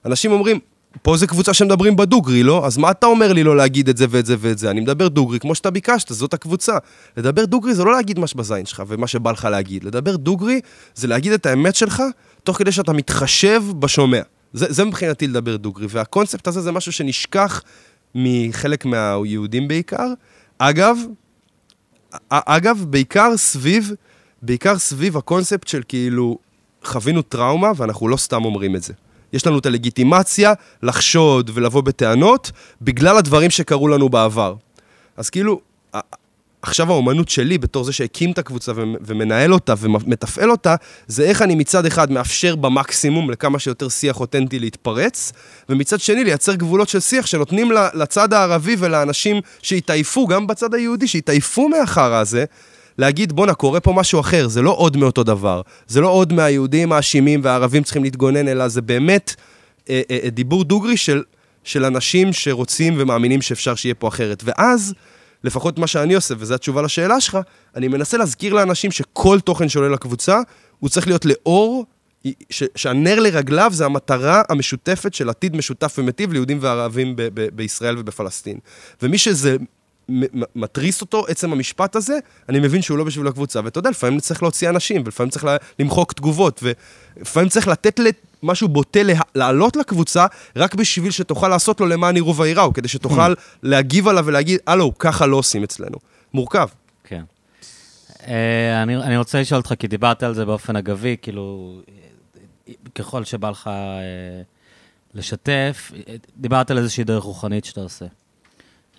אנשים 0.06 0.32
אומרים, 0.32 0.60
פה 1.02 1.18
זה 1.18 1.28
קבוצה 1.28 1.54
שמדברים 1.54 1.96
בדוגרי, 1.96 2.44
לא? 2.44 2.66
אז 2.66 2.78
מה 2.78 2.92
אתה 2.92 3.06
אומר 3.06 3.34
לי 3.34 3.44
לא 3.44 3.58
להגיד 3.58 3.90
את 3.90 3.98
זה 3.98 4.06
ואת 4.10 4.26
זה 4.26 4.36
ואת 4.40 4.58
זה? 4.58 4.72
אני 4.72 4.82
מדבר 4.82 5.08
דוגרי 5.08 5.40
כמו 5.40 5.56
שאתה 5.56 5.70
ביקשת, 5.70 6.14
זאת 6.14 6.34
הקבוצה. 6.34 6.78
לדבר 7.18 7.46
דוגרי 7.46 7.76
זה 7.76 7.84
לא 7.84 7.92
להגיד 7.92 8.20
מה 8.20 8.28
שבזין 8.28 8.66
שלך 8.66 8.84
ומה 8.88 9.08
שבא 9.08 9.32
לך 9.32 9.46
להגיד. 9.46 9.84
לדבר 9.84 10.16
דוגרי 10.16 10.62
זה 10.96 11.08
להגיד 11.08 11.32
את 11.32 11.46
האמת 11.46 11.76
שלך, 11.76 12.04
תוך 12.44 12.58
כדי 12.58 12.72
שאתה 12.72 12.94
מתחשב 12.94 13.64
בשומע. 13.80 14.22
זה, 14.54 14.66
זה 14.70 14.86
מבחינתי 14.86 15.28
לדבר 15.28 15.58
דוגרי, 15.58 15.88
והקונספט 15.90 16.48
הזה 16.48 16.62
זה 16.62 16.72
משהו 16.72 16.92
שנשכח 16.92 17.64
מחלק 18.16 18.86
מהיהודים 18.86 19.68
בעיקר. 19.68 20.14
אגב, 20.58 20.98
אגב, 22.30 22.86
בעיקר 22.90 23.38
סביב, 23.38 23.92
בעיקר 24.42 24.78
סביב 24.78 25.18
הקונספט 25.18 25.68
של 25.68 25.82
כאילו, 25.88 26.38
חווינו 26.84 27.22
טראומה 27.22 27.72
ואנחנו 27.76 28.08
לא 28.08 28.18
סתם 28.18 28.46
אומרים 28.46 28.76
את 28.76 28.84
זה. 28.84 28.94
יש 29.34 29.48
לנו 29.48 29.60
את 29.60 29.66
הלגיטימציה 29.66 30.54
לחשוד 30.84 31.52
ולבוא 31.54 31.82
בטענות 31.82 32.52
בגלל 32.82 33.18
הדברים 33.18 33.50
שקרו 33.50 33.88
לנו 33.88 34.10
בעבר. 34.10 34.56
אז 35.18 35.30
כאילו, 35.30 35.60
עכשיו 36.62 36.92
האומנות 36.92 37.30
שלי, 37.30 37.58
בתור 37.58 37.84
זה 37.84 37.94
שהקים 37.94 38.32
את 38.32 38.38
הקבוצה 38.38 38.72
ומ- 38.76 38.96
ומנהל 39.02 39.54
אותה 39.54 39.74
ומתפעל 39.78 40.52
אותה, 40.52 40.76
זה 41.08 41.24
איך 41.24 41.42
אני 41.42 41.56
מצד 41.56 41.86
אחד 41.86 42.12
מאפשר 42.12 42.56
במקסימום 42.56 43.32
לכמה 43.32 43.60
שיותר 43.60 43.90
שיח 43.90 44.20
אותנטי 44.20 44.60
להתפרץ, 44.60 45.32
ומצד 45.70 46.00
שני 46.00 46.24
לייצר 46.24 46.56
גבולות 46.56 46.90
של 46.90 47.00
שיח 47.00 47.26
שנותנים 47.26 47.72
לצד 47.94 48.34
הערבי 48.34 48.76
ולאנשים 48.80 49.42
שהתעייפו, 49.62 50.28
גם 50.28 50.48
בצד 50.48 50.74
היהודי, 50.74 51.08
שהתעייפו 51.08 51.70
מהחרא 51.70 52.16
הזה, 52.16 52.46
להגיד, 53.02 53.34
בואנה, 53.34 53.54
קורה 53.54 53.80
פה 53.80 53.94
משהו 53.94 54.20
אחר, 54.20 54.48
זה 54.48 54.62
לא 54.62 54.72
עוד 54.72 54.98
מאותו 54.98 55.24
דבר. 55.24 55.62
זה 55.88 56.02
לא 56.02 56.10
עוד 56.10 56.34
מהיהודים 56.34 56.92
האשימים 56.92 57.40
והערבים 57.44 57.84
צריכים 57.84 58.04
להתגונן, 58.04 58.48
אלא 58.48 58.68
זה 58.68 58.82
באמת 58.82 59.36
אה, 59.90 60.02
אה, 60.12 60.18
אה, 60.24 60.30
דיבור 60.30 60.64
דוגרי 60.64 60.98
של, 60.98 61.24
של 61.64 61.86
אנשים 61.86 62.34
שרוצים 62.34 62.94
ומאמינים 62.98 63.42
שאפשר 63.42 63.76
שיהיה 63.76 63.96
פה 63.96 64.08
אחרת. 64.08 64.44
ואז, 64.46 64.94
לפחות 65.44 65.80
מה 65.80 65.88
שאני 65.88 66.14
עושה, 66.14 66.34
וזו 66.38 66.54
התשובה 66.54 66.82
לשאלה 66.82 67.22
שלך, 67.22 67.38
אני 67.76 67.88
מנסה 67.88 68.18
להזכיר 68.18 68.54
לאנשים 68.54 68.92
שכל 68.92 69.40
תוכן 69.40 69.70
שעולה 69.70 69.90
לקבוצה, 69.90 70.40
הוא 70.80 70.90
צריך 70.90 71.08
להיות 71.08 71.26
לאור, 71.26 71.86
ש, 72.50 72.64
שהנר 72.76 73.20
לרגליו 73.20 73.72
זה 73.74 73.86
המטרה 73.86 74.42
המשותפת 74.50 75.14
של 75.14 75.30
עתיד 75.30 75.56
משותף 75.56 75.96
ומיטיב 75.98 76.34
ליהודים 76.34 76.58
וערבים 76.62 77.16
ב, 77.16 77.22
ב, 77.34 77.48
בישראל 77.56 77.98
ובפלסטין. 77.98 78.58
ומי 79.02 79.18
שזה 79.18 79.58
מתריס 80.56 81.02
אותו, 81.02 81.26
עצם 81.28 81.52
המשפט 81.52 81.96
הזה, 81.96 82.20
אני 82.50 82.60
מבין 82.60 82.82
שהוא 82.82 82.98
לא 82.98 83.04
בשביל 83.04 83.28
הקבוצה. 83.28 83.60
ואתה 83.64 83.80
יודע, 83.80 83.90
לפעמים 83.90 84.20
צריך 84.20 84.44
להוציא 84.44 84.70
אנשים, 84.70 85.02
ולפעמים 85.06 85.30
צריך 85.30 85.46
למחוק 85.80 86.14
תגובות, 86.14 86.64
ולפעמים 86.64 87.50
צריך 87.50 87.68
לתת 87.68 88.00
משהו 88.44 88.68
בוטה 88.68 89.00
לעלות 89.36 89.76
לקבוצה, 89.76 90.26
רק 90.56 90.76
בשביל 90.76 91.12
שתוכל 91.12 91.48
לעשות 91.48 91.80
לו 91.80 91.88
למען 91.88 92.18
יראו 92.18 92.38
וייראו, 92.38 92.74
כדי 92.74 92.88
שתוכל 92.88 93.34
להגיב 93.64 94.08
עליו 94.08 94.26
ולהגיד, 94.26 94.60
הלו, 94.68 94.98
ככה 95.00 95.26
לא 95.26 95.36
עושים 95.36 95.64
אצלנו. 95.64 95.98
מורכב. 96.34 96.68
כן. 97.04 97.24
אה, 98.28 98.84
אני, 98.84 98.98
אני 98.98 99.18
רוצה 99.18 99.42
לשאול 99.42 99.58
אותך, 99.58 99.74
כי 99.80 99.88
דיברת 99.88 100.24
על 100.24 100.34
זה 100.34 100.46
באופן 100.46 100.76
אגבי, 100.76 101.16
כאילו, 101.22 101.76
ככל 102.96 103.24
שבא 103.24 103.50
לך 103.50 103.68
אה, 103.68 104.42
לשתף, 105.14 105.92
אה, 106.08 106.16
דיברת 106.38 106.72
על 106.72 106.78
איזושהי 106.78 107.04
דרך 107.04 107.24
רוחנית 107.24 107.66
שאתה 107.66 107.82
עושה. 107.82 108.06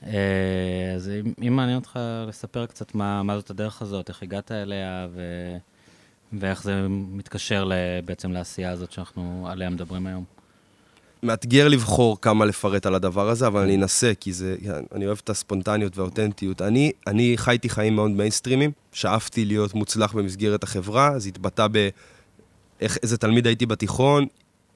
אה, 0.07 0.93
אז 0.97 1.11
אם, 1.43 1.57
מעניין 1.57 1.77
אותך 1.77 1.99
לספר 2.29 2.67
קצת 2.67 2.95
מה, 2.95 3.23
מה 3.23 3.37
זאת 3.37 3.51
הדרך 3.51 3.83
הזאת, 3.83 4.09
איך 4.09 4.23
הגעת 4.23 4.53
אליה, 4.53 5.09
ו, 5.15 5.23
ואיך 6.33 6.63
זה 6.63 6.87
מתקשר 6.89 7.71
בעצם 8.05 8.33
לעשייה 8.33 8.71
הזאת 8.71 8.93
שאנחנו 8.93 9.47
עליה 9.51 9.71
מדברים 9.71 10.07
היום. 10.07 10.25
מאתגר 11.23 11.69
לבחור 11.69 12.21
כמה 12.21 12.45
לפרט 12.45 12.87
על 12.87 12.95
הדבר 12.95 13.29
הזה, 13.29 13.47
אבל 13.47 13.61
אני 13.63 13.77
אנסה, 13.77 14.13
כי 14.21 14.33
זה, 14.33 14.57
אני 14.95 15.07
אוהב 15.07 15.21
את 15.25 15.31
הספונטניות 15.31 15.99
והאותנטיות. 15.99 16.63
אני, 16.63 16.93
אני 17.07 17.33
חייתי 17.37 17.69
חיים 17.69 17.97
מאוד 17.97 18.11
מיינסטרימים, 18.11 18.73
שאפתי 18.93 19.45
להיות 19.45 19.75
מוצלח 19.75 20.13
במסגרת 20.13 20.63
החברה, 20.63 21.19
זה 21.19 21.29
התבטא 21.29 21.67
באיך, 21.67 22.99
איזה 23.03 23.19
תלמיד 23.19 23.47
הייתי 23.47 23.67
בתיכון, 23.67 24.27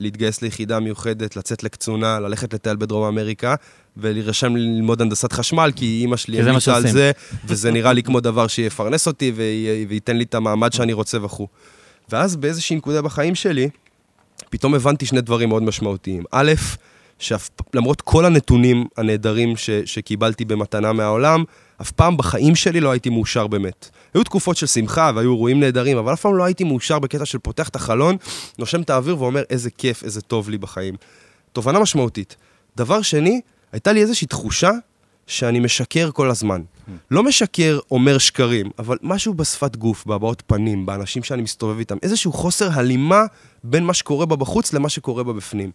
להתגייס 0.00 0.42
ליחידה 0.42 0.80
מיוחדת, 0.80 1.36
לצאת 1.36 1.62
לקצונה, 1.64 2.20
ללכת 2.20 2.54
לטייל 2.54 2.76
בדרום 2.76 3.04
אמריקה, 3.04 3.54
ולהירשם 3.96 4.56
ללמוד 4.56 5.02
הנדסת 5.02 5.32
חשמל, 5.32 5.70
כי 5.76 5.98
אימא 6.00 6.16
שלי 6.16 6.36
המליצה 6.40 6.76
על. 6.76 6.82
זה, 6.92 7.10
וזה 7.44 7.70
נראה 7.70 7.92
לי 7.92 8.02
כמו 8.02 8.20
דבר 8.20 8.46
שיפרנס 8.46 9.06
אותי 9.06 9.32
וי- 9.36 9.86
וייתן 9.88 10.16
לי 10.16 10.24
את 10.24 10.34
המעמד 10.34 10.72
שאני 10.72 10.92
רוצה 10.92 11.24
וכו'. 11.24 11.48
ואז 12.08 12.36
באיזושהי 12.36 12.76
נקודה 12.76 13.02
בחיים 13.02 13.34
שלי, 13.34 13.68
פתאום 14.50 14.74
הבנתי 14.74 15.06
שני 15.06 15.20
דברים 15.20 15.48
מאוד 15.48 15.62
משמעותיים. 15.62 16.24
א', 16.32 16.52
שלמרות 17.18 18.00
כל 18.00 18.24
הנתונים 18.24 18.86
הנהדרים 18.96 19.56
ש, 19.56 19.70
שקיבלתי 19.70 20.44
במתנה 20.44 20.92
מהעולם, 20.92 21.44
אף 21.80 21.90
פעם 21.90 22.16
בחיים 22.16 22.54
שלי 22.54 22.80
לא 22.80 22.90
הייתי 22.90 23.10
מאושר 23.10 23.46
באמת. 23.46 23.90
היו 24.14 24.24
תקופות 24.24 24.56
של 24.56 24.66
שמחה 24.66 25.10
והיו 25.14 25.32
אירועים 25.32 25.60
נהדרים, 25.60 25.98
אבל 25.98 26.12
אף 26.12 26.20
פעם 26.20 26.36
לא 26.36 26.44
הייתי 26.44 26.64
מאושר 26.64 26.98
בקטע 26.98 27.24
של 27.24 27.38
פותח 27.38 27.68
את 27.68 27.76
החלון, 27.76 28.16
נושם 28.58 28.80
את 28.80 28.90
האוויר 28.90 29.22
ואומר 29.22 29.42
איזה 29.50 29.70
כיף, 29.70 30.04
איזה 30.04 30.20
טוב 30.20 30.50
לי 30.50 30.58
בחיים. 30.58 30.94
תובנה 31.52 31.78
משמעותית. 31.78 32.36
דבר 32.76 33.02
שני, 33.02 33.40
הייתה 33.72 33.92
לי 33.92 34.00
איזושהי 34.00 34.26
תחושה 34.26 34.70
שאני 35.26 35.60
משקר 35.60 36.10
כל 36.10 36.30
הזמן. 36.30 36.62
לא 37.10 37.22
משקר 37.22 37.78
אומר 37.90 38.18
שקרים, 38.18 38.70
אבל 38.78 38.98
משהו 39.02 39.34
בשפת 39.34 39.76
גוף, 39.76 40.06
בהבעות 40.06 40.42
פנים, 40.46 40.86
באנשים 40.86 41.22
שאני 41.22 41.42
מסתובב 41.42 41.78
איתם, 41.78 41.96
איזשהו 42.02 42.32
חוסר 42.32 42.68
הלימה 42.72 43.22
בין 43.64 43.84
מה 43.84 43.94
שקורה 43.94 44.26
בה 44.26 44.36
בחוץ 44.36 44.72
למה 44.72 44.88
שקורה 44.88 45.24
בה 45.24 45.32
בפנים. 45.32 45.70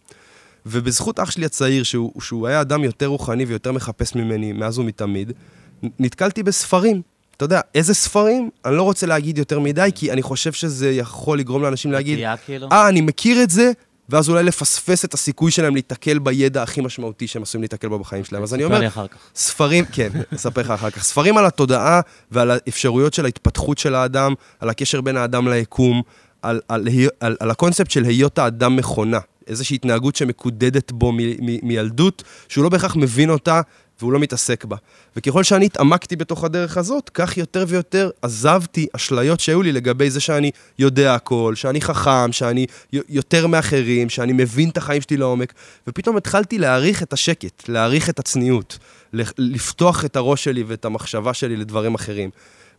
ובזכות 0.66 1.20
אח 1.20 1.32
שלי 1.32 1.46
הצעיר, 1.46 1.84
שהוא, 1.84 2.22
שהוא 2.22 2.48
היה 2.48 2.62
אדם 2.62 2.84
יותר 2.84 3.06
רוחני 3.06 3.46
ויותר 3.46 3.72
מחפש 3.72 4.16
ממני 4.16 4.54
מאז 4.54 4.80
ומתמיד, 4.80 5.32
נתקלתי 6.00 6.44
בספרים. 6.44 7.02
אתה 7.38 7.46
יודע, 7.46 7.62
איזה 7.76 7.94
ספרים? 7.94 8.50
אני 8.66 8.76
לא 8.76 8.84
רוצה 8.84 9.08
להגיד 9.08 9.38
יותר 9.38 9.60
מדי, 9.60 9.90
כי 9.96 10.12
אני 10.12 10.22
חושב 10.22 10.54
שזה 10.54 10.92
יכול 10.92 11.40
לגרום 11.40 11.62
לאנשים 11.62 11.92
להגיד, 11.92 12.20
כאילו? 12.46 12.68
אה, 12.72 12.90
אני 12.90 13.02
מכיר 13.02 13.44
את 13.44 13.50
זה, 13.50 13.72
ואז 14.10 14.30
אולי 14.30 14.44
לפספס 14.44 15.06
את 15.06 15.14
הסיכוי 15.14 15.52
שלהם 15.52 15.74
להיתקל 15.74 16.20
בידע 16.20 16.64
הכי 16.64 16.82
משמעותי 16.82 17.28
שהם 17.28 17.42
עשויים 17.42 17.62
להיתקל 17.62 17.88
בו 17.88 18.00
בחיים 18.00 18.24
שלהם. 18.24 18.44
אז 18.44 18.54
אני 18.54 18.64
אומר. 18.64 18.80
ספרים, 19.36 19.86
כן, 19.86 20.10
אספר 20.36 20.62
לך 20.62 20.72
אחר 20.72 20.90
כך. 20.90 21.04
ספרים 21.04 21.38
על 21.38 21.46
התודעה 21.46 22.02
ועל 22.32 22.52
האפשרויות 22.52 23.14
של 23.14 23.26
ההתפתחות 23.26 23.78
של 23.78 23.96
האדם, 23.96 24.34
על 24.60 24.70
הקשר 24.70 25.02
בין 25.02 25.18
האדם 25.18 25.48
ליקום, 25.48 26.02
על, 26.42 26.62
על, 26.68 26.88
על, 27.20 27.36
על, 27.40 27.52
הקונספט 27.52 27.92
של 27.92 28.04
היות 28.04 28.40
האדם 28.40 28.76
מכונה. 28.76 29.20
איזושהי 29.48 29.76
התנהגות 29.76 30.16
שמקודדת 30.16 30.92
בו 30.92 31.12
מילדות, 31.64 32.24
שהוא 32.50 32.64
לא 32.64 32.70
בהכרח 32.70 32.96
מבין 32.96 33.30
אותה 33.30 33.62
והוא 34.04 34.14
לא 34.14 34.20
מתעסק 34.20 34.66
בה. 34.66 34.78
וככל 35.16 35.44
שאני 35.44 35.66
התעמקתי 35.66 36.16
בתוך 36.16 36.44
הדרך 36.44 36.78
הזאת, 36.78 37.10
כך 37.14 37.38
יותר 37.38 37.66
ויותר 37.68 38.10
עזבתי 38.22 38.88
אשליות 38.96 39.40
שהיו 39.40 39.62
לי 39.62 39.72
לגבי 39.72 40.10
זה 40.10 40.20
שאני 40.20 40.52
יודע 40.80 41.16
הכל, 41.16 41.54
שאני 41.56 41.82
חכם, 41.82 42.32
שאני 42.32 42.66
יותר 43.10 43.48
מאחרים, 43.48 44.10
שאני 44.10 44.34
מבין 44.34 44.70
את 44.70 44.78
החיים 44.78 45.02
שלי 45.02 45.18
לעומק, 45.18 45.54
ופתאום 45.88 46.18
התחלתי 46.18 46.58
להעריך 46.58 47.04
את 47.04 47.14
השקט, 47.14 47.70
להעריך 47.70 48.10
את 48.10 48.20
הצניעות, 48.20 48.78
לפ- 49.14 49.34
לפתוח 49.38 50.06
את 50.06 50.16
הראש 50.16 50.44
שלי 50.44 50.64
ואת 50.68 50.86
המחשבה 50.86 51.34
שלי 51.34 51.58
לדברים 51.58 51.96
אחרים. 51.96 52.30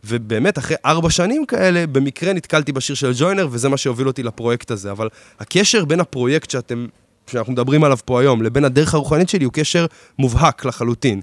ובאמת, 0.05 0.57
אחרי 0.57 0.77
ארבע 0.85 1.09
שנים 1.09 1.45
כאלה, 1.45 1.87
במקרה 1.87 2.33
נתקלתי 2.33 2.71
בשיר 2.71 2.95
של 2.95 3.11
ג'וינר, 3.15 3.47
וזה 3.51 3.69
מה 3.69 3.77
שהוביל 3.77 4.07
אותי 4.07 4.23
לפרויקט 4.23 4.71
הזה. 4.71 4.91
אבל 4.91 5.09
הקשר 5.39 5.85
בין 5.85 5.99
הפרויקט 5.99 6.49
שאתם, 6.49 6.87
שאנחנו 7.27 7.53
מדברים 7.53 7.83
עליו 7.83 7.97
פה 8.05 8.21
היום, 8.21 8.41
לבין 8.41 8.65
הדרך 8.65 8.93
הרוחנית 8.93 9.29
שלי, 9.29 9.45
הוא 9.45 9.53
קשר 9.53 9.85
מובהק 10.19 10.65
לחלוטין. 10.65 11.21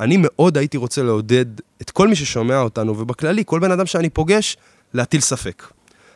אני 0.00 0.16
מאוד 0.18 0.58
הייתי 0.58 0.76
רוצה 0.76 1.02
לעודד 1.02 1.46
את 1.82 1.90
כל 1.90 2.08
מי 2.08 2.16
ששומע 2.16 2.60
אותנו, 2.60 2.98
ובכללי, 2.98 3.42
כל 3.46 3.60
בן 3.60 3.70
אדם 3.70 3.86
שאני 3.86 4.10
פוגש, 4.10 4.56
להטיל 4.94 5.20
ספק. 5.20 5.62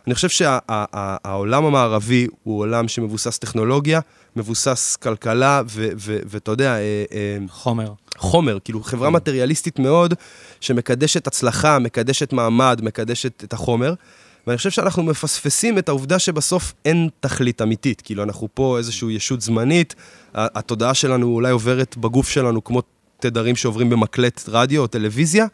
אני 0.07 0.15
חושב 0.15 0.29
שהעולם 0.29 1.65
המערבי 1.65 2.27
הוא 2.43 2.61
עולם 2.61 2.89
שמבוסס 2.89 3.39
טכנולוגיה, 3.39 4.01
מבוסס 4.37 4.97
כלכלה, 4.97 5.63
ואתה 6.07 6.51
יודע, 6.51 6.75
אה, 6.75 7.05
אה, 7.13 7.37
חומר. 7.49 7.93
חומר, 8.17 8.59
כאילו 8.65 8.83
חברה 8.83 9.11
מטריאליסטית 9.11 9.79
מאוד, 9.79 10.15
שמקדשת 10.61 11.27
הצלחה, 11.27 11.79
מקדשת 11.79 12.33
מעמד, 12.33 12.81
מקדשת 12.83 13.45
את 13.45 13.53
החומר. 13.53 13.95
ואני 14.47 14.57
חושב 14.57 14.71
שאנחנו 14.71 15.03
מפספסים 15.03 15.79
את 15.79 15.89
העובדה 15.89 16.19
שבסוף 16.19 16.75
אין 16.85 17.09
תכלית 17.21 17.63
אמיתית. 17.63 18.01
כאילו, 18.01 18.23
אנחנו 18.23 18.49
פה 18.55 18.79
איזושהי 18.79 19.13
ישות 19.13 19.41
זמנית, 19.41 19.95
התודעה 20.35 20.95
שלנו 20.95 21.27
אולי 21.27 21.51
עוברת 21.51 21.97
בגוף 21.97 22.29
שלנו 22.29 22.65
כמו 22.65 22.83
תדרים 23.21 23.57
שעוברים 23.57 23.91
במקלט 23.91 24.45
רדיו 24.49 24.83
או 24.83 24.87
טלוויזיה, 24.87 25.47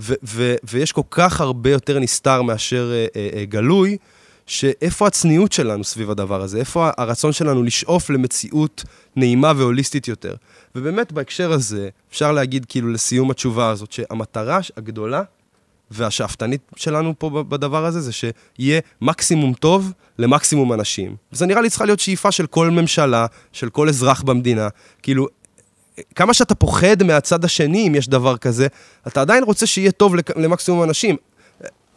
ו- 0.00 0.14
ו- 0.24 0.54
ויש 0.64 0.92
כל 0.92 1.02
כך 1.10 1.40
הרבה 1.40 1.70
יותר 1.70 1.98
נסתר 1.98 2.42
מאשר 2.42 2.90
אה, 2.92 3.06
אה, 3.16 3.28
אה, 3.34 3.44
גלוי, 3.44 3.96
שאיפה 4.46 5.06
הצניעות 5.06 5.52
שלנו 5.52 5.84
סביב 5.84 6.10
הדבר 6.10 6.42
הזה? 6.42 6.58
איפה 6.58 6.90
הרצון 6.96 7.32
שלנו 7.32 7.62
לשאוף 7.62 8.10
למציאות 8.10 8.84
נעימה 9.16 9.52
והוליסטית 9.56 10.08
יותר? 10.08 10.34
ובאמת, 10.74 11.12
בהקשר 11.12 11.52
הזה, 11.52 11.88
אפשר 12.10 12.32
להגיד, 12.32 12.66
כאילו, 12.68 12.88
לסיום 12.88 13.30
התשובה 13.30 13.70
הזאת, 13.70 13.92
שהמטרה 13.92 14.58
הגדולה 14.76 15.22
והשאפתנית 15.90 16.60
שלנו 16.76 17.14
פה 17.18 17.30
בדבר 17.48 17.84
הזה, 17.86 18.00
זה 18.00 18.10
שיהיה 18.12 18.80
מקסימום 19.00 19.52
טוב 19.52 19.92
למקסימום 20.18 20.72
אנשים. 20.72 21.16
וזה 21.32 21.46
נראה 21.46 21.60
לי 21.60 21.70
צריכה 21.70 21.84
להיות 21.84 22.00
שאיפה 22.00 22.32
של 22.32 22.46
כל 22.46 22.70
ממשלה, 22.70 23.26
של 23.52 23.70
כל 23.70 23.88
אזרח 23.88 24.22
במדינה. 24.22 24.68
כאילו, 25.02 25.26
כמה 26.14 26.34
שאתה 26.34 26.54
פוחד 26.54 27.02
מהצד 27.02 27.44
השני, 27.44 27.88
אם 27.88 27.94
יש 27.94 28.08
דבר 28.08 28.36
כזה, 28.36 28.66
אתה 29.06 29.20
עדיין 29.20 29.44
רוצה 29.44 29.66
שיהיה 29.66 29.92
טוב 29.92 30.14
למקסימום 30.36 30.82
אנשים. 30.82 31.16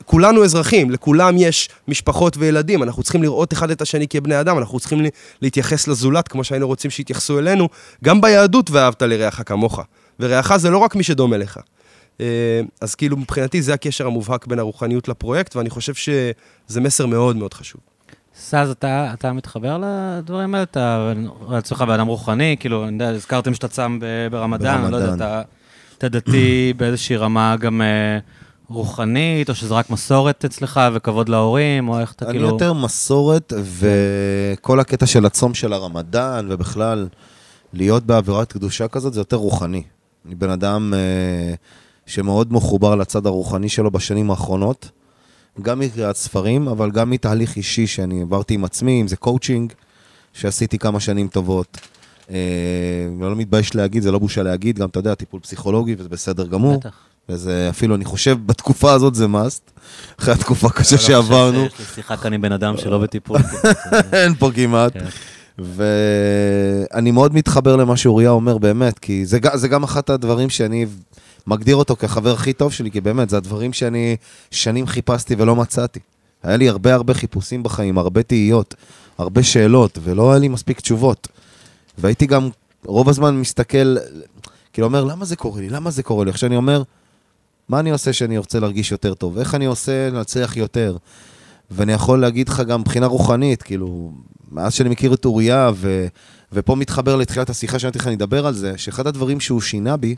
כולנו 0.05 0.43
אזרחים, 0.43 0.91
לכולם 0.91 1.35
יש 1.37 1.69
משפחות 1.87 2.37
וילדים, 2.37 2.83
אנחנו 2.83 3.03
צריכים 3.03 3.23
לראות 3.23 3.53
אחד 3.53 3.71
את 3.71 3.81
השני 3.81 4.07
כבני 4.07 4.39
אדם, 4.39 4.57
אנחנו 4.57 4.79
צריכים 4.79 5.01
לה- 5.01 5.09
להתייחס 5.41 5.87
לזולת 5.87 6.27
כמו 6.27 6.43
שהיינו 6.43 6.67
רוצים 6.67 6.91
שיתייחסו 6.91 7.39
אלינו, 7.39 7.69
גם 8.03 8.21
ביהדות 8.21 8.71
ואהבת 8.71 9.01
לרעך 9.01 9.41
כמוך. 9.45 9.79
ורעך 10.19 10.57
זה 10.57 10.69
לא 10.69 10.77
רק 10.77 10.95
מי 10.95 11.03
שדומה 11.03 11.37
לך. 11.37 11.59
אה, 12.21 12.61
אז 12.81 12.95
כאילו 12.95 13.17
מבחינתי 13.17 13.61
זה 13.61 13.73
הקשר 13.73 14.07
המובהק 14.07 14.47
בין 14.47 14.59
הרוחניות 14.59 15.07
לפרויקט, 15.07 15.55
ואני 15.55 15.69
חושב 15.69 15.93
שזה 15.93 16.81
מסר 16.81 17.05
מאוד 17.05 17.35
מאוד 17.35 17.53
חשוב. 17.53 17.81
סאז, 18.35 18.69
אתה, 18.69 19.13
אתה 19.13 19.33
מתחבר 19.33 19.77
לדברים 19.81 20.55
האלה? 20.55 20.63
אתה 20.63 21.13
רואה 21.39 21.57
עצמך 21.57 21.81
בן 21.81 21.93
אדם 21.93 22.07
רוחני? 22.07 22.55
כאילו, 22.59 22.83
אני 22.83 22.93
יודע, 22.93 23.09
הזכרתם 23.09 23.53
שאתה 23.53 23.67
צם 23.67 23.99
ברמדאן, 24.31 24.83
אני 24.83 24.91
לא 24.91 24.97
יודע, 24.97 25.07
ברמדאן. 25.07 25.27
אתה, 25.27 25.41
אתה 25.97 26.09
דתי 26.09 26.73
באיזושהי 26.77 27.15
רמה 27.15 27.55
גם 27.59 27.81
אה, 27.81 28.19
רוחנית, 28.69 29.49
או 29.49 29.55
שזה 29.55 29.73
רק 29.73 29.89
מסורת 29.89 30.45
אצלך 30.45 30.81
וכבוד 30.93 31.29
להורים, 31.29 31.89
או 31.89 31.99
איך 31.99 32.13
אתה 32.13 32.25
אני 32.25 32.33
כאילו... 32.33 32.47
יותר 32.47 32.73
מסורת, 32.73 33.53
וכל 33.63 34.79
הקטע 34.79 35.05
של 35.05 35.25
הצום 35.25 35.53
של 35.53 35.73
הרמדאן, 35.73 36.47
ובכלל, 36.49 37.07
להיות 37.73 38.03
באווירת 38.03 38.51
קדושה 38.51 38.87
כזאת, 38.87 39.13
זה 39.13 39.19
יותר 39.19 39.37
רוחני. 39.37 39.83
אני 40.25 40.35
בן 40.35 40.49
אדם 40.49 40.93
אה, 40.93 41.53
שמאוד 42.05 42.53
מחובר 42.53 42.95
לצד 42.95 43.25
הרוחני 43.25 43.69
שלו 43.69 43.91
בשנים 43.91 44.31
האחרונות, 44.31 44.89
גם 45.61 45.79
מקריאת 45.79 46.15
ספרים, 46.15 46.67
אבל 46.67 46.91
גם 46.91 47.09
מתהליך 47.09 47.55
אישי 47.55 47.87
שאני 47.87 48.21
עברתי 48.21 48.53
עם 48.53 48.65
עצמי, 48.65 49.01
אם 49.01 49.07
זה 49.07 49.15
קואוצ'ינג, 49.15 49.73
שעשיתי 50.33 50.77
כמה 50.77 50.99
שנים 50.99 51.27
טובות. 51.27 51.77
אה, 52.29 52.37
אני 53.11 53.21
לא 53.21 53.35
מתבייש 53.35 53.75
להגיד, 53.75 54.03
זה 54.03 54.11
לא 54.11 54.19
בושה 54.19 54.43
להגיד, 54.43 54.79
גם 54.79 54.89
אתה 54.89 54.99
יודע, 54.99 55.15
טיפול 55.15 55.39
פסיכולוגי, 55.39 55.95
וזה 55.97 56.09
בסדר 56.09 56.47
גמור. 56.47 56.77
בטח. 56.79 56.97
וזה 57.29 57.67
אפילו, 57.69 57.95
אני 57.95 58.05
חושב, 58.05 58.37
בתקופה 58.45 58.93
הזאת 58.93 59.15
זה 59.15 59.27
must, 59.27 59.71
אחרי 60.19 60.33
התקופה 60.33 60.67
הקשה 60.67 60.89
אני 60.89 60.97
חושב 60.97 61.11
שעברנו. 61.11 61.63
שיש 61.69 61.79
לי 61.79 61.85
שיחה 61.95 62.17
כאן 62.17 62.33
עם 62.33 62.41
בן 62.41 62.51
אדם 62.51 62.77
שלא 62.77 62.97
בטיפול. 62.97 63.39
אין 64.13 64.35
פה 64.35 64.51
כמעט. 64.55 64.93
כן. 64.93 65.05
ואני 65.57 67.11
מאוד 67.11 67.35
מתחבר 67.35 67.75
למה 67.75 67.97
שאוריה 67.97 68.29
אומר, 68.29 68.57
באמת, 68.57 68.99
כי 68.99 69.25
זה 69.25 69.67
גם 69.69 69.83
אחת 69.83 70.09
הדברים 70.09 70.49
שאני 70.49 70.85
מגדיר 71.47 71.75
אותו 71.75 71.95
כחבר 71.95 72.33
הכי 72.33 72.53
טוב 72.53 72.71
שלי, 72.71 72.91
כי 72.91 73.01
באמת, 73.01 73.29
זה 73.29 73.37
הדברים 73.37 73.73
שאני 73.73 74.15
שנים 74.51 74.87
חיפשתי 74.87 75.35
ולא 75.37 75.55
מצאתי. 75.55 75.99
היה 76.43 76.57
לי 76.57 76.69
הרבה 76.69 76.93
הרבה 76.93 77.13
חיפושים 77.13 77.63
בחיים, 77.63 77.97
הרבה 77.97 78.23
תהיות, 78.23 78.75
הרבה 79.17 79.43
שאלות, 79.43 79.99
ולא 80.03 80.31
היה 80.31 80.39
לי 80.39 80.47
מספיק 80.47 80.79
תשובות. 80.79 81.27
והייתי 81.97 82.25
גם 82.25 82.49
רוב 82.85 83.09
הזמן 83.09 83.35
מסתכל, 83.35 83.95
כאילו 84.73 84.87
אומר, 84.87 85.03
למה 85.03 85.25
זה 85.25 85.35
קורה 85.35 85.61
לי? 85.61 85.69
למה 85.69 85.91
זה 85.91 86.03
קורה 86.03 86.25
לי? 86.25 86.31
עכשיו 86.31 86.47
אני 86.47 86.55
אומר, 86.55 86.83
מה 87.69 87.79
אני 87.79 87.91
עושה 87.91 88.13
שאני 88.13 88.37
רוצה 88.37 88.59
להרגיש 88.59 88.91
יותר 88.91 89.13
טוב? 89.13 89.37
איך 89.37 89.55
אני 89.55 89.65
עושה 89.65 90.09
להצליח 90.09 90.57
יותר? 90.57 90.97
ואני 91.71 91.93
יכול 91.93 92.21
להגיד 92.21 92.49
לך 92.49 92.59
גם 92.59 92.81
מבחינה 92.81 93.05
רוחנית, 93.05 93.63
כאילו, 93.63 94.11
מאז 94.51 94.73
שאני 94.73 94.89
מכיר 94.89 95.13
את 95.13 95.25
אוריה, 95.25 95.71
ו, 95.75 96.07
ופה 96.53 96.75
מתחבר 96.75 97.15
לתחילת 97.15 97.49
השיחה 97.49 97.79
שנתתי 97.79 97.99
לך, 97.99 98.07
אני 98.07 98.15
אדבר 98.15 98.47
על 98.47 98.53
זה, 98.53 98.77
שאחד 98.77 99.07
הדברים 99.07 99.39
שהוא 99.39 99.61
שינה 99.61 99.97
בי, 99.97 100.15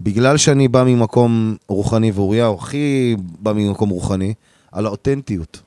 בגלל 0.00 0.36
שאני 0.36 0.68
בא 0.68 0.84
ממקום 0.84 1.56
רוחני, 1.68 2.10
ואוריה 2.10 2.50
הכי 2.50 3.16
בא 3.38 3.52
ממקום 3.52 3.90
רוחני, 3.90 4.34
על 4.72 4.86
האותנטיות. 4.86 5.62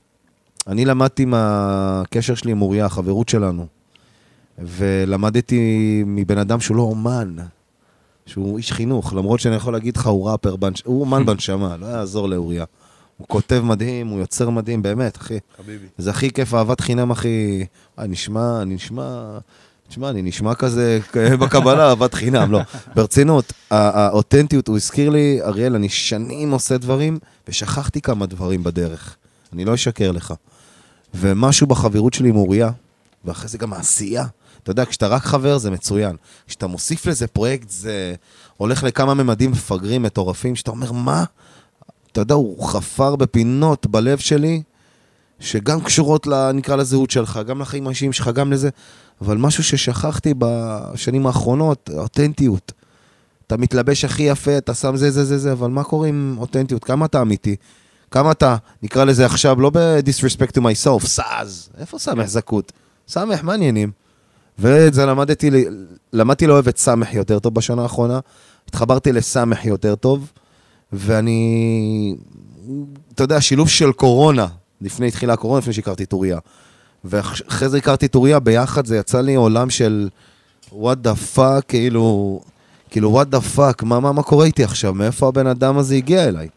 אני 0.68 0.86
למדתי 0.86 1.26
מהקשר 1.26 2.36
שלי 2.36 2.52
עם 2.52 2.62
אוריה, 2.62 2.86
החברות 2.86 3.30
שלנו, 3.30 3.66
ולמדתי 4.60 6.04
מבן 6.06 6.38
אדם 6.38 6.60
שהוא 6.60 6.78
לא 6.78 6.82
אומן, 6.82 7.36
שהוא 8.26 8.58
איש 8.58 8.72
חינוך, 8.72 9.14
למרות 9.14 9.40
שאני 9.40 9.56
יכול 9.56 9.74
להגיד 9.74 9.98
לך, 9.98 10.08
הוא 10.08 10.30
ראפר, 10.30 10.56
בנש... 10.56 10.82
הוא 10.86 11.02
אומן 11.02 11.26
בנשמה, 11.26 11.78
לא 11.78 11.86
יעזור 11.86 12.30
לאוריה. 12.30 12.66
הוא 13.18 13.28
כותב 13.28 13.62
מדהים, 13.66 14.08
הוא 14.08 14.20
יוצר 14.20 14.50
מדהים, 14.50 14.82
באמת, 14.82 15.18
אחי. 15.18 15.40
חביבי. 15.58 15.86
זה 15.98 16.10
הכי 16.10 16.32
כיף, 16.32 16.54
אהבת 16.54 16.82
חינם, 16.82 17.12
אחי. 17.12 17.66
אה, 18.00 18.08
נשמע, 18.08 18.62
אני 18.62 18.76
נשמע... 18.76 19.38
תשמע, 19.92 20.10
אני 20.10 20.22
נשמע 20.22 20.56
כזה 20.56 21.00
בקבלה, 21.16 21.88
אהבת 21.90 22.14
חינם, 22.14 22.52
לא. 22.52 22.60
ברצינות, 22.96 23.54
הא- 23.70 23.76
האותנטיות, 24.00 24.68
הוא 24.68 24.76
הזכיר 24.76 25.10
לי, 25.10 25.40
אריאל, 25.44 25.76
אני 25.76 25.90
שנים 25.90 26.52
עושה 26.52 26.78
דברים, 26.78 27.20
ושכחתי 27.48 28.02
כמה 28.02 28.26
דברים 28.26 28.64
בדרך. 28.64 29.16
אני 29.54 29.66
לא 29.66 29.74
אשקר 29.74 30.12
לך. 30.12 30.34
ומשהו 31.14 31.68
בחברות 31.68 32.14
שלי 32.14 32.30
עם 32.30 32.36
אוריה, 32.36 32.72
ואחרי 33.26 33.48
זה 33.50 33.58
גם 33.58 33.74
העשייה. 33.74 34.26
אתה 34.64 34.72
יודע, 34.72 34.86
כשאתה 34.86 35.08
רק 35.08 35.24
חבר 35.24 35.58
זה 35.58 35.72
מצוין. 35.72 36.16
כשאתה 36.48 36.68
מוסיף 36.68 37.06
לזה 37.06 37.28
פרויקט, 37.28 37.70
זה 37.70 38.16
הולך 38.58 38.84
לכמה 38.84 39.14
ממדים 39.14 39.52
מפגרים 39.52 40.02
מטורפים, 40.04 40.56
שאתה 40.56 40.72
אומר, 40.72 40.92
מה? 40.92 41.24
אתה 42.12 42.22
יודע, 42.22 42.36
הוא 42.36 42.68
חפר 42.68 43.16
בפינות 43.16 43.88
בלב 43.88 44.18
שלי, 44.18 44.62
שגם 45.40 45.82
קשורות, 45.82 46.28
נקרא 46.54 46.76
לזהות 46.76 47.12
שלך, 47.12 47.40
גם 47.48 47.62
לחיים 47.62 47.88
האישיים 47.88 48.14
שלך, 48.14 48.28
גם 48.28 48.52
לזה, 48.52 48.70
אבל 49.22 49.38
משהו 49.38 49.64
ששכחתי 49.64 50.34
בשנים 50.38 51.28
האחרונות, 51.28 51.90
אותנטיות. 51.98 52.72
אתה 53.48 53.58
מתלבש 53.58 54.06
הכי 54.06 54.24
יפה, 54.24 54.58
אתה 54.58 54.74
שם 54.74 54.96
זה, 54.96 55.12
זה, 55.12 55.26
זה, 55.26 55.38
זה, 55.38 55.52
אבל 55.52 55.70
מה 55.70 55.84
קורה 55.84 56.08
עם 56.08 56.36
אותנטיות? 56.40 56.84
כמה 56.84 57.06
אתה 57.06 57.22
אמיתי? 57.22 57.56
כמה 58.12 58.32
אתה, 58.32 58.56
נקרא 58.84 59.04
לזה 59.04 59.26
עכשיו, 59.26 59.62
לא 59.62 59.70
ב-disrespect 59.70 60.52
to 60.58 60.62
myself, 60.62 61.06
סאז. 61.06 61.70
איפה 61.78 62.00
סמך 62.00 62.26
זכות? 62.26 62.72
סמך, 63.08 63.44
מה 63.44 63.52
העניינים? 63.52 63.92
ואת 64.60 64.94
זה 64.94 65.06
למדתי, 65.06 65.50
למדתי 66.14 66.48
לאהוב 66.48 66.68
את 66.68 66.78
סמך 66.78 67.14
יותר 67.14 67.40
טוב 67.40 67.56
בשנה 67.56 67.84
האחרונה, 67.84 68.20
התחברתי 68.68 69.12
לסמך 69.12 69.66
יותר 69.66 69.96
טוב, 69.96 70.32
ואני, 70.94 72.16
אתה 73.14 73.24
יודע, 73.24 73.42
שילוב 73.42 73.70
של 73.70 73.92
קורונה, 73.92 74.48
לפני 74.82 75.08
התחילה 75.08 75.34
הקורונה, 75.34 75.60
לפני 75.60 75.74
שהכרתי 75.74 76.04
את 76.04 76.14
אוריה. 76.14 76.40
ואחרי 77.06 77.70
זה 77.70 77.78
הכרתי 77.78 78.06
את 78.06 78.16
אוריה, 78.16 78.40
ביחד 78.40 78.86
זה 78.86 78.98
יצא 78.98 79.22
לי 79.22 79.36
עולם 79.36 79.70
של 79.70 80.10
what 80.72 81.06
the 81.06 81.38
fuck, 81.38 81.62
כאילו, 81.68 82.40
כאילו 82.90 83.22
what 83.22 83.26
the 83.36 83.58
fuck, 83.58 83.86
מה, 83.86 84.00
מה, 84.00 84.12
מה 84.12 84.24
קורה 84.24 84.46
איתי 84.46 84.64
עכשיו, 84.64 84.94
מאיפה 84.94 85.28
הבן 85.28 85.48
אדם 85.48 85.78
הזה 85.78 85.96
הגיע 85.96 86.28
אליי? 86.28 86.48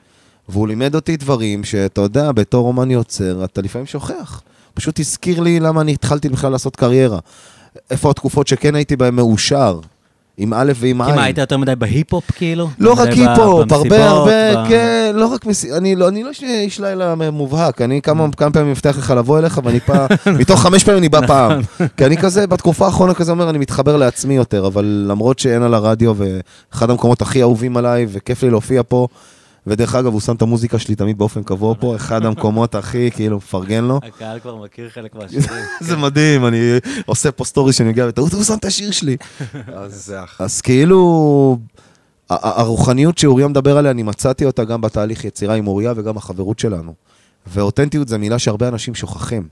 והוא 0.49 0.69
לימד 0.69 0.95
אותי 0.95 1.17
דברים 1.17 1.65
שאתה 1.65 2.01
יודע, 2.01 2.33
בתור 2.33 2.69
אומן 2.69 2.91
יוצר, 2.91 3.45
אתה 3.45 3.61
לפעמים 3.61 3.87
שוכח. 3.87 4.43
פשוט 4.75 5.01
הזכיר 5.01 5.41
לי 5.41 5.61
למה 5.61 5.81
אני 5.81 5.93
התחלתי 5.93 6.29
בכלל 6.29 6.53
לעשות 6.53 6.77
קריירה. 6.77 7.19
איפה 7.91 8.11
התקופות 8.11 8.49
שכן 8.49 8.75
הייתי 8.75 8.97
בהן 8.97 9.15
מאושר, 9.15 9.81
עם 10.37 10.55
א' 10.55 10.73
ועם 10.77 11.01
עין. 11.01 11.11
כי 11.11 11.17
מה, 11.17 11.25
היית 11.25 11.39
יותר 11.39 11.57
מדי 11.59 11.75
בהיפ-הופ 11.79 12.31
כאילו? 12.31 12.69
לא 12.79 12.93
רק 12.93 13.09
היפ-הופ, 13.09 13.73
הרבה 13.73 14.09
הרבה, 14.11 14.67
כן, 14.69 15.13
לא 15.15 15.27
רק 15.27 15.47
מס... 15.47 15.65
אני 15.65 15.97
לא, 15.97 16.11
לא 16.11 16.29
איש- 16.31 16.43
איש 16.43 16.81
לילה 16.81 17.15
מובהק, 17.33 17.83
אני 17.83 18.03
כמה, 18.03 18.27
כמה 18.37 18.51
פעמים 18.51 18.71
מבטיח 18.71 18.99
לך 18.99 19.11
לבוא 19.17 19.39
אליך, 19.39 19.61
ואני 19.65 19.81
פעם, 19.81 20.07
מתוך 20.41 20.61
חמש 20.63 20.85
פעמים 20.85 20.99
אני 20.99 21.09
בא 21.09 21.27
פעם. 21.27 21.61
כי 21.97 22.05
אני 22.07 22.17
כזה, 22.17 22.47
בתקופה 22.47 22.87
האחרונה 22.87 23.15
כזה 23.15 23.33
אומר, 23.33 23.51
אני 23.51 23.59
מתחבר 23.59 23.97
לעצמי 23.97 24.35
יותר, 24.35 24.67
אבל 24.67 25.05
למרות 25.09 25.39
שאין 25.39 25.63
על 25.63 25.75
הרדיו, 25.75 26.13
ואחד 26.17 26.91
המקומות 26.91 27.23
הכי 27.23 27.43
אהובים 27.43 27.77
עליי, 27.77 28.07
וכיף 28.13 28.43
לי 28.43 28.51
להופיע 28.51 28.83
פה, 28.89 29.07
ודרך 29.67 29.95
אגב, 29.95 30.13
הוא 30.13 30.21
שם 30.21 30.35
את 30.35 30.43
המוזיקה 30.43 30.79
שלי 30.79 30.95
תמיד 30.95 31.19
באופן 31.19 31.43
קבוע 31.43 31.75
פה, 31.81 31.97
אחד 31.97 32.25
המקומות 32.25 32.75
הכי, 32.75 33.11
כאילו, 33.11 33.37
מפרגן 33.37 33.85
לו. 33.85 34.01
הקהל 34.03 34.41
כבר 34.41 34.57
מכיר 34.57 34.91
חלק 34.91 35.15
מהשירים. 35.15 35.49
זה 35.81 35.97
מדהים, 35.97 36.47
אני 36.47 36.59
עושה 37.07 37.33
פה 37.33 37.45
סטורי 37.45 37.73
שאני 37.73 37.89
מגיע 37.89 38.07
בטעות, 38.07 38.33
הוא 38.33 38.45
שם 38.45 38.55
את 38.55 38.65
השיר 38.65 38.91
שלי. 38.91 39.17
אז, 40.39 40.61
כאילו, 40.61 41.59
הרוחניות 42.31 43.19
שאוריה 43.19 43.49
מדבר 43.49 43.79
עליה, 43.79 43.91
אני 43.91 44.03
מצאתי 44.03 44.45
אותה 44.45 44.65
גם 44.65 44.81
בתהליך 44.81 45.25
יצירה 45.25 45.55
עם 45.55 45.67
אוריה 45.67 45.93
וגם 45.97 46.17
החברות 46.17 46.59
שלנו. 46.59 46.95
ואותנטיות 47.47 48.09
זו 48.09 48.19
מילה 48.19 48.39
שהרבה 48.39 48.69
אנשים 48.69 48.95
שוכחים. 48.95 49.49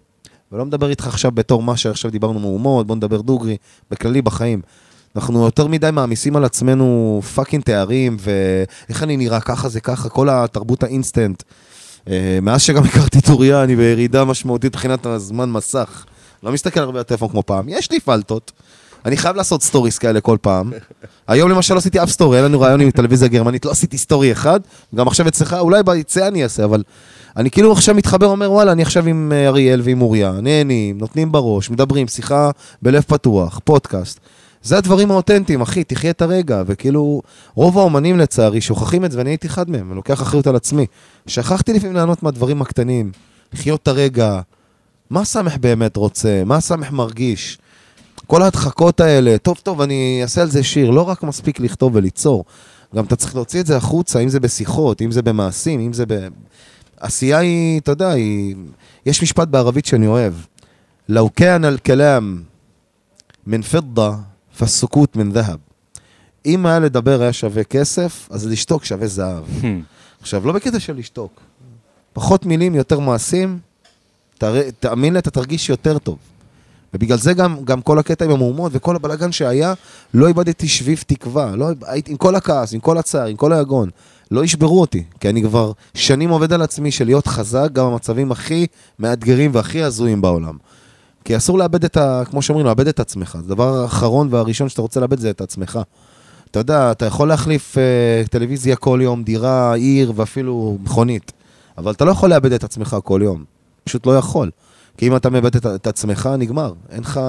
ולא 0.52 0.64
מדבר 0.64 0.90
איתך 0.90 1.06
עכשיו 1.06 1.32
בתור 1.32 1.62
מה 1.62 1.76
שעכשיו 1.76 2.10
דיברנו 2.10 2.38
מהומות, 2.38 2.86
בוא 2.86 2.96
נדבר 2.96 3.20
דוגרי, 3.20 3.56
בכללי 3.90 4.22
בחיים. 4.22 4.62
אנחנו 5.16 5.44
יותר 5.44 5.66
מדי 5.66 5.90
מעמיסים 5.92 6.36
על 6.36 6.44
עצמנו 6.44 7.20
fucking 7.34 7.62
תארים, 7.62 8.16
ואיך 8.20 9.02
אני 9.02 9.16
נראה, 9.16 9.40
ככה 9.40 9.68
זה 9.68 9.80
ככה, 9.80 10.08
כל 10.08 10.28
התרבות 10.28 10.82
האינסטנט. 10.82 11.42
אה, 12.08 12.38
מאז 12.42 12.62
שגם 12.62 12.84
הכרתי 12.84 13.18
את 13.18 13.28
אוריה, 13.28 13.62
אני 13.62 13.76
בירידה 13.76 14.24
משמעותית 14.24 14.72
מבחינת 14.72 15.06
הזמן 15.06 15.50
מסך. 15.50 16.04
לא 16.42 16.52
מסתכל 16.52 16.80
הרבה 16.80 17.00
בטלפון 17.00 17.28
כמו 17.28 17.42
פעם. 17.42 17.68
יש 17.68 17.90
לי 17.90 18.00
פלטות. 18.00 18.52
אני 19.04 19.16
חייב 19.16 19.36
לעשות 19.36 19.62
סטוריס 19.62 19.98
כאלה 19.98 20.20
כל 20.20 20.36
פעם. 20.40 20.72
היום 21.28 21.50
למשל 21.50 21.74
לא 21.74 21.78
עשיתי 21.78 22.02
אף 22.02 22.10
סטורי, 22.10 22.38
היה 22.38 22.48
לנו 22.48 22.60
ריאיון 22.60 22.80
עם 22.80 22.90
טלוויזיה 22.90 23.28
גרמנית, 23.28 23.64
לא 23.64 23.70
עשיתי 23.70 23.98
סטורי 23.98 24.32
אחד. 24.32 24.60
גם 24.94 25.08
עכשיו 25.08 25.28
אצלך, 25.28 25.56
אולי 25.60 25.82
ביציאה 25.82 26.28
אני 26.28 26.42
אעשה, 26.44 26.64
אבל 26.64 26.82
אני 27.36 27.50
כאילו 27.50 27.72
עכשיו 27.72 27.94
מתחבר, 27.94 28.26
אומר, 28.26 28.52
וואלה, 28.52 28.72
אני 28.72 28.82
עכשיו 28.82 29.06
עם 29.06 29.32
אה, 29.34 29.48
אריאל 29.48 29.80
ועם 29.84 30.02
אוריה, 30.02 30.32
נהנים, 30.42 30.98
נותנים 30.98 31.32
בראש, 31.32 31.70
מדברים, 31.70 32.08
שיחה 32.08 32.50
בלב 32.82 33.02
פתוח, 33.02 33.60
פודקאסט. 33.64 34.20
זה 34.61 34.77
הדברים 34.77 35.11
האותנטיים, 35.11 35.61
אחי, 35.61 35.83
תחיה 35.83 36.11
את 36.11 36.21
הרגע. 36.21 36.63
וכאילו, 36.65 37.21
רוב 37.55 37.77
האומנים 37.77 38.17
לצערי 38.17 38.61
שוכחים 38.61 39.05
את 39.05 39.11
זה, 39.11 39.17
ואני 39.17 39.29
הייתי 39.29 39.47
אחד 39.47 39.69
מהם, 39.69 39.87
אני 39.87 39.95
לוקח 39.95 40.21
אחריות 40.21 40.47
על 40.47 40.55
עצמי. 40.55 40.85
שכחתי 41.27 41.73
לפעמים 41.73 41.95
לענות 41.95 42.23
מהדברים 42.23 42.61
הקטנים, 42.61 43.11
לחיות 43.53 43.83
את 43.83 43.87
הרגע, 43.87 44.41
מה 45.09 45.25
סמך 45.25 45.57
באמת 45.57 45.95
רוצה, 45.95 46.43
מה 46.45 46.61
סמך 46.61 46.91
מרגיש. 46.91 47.57
כל 48.27 48.41
ההדחקות 48.41 48.99
האלה, 48.99 49.37
טוב, 49.37 49.57
טוב, 49.63 49.81
אני 49.81 50.19
אעשה 50.21 50.41
על 50.41 50.49
זה 50.49 50.63
שיר, 50.63 50.89
לא 50.89 51.01
רק 51.01 51.23
מספיק 51.23 51.59
לכתוב 51.59 51.95
וליצור, 51.95 52.45
גם 52.95 53.05
אתה 53.05 53.15
צריך 53.15 53.35
להוציא 53.35 53.61
את 53.61 53.65
זה 53.65 53.77
החוצה, 53.77 54.19
אם 54.19 54.29
זה 54.29 54.39
בשיחות, 54.39 55.01
אם 55.01 55.11
זה 55.11 55.21
במעשים, 55.21 55.79
אם 55.79 55.93
זה 55.93 56.05
ב... 56.07 56.27
עשייה 56.99 57.37
היא, 57.37 57.79
אתה 57.79 57.91
יודע, 57.91 58.09
היא... 58.09 58.55
יש 59.05 59.23
משפט 59.23 59.47
בערבית 59.47 59.85
שאני 59.85 60.07
אוהב. 60.07 60.33
لو 61.09 61.29
كان 61.29 61.65
الكلام 61.65 62.43
من 63.47 63.61
فضة 63.61 64.15
פסוקות 64.62 65.16
מן 65.16 65.32
זהב. 65.32 65.58
אם 66.46 66.66
היה 66.66 66.78
לדבר 66.78 67.22
היה 67.22 67.32
שווה 67.32 67.64
כסף, 67.64 68.28
אז 68.30 68.46
לשתוק 68.46 68.84
שווה 68.84 69.06
זהב. 69.06 69.44
Hmm. 69.62 69.64
עכשיו, 70.20 70.46
לא 70.46 70.52
בקטע 70.52 70.80
של 70.80 70.96
לשתוק. 70.96 71.40
פחות 72.12 72.46
מילים, 72.46 72.74
יותר 72.74 73.00
מעשים, 73.00 73.58
תאר... 74.38 74.70
תאמין 74.80 75.12
לי, 75.12 75.18
אתה 75.18 75.30
תרגיש 75.30 75.68
יותר 75.68 75.98
טוב. 75.98 76.18
ובגלל 76.94 77.18
זה 77.18 77.34
גם, 77.34 77.64
גם 77.64 77.82
כל 77.82 77.98
הקטע 77.98 78.24
עם 78.24 78.30
המהומות 78.30 78.72
וכל 78.74 78.96
הבלאגן 78.96 79.32
שהיה, 79.32 79.74
לא 80.14 80.28
איבדתי 80.28 80.68
שביב 80.68 81.04
תקווה. 81.06 81.56
לא, 81.56 81.68
הייתי 81.86 82.10
עם 82.10 82.16
כל 82.16 82.34
הכעס, 82.34 82.74
עם 82.74 82.80
כל 82.80 82.98
הצער, 82.98 83.26
עם 83.26 83.36
כל 83.36 83.52
היגון. 83.52 83.90
לא 84.30 84.44
ישברו 84.44 84.80
אותי, 84.80 85.04
כי 85.20 85.28
אני 85.28 85.42
כבר 85.42 85.72
שנים 85.94 86.30
עובד 86.30 86.52
על 86.52 86.62
עצמי 86.62 86.90
של 86.90 87.04
להיות 87.04 87.26
חזק 87.26 87.68
גם 87.72 87.86
במצבים 87.86 88.32
הכי 88.32 88.66
מאתגרים 88.98 89.50
והכי 89.54 89.82
הזויים 89.82 90.20
בעולם. 90.20 90.56
כי 91.24 91.36
אסור 91.36 91.58
לאבד 91.58 91.84
את 91.84 91.96
ה... 91.96 92.22
כמו 92.30 92.42
שאומרים, 92.42 92.66
לאבד 92.66 92.88
את 92.88 93.00
עצמך. 93.00 93.36
הדבר 93.36 93.74
האחרון 93.74 94.28
והראשון 94.30 94.68
שאתה 94.68 94.82
רוצה 94.82 95.00
לאבד 95.00 95.18
זה 95.18 95.30
את 95.30 95.40
עצמך. 95.40 95.80
אתה 96.50 96.60
יודע, 96.60 96.92
אתה 96.92 97.06
יכול 97.06 97.28
להחליף 97.28 97.76
uh, 97.76 98.28
טלוויזיה 98.28 98.76
כל 98.76 99.00
יום, 99.02 99.22
דירה, 99.22 99.74
עיר 99.74 100.12
ואפילו 100.16 100.78
מכונית, 100.82 101.32
אבל 101.78 101.92
אתה 101.92 102.04
לא 102.04 102.10
יכול 102.10 102.30
לאבד 102.30 102.52
את 102.52 102.64
עצמך 102.64 102.96
כל 103.04 103.20
יום. 103.24 103.44
פשוט 103.84 104.06
לא 104.06 104.16
יכול. 104.16 104.50
כי 104.96 105.08
אם 105.08 105.16
אתה 105.16 105.30
מאבד 105.30 105.56
את, 105.56 105.66
את 105.66 105.86
עצמך, 105.86 106.28
נגמר. 106.38 106.72
אין 106.90 107.00
לך... 107.00 107.20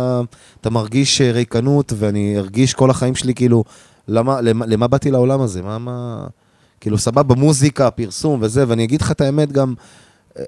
אתה 0.62 0.70
מרגיש 0.70 1.22
אה, 1.22 1.32
ריקנות, 1.32 1.94
ואני 1.96 2.38
ארגיש 2.38 2.74
כל 2.74 2.90
החיים 2.90 3.16
שלי 3.16 3.34
כאילו, 3.34 3.64
למה, 4.08 4.42
למה, 4.42 4.66
למה 4.66 4.88
באתי 4.88 5.12
לעולם 5.12 5.42
הזה? 5.42 5.62
מה, 5.62 5.78
מה... 5.78 6.28
כאילו, 6.82 6.98
סבבה, 6.98 7.36
מוזיקה, 7.36 7.92
פרסום 7.92 8.40
וזה, 8.42 8.64
ואני 8.68 8.84
אגיד 8.84 9.02
לך 9.02 9.12
את 9.12 9.22
האמת 9.22 9.52
גם, 9.52 9.74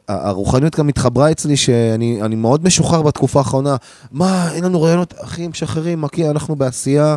הרוחניות 0.08 0.76
גם 0.76 0.88
התחברה 0.88 1.32
אצלי, 1.32 1.58
שאני 1.58 2.22
אני 2.22 2.36
מאוד 2.36 2.64
משוחרר 2.64 3.02
בתקופה 3.02 3.40
האחרונה. 3.40 3.76
מה, 4.12 4.52
אין 4.54 4.64
לנו 4.64 4.82
רעיונות, 4.82 5.14
אחי, 5.18 5.48
משחררים, 5.48 6.02
מקיא, 6.02 6.30
אנחנו 6.30 6.56
בעשייה. 6.56 7.16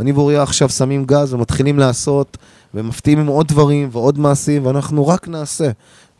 אני 0.00 0.12
ואוריה 0.12 0.42
עכשיו 0.42 0.68
שמים 0.68 1.04
גז 1.04 1.34
ומתחילים 1.34 1.78
לעשות, 1.78 2.36
ומפתיעים 2.74 3.18
עם 3.18 3.26
עוד 3.26 3.48
דברים 3.48 3.88
ועוד 3.92 4.18
מעשים, 4.18 4.66
ואנחנו 4.66 5.06
רק 5.06 5.28
נעשה. 5.28 5.70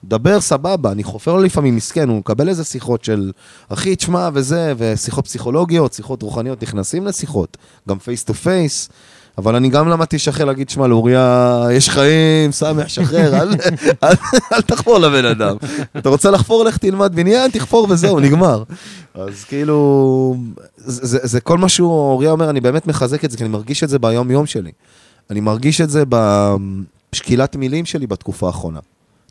דבר 0.04 0.40
סבבה, 0.40 0.92
אני 0.92 1.04
חופר 1.04 1.32
לו 1.32 1.42
לפעמים 1.42 1.76
מסכן, 1.76 2.08
הוא 2.08 2.18
מקבל 2.18 2.48
איזה 2.48 2.64
שיחות 2.64 3.04
של 3.04 3.32
אחי, 3.68 3.96
תשמע, 3.96 4.28
וזה, 4.32 4.72
ושיחות 4.78 5.24
פסיכולוגיות, 5.24 5.92
שיחות 5.92 6.22
רוחניות, 6.22 6.62
נכנסים 6.62 7.06
לשיחות, 7.06 7.56
גם 7.88 7.98
face 7.98 8.24
to 8.24 8.34
face, 8.34 8.88
אבל 9.38 9.56
אני 9.56 9.68
גם 9.68 9.88
למדתי 9.88 10.16
לשחרר 10.16 10.44
להגיד, 10.44 10.70
שמע, 10.70 10.86
לאוריה, 10.86 11.64
יש 11.72 11.88
חיים, 11.88 12.52
סאמח, 12.52 12.90
שחרר, 12.90 13.40
אל, 13.42 13.48
אל, 14.04 14.14
אל 14.52 14.60
תחפור 14.60 14.98
לבן 14.98 15.24
אדם. 15.24 15.56
אתה 15.96 16.08
רוצה 16.08 16.30
לחפור, 16.30 16.64
לך 16.64 16.76
תלמד 16.76 17.14
בניין, 17.14 17.50
תחפור 17.50 17.86
וזהו, 17.90 18.20
נגמר. 18.20 18.62
אז 19.14 19.44
כאילו, 19.44 20.36
זה, 20.76 21.06
זה, 21.06 21.18
זה 21.22 21.40
כל 21.40 21.58
מה 21.58 21.68
שהוא, 21.68 21.90
אוריה 21.90 22.30
אומר, 22.30 22.50
אני 22.50 22.60
באמת 22.60 22.86
מחזק 22.86 23.24
את 23.24 23.30
זה, 23.30 23.36
כי 23.36 23.42
אני 23.42 23.52
מרגיש 23.52 23.84
את 23.84 23.88
זה 23.88 23.98
ביום-יום 23.98 24.46
שלי. 24.46 24.72
אני 25.30 25.40
מרגיש 25.40 25.80
את 25.80 25.90
זה 25.90 26.04
בשקילת 26.08 27.56
מילים 27.56 27.84
שלי 27.84 28.06
בתקופה 28.06 28.46
האחרונה. 28.46 28.80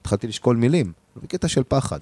התחלתי 0.02 0.27
לשקול 0.27 0.56
מילים, 0.56 0.91
בקטע 1.23 1.48
של 1.48 1.61
פחד. 1.68 1.99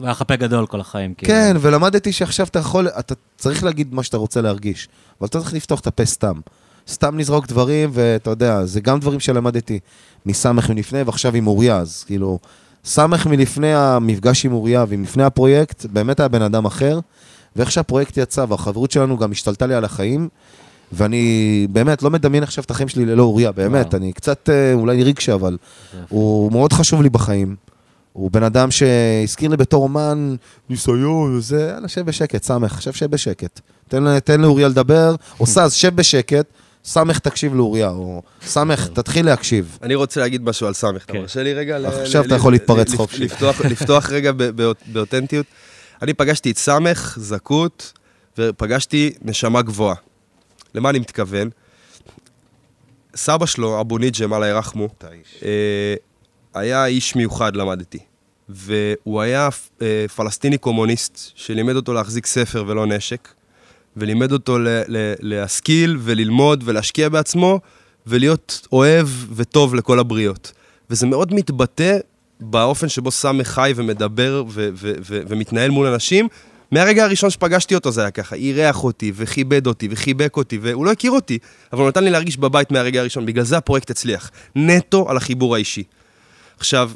והיה 0.00 0.10
לך 0.10 0.22
פה 0.26 0.36
גדול 0.36 0.66
כל 0.66 0.80
החיים. 0.80 1.14
כאילו. 1.14 1.32
כן, 1.32 1.56
ולמדתי 1.60 2.12
שעכשיו 2.12 2.46
אתה 2.46 2.58
יכול, 2.58 2.88
אתה 2.88 3.14
צריך 3.36 3.64
להגיד 3.64 3.94
מה 3.94 4.02
שאתה 4.02 4.16
רוצה 4.16 4.40
להרגיש, 4.40 4.88
אבל 5.20 5.28
אתה 5.28 5.38
צריך 5.38 5.54
לפתוח 5.54 5.80
את 5.80 5.86
הפה 5.86 6.04
סתם. 6.04 6.40
סתם 6.88 7.18
לזרוק 7.18 7.46
דברים, 7.46 7.90
ואתה 7.92 8.30
יודע, 8.30 8.64
זה 8.64 8.80
גם 8.80 9.00
דברים 9.00 9.20
שלמדתי 9.20 9.78
מסמך 10.26 10.70
מלפני, 10.70 11.02
ועכשיו 11.02 11.34
עם 11.34 11.46
אוריה, 11.46 11.76
אז 11.76 12.04
כאילו, 12.06 12.38
סמך 12.84 13.26
מלפני 13.26 13.74
המפגש 13.74 14.44
עם 14.46 14.52
אוריה 14.52 14.84
ומלפני 14.88 15.24
הפרויקט, 15.24 15.86
באמת 15.86 16.20
היה 16.20 16.28
בן 16.28 16.42
אדם 16.42 16.64
אחר, 16.64 17.00
ואיך 17.56 17.72
שהפרויקט 17.72 18.16
יצא, 18.16 18.44
והחברות 18.48 18.90
שלנו 18.90 19.18
גם 19.18 19.32
השתלטה 19.32 19.66
לי 19.66 19.74
על 19.74 19.84
החיים, 19.84 20.28
ואני 20.92 21.66
באמת 21.70 22.02
לא 22.02 22.10
מדמיין 22.10 22.42
עכשיו 22.42 22.64
את 22.64 22.70
החיים 22.70 22.88
שלי 22.88 23.06
ללא 23.06 23.22
אוריה, 23.22 23.52
באמת, 23.52 23.86
וואו. 23.86 23.96
אני 23.96 24.12
קצת, 24.12 24.50
אה, 24.52 24.72
אולי 24.72 25.02
רגשי, 25.02 25.32
אבל 25.32 25.56
הוא 26.08 26.52
מאוד 26.52 26.72
חשוב 26.72 27.02
לי 27.02 27.08
בחיים. 27.08 27.56
הוא 28.12 28.30
בן 28.30 28.42
אדם 28.42 28.70
שהזכיר 28.70 29.50
לי 29.50 29.56
בתור 29.56 29.82
אומן, 29.82 30.34
ניסיון 30.70 31.36
וזה, 31.36 31.70
יאללה, 31.74 31.88
שב 31.88 32.06
בשקט, 32.06 32.42
סמך, 32.42 32.82
שב, 32.82 32.92
שב 32.92 33.06
בשקט. 33.06 33.60
תן, 33.88 34.18
תן 34.18 34.40
לאוריה 34.40 34.68
לדבר, 34.68 35.14
או 35.40 35.46
סאז, 35.46 35.72
שב 35.72 35.96
בשקט, 35.96 36.46
סמך 36.86 37.18
תקשיב 37.18 37.54
לאוריה, 37.54 37.88
או 37.88 38.22
סמך, 38.42 38.88
תתחיל 38.88 39.26
להקשיב. 39.26 39.78
אני 39.82 39.94
רוצה 39.94 40.20
להגיד 40.20 40.42
משהו 40.42 40.66
על 40.66 40.74
סמך, 40.74 41.04
אתה 41.04 41.12
כן. 41.12 41.18
מרשה 41.18 41.42
לי 41.42 41.54
רגע? 41.54 41.78
עכשיו 41.88 42.24
אתה 42.24 42.34
יכול 42.34 42.52
להתפרץ 42.52 42.94
חופשי. 42.94 43.24
לפתוח- 43.24 43.60
לפתוח 43.72 44.10
רגע 44.10 44.32
באותנטיות. 44.86 45.46
אני 46.02 46.14
פגשתי 46.14 46.50
את 46.50 46.58
סמך, 46.58 47.18
זכות, 47.20 47.92
ופגשתי 48.38 49.12
נשמה 49.22 49.62
גבוהה. 49.62 49.94
למה 50.74 50.90
אני 50.90 50.98
מתכוון? 50.98 51.50
סבא 53.16 53.46
שלו, 53.46 53.80
אבו 53.80 53.98
ניג'ם, 53.98 54.34
אללה 54.34 54.46
ירחמו, 54.46 54.88
אה, 55.42 55.94
היה 56.54 56.86
איש 56.86 57.16
מיוחד, 57.16 57.56
למדתי. 57.56 57.98
והוא 58.48 59.20
היה 59.20 59.48
אה, 59.82 60.06
פלסטיני 60.16 60.58
קומוניסט, 60.58 61.18
שלימד 61.34 61.76
אותו 61.76 61.92
להחזיק 61.92 62.26
ספר 62.26 62.64
ולא 62.66 62.86
נשק, 62.86 63.28
ולימד 63.96 64.32
אותו 64.32 64.58
ל- 64.58 64.68
ל- 64.68 65.14
להשכיל 65.20 65.96
וללמוד 66.00 66.62
ולהשקיע 66.66 67.08
בעצמו, 67.08 67.60
ולהיות 68.06 68.66
אוהב 68.72 69.08
וטוב 69.36 69.74
לכל 69.74 69.98
הבריות. 69.98 70.52
וזה 70.90 71.06
מאוד 71.06 71.34
מתבטא 71.34 71.98
באופן 72.40 72.88
שבו 72.88 73.10
סמך 73.10 73.48
חי 73.48 73.72
ומדבר 73.76 74.44
ו- 74.48 74.68
ו- 74.74 74.92
ו- 75.00 75.20
ומתנהל 75.28 75.70
מול 75.70 75.86
אנשים. 75.86 76.28
מהרגע 76.70 77.04
הראשון 77.04 77.30
שפגשתי 77.30 77.74
אותו 77.74 77.90
זה 77.90 78.00
היה 78.00 78.10
ככה, 78.10 78.36
אירח 78.36 78.84
אותי 78.84 79.12
וכיבד 79.14 79.66
אותי 79.66 79.88
וחיבק 79.90 80.36
אותי, 80.36 80.58
והוא 80.62 80.86
לא 80.86 80.90
הכיר 80.90 81.10
אותי, 81.10 81.38
אבל 81.72 81.80
הוא 81.80 81.88
נתן 81.88 82.04
לי 82.04 82.10
להרגיש 82.10 82.36
בבית 82.36 82.70
מהרגע 82.70 83.00
הראשון, 83.00 83.26
בגלל 83.26 83.44
זה 83.44 83.56
הפרויקט 83.56 83.90
הצליח. 83.90 84.30
נטו 84.56 85.10
על 85.10 85.16
החיבור 85.16 85.54
האישי. 85.54 85.82
עכשיו, 86.58 86.90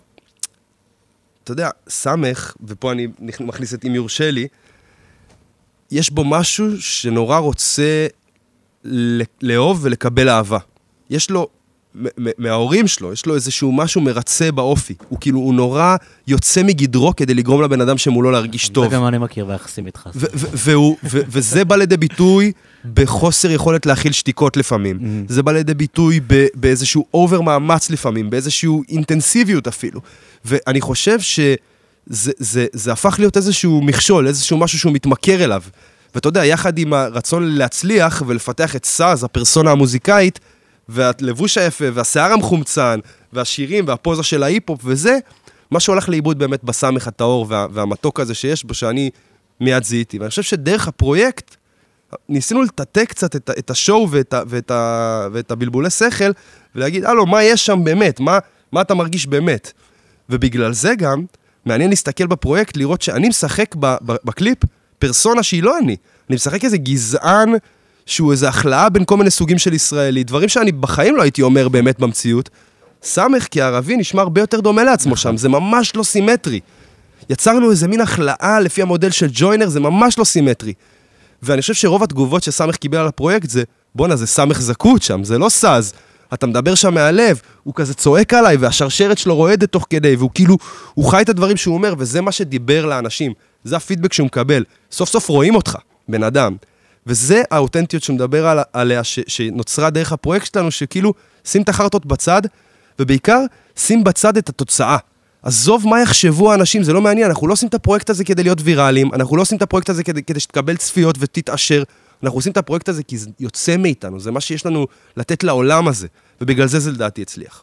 אתה 1.44 1.52
יודע, 1.52 1.70
סמך, 1.88 2.54
ופה 2.66 2.92
אני 2.92 3.06
מכניס 3.20 3.74
את 3.74 3.84
אם 3.84 3.94
יורשה 3.94 4.30
לי, 4.30 4.48
יש 5.90 6.10
בו 6.10 6.24
משהו 6.24 6.80
שנורא 6.80 7.38
רוצה 7.38 8.06
לאהוב 9.42 9.78
ולקבל 9.82 10.28
אהבה. 10.28 10.58
יש 11.10 11.30
לו, 11.30 11.48
מההורים 12.38 12.86
שלו, 12.86 13.12
יש 13.12 13.26
לו 13.26 13.34
איזשהו 13.34 13.72
משהו 13.72 14.00
מרצה 14.00 14.52
באופי. 14.52 14.94
הוא 15.08 15.18
כאילו, 15.20 15.38
הוא 15.38 15.54
נורא 15.54 15.96
יוצא 16.26 16.62
מגדרו 16.62 17.16
כדי 17.16 17.34
לגרום 17.34 17.62
לבן 17.62 17.80
אדם 17.80 17.98
שמולו 17.98 18.30
להרגיש 18.30 18.68
טוב. 18.68 18.88
זה 18.88 18.96
גם 18.96 19.06
אני 19.06 19.18
מכיר 19.18 19.44
ביחסים 19.44 19.86
איתך. 19.86 20.08
וזה 21.04 21.64
בא 21.64 21.76
לידי 21.76 21.96
ביטוי 21.96 22.52
בחוסר 22.94 23.50
יכולת 23.50 23.86
להכיל 23.86 24.12
שתיקות 24.12 24.56
לפעמים. 24.56 25.24
זה 25.28 25.42
בא 25.42 25.52
לידי 25.52 25.74
ביטוי 25.74 26.20
באיזשהו 26.54 27.06
אובר 27.14 27.40
מאמץ 27.40 27.90
לפעמים, 27.90 28.30
באיזושהי 28.30 28.70
אינטנסיביות 28.88 29.68
אפילו. 29.68 30.00
ואני 30.44 30.80
חושב 30.80 31.20
שזה 31.20 31.54
זה, 32.06 32.66
זה 32.72 32.92
הפך 32.92 33.16
להיות 33.18 33.36
איזשהו 33.36 33.82
מכשול, 33.82 34.26
איזשהו 34.26 34.58
משהו 34.58 34.78
שהוא 34.78 34.92
מתמכר 34.92 35.44
אליו. 35.44 35.62
ואתה 36.14 36.28
יודע, 36.28 36.44
יחד 36.44 36.78
עם 36.78 36.92
הרצון 36.92 37.44
להצליח 37.44 38.22
ולפתח 38.26 38.76
את 38.76 38.84
סאז, 38.84 39.24
הפרסונה 39.24 39.70
המוזיקאית, 39.70 40.40
והלבוש 40.88 41.58
היפה, 41.58 41.84
והשיער 41.92 42.32
המחומצן, 42.32 43.00
והשירים, 43.32 43.84
והפוזה 43.88 44.22
של 44.22 44.42
ההיפ-הופ 44.42 44.80
וזה, 44.84 45.18
מה 45.70 45.80
שהולך 45.80 46.08
לאיבוד 46.08 46.38
באמת 46.38 46.64
בסמך 46.64 47.06
הטהור 47.06 47.46
וה, 47.48 47.66
והמתוק 47.72 48.20
הזה 48.20 48.34
שיש 48.34 48.64
בו, 48.64 48.74
שאני 48.74 49.10
מיד 49.60 49.84
זיהיתי. 49.84 50.18
ואני 50.18 50.30
חושב 50.30 50.42
שדרך 50.42 50.88
הפרויקט, 50.88 51.56
ניסינו 52.28 52.62
לטאטא 52.62 53.04
קצת 53.04 53.36
את, 53.36 53.50
את 53.58 53.70
השואו 53.70 54.10
ואת, 54.10 54.34
ואת, 54.46 54.70
ואת 55.32 55.50
הבלבולי 55.50 55.90
שכל, 55.90 56.30
ולהגיד, 56.74 57.04
הלו, 57.04 57.26
מה 57.26 57.42
יש 57.42 57.66
שם 57.66 57.84
באמת? 57.84 58.20
מה, 58.20 58.38
מה 58.72 58.80
אתה 58.80 58.94
מרגיש 58.94 59.26
באמת? 59.26 59.72
ובגלל 60.30 60.72
זה 60.72 60.94
גם, 60.94 61.24
מעניין 61.64 61.90
להסתכל 61.90 62.26
בפרויקט, 62.26 62.76
לראות 62.76 63.02
שאני 63.02 63.28
משחק 63.28 63.74
ב, 63.74 63.86
ב, 64.06 64.14
בקליפ 64.24 64.58
פרסונה 64.98 65.42
שהיא 65.42 65.62
לא 65.62 65.78
אני. 65.78 65.96
אני 66.28 66.36
משחק 66.36 66.64
איזה 66.64 66.76
גזען 66.76 67.52
שהוא 68.06 68.32
איזה 68.32 68.48
הכלאה 68.48 68.88
בין 68.88 69.04
כל 69.04 69.16
מיני 69.16 69.30
סוגים 69.30 69.58
של 69.58 69.74
ישראלי, 69.74 70.24
דברים 70.24 70.48
שאני 70.48 70.72
בחיים 70.72 71.16
לא 71.16 71.22
הייתי 71.22 71.42
אומר 71.42 71.68
באמת 71.68 71.98
במציאות. 71.98 72.50
סאמח 73.02 73.46
כערבי 73.50 73.96
נשמע 73.96 74.22
הרבה 74.22 74.40
יותר 74.40 74.60
דומה 74.60 74.84
לעצמו 74.84 75.16
שם, 75.16 75.36
זה 75.36 75.48
ממש 75.48 75.96
לא 75.96 76.02
סימטרי. 76.02 76.60
יצרנו 77.30 77.70
איזה 77.70 77.88
מין 77.88 78.00
הכלאה 78.00 78.60
לפי 78.60 78.82
המודל 78.82 79.10
של 79.10 79.26
ג'וינר, 79.32 79.68
זה 79.68 79.80
ממש 79.80 80.18
לא 80.18 80.24
סימטרי. 80.24 80.72
ואני 81.42 81.60
חושב 81.60 81.74
שרוב 81.74 82.02
התגובות 82.02 82.42
שסאמח 82.42 82.76
קיבל 82.76 82.98
על 82.98 83.06
הפרויקט 83.06 83.50
זה, 83.50 83.62
בואנה, 83.94 84.16
זה 84.16 84.26
סמך 84.26 84.60
זכות 84.60 85.02
שם, 85.02 85.24
זה 85.24 85.38
לא 85.38 85.48
סאז. 85.48 85.92
אתה 86.34 86.46
מדבר 86.46 86.74
שם 86.74 86.94
מהלב, 86.94 87.40
הוא 87.62 87.74
כזה 87.74 87.94
צועק 87.94 88.34
עליי, 88.34 88.56
והשרשרת 88.56 89.18
שלו 89.18 89.36
רועדת 89.36 89.72
תוך 89.72 89.86
כדי, 89.90 90.16
והוא 90.16 90.30
כאילו, 90.34 90.56
הוא 90.94 91.10
חי 91.10 91.22
את 91.22 91.28
הדברים 91.28 91.56
שהוא 91.56 91.74
אומר, 91.74 91.94
וזה 91.98 92.20
מה 92.20 92.32
שדיבר 92.32 92.86
לאנשים. 92.86 93.32
זה 93.64 93.76
הפידבק 93.76 94.12
שהוא 94.12 94.26
מקבל. 94.26 94.64
סוף 94.92 95.08
סוף 95.08 95.28
רואים 95.28 95.54
אותך, 95.54 95.76
בן 96.08 96.22
אדם. 96.22 96.56
וזה 97.06 97.42
האותנטיות 97.50 98.02
שהוא 98.02 98.14
מדבר 98.14 98.46
על, 98.46 98.58
עליה, 98.72 99.04
ש, 99.04 99.18
שנוצרה 99.26 99.90
דרך 99.90 100.12
הפרויקט 100.12 100.54
שלנו, 100.54 100.70
שכאילו, 100.70 101.14
שים 101.44 101.62
את 101.62 101.68
החרטות 101.68 102.06
בצד, 102.06 102.42
ובעיקר, 102.98 103.40
שים 103.76 104.04
בצד 104.04 104.36
את 104.36 104.48
התוצאה. 104.48 104.96
עזוב 105.42 105.88
מה 105.88 106.00
יחשבו 106.00 106.52
האנשים, 106.52 106.82
זה 106.82 106.92
לא 106.92 107.00
מעניין, 107.00 107.26
אנחנו 107.26 107.46
לא 107.46 107.52
עושים 107.52 107.68
את 107.68 107.74
הפרויקט 107.74 108.10
הזה 108.10 108.24
כדי 108.24 108.42
להיות 108.42 108.58
ויראליים, 108.64 109.14
אנחנו 109.14 109.36
לא 109.36 109.42
עושים 109.42 109.58
את 109.58 109.62
הפרויקט 109.62 109.90
הזה 109.90 110.04
כדי, 110.04 110.22
כדי 110.22 110.40
שתקבל 110.40 110.76
צפיות 110.76 111.16
ותתעשר, 111.18 111.82
אנחנו 112.22 112.38
עושים 112.38 112.52
את 112.52 112.56
הפרויקט 112.56 112.88
הזה 112.88 113.02
כי 113.02 113.18
זה 113.18 113.30
יוצא 113.40 113.76
מאיתנו, 113.76 114.20
זה 114.20 114.30
מה 114.30 114.40
שיש 114.40 114.66
לנו 114.66 114.86
לתת 115.16 115.44
לעולם 115.44 115.88
הזה, 115.88 116.08
ובגלל 116.40 116.66
זה 116.66 116.80
זה 116.80 116.90
לדעתי 116.90 117.22
הצליח. 117.22 117.62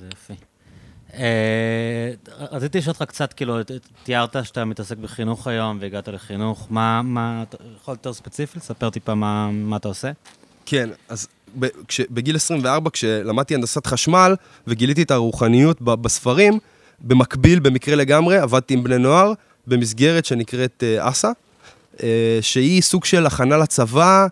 זה 0.00 0.06
יפה. 0.12 0.34
אה, 1.14 2.12
רציתי 2.50 2.78
לשאול 2.78 2.92
אותך 2.92 3.02
קצת, 3.02 3.32
כאילו, 3.32 3.56
תיארת 4.04 4.36
שאתה 4.42 4.64
מתעסק 4.64 4.96
בחינוך 4.96 5.46
היום 5.46 5.78
והגעת 5.80 6.08
לחינוך. 6.08 6.66
מה, 6.70 7.02
מה, 7.02 7.44
אתה 7.48 7.56
יכול 7.76 7.94
יותר 7.94 8.12
ספציפי 8.12 8.58
לספר 8.58 8.90
טיפה 8.90 9.14
מה, 9.14 9.50
מה 9.50 9.76
אתה 9.76 9.88
עושה? 9.88 10.10
כן, 10.66 10.90
אז 11.08 11.28
ב, 11.58 11.66
כש, 11.88 12.00
בגיל 12.00 12.36
24, 12.36 12.90
כשלמדתי 12.90 13.54
הנדסת 13.54 13.86
חשמל 13.86 14.34
וגיליתי 14.66 15.02
את 15.02 15.10
הרוחניות 15.10 15.82
ב, 15.82 15.94
בספרים, 15.94 16.58
במקביל, 17.00 17.60
במקרה 17.60 17.96
לגמרי, 17.96 18.38
עבדתי 18.38 18.74
עם 18.74 18.84
בני 18.84 18.98
נוער 18.98 19.32
במסגרת 19.66 20.24
שנקראת 20.24 20.84
אה, 20.86 21.08
אסא, 21.08 21.30
שהיא 22.40 22.82
סוג 22.82 23.04
של 23.04 23.26
הכנה 23.26 23.56
לצבא, 23.56 24.26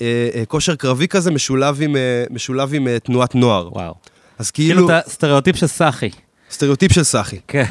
אה, 0.00 0.28
אה, 0.34 0.44
כושר 0.44 0.74
קרבי 0.74 1.08
כזה, 1.08 1.30
משולב 1.30 1.82
עם, 1.82 1.96
אה, 1.96 2.24
משולב 2.30 2.74
עם 2.74 2.88
אה, 2.88 2.98
תנועת 2.98 3.34
נוער. 3.34 3.68
וואו. 3.72 3.94
אז 4.38 4.50
כאילו 4.50 4.86
כאילו, 4.86 4.98
אתה 4.98 5.10
סטריאוטיפ 5.10 5.56
של 5.56 5.66
סאחי. 5.66 6.10
סטריאוטיפ 6.50 6.92
של 6.92 7.04
סאחי. 7.04 7.38
כן. 7.48 7.64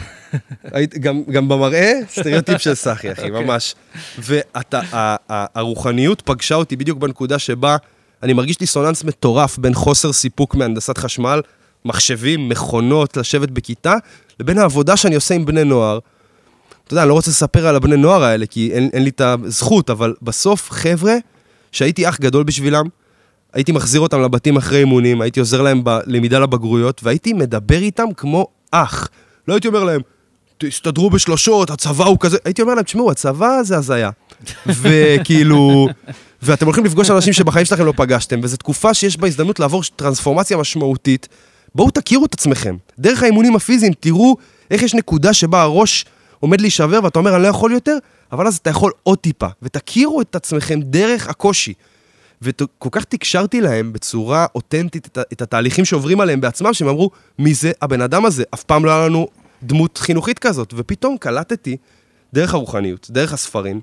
גם, 0.99 1.23
גם 1.31 1.47
במראה, 1.47 1.91
סטריאוטיפ 2.09 2.61
של 2.61 2.75
סאחי, 2.75 3.11
אחי, 3.11 3.29
ממש. 3.39 3.75
והרוחניות 4.17 6.21
פגשה 6.21 6.55
אותי 6.55 6.75
בדיוק 6.75 6.99
בנקודה 6.99 7.39
שבה 7.39 7.77
אני 8.23 8.33
מרגיש 8.33 8.57
דיסוננס 8.57 9.03
מטורף 9.03 9.57
בין 9.57 9.73
חוסר 9.73 10.13
סיפוק 10.13 10.55
מהנדסת 10.55 10.97
חשמל, 10.97 11.41
מחשבים, 11.85 12.49
מכונות, 12.49 13.17
לשבת 13.17 13.49
בכיתה, 13.49 13.95
לבין 14.39 14.57
העבודה 14.57 14.97
שאני 14.97 15.15
עושה 15.15 15.35
עם 15.35 15.45
בני 15.45 15.63
נוער. 15.63 15.99
אתה 16.87 16.93
יודע, 16.93 17.01
אני 17.01 17.09
לא 17.09 17.13
רוצה 17.13 17.31
לספר 17.31 17.67
על 17.67 17.75
הבני 17.75 17.97
נוער 17.97 18.23
האלה, 18.23 18.45
כי 18.45 18.71
אין, 18.73 18.89
אין 18.93 19.03
לי 19.03 19.09
את 19.09 19.21
הזכות, 19.21 19.89
אבל 19.89 20.13
בסוף, 20.21 20.71
חבר'ה, 20.71 21.15
שהייתי 21.71 22.09
אח 22.09 22.19
גדול 22.19 22.43
בשבילם, 22.43 22.85
הייתי 23.53 23.71
מחזיר 23.71 24.01
אותם 24.01 24.21
לבתים 24.21 24.57
אחרי 24.57 24.79
אימונים, 24.79 25.21
הייתי 25.21 25.39
עוזר 25.39 25.61
להם 25.61 25.83
בלמידה 25.83 26.39
לבגרויות, 26.39 27.01
והייתי 27.03 27.33
מדבר 27.33 27.77
איתם 27.77 28.05
כמו 28.17 28.47
אח. 28.71 29.09
לא 29.47 29.53
הייתי 29.53 29.67
אומר 29.67 29.83
להם, 29.83 30.01
תסתדרו 30.57 31.09
בשלושות, 31.09 31.69
הצבא 31.69 32.05
הוא 32.05 32.17
כזה, 32.19 32.37
הייתי 32.45 32.61
אומר 32.61 32.73
להם, 32.73 32.83
תשמעו, 32.83 33.11
הצבא 33.11 33.63
זה 33.63 33.77
הזיה. 33.77 34.09
וכאילו, 34.81 35.87
ואתם 36.41 36.65
הולכים 36.65 36.85
לפגוש 36.85 37.11
אנשים 37.11 37.33
שבחיים 37.33 37.65
שלכם 37.65 37.85
לא 37.85 37.93
פגשתם, 37.95 38.39
וזו 38.43 38.57
תקופה 38.57 38.93
שיש 38.93 39.17
בה 39.17 39.27
הזדמנות 39.27 39.59
לעבור 39.59 39.81
טרנספורמציה 39.95 40.57
משמעותית. 40.57 41.27
בואו 41.75 41.91
תכירו 41.91 42.25
את 42.25 42.33
עצמכם. 42.33 42.75
דרך 42.99 43.23
האימונים 43.23 43.55
הפיזיים, 43.55 43.93
תראו 43.99 44.37
איך 44.71 44.81
יש 44.81 44.93
נקודה 44.93 45.33
שבה 45.33 45.61
הראש 45.61 46.05
עומד 46.39 46.61
להישבר 46.61 46.99
ואתה 47.03 47.19
אומר, 47.19 47.35
אני 47.35 47.43
לא 47.43 47.47
יכול 47.47 47.71
יותר, 47.71 47.97
אבל 48.31 48.47
אז 48.47 48.57
אתה 48.57 48.69
יכול 48.69 48.91
עוד 49.03 49.17
טיפה, 49.17 49.47
ותכירו 49.61 50.21
את 50.21 50.35
עצמכם 50.35 50.79
דרך 50.81 51.27
הקושי. 51.29 51.73
וכל 52.41 52.89
כך 52.91 53.03
תקשרתי 53.03 53.61
להם 53.61 53.93
בצורה 53.93 54.45
אותנטית 54.55 55.05
את, 55.07 55.17
את 55.33 55.41
התהליכים 55.41 55.85
שעוברים 55.85 56.21
עליהם 56.21 56.41
בעצמם, 56.41 56.73
שהם 56.73 56.87
אמרו, 56.87 57.09
מי 57.39 57.53
זה 57.53 57.71
הבן 57.81 58.01
אדם 58.01 58.25
הזה? 58.25 58.43
אף 58.53 58.63
פעם 58.63 58.85
לא 58.85 58.91
היה 58.91 59.07
לנו 59.07 59.27
דמות 59.63 59.97
חינוכית 59.97 60.39
כזאת. 60.39 60.73
ופתאום 60.77 61.17
קלטתי, 61.17 61.77
דרך 62.33 62.53
הרוחניות, 62.53 63.07
דרך 63.11 63.33
הספרים, 63.33 63.81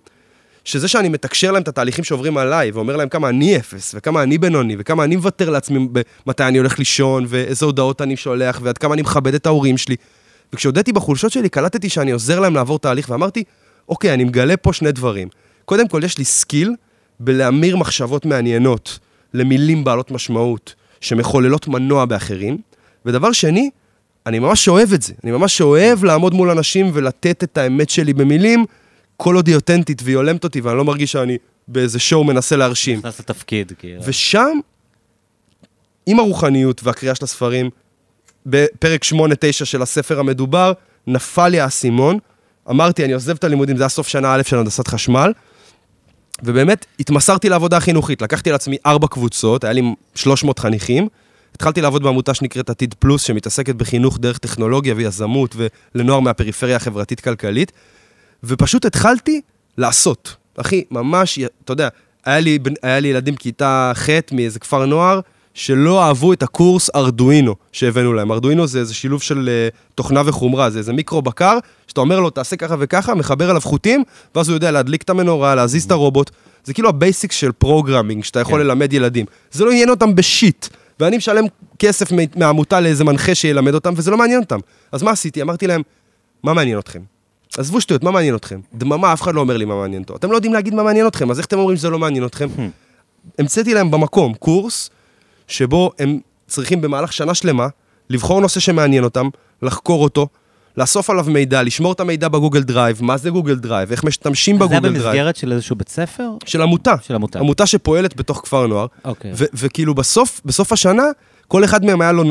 שזה 0.65 0.89
שאני 0.89 1.09
מתקשר 1.09 1.53
להם 1.53 1.63
את 1.63 1.69
התהליכים 1.69 2.05
שעוברים 2.05 2.37
עליי, 2.37 2.71
ואומר 2.71 2.97
להם 2.97 3.09
כמה 3.09 3.29
אני 3.29 3.57
אפס, 3.57 3.95
וכמה 3.99 4.23
אני 4.23 4.39
בינוני, 4.39 4.77
וכמה 4.79 5.05
אני 5.05 5.17
מוותר 5.17 5.51
לעצמי 5.51 5.89
מתי 6.27 6.45
אני 6.45 6.59
הולך 6.59 6.79
לישון, 6.79 7.25
ואיזה 7.29 7.67
הודעות 7.67 8.03
אני 8.03 8.17
שולח, 8.17 8.61
ועד 8.63 8.79
כמה 8.79 8.95
אני 8.95 9.03
מכבד 9.03 9.35
את 9.35 9.47
ההורים 9.47 9.79
שלי. 9.79 9.97
וכשהודיתי 10.53 10.93
בחולשות 10.93 11.33
שלי, 11.33 11.49
קלטתי 11.49 11.89
שאני 11.89 12.11
עוזר 12.11 12.41
להם 12.41 12.55
לעבור 12.55 12.79
תהליך, 12.79 13.11
ואמרתי, 13.11 13.45
אוקיי, 13.89 14.15
אני 14.15 14.25
מגלה 14.25 14.57
פה 14.57 14.73
שני 14.73 14.93
דברים. 14.93 15.29
קודם 15.65 15.89
כל, 15.89 16.01
יש 16.05 16.19
לי 16.19 16.25
skill 16.25 16.75
בלהמיר 17.21 17.77
מחשבות 17.77 18.27
מעניינות 18.27 18.99
למילים 19.35 19.85
בעלות 19.85 20.11
משמעות, 20.11 20.75
שמחוללות 21.01 21.69
מנוע 21.69 22.05
באחרים. 22.05 22.59
ודבר 23.07 23.33
שני, 23.33 23.71
אני 24.27 24.39
ממש 24.39 24.69
אוהב 24.69 24.93
את 24.93 25.03
זה. 25.03 25.13
אני 25.25 25.33
ממש 25.33 25.61
אוהב 25.61 26.05
לעמוד 26.05 26.35
מול 26.35 26.51
אנשים 26.51 26.91
ולתת 26.93 27.45
את 27.45 27.59
האמת 27.59 27.91
שלי 27.91 28.13
במילים, 28.13 28.65
כל 29.17 29.37
עוד 29.37 29.47
היא 29.47 29.57
אותנטית 29.57 30.03
והיא 30.05 30.17
הולמת 30.17 30.45
אותי, 30.45 30.61
ואני 30.61 30.77
לא 30.77 30.85
מרגיש 30.85 31.13
שאני 31.13 31.39
באיזה 31.69 31.99
שואו 31.99 32.25
מנסה 32.25 32.57
להרשים. 32.57 32.99
נכנס 32.99 33.21
לתפקיד, 33.21 33.73
כאילו. 33.79 34.03
ושם, 34.05 34.59
עם 36.07 36.19
הרוחניות 36.19 36.81
והקריאה 36.85 37.15
של 37.15 37.25
הספרים, 37.25 37.71
בפרק 38.47 39.05
8-9 39.05 39.15
של 39.53 39.83
הספר 39.83 40.21
המדובר, 40.21 40.73
נפל 41.07 41.49
לי 41.49 41.61
האסימון. 41.61 42.19
אמרתי, 42.71 43.05
אני 43.05 43.13
עוזב 43.13 43.35
את 43.35 43.45
הלימודים, 43.45 43.77
זה 43.77 43.83
היה 43.83 43.89
סוף 43.89 44.09
שנה 44.09 44.35
א' 44.35 44.43
של 44.43 44.59
הנדסת 44.59 44.89
חשמל, 44.89 45.33
ובאמת 46.43 46.87
התמסרתי 47.01 47.49
לעבודה 47.49 47.77
החינוכית. 47.77 48.23
לקחתי 48.23 48.51
על 48.51 48.57
עצמי 48.57 48.77
ארבע 48.87 49.07
קבוצות, 49.07 49.65
היה 49.65 49.73
לי 49.73 49.83
300 50.15 50.59
חניכים. 50.59 51.09
התחלתי 51.55 51.81
לעבוד 51.81 52.03
בעמותה 52.03 52.35
שנקראת 52.35 52.71
עתיד 52.71 52.95
פלוס, 52.99 53.23
שמתעסקת 53.23 53.75
בחינוך 53.75 54.19
דרך 54.19 54.39
טכנולוגיה 54.39 54.95
ויזמות 54.97 55.57
ולנוער 55.95 56.21
מהפריפריה 56.21 56.77
החברתית-כלכלית, 56.77 57.73
ופשוט 58.45 58.85
התחלתי 58.85 59.41
לעשות. 59.79 60.37
אחי, 60.57 60.85
ממש, 60.91 61.39
אתה 61.65 61.73
יודע, 61.73 61.89
היה 62.25 62.41
לי, 62.41 62.59
היה 62.83 63.01
לי 63.01 63.09
ילדים 63.09 63.35
בכיתה 63.35 63.93
ח' 63.95 64.09
מאיזה 64.33 64.59
כפר 64.59 64.87
נוער, 64.87 65.21
שלא 65.55 66.03
אהבו 66.03 66.33
את 66.33 66.43
הקורס 66.43 66.91
ארדואינו 66.95 67.55
שהבאנו 67.73 68.13
להם. 68.13 68.33
ארדואינו 68.33 68.67
זה 68.67 68.79
איזה 68.79 68.95
שילוב 68.95 69.23
של 69.23 69.49
אה, 69.73 69.77
תוכנה 69.95 70.23
וחומרה, 70.27 70.71
זה 70.71 70.79
איזה 70.79 70.93
מיקרו 70.93 71.23
בקר, 71.23 71.59
שאתה 71.87 72.01
אומר 72.01 72.21
לו, 72.21 72.31
תעשה 72.31 72.57
ככה 72.57 72.77
וככה, 72.79 73.15
מחבר 73.15 73.51
עליו 73.51 73.61
חוטים, 73.61 74.05
ואז 74.35 74.49
הוא 74.49 74.55
יודע 74.55 74.71
להדליק 74.71 75.03
את 75.03 75.11
המנורה, 75.11 75.55
להזיז 75.55 75.85
את 75.85 75.91
הרובוט. 75.91 76.31
זה 76.65 76.75
כאילו 76.75 76.89
ה 76.89 76.96
basic 76.96 77.33
של 77.33 77.53
programming, 77.53 78.25
שאתה 78.25 78.41
יכול 78.41 78.61
כן. 78.61 78.67
ללמד 78.67 78.93
ילדים. 78.93 79.27
זה 79.51 79.65
לא 79.65 79.71
עניין 79.71 79.91
אותם 79.91 80.15
ב 80.15 80.23
shit. 80.23 80.67
ואני 81.01 81.17
משלם 81.17 81.45
כסף 81.79 82.09
מהעמותה 82.37 82.81
לאיזה 82.81 83.05
מנחה 83.05 83.35
שילמד 83.35 83.75
אותם, 83.75 83.95
וזה 83.97 84.11
לא 84.11 84.17
מעניין 84.17 84.41
אותם. 84.41 84.59
אז 84.93 85.03
מה 85.03 85.11
עשיתי? 85.11 85.43
אמרתי 85.43 85.67
להם, 85.67 85.83
מה 86.43 86.55
מעניין 86.55 86.79
אתכם? 86.79 87.01
עזבו 87.59 87.81
שטויות, 87.81 88.03
מה 88.03 88.11
מעניין 88.11 88.35
אתכם? 88.35 88.61
דממה, 88.75 89.13
אף 89.13 89.23
אחד 89.23 89.35
לא 89.35 89.41
אומר 89.41 89.57
לי 89.57 89.65
מה 89.65 89.77
מעניין 89.77 90.03
אותו. 90.03 90.17
אתם 90.17 90.31
לא 90.31 90.37
יודעים 90.37 90.53
להגיד 90.53 90.75
מה 90.75 90.83
מעניין 90.83 91.07
אתכם, 91.07 91.31
אז 91.31 91.39
איך 91.39 91.47
אתם 91.47 91.59
אומרים 91.59 91.77
שזה 91.77 91.91
לא 91.91 91.99
מעניין 91.99 92.25
אתכם? 92.25 92.49
המצאתי 93.39 93.75
להם 93.75 93.91
במקום 93.91 94.35
קורס, 94.35 94.91
שבו 95.49 95.91
הם 95.99 96.19
צריכים 96.47 96.81
במהלך 96.81 97.13
שנה 97.13 97.35
שלמה 97.35 97.67
לבחור 98.11 98.41
נושא 98.41 98.61
שמעניין 98.61 99.05
אותם, 99.05 99.29
לחקור 99.63 100.03
אותו, 100.03 100.29
לאסוף 100.77 101.11
עליו 101.11 101.25
מידע, 101.29 101.63
לשמור 101.63 101.93
את 101.93 102.01
המידע 102.01 102.29
בגוגל 102.29 102.63
דרייב, 102.63 102.99
מה 103.05 103.17
זה 103.17 103.31
גוגל 103.31 103.55
דרייב, 103.55 103.91
איך 103.91 104.05
משתמשים 104.05 104.59
זה 104.59 104.65
היה 104.65 104.81
בגוגל 104.81 104.99
דרייב. 104.99 105.07
במסגרת 105.07 105.37
של 105.37 105.53
איזשהו 105.53 105.77
בית 105.77 105.89
ספר? 105.89 106.31
של 106.47 106.63
עמותה. 106.63 106.95
של 107.03 107.15
עמותה. 107.15 107.39
עמותה 107.39 107.67
שפועלת 107.67 108.17
בתוך 108.17 108.41
כפר 108.45 108.67
נוער. 108.67 108.87
אוקיי. 109.05 109.31
ו- 109.35 109.45
וכאילו 109.55 109.95
בסוף, 109.95 110.41
בסוף 110.45 110.73
השנה, 110.73 111.05
כל 111.49 111.65
אחד 111.65 111.85
מהם 111.85 112.01
היה 112.01 112.13
לו 112.13 112.25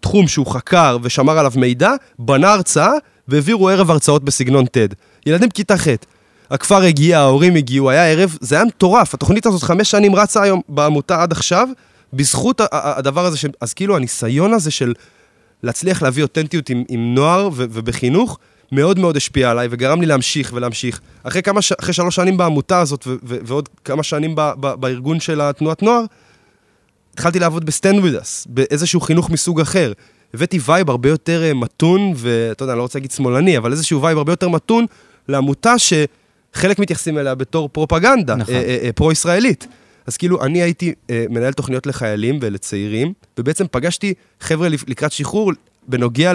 תחום 0.00 0.28
שהוא 0.28 0.46
חקר 0.46 0.98
ושמר 1.02 1.38
עליו 1.38 1.52
מידע, 1.56 1.92
בנה 2.18 2.52
הרצאה, 2.52 2.92
והעבירו 3.28 3.68
ערב 3.68 3.90
הרצאות 3.90 4.24
בסגנון 4.24 4.64
TED. 4.64 4.94
ילדים 5.26 5.48
בכיתה 5.48 5.78
ח'. 5.78 5.88
הכפר 6.50 6.82
הגיע, 6.82 7.18
ההורים 7.18 7.54
הגיעו, 7.54 7.90
היה 7.90 8.06
ערב, 8.06 8.36
זה 8.40 8.54
היה 8.54 8.64
מטורף. 8.64 9.14
התוכנית 9.14 9.46
הזאת 9.46 9.62
חמש 9.62 9.90
שנים 9.90 10.14
רצה 10.14 10.42
היום 10.42 10.60
בעמותה 10.68 11.22
עד 11.22 11.32
עכשיו, 11.32 11.68
בזכות 12.12 12.60
הדבר 12.72 13.24
הזה, 13.24 13.36
ש... 13.36 13.44
אז 13.60 13.74
כאילו 13.74 13.96
הניסיון 13.96 14.54
הזה 14.54 14.70
של 14.70 14.94
להצליח 15.62 16.02
להביא 16.02 16.22
אותנטיות 16.22 16.70
עם, 16.70 16.84
עם 16.88 17.14
נוער 17.14 17.48
ו- 17.48 17.64
ובחינוך, 17.70 18.38
מאוד 18.72 18.98
מאוד 18.98 19.16
השפיע 19.16 19.50
עליי 19.50 19.68
וגרם 19.70 20.00
לי 20.00 20.06
להמשיך 20.06 20.52
ולהמשיך. 20.54 21.00
אחרי, 21.22 21.42
כמה 21.42 21.62
ש... 21.62 21.72
אחרי 21.72 21.92
שלוש 21.92 22.16
שנים 22.16 22.36
בעמותה 22.36 22.80
הזאת 22.80 23.06
ו- 23.06 23.14
ו- 23.24 23.38
ועוד 23.44 23.68
כמה 23.84 24.02
שנים 24.02 24.34
ב- 24.34 24.52
ב- 24.60 24.74
בארגון 24.74 25.20
של 25.20 25.40
התנועת 25.40 25.82
נוער, 25.82 26.04
התחלתי 27.14 27.38
לעבוד 27.38 27.64
ב 27.64 27.98
StandWithUs, 27.98 28.46
באיזשהו 28.50 29.00
חינוך 29.00 29.30
מסוג 29.30 29.60
אחר. 29.60 29.92
הבאתי 30.34 30.58
vibe 30.66 30.90
הרבה 30.90 31.08
יותר 31.08 31.42
אה, 31.42 31.54
מתון, 31.54 32.12
ואתה 32.16 32.62
יודע, 32.62 32.72
אני 32.72 32.78
לא 32.78 32.82
רוצה 32.82 32.98
להגיד 32.98 33.10
שמאלני, 33.10 33.58
אבל 33.58 33.72
איזשהו 33.72 34.02
vibe 34.02 34.18
הרבה 34.18 34.32
יותר 34.32 34.48
מתון 34.48 34.86
לעמותה 35.28 35.74
שחלק 35.78 36.78
מתייחסים 36.78 37.18
אליה 37.18 37.34
בתור 37.34 37.68
פרופגנדה, 37.72 38.36
נכון. 38.36 38.54
אה, 38.54 38.60
אה, 38.60 38.78
אה, 38.82 38.92
פרו-ישראלית. 38.92 39.66
אז 40.10 40.16
כאילו, 40.16 40.42
אני 40.44 40.62
הייתי 40.62 40.92
אה, 41.10 41.24
מנהל 41.30 41.52
תוכניות 41.52 41.86
לחיילים 41.86 42.38
ולצעירים, 42.42 43.12
ובעצם 43.38 43.64
פגשתי 43.70 44.14
חבר'ה 44.40 44.68
לק- 44.68 44.88
לקראת 44.88 45.12
שחרור 45.12 45.52
בנוגע 45.88 46.32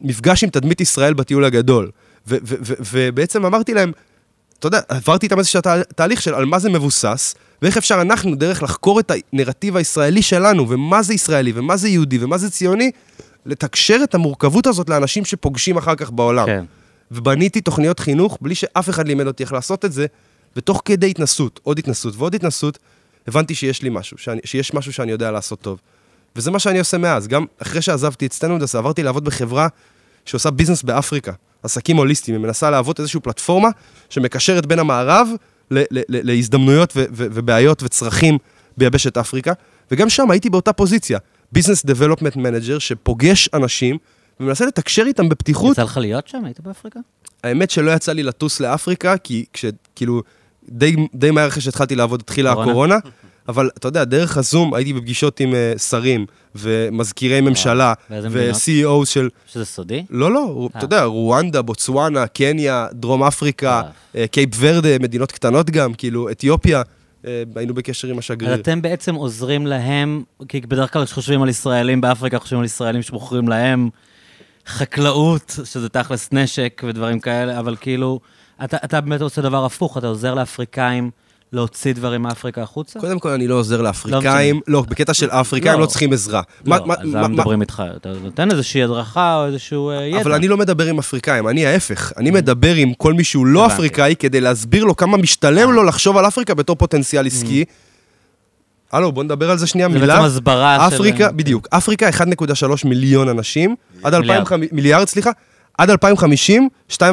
למפגש 0.00 0.44
עם 0.44 0.50
תדמית 0.50 0.80
ישראל 0.80 1.14
בטיול 1.14 1.44
הגדול. 1.44 1.90
ובעצם 2.92 3.44
אמרתי 3.46 3.74
להם, 3.74 3.92
אתה 4.58 4.66
יודע, 4.66 4.80
עברתי 4.88 5.26
איתם 5.26 5.38
איזשהו 5.38 5.60
תה- 5.60 5.82
תהליך 5.82 6.22
של 6.22 6.34
על 6.34 6.44
מה 6.44 6.58
זה 6.58 6.70
מבוסס, 6.70 7.34
ואיך 7.62 7.76
אפשר 7.76 8.00
אנחנו, 8.00 8.34
דרך 8.36 8.62
לחקור 8.62 9.00
את 9.00 9.12
הנרטיב 9.32 9.76
הישראלי 9.76 10.22
שלנו, 10.22 10.70
ומה 10.70 11.02
זה 11.02 11.14
ישראלי, 11.14 11.52
ומה 11.54 11.76
זה 11.76 11.88
יהודי, 11.88 12.18
ומה 12.20 12.38
זה 12.38 12.50
ציוני, 12.50 12.90
לתקשר 13.46 14.00
את 14.04 14.14
המורכבות 14.14 14.66
הזאת 14.66 14.88
לאנשים 14.90 15.24
שפוגשים 15.24 15.76
אחר 15.76 15.94
כך 15.94 16.10
בעולם. 16.10 16.46
כן. 16.46 16.64
ובניתי 17.10 17.60
תוכניות 17.60 18.00
חינוך 18.00 18.38
בלי 18.40 18.54
שאף 18.54 18.88
אחד 18.88 19.08
לימד 19.08 19.26
אותי 19.26 19.42
איך 19.42 19.52
לעשות 19.52 19.84
את 19.84 19.92
זה, 19.92 20.06
ותוך 20.56 20.82
כדי 20.84 21.10
התנסות, 21.10 21.60
עוד 21.62 21.78
התנסות 21.78 22.14
ועוד 22.16 22.34
התנסות, 22.34 22.78
הבנתי 23.26 23.54
שיש 23.54 23.82
לי 23.82 23.88
משהו, 23.92 24.18
שאני, 24.18 24.40
שיש 24.44 24.74
משהו 24.74 24.92
שאני 24.92 25.12
יודע 25.12 25.30
לעשות 25.30 25.60
טוב. 25.60 25.80
וזה 26.36 26.50
מה 26.50 26.58
שאני 26.58 26.78
עושה 26.78 26.98
מאז. 26.98 27.28
גם 27.28 27.44
אחרי 27.62 27.82
שעזבתי 27.82 28.26
את 28.26 28.32
StandWithUs, 28.32 28.74
עברתי 28.74 29.02
לעבוד 29.02 29.24
בחברה 29.24 29.68
שעושה 30.24 30.50
ביזנס 30.50 30.82
באפריקה, 30.82 31.32
עסקים 31.62 31.96
הוליסטיים. 31.96 32.36
היא 32.36 32.46
מנסה 32.46 32.70
להוות 32.70 33.00
איזושהי 33.00 33.20
פלטפורמה 33.20 33.68
שמקשרת 34.10 34.66
בין 34.66 34.78
המערב 34.78 35.28
ל- 35.70 35.78
ל- 35.78 35.82
ל- 35.90 36.02
להזדמנויות 36.08 36.92
ו- 36.96 37.00
ו- 37.00 37.26
ובעיות 37.32 37.82
וצרכים 37.82 38.38
ביבשת 38.76 39.16
אפריקה. 39.16 39.52
וגם 39.90 40.08
שם 40.08 40.30
הייתי 40.30 40.50
באותה 40.50 40.72
פוזיציה, 40.72 41.18
business 41.52 41.84
development 41.84 42.36
manager, 42.36 42.78
שפוגש 42.78 43.48
אנשים 43.54 43.98
ומנסה 44.40 44.66
לתקשר 44.66 45.02
איתם 45.06 45.28
בפתיחות. 45.28 45.72
יצא 45.72 45.82
לך 45.82 45.96
להיות 45.96 46.28
שם? 46.28 46.44
היית 46.44 46.60
באפריקה? 46.60 47.00
האמת 47.44 47.70
שלא 47.70 47.90
יצא 47.90 48.12
לי 48.12 48.22
לטוס 48.22 48.60
לאפריקה, 48.60 49.16
כי 49.16 49.44
כשכאילו, 49.52 50.22
די, 50.68 50.96
די 51.14 51.30
מהר 51.30 51.48
אחרי 51.48 51.62
שהתחלתי 51.62 51.96
לעבוד 51.96 52.20
התחילה 52.20 52.54
קורונה. 52.54 52.70
הקורונה, 52.70 52.98
אבל 53.48 53.70
אתה 53.78 53.88
יודע, 53.88 54.04
דרך 54.04 54.36
הזום 54.36 54.74
הייתי 54.74 54.92
בפגישות 54.92 55.40
עם 55.40 55.52
אה, 55.52 55.78
שרים 55.78 56.26
ומזכירי 56.54 57.40
ממשלה 57.40 57.94
מדינות? 58.10 58.32
ו-CEO 58.34 59.06
של... 59.06 59.28
שזה 59.46 59.64
סודי? 59.64 60.04
לא, 60.10 60.32
לא, 60.32 60.68
אתה 60.76 60.84
יודע, 60.84 61.04
רואנדה, 61.04 61.62
בוצואנה, 61.62 62.26
קניה, 62.26 62.86
דרום 62.92 63.22
אפריקה, 63.22 63.80
אה. 63.80 64.20
אה, 64.20 64.26
קייפ 64.26 64.50
ורדה, 64.58 64.98
מדינות 64.98 65.32
קטנות 65.32 65.70
גם, 65.70 65.94
כאילו, 65.94 66.30
אתיופיה, 66.30 66.82
אה, 67.26 67.42
היינו 67.56 67.74
בקשר 67.74 68.08
עם 68.08 68.14
אז 68.14 68.18
השגריר. 68.18 68.54
אתם 68.54 68.82
בעצם 68.82 69.14
עוזרים 69.14 69.66
להם, 69.66 70.22
כי 70.48 70.60
בדרך 70.60 70.92
כלל 70.92 71.04
כשחושבים 71.04 71.42
על 71.42 71.48
ישראלים 71.48 72.00
באפריקה, 72.00 72.38
חושבים 72.38 72.58
על 72.58 72.64
ישראלים 72.64 73.02
שמוכרים 73.02 73.48
להם 73.48 73.90
חקלאות, 74.66 75.58
שזה 75.64 75.88
תכלס 75.88 76.28
נשק 76.32 76.82
ודברים 76.86 77.20
כאלה, 77.20 77.58
אבל 77.58 77.76
כאילו, 77.80 78.20
אתה, 78.64 78.76
אתה 78.84 79.00
באמת 79.00 79.20
עושה 79.20 79.42
דבר 79.42 79.64
הפוך, 79.64 79.98
אתה 79.98 80.06
עוזר 80.06 80.34
לאפריקאים 80.34 81.10
להוציא 81.52 81.92
דברים 81.94 82.22
מאפריקה 82.22 82.62
החוצה? 82.62 83.00
קודם 83.00 83.18
כל, 83.18 83.28
אני 83.28 83.46
לא 83.48 83.54
עוזר 83.54 83.82
לאפריקאים, 83.82 84.60
לא, 84.66 84.82
בקטע 84.88 85.14
של 85.14 85.30
אפריקאים 85.30 85.74
לא. 85.74 85.80
לא 85.80 85.86
צריכים 85.86 86.12
עזרה. 86.12 86.42
לא, 86.66 86.76
מה- 86.78 86.86
מה- 86.86 86.94
אז 86.94 87.00
מה- 87.06 87.18
למה 87.18 87.28
מה- 87.28 87.34
מדברים 87.34 87.60
איתך? 87.60 87.82
אתה 87.96 88.08
נותן 88.22 88.50
איזושהי 88.50 88.82
הדרכה 88.82 89.36
או 89.36 89.46
איזשהו 89.46 89.90
אה, 89.90 90.02
ידע. 90.04 90.20
אבל 90.20 90.32
אני 90.34 90.48
לא 90.48 90.56
מדבר 90.56 90.86
עם 90.86 90.98
אפריקאים, 90.98 91.48
אני 91.48 91.66
ההפך. 91.66 92.12
אני 92.16 92.30
מדבר 92.30 92.74
עם 92.74 92.94
כל 92.94 93.12
מי 93.14 93.24
שהוא 93.24 93.46
לא. 93.46 93.66
אפריקאי 93.66 94.14
כדי 94.18 94.40
להסביר 94.40 94.84
לו 94.84 94.96
כמה 94.96 95.16
משתלם 95.16 95.72
לו 95.72 95.84
לחשוב 95.84 96.16
על 96.16 96.26
אפריקה 96.26 96.54
בתור 96.54 96.76
פוטנציאל 96.76 97.26
עסקי. 97.26 97.64
הלו, 98.92 99.12
בוא 99.12 99.24
נדבר 99.24 99.50
על 99.50 99.58
זה 99.58 99.66
שנייה, 99.66 99.88
זה 99.92 99.98
מילה. 99.98 100.14
בעצם 100.14 100.24
הסברה 100.26 100.86
של... 100.90 100.96
אפריקה, 100.96 101.32
בדיוק. 101.32 101.68
אפריקה 101.70 102.08
1.3 102.08 102.24
מיליון 102.84 103.28
אנשים, 103.28 103.76
עד 104.02 104.14
מיליארד. 104.14 104.38
2050, 104.38 104.68
מיליארד, 104.72 105.08
סליחה. 105.08 105.30
עד 105.78 105.90
2050, 105.90 106.68
2.5 106.90 106.96
כן, 106.98 107.06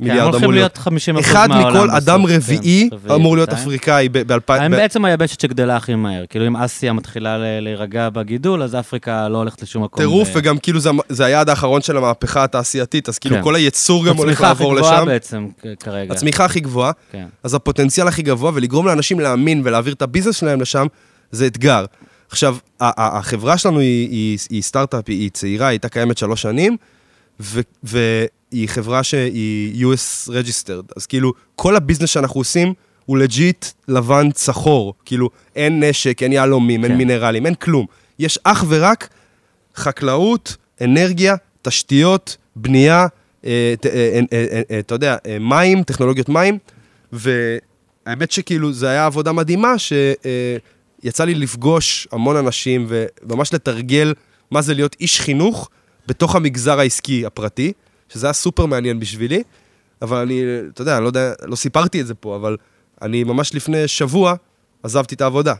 מיליארד 0.00 0.22
הולכים 0.22 0.40
אמור 0.44 0.52
להיות 0.52 0.62
להיות. 0.62 0.78
50 0.78 1.16
אחוז 1.16 1.26
אחד 1.30 1.48
מהעולם 1.48 1.76
מכל 1.76 1.90
אדם 1.90 2.26
כן, 2.26 2.34
רביעי 2.34 2.90
אמור 3.14 3.36
להיות 3.36 3.50
כן. 3.50 3.56
אפריקאי 3.56 4.08
ב-2000. 4.08 4.52
הם 4.52 4.70
בעצם 4.72 5.04
היבשת 5.04 5.40
שגדלה 5.40 5.76
הכי 5.76 5.94
מהר. 5.94 6.24
כאילו, 6.28 6.46
אם 6.46 6.56
אסיה 6.56 6.92
מתחילה 6.92 7.36
להירגע 7.60 8.08
בגידול, 8.10 8.62
אז 8.62 8.74
אפריקה 8.74 9.28
לא 9.28 9.38
הולכת 9.38 9.62
לשום 9.62 9.82
מקום. 9.84 9.98
טירוף, 10.02 10.28
וגם 10.34 10.58
כאילו 10.58 10.80
זה- 10.80 10.90
זה 11.08 11.24
היעד 11.24 11.48
האחרון 11.48 11.82
של 11.82 11.96
המהפכה 11.96 12.44
התעשייתית, 12.44 13.08
אז 13.08 13.18
כאילו 13.18 13.36
כן. 13.36 13.42
כל 13.42 13.54
הייצור 13.54 14.06
גם 14.06 14.16
הולך 14.16 14.30
הצמיחה 14.30 14.50
הכי 14.50 14.62
לעבור 14.62 14.76
גבוהה 14.78 14.96
לשם. 15.00 15.06
בעצם 15.06 15.46
כרגע. 15.80 16.12
הצמיחה 16.12 16.44
הכי 16.44 16.60
גבוהה. 16.60 16.92
כן. 17.12 17.24
אז 17.42 17.54
הפוטנציאל 17.54 18.08
הכי 18.08 18.22
גבוה, 18.22 18.50
ולגרום 18.54 18.86
לאנשים 18.86 19.20
להאמין 19.20 19.62
ולהעביר 19.64 19.92
את 19.94 20.02
הביזנס 20.02 20.36
שלהם 20.36 20.60
לשם, 20.60 20.86
זה 21.30 21.46
אתגר. 21.46 21.84
עכשיו, 22.30 22.56
החברה 22.80 23.58
שלנו 23.58 23.78
היא 23.80 24.62
סטארט-אפ, 24.62 25.04
היא 25.06 25.30
צעירה, 25.30 25.66
היא 25.66 25.72
הייתה 25.72 25.88
קיימת 25.88 26.18
שלוש 26.18 26.42
שנים, 26.42 26.76
ו, 27.40 27.60
והיא 27.82 28.68
חברה 28.68 29.02
שהיא 29.02 29.86
US 29.86 30.28
registered, 30.28 30.92
אז 30.96 31.06
כאילו, 31.06 31.32
כל 31.56 31.76
הביזנס 31.76 32.08
שאנחנו 32.10 32.40
עושים 32.40 32.74
הוא 33.06 33.18
legit 33.18 33.66
לבן 33.88 34.30
צחור. 34.30 34.94
כאילו, 35.04 35.30
אין 35.56 35.84
נשק, 35.84 36.22
אין 36.22 36.32
יהלומים, 36.32 36.84
אין 36.84 36.92
כן. 36.92 36.98
מינרלים, 36.98 37.46
אין 37.46 37.54
כלום. 37.54 37.86
יש 38.18 38.38
אך 38.44 38.64
ורק 38.68 39.08
חקלאות, 39.76 40.56
אנרגיה, 40.80 41.36
תשתיות, 41.62 42.36
בנייה, 42.56 43.06
אה, 43.44 43.74
אה, 43.84 44.20
אה, 44.32 44.78
אתה 44.78 44.94
יודע, 44.94 45.16
מים, 45.40 45.82
טכנולוגיות 45.82 46.28
מים, 46.28 46.58
והאמת 47.12 48.30
שכאילו, 48.30 48.72
זו 48.72 48.86
הייתה 48.86 49.06
עבודה 49.06 49.32
מדהימה, 49.32 49.74
שיצא 49.78 51.24
לי 51.24 51.34
לפגוש 51.34 52.08
המון 52.12 52.36
אנשים 52.36 52.86
וממש 52.88 53.54
לתרגל 53.54 54.14
מה 54.50 54.62
זה 54.62 54.74
להיות 54.74 54.96
איש 55.00 55.20
חינוך 55.20 55.70
בתוך 56.06 56.36
המגזר 56.36 56.78
העסקי 56.78 57.26
הפרטי, 57.26 57.72
שזה 58.08 58.26
היה 58.26 58.32
סופר 58.32 58.66
מעניין 58.66 59.00
בשבילי, 59.00 59.42
אבל 60.02 60.18
אני, 60.18 60.42
אתה 60.72 60.82
יודע, 60.82 60.96
אני 60.96 61.02
לא 61.02 61.08
יודע, 61.08 61.32
לא 61.42 61.56
סיפרתי 61.56 62.00
את 62.00 62.06
זה 62.06 62.14
פה, 62.14 62.36
אבל 62.36 62.56
אני 63.02 63.24
ממש 63.24 63.54
לפני 63.54 63.88
שבוע 63.88 64.34
עזבתי 64.82 65.14
את 65.14 65.20
העבודה. 65.20 65.54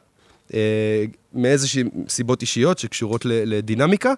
אה, 0.54 1.04
מאיזשהן 1.34 1.88
סיבות 2.08 2.42
אישיות 2.42 2.78
שקשורות 2.78 3.24
לדינמיקה, 3.24 4.12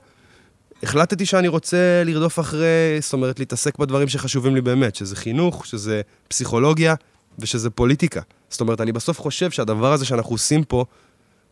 החלטתי 0.82 1.26
שאני 1.26 1.48
רוצה 1.48 2.02
לרדוף 2.04 2.40
אחרי, 2.40 2.98
זאת 3.00 3.12
אומרת, 3.12 3.38
להתעסק 3.38 3.78
בדברים 3.78 4.08
שחשובים 4.08 4.54
לי 4.54 4.60
באמת, 4.60 4.94
שזה 4.94 5.16
חינוך, 5.16 5.66
שזה 5.66 6.00
פסיכולוגיה 6.28 6.94
ושזה 7.38 7.70
פוליטיקה. 7.70 8.20
זאת 8.50 8.60
אומרת, 8.60 8.80
אני 8.80 8.92
בסוף 8.92 9.20
חושב 9.20 9.50
שהדבר 9.50 9.92
הזה 9.92 10.04
שאנחנו 10.04 10.34
עושים 10.34 10.64
פה, 10.64 10.84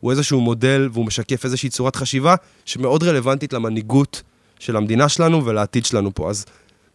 הוא 0.00 0.10
איזשהו 0.10 0.40
מודל 0.40 0.88
והוא 0.92 1.06
משקף 1.06 1.44
איזושהי 1.44 1.68
צורת 1.68 1.96
חשיבה 1.96 2.34
שמאוד 2.64 3.02
רלוונטית 3.02 3.52
למנהיגות 3.52 4.22
של 4.62 4.76
המדינה 4.76 5.08
שלנו 5.08 5.44
ולעתיד 5.44 5.84
שלנו 5.84 6.14
פה. 6.14 6.30
אז 6.30 6.44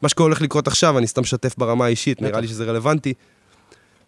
מה 0.02 0.10
שהולך 0.10 0.42
לקרות 0.42 0.68
עכשיו, 0.68 0.98
אני 0.98 1.08
סתם 1.08 1.22
משתף 1.22 1.56
ברמה 1.58 1.86
האישית, 1.86 2.22
נראה 2.22 2.40
לי 2.40 2.48
שזה 2.48 2.66
רלוונטי. 2.66 3.14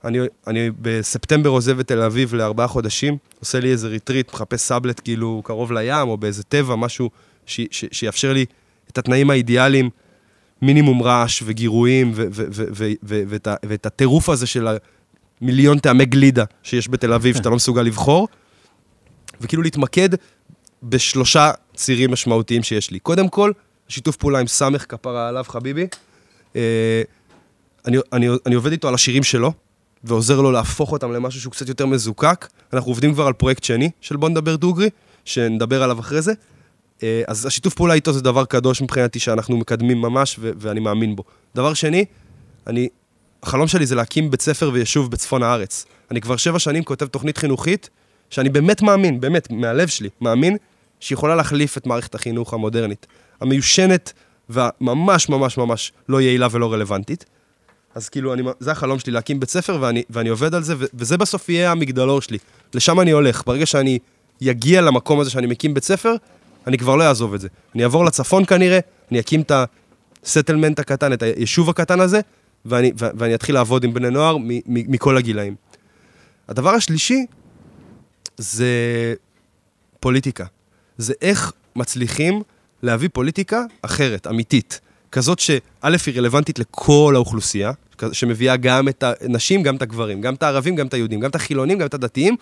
אני, 0.03 0.19
אני 0.48 0.69
בספטמבר 0.81 1.49
עוזב 1.49 1.80
את 1.80 1.88
תל 1.88 2.02
אביב 2.02 2.36
לארבעה 2.36 2.68
חודשים, 2.68 3.18
עושה 3.40 3.60
לי 3.60 3.72
איזה 3.72 3.88
ריטריט, 3.88 4.34
מחפש 4.34 4.61
סאבלט 4.61 5.02
כאילו 5.03 5.41
קרוב 5.45 5.72
לים, 5.72 6.07
או 6.07 6.18
באיזה 6.18 6.44
טבע, 6.44 6.76
משהו 6.76 7.10
ש, 7.45 7.61
ש, 7.72 7.86
שיאפשר 7.91 8.34
לי 8.34 8.45
את 8.91 8.98
התנאים 8.98 9.30
האידיאליים, 9.30 9.90
מינימום 10.61 11.03
רעש 11.03 11.44
וגירויים, 11.45 12.11
ו, 12.15 12.26
ו, 12.31 12.44
ו, 12.52 12.64
ו, 12.76 12.91
ו, 13.03 13.22
ואת, 13.27 13.48
ה- 13.48 13.56
ואת 13.65 13.86
הטירוף 13.86 14.30
הזה 14.30 14.48
של 14.48 14.68
המיליון 15.41 15.80
טעמי 15.80 16.06
גלידה 16.06 16.44
שיש 16.64 16.90
בתל 16.90 17.14
אביב, 17.14 17.36
שאתה 17.36 17.49
לא 17.49 17.56
מסוגל 17.56 17.81
לבחור, 17.81 18.27
וכאילו 19.41 19.64
להתמקד 19.64 20.10
בשלושה 20.84 21.51
צירים 21.76 22.11
משמעותיים 22.11 22.64
שיש 22.64 22.91
לי. 22.91 22.99
קודם 22.99 23.30
כל, 23.30 23.51
שיתוף 23.88 24.15
פעולה 24.15 24.39
עם 24.39 24.47
סמך 24.47 24.85
כפרה 24.89 25.27
עליו, 25.27 25.45
חביבי. 25.47 25.88
אה, 26.56 27.01
אני, 27.85 27.97
אני, 28.14 28.27
אני 28.45 28.56
עובד 28.56 28.72
איתו 28.72 28.88
על 28.88 28.93
השירים 28.93 29.23
שלו, 29.23 29.53
ועוזר 30.03 30.41
לו 30.41 30.51
להפוך 30.51 30.91
אותם 30.91 31.11
למשהו 31.11 31.41
שהוא 31.41 31.51
קצת 31.51 31.69
יותר 31.69 31.85
מזוקק. 31.85 32.47
אנחנו 32.73 32.91
עובדים 32.91 33.14
כבר 33.14 33.27
על 33.27 33.34
פרויקט 33.34 33.64
שני 33.64 33.89
של 34.01 34.18
בוא 34.18 34.30
נדבר 34.30 34.56
דוגרי, 34.56 34.89
שנדבר 35.26 35.84
עליו 35.84 35.99
אחרי 35.99 36.22
זה. 36.22 36.34
אה, 37.03 37.22
אז 37.27 37.45
השיתוף 37.45 37.73
פעולה 37.73 37.93
איתו 37.93 38.14
זה 38.14 38.22
דבר 38.22 38.45
קדוש 38.45 38.81
מבחינתי 38.81 39.19
שאנחנו 39.19 39.57
מקדמים 39.57 40.01
ממש, 40.01 40.35
ו- 40.39 40.51
ואני 40.57 40.80
מאמין 40.80 41.15
בו. 41.15 41.23
דבר 41.56 41.73
שני, 41.73 42.06
אני, 42.68 42.89
החלום 43.43 43.68
שלי 43.68 43.85
זה 43.85 43.95
להקים 43.95 44.31
בית 44.31 44.41
ספר 44.41 44.69
ויישוב 44.73 45.11
בצפון 45.11 45.43
הארץ. 45.43 45.85
אני 46.11 46.22
כבר 46.22 46.38
שבע 46.38 46.60
שנים 46.60 46.84
כותב 46.84 47.06
תוכנית 47.06 47.38
חינוכית, 47.38 47.89
שאני 48.30 48.49
באמת 48.49 48.81
מאמין, 48.81 49.19
באמת, 49.19 49.51
מהלב 49.51 49.88
שלי, 49.88 50.10
מאמין 50.22 50.57
שיכולה 50.99 51.35
להחליף 51.35 51.77
את 51.77 51.88
מערכת 51.88 52.15
החינוך 52.15 52.53
המודרנית. 52.53 53.07
המיושנת 53.41 54.14
והממש 54.49 55.30
ממש 55.30 55.57
ממש 55.57 55.91
לא 56.10 56.22
יעילה 56.22 56.47
ולא 56.51 56.73
רלוונטית. 56.73 57.26
אז 57.95 58.10
כאילו, 58.10 58.34
אני, 58.34 58.43
זה 58.60 58.72
החלום 58.72 58.99
שלי, 58.99 59.11
להקים 59.11 59.39
בית 59.39 59.49
ספר, 59.49 59.77
ואני, 59.81 60.03
ואני 60.10 60.30
עובד 60.30 60.56
על 60.56 60.64
זה, 60.64 60.76
ו, 60.77 60.85
וזה 60.93 61.18
בסוף 61.18 61.49
יהיה 61.49 61.72
המגדלור 61.72 62.22
שלי. 62.22 62.38
לשם 62.73 62.99
אני 62.99 63.11
הולך. 63.11 63.43
ברגע 63.45 63.65
שאני 63.65 63.99
אגיע 64.49 64.81
למקום 64.81 65.19
הזה 65.19 65.30
שאני 65.30 65.47
מקים 65.47 65.73
בית 65.73 65.84
ספר, 65.84 66.15
אני 66.68 66.77
כבר 66.77 66.95
לא 66.95 67.03
אעזוב 67.03 67.34
את 67.34 67.41
זה. 67.41 67.47
אני 67.76 67.84
אעבור 67.84 68.06
לצפון 68.06 68.45
כנראה, 68.45 68.80
אני 69.11 69.19
אקים 69.19 69.41
את 69.41 69.51
הסטלמנט 70.23 70.80
הקטן, 70.80 71.14
את 71.14 71.23
היישוב 71.23 71.69
הקטן 71.69 71.99
הזה, 71.99 72.19
ואני, 72.65 72.91
ו, 72.99 73.06
ואני 73.18 73.35
אתחיל 73.35 73.56
לעבוד 73.56 73.84
עם 73.84 73.93
בני 73.93 74.10
נוער 74.10 74.38
מ, 74.38 74.47
מ, 74.47 74.60
מכל 74.65 75.18
הגילאים. 75.18 75.56
הדבר 76.49 76.69
השלישי 76.69 77.26
זה 78.40 79.14
פוליטיקה. 79.99 80.45
זה 80.98 81.14
איך 81.22 81.52
מצליחים 81.76 82.44
להביא 82.84 83.10
פוליטיקה 83.14 83.64
אחרת, 83.82 84.28
אמיתית. 84.28 84.80
כזאת 85.11 85.40
שא' 85.40 85.57
היא 85.84 86.16
רלוונטית 86.16 86.60
לכל 86.60 87.14
האוכלוסייה, 87.16 87.72
שמביאה 88.11 88.57
גם 88.57 88.88
את 88.88 89.03
הנשים, 89.03 89.64
גם 89.64 89.76
את 89.76 89.82
הגברים, 89.82 90.22
גם 90.22 90.34
את 90.34 90.44
הערבים, 90.44 90.76
גם 90.76 90.88
את 90.88 90.94
היהודים, 90.94 91.20
גם 91.20 91.30
את 91.30 91.36
החילונים, 91.36 91.78
גם 91.78 91.88
את 91.88 91.94
הדתיים, 91.94 92.36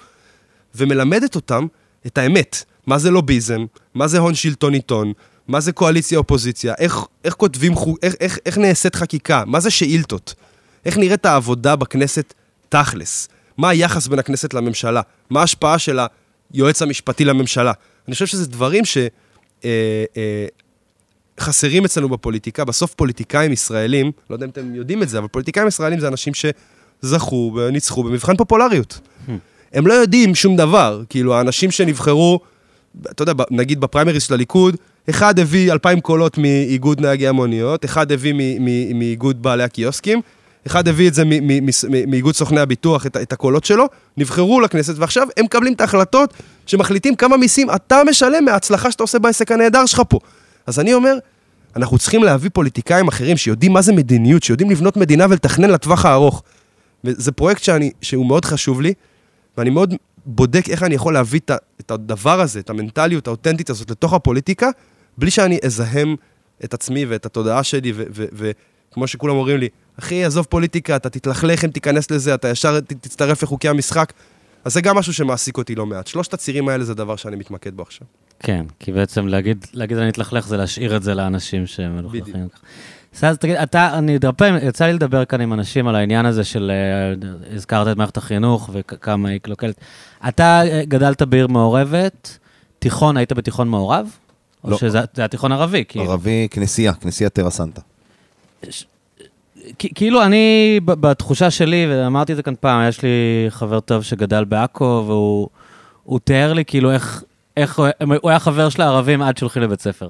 ומלמדת 0.76 1.36
אותם 1.36 1.68
את 2.06 2.18
האמת. 2.18 2.64
מה 2.88 2.98
זה 2.98 3.12
לוביזם, 3.12 3.66
מה 3.94 4.08
זה 4.08 4.20
הון 4.20 4.36
שלטון 4.36 4.74
עיתון, 4.74 5.14
מה 5.48 5.60
זה 5.60 5.72
קואליציה 5.72 6.18
אופוזיציה, 6.18 6.74
איך, 6.78 7.00
איך 7.24 7.34
כותבים, 7.34 7.74
איך, 8.04 8.16
איך, 8.20 8.40
איך 8.46 8.58
נעשית 8.58 8.96
חקיקה, 8.96 9.44
מה 9.46 9.60
זה 9.60 9.70
שאילתות, 9.70 10.34
איך 10.86 10.98
נראית 10.98 11.26
העבודה 11.26 11.76
בכנסת 11.76 12.34
תכלס, 12.70 13.30
מה 13.58 13.70
היחס 13.70 14.08
בין 14.08 14.20
הכנסת 14.20 14.54
לממשלה, 14.54 15.02
מה 15.30 15.40
ההשפעה 15.40 15.80
של 15.80 16.00
היועץ 16.54 16.82
המשפטי 16.82 17.26
לממשלה. 17.26 17.72
אני 18.08 18.14
חושב 18.14 18.26
שזה 18.26 18.48
דברים 18.48 18.86
ש... 18.86 18.98
אה, 19.66 20.04
אה, 20.18 20.48
אצלנו 21.86 22.10
בפוליטיקה. 22.10 22.66
בסוף 22.66 22.94
פוליטיקאים 22.94 23.52
ישראלים, 23.52 24.12
לא 24.30 24.36
יודע 24.36 24.46
אם 24.46 24.50
אתם 24.50 24.76
יודעים 24.76 25.04
את 25.04 25.10
זה, 25.10 25.18
אבל 25.18 25.28
פוליטיקאים 25.28 25.68
ישראלים 25.68 26.00
זה 26.00 26.08
אנשים 26.08 26.34
שזכו 26.34 27.54
וניצחו 27.56 28.04
במבחן 28.04 28.38
פופולריות. 28.38 29.00
הם 29.74 29.88
לא 29.88 29.94
יודעים 29.94 30.36
שום 30.36 30.56
דבר. 30.56 31.04
כאילו, 31.10 31.36
האנשים 31.36 31.72
שנבחרו, 31.72 32.40
אתה 33.02 33.22
יודע, 33.22 33.34
נגיד 33.52 33.80
בפריימריס 33.80 34.24
של 34.24 34.34
הליכוד, 34.34 34.76
אחד 35.10 35.40
הביא 35.40 35.72
2,000 35.72 36.00
קולות 36.00 36.38
מאיגוד 36.38 37.02
נהגי 37.02 37.28
המוניות, 37.28 37.86
אחד 37.86 38.12
הביא 38.12 38.34
מאיגוד 38.94 39.44
בעלי 39.44 39.64
הקיוסקים, 39.64 40.22
אחד 40.68 40.88
הביא 40.88 41.08
את 41.08 41.14
זה 41.14 41.24
מאיגוד 42.08 42.36
סוכני 42.36 42.60
הביטוח, 42.60 43.06
את, 43.06 43.18
את 43.18 43.34
הקולות 43.34 43.66
שלו, 43.66 43.86
נבחרו 44.18 44.62
לכנסת, 44.62 44.94
ועכשיו 44.98 45.28
הם 45.38 45.46
מקבלים 45.46 45.74
את 45.74 45.82
ההחלטות 45.82 46.34
שמחליטים 46.66 47.16
כמה 47.16 47.38
מיסים 47.38 47.70
אתה 47.70 48.02
משלם 48.10 48.46
מההצלחה 48.46 48.92
שאתה 48.92 49.04
עושה 49.04 49.20
בעסק 49.20 49.52
הנהדר 49.52 49.86
שלך 49.86 50.02
פה. 50.10 50.20
אז 50.68 50.80
אני 50.80 50.94
אומר, 50.94 51.18
אנחנו 51.76 51.98
צריכים 51.98 52.24
להביא 52.24 52.50
פוליטיקאים 52.54 53.08
אחרים 53.08 53.38
שיודעים 53.38 53.74
מה 53.74 53.82
זה 53.82 53.94
מדיניות, 53.94 54.44
שיודעים 54.44 54.70
לבנות 54.70 54.98
מדינה 54.98 55.26
ולתכנן 55.30 55.70
לטווח 55.70 56.06
הארוך. 56.06 56.44
וזה 57.04 57.32
פרויקט 57.32 57.64
שאני, 57.64 57.92
שהוא 58.02 58.26
מאוד 58.26 58.46
חשוב 58.46 58.82
לי, 58.82 58.94
ואני 59.58 59.70
מאוד 59.70 59.94
בודק 60.26 60.70
איך 60.70 60.84
אני 60.84 60.96
יכול 60.96 61.14
להביא 61.14 61.40
את, 61.46 61.52
את 61.80 61.92
הדבר 61.92 62.42
הזה, 62.42 62.60
את 62.60 62.70
המנטליות 62.70 63.28
האותנטית 63.28 63.70
הזאת 63.70 63.92
לתוך 63.92 64.14
הפוליטיקה, 64.14 64.70
בלי 65.18 65.32
שאני 65.32 65.60
אזהם 65.64 66.16
את 66.64 66.74
עצמי 66.74 67.06
ואת 67.06 67.26
התודעה 67.26 67.64
שלי, 67.64 67.92
ו- 67.96 68.04
ו- 68.12 68.52
וכמו 68.98 69.08
שכולם 69.08 69.36
אומרים 69.36 69.58
לי, 69.58 69.70
אחי, 70.00 70.26
עזוב 70.26 70.46
פוליטיקה, 70.50 70.96
אתה 70.96 71.10
תתלכלך 71.10 71.66
אם 71.66 71.70
תיכנס 71.70 72.12
לזה, 72.12 72.34
אתה 72.34 72.48
ישר 72.48 72.80
תצטרף 72.80 73.44
לחוקי 73.44 73.70
המשחק. 73.70 74.14
אז 74.66 74.74
זה 74.74 74.82
גם 74.82 74.98
משהו 74.98 75.14
שמעסיק 75.14 75.58
אותי 75.58 75.76
לא 75.76 75.86
מעט. 75.86 76.08
שלושת 76.08 76.34
הצירים 76.34 76.70
האלה 76.70 76.84
זה 76.84 76.94
דבר 76.94 77.16
שאני 77.16 77.36
מתמקד 77.36 77.74
בו 77.74 77.84
עכשיו. 77.84 78.08
כן, 78.40 78.66
כי 78.80 78.92
בעצם 78.92 79.28
להגיד, 79.28 79.66
להגיד 79.74 79.98
אני 79.98 80.10
אתלכלך 80.10 80.48
זה 80.48 80.58
להשאיר 80.58 80.96
את 80.96 81.04
זה 81.04 81.14
לאנשים 81.14 81.68
שהם 81.68 81.98
מלוכלכים. 81.98 82.34
ככה. 82.34 82.60
בסדר, 83.14 83.30
אז 83.30 83.38
תגיד, 83.38 83.56
אתה, 83.56 83.98
אני 83.98 84.14
הרבה 84.14 84.32
פעמים, 84.32 84.68
יצא 84.68 84.86
לי 84.86 84.94
לדבר 84.94 85.26
כאן 85.26 85.42
עם 85.42 85.54
אנשים 85.54 85.88
על 85.88 85.96
העניין 85.96 86.26
הזה 86.26 86.44
של, 86.44 86.72
אה, 86.72 87.56
הזכרת 87.56 87.88
את 87.88 87.98
מערכת 87.98 88.18
החינוך 88.18 88.70
וכמה 88.74 89.30
היא 89.30 89.40
קלוקלת. 89.40 89.76
אתה 90.28 90.62
אה, 90.66 90.86
גדלת 90.86 91.22
בעיר 91.22 91.48
מעורבת, 91.48 92.38
תיכון, 92.80 93.18
היית 93.18 93.34
בתיכון 93.34 93.68
מעורב? 93.68 94.10
או 94.64 94.70
לא. 94.70 94.78
שזה 94.78 94.90
זה 94.90 95.22
היה 95.22 95.28
תיכון 95.28 95.52
ערבי? 95.52 95.84
כאילו. 95.88 96.06
ערבי, 96.06 96.48
כנסייה, 96.52 96.94
כנסיית 96.94 97.34
טרה 97.34 97.50
סנטה. 97.50 97.82
כאילו 99.96 100.24
אני, 100.24 100.80
בתחושה 100.86 101.52
שלי, 101.52 101.88
ואמרתי 101.90 102.32
את 102.32 102.38
זה 102.38 102.44
כאן 102.44 102.54
פעם, 102.60 102.90
יש 102.90 103.02
לי 103.02 103.10
חבר 103.50 103.80
טוב 103.80 104.04
שגדל 104.04 104.44
בעכו, 104.44 105.04
והוא 105.08 105.48
הוא 106.04 106.20
תיאר 106.24 106.54
לי 106.54 106.66
כאילו 106.66 106.92
איך, 106.92 107.24
איך 107.58 107.80
הוא, 107.80 108.30
היה 108.30 108.40
חבר 108.40 108.70
של 108.70 108.82
הערבים 108.82 109.22
עד 109.22 109.38
שהולכים 109.38 109.62
לבית 109.62 109.82
ספר. 109.82 110.10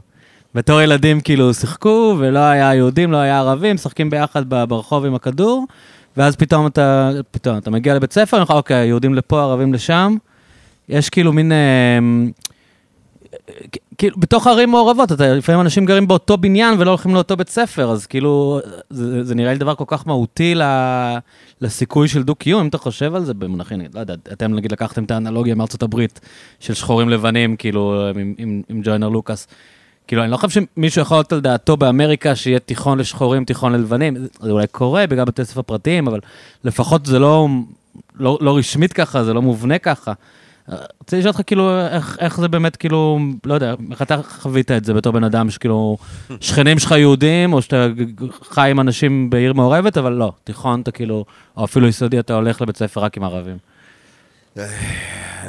בתור 0.56 0.82
ילדים 0.82 1.22
כאילו 1.22 1.54
שיחקו, 1.54 2.16
ולא 2.20 2.40
היה 2.40 2.76
יהודים, 2.76 3.12
לא 3.12 3.18
היה 3.18 3.40
ערבים, 3.40 3.76
משחקים 3.76 4.10
ביחד 4.10 4.50
ברחוב 4.50 5.06
עם 5.06 5.16
הכדור, 5.16 5.66
ואז 6.18 6.36
פתאום 6.36 6.68
אתה, 6.68 7.12
פתאום 7.32 7.58
אתה 7.58 7.72
מגיע 7.72 7.96
לבית 7.96 8.14
ספר, 8.14 8.38
ואומרים 8.38 8.44
לך, 8.44 8.52
אוקיי, 8.52 8.88
יהודים 8.88 9.14
לפה, 9.14 9.42
ערבים 9.42 9.74
לשם. 9.74 10.16
יש 10.90 11.10
כאילו 11.10 11.34
מין... 11.34 11.52
אה, 11.52 12.00
כאילו, 13.98 14.18
בתוך 14.20 14.48
ערים 14.48 14.70
מעורבות, 14.70 15.12
אתה, 15.12 15.34
לפעמים 15.34 15.62
אנשים 15.62 15.86
גרים 15.86 16.08
באותו 16.08 16.38
בניין 16.38 16.76
ולא 16.80 16.90
הולכים 16.90 17.16
לאותו 17.16 17.38
בית 17.38 17.50
ספר, 17.50 17.92
אז 17.92 18.06
כאילו, 18.06 18.60
זה, 18.90 19.24
זה 19.24 19.36
נראה 19.36 19.54
לי 19.54 19.60
דבר 19.60 19.76
כל 19.76 19.84
כך 19.88 20.08
מהותי 20.08 20.56
ל, 20.56 20.62
לסיכוי 21.62 22.08
של 22.08 22.24
דו-קיום, 22.24 22.62
אם 22.62 22.68
אתה 22.68 22.78
חושב 22.78 23.16
על 23.16 23.26
זה 23.26 23.34
במונחים, 23.34 23.82
לא 23.94 24.00
יודע, 24.00 24.14
אתם 24.14 24.54
נגיד 24.54 24.72
לקחתם 24.72 25.04
את 25.04 25.12
האנלוגיה 25.12 25.56
מארצות 25.56 25.84
הברית 25.84 26.20
של 26.60 26.74
שחורים 26.74 27.10
לבנים, 27.10 27.56
כאילו, 27.56 28.10
עם, 28.10 28.34
עם, 28.38 28.62
עם 28.70 28.82
ג'וינר 28.84 29.10
לוקאס. 29.10 29.48
כאילו, 30.08 30.24
אני 30.24 30.32
לא 30.32 30.38
חושב 30.38 30.62
שמישהו 30.62 31.02
יכול 31.02 31.18
להיות 31.18 31.34
על 31.34 31.40
דעתו 31.40 31.78
באמריקה 31.78 32.36
שיהיה 32.36 32.60
תיכון 32.60 32.98
לשחורים, 32.98 33.46
תיכון 33.46 33.74
ללבנים. 33.74 34.16
זה 34.40 34.52
אולי 34.52 34.68
קורה 34.68 35.08
בגלל 35.08 35.26
בתי 35.26 35.46
ספר 35.46 35.62
פרטיים, 35.62 36.08
אבל 36.08 36.20
לפחות 36.64 37.06
זה 37.06 37.20
לא, 37.20 37.48
לא, 38.20 38.38
לא 38.42 38.58
רשמית 38.58 38.94
ככה, 38.94 39.24
זה 39.24 39.34
לא 39.34 39.42
מובנה 39.42 39.78
ככה. 39.78 40.14
רציתי 40.70 41.18
לשאול 41.18 41.28
אותך 41.28 41.42
כאילו, 41.48 41.88
איך, 41.88 42.18
איך 42.20 42.40
זה 42.40 42.48
באמת 42.48 42.76
כאילו, 42.76 43.20
לא 43.46 43.54
יודע, 43.54 43.74
איך 43.92 44.02
אתה 44.02 44.22
חווית 44.24 44.72
את 44.72 44.86
זה 44.86 44.94
בתור 44.94 45.14
בן 45.14 45.24
אדם 45.24 45.50
שכאילו, 45.50 45.98
שכנים 46.42 46.80
שלך 46.80 46.92
יהודים, 46.92 47.54
או 47.54 47.62
שאתה 47.62 47.88
חי 48.42 48.72
עם 48.72 48.80
אנשים 48.80 49.30
בעיר 49.30 49.54
מעורבת, 49.54 49.98
אבל 49.98 50.14
לא, 50.14 50.32
תיכון 50.44 50.82
אתה 50.82 50.92
כאילו, 50.92 51.26
או 51.58 51.66
אפילו 51.66 51.88
יסודי, 51.88 52.20
אתה 52.20 52.34
הולך 52.34 52.62
לבית 52.62 52.78
ספר 52.78 53.02
רק 53.02 53.18
עם 53.18 53.24
ערבים. 53.24 53.58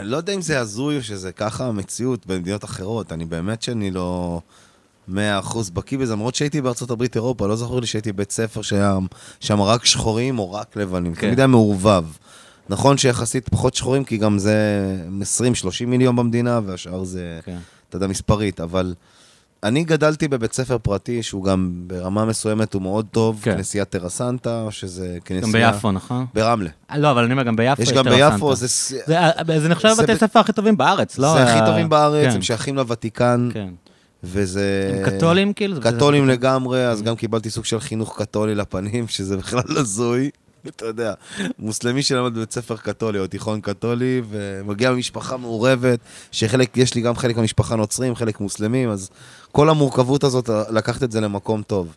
לא 0.02 0.16
יודע 0.16 0.34
אם 0.34 0.40
זה 0.40 0.60
הזוי 0.60 0.96
או 0.96 1.02
שזה 1.02 1.32
ככה 1.32 1.66
המציאות 1.66 2.26
במדינות 2.26 2.64
אחרות, 2.64 3.12
אני 3.12 3.24
באמת 3.24 3.62
שאני 3.62 3.90
לא... 3.90 4.40
מאה 5.08 5.38
אחוז 5.38 5.70
בקיא 5.70 5.98
בזה, 5.98 6.12
למרות 6.12 6.34
שהייתי 6.34 6.60
בארצות 6.60 6.90
הברית, 6.90 7.16
אירופה, 7.16 7.46
לא 7.46 7.56
זכור 7.56 7.80
לי 7.80 7.86
שהייתי 7.86 8.12
בבית 8.12 8.30
ספר 8.30 8.62
שהיה 8.62 8.98
שם 9.40 9.60
רק 9.60 9.84
שחורים 9.84 10.38
או 10.38 10.52
רק 10.52 10.76
לבנים, 10.76 11.14
כן. 11.14 11.20
תמיד 11.20 11.38
היה 11.38 11.46
מעורבב. 11.46 12.04
נכון 12.68 12.96
שיחסית 12.98 13.48
פחות 13.48 13.74
שחורים, 13.74 14.04
כי 14.04 14.16
גם 14.16 14.38
זה 14.38 14.56
20-30 15.40 15.86
מיליון 15.86 16.16
במדינה, 16.16 16.60
והשאר 16.66 17.04
זה, 17.04 17.40
כן. 17.44 17.56
אתה 17.88 17.96
יודע, 17.96 18.06
מספרית, 18.06 18.60
אבל 18.60 18.94
אני 19.62 19.84
גדלתי 19.84 20.28
בבית 20.28 20.52
ספר 20.52 20.78
פרטי, 20.78 21.22
שהוא 21.22 21.44
גם 21.44 21.70
ברמה 21.86 22.24
מסוימת 22.24 22.74
הוא 22.74 22.82
מאוד 22.82 23.06
טוב, 23.10 23.40
כן. 23.42 23.54
כנסיית 23.56 23.88
טרסנטה, 23.88 24.66
שזה 24.70 25.18
כנסייה... 25.24 25.66
גם 25.68 25.72
ביפו, 25.72 25.92
נכון? 25.92 26.26
ברמלה. 26.34 26.70
אה, 26.90 26.98
לא, 26.98 27.10
אבל 27.10 27.22
אני 27.24 27.32
אומר, 27.32 27.42
גם 27.42 27.56
ביפו 27.56 27.82
יש 27.82 27.88
יש 27.88 27.94
גם 27.94 28.04
טרסנטה. 28.04 28.30
ביפו, 28.30 28.54
זה... 28.54 28.68
ס- 28.68 28.92
זה, 29.06 29.18
אה, 29.18 29.30
זה 29.60 29.68
נחשב 29.68 29.88
זה 29.96 30.02
בתי 30.02 30.14
ב- 30.14 30.18
ספר 30.18 30.38
הכי 30.40 30.52
טובים 30.52 30.76
בארץ, 30.76 31.18
לא? 31.18 31.32
זה 31.32 31.44
הכי 31.44 31.66
טובים 31.66 31.88
בארץ, 31.88 32.28
כן, 32.28 32.34
הם 32.34 32.42
שייכים 32.42 32.76
לוותיקן, 32.76 33.48
כן. 33.52 33.68
וזה... 34.24 34.92
הם 35.04 35.16
קתולים 35.16 35.52
כאילו? 35.52 35.80
קתולים 35.80 36.28
לגמרי, 36.28 36.86
אז 36.88 37.02
גם 37.02 37.16
קיבלתי 37.16 37.50
סוג 37.50 37.64
של 37.64 37.80
חינוך 37.80 38.18
קתולי 38.22 38.54
לפנים, 38.54 39.08
שזה 39.14 39.36
בכלל 39.36 39.62
הזוי. 39.76 40.30
אתה 40.68 40.86
יודע, 40.86 41.12
מוסלמי 41.58 42.02
שלמד 42.02 42.34
בבית 42.34 42.52
ספר 42.52 42.76
קתולי 42.76 43.18
או 43.18 43.26
תיכון 43.26 43.60
קתולי, 43.60 44.22
ומגיע 44.30 44.90
ממשפחה 44.90 45.36
מעורבת, 45.36 45.98
שחלק, 46.32 46.76
יש 46.76 46.94
לי 46.94 47.00
גם 47.00 47.16
חלק 47.16 47.36
מהמשפחה 47.36 47.76
נוצרים, 47.76 48.14
חלק 48.14 48.40
מוסלמים, 48.40 48.90
אז 48.90 49.10
כל 49.52 49.70
המורכבות 49.70 50.24
הזאת, 50.24 50.50
לקחת 50.70 51.02
את 51.02 51.12
זה 51.12 51.20
למקום 51.20 51.62
טוב. 51.62 51.96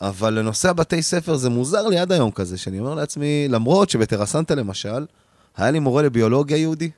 אבל 0.00 0.34
לנושא 0.34 0.70
הבתי 0.70 1.02
ספר 1.02 1.36
זה 1.36 1.50
מוזר 1.50 1.86
לי 1.86 1.98
עד 1.98 2.12
היום 2.12 2.30
כזה, 2.30 2.58
שאני 2.58 2.80
אומר 2.80 2.94
לעצמי, 2.94 3.46
למרות 3.48 3.90
שבטרסנטה 3.90 4.54
למשל, 4.54 5.06
היה 5.56 5.70
לי 5.70 5.78
מורה 5.78 6.02
לביולוגיה 6.02 6.56
יהודי, 6.56 6.90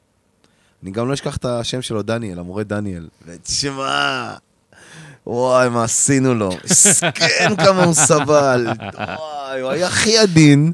אני 0.82 0.90
גם 0.90 1.08
לא 1.08 1.14
אשכח 1.14 1.36
את 1.36 1.44
השם 1.44 1.82
שלו, 1.82 2.02
דניאל, 2.02 2.38
המורה 2.38 2.62
דניאל. 2.62 3.08
ותשמע, 3.26 4.32
וואי, 5.26 5.68
מה 5.68 5.84
עשינו 5.84 6.34
לו. 6.34 6.50
מסכן 6.64 7.56
כמה 7.56 7.84
הוא 7.84 7.94
סבל. 7.94 8.66
וואי, 8.94 9.60
הוא 9.60 9.70
היה 9.70 9.86
הכי 9.86 10.18
עדין. 10.18 10.72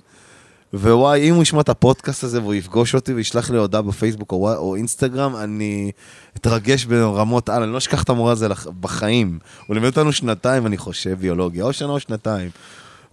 ווואי, 0.75 1.29
אם 1.29 1.35
הוא 1.35 1.43
ישמע 1.43 1.61
את 1.61 1.69
הפודקאסט 1.69 2.25
הזה 2.25 2.41
והוא 2.41 2.55
יפגוש 2.55 2.95
אותי 2.95 3.15
וישלח 3.15 3.51
לי 3.51 3.59
הודעה 3.59 3.83
בפייסבוק 3.83 4.33
או, 4.33 4.55
או 4.55 4.75
אינסטגרם, 4.75 5.37
אני 5.37 5.93
אתרגש 6.37 6.85
ברמות 6.85 7.49
על, 7.49 7.63
אני 7.63 7.73
לא 7.73 7.79
אשכח 7.79 8.03
את 8.03 8.09
המורה 8.09 8.33
הזה 8.33 8.49
בחיים. 8.81 9.39
הוא 9.67 9.75
לימד 9.75 9.87
אותנו 9.87 10.13
שנתיים, 10.13 10.67
אני 10.67 10.79
חושב, 10.79 11.19
ביולוגיה, 11.21 11.65
או 11.65 11.73
שנה 11.73 11.89
או 11.89 12.01
שנתיים. 12.01 12.51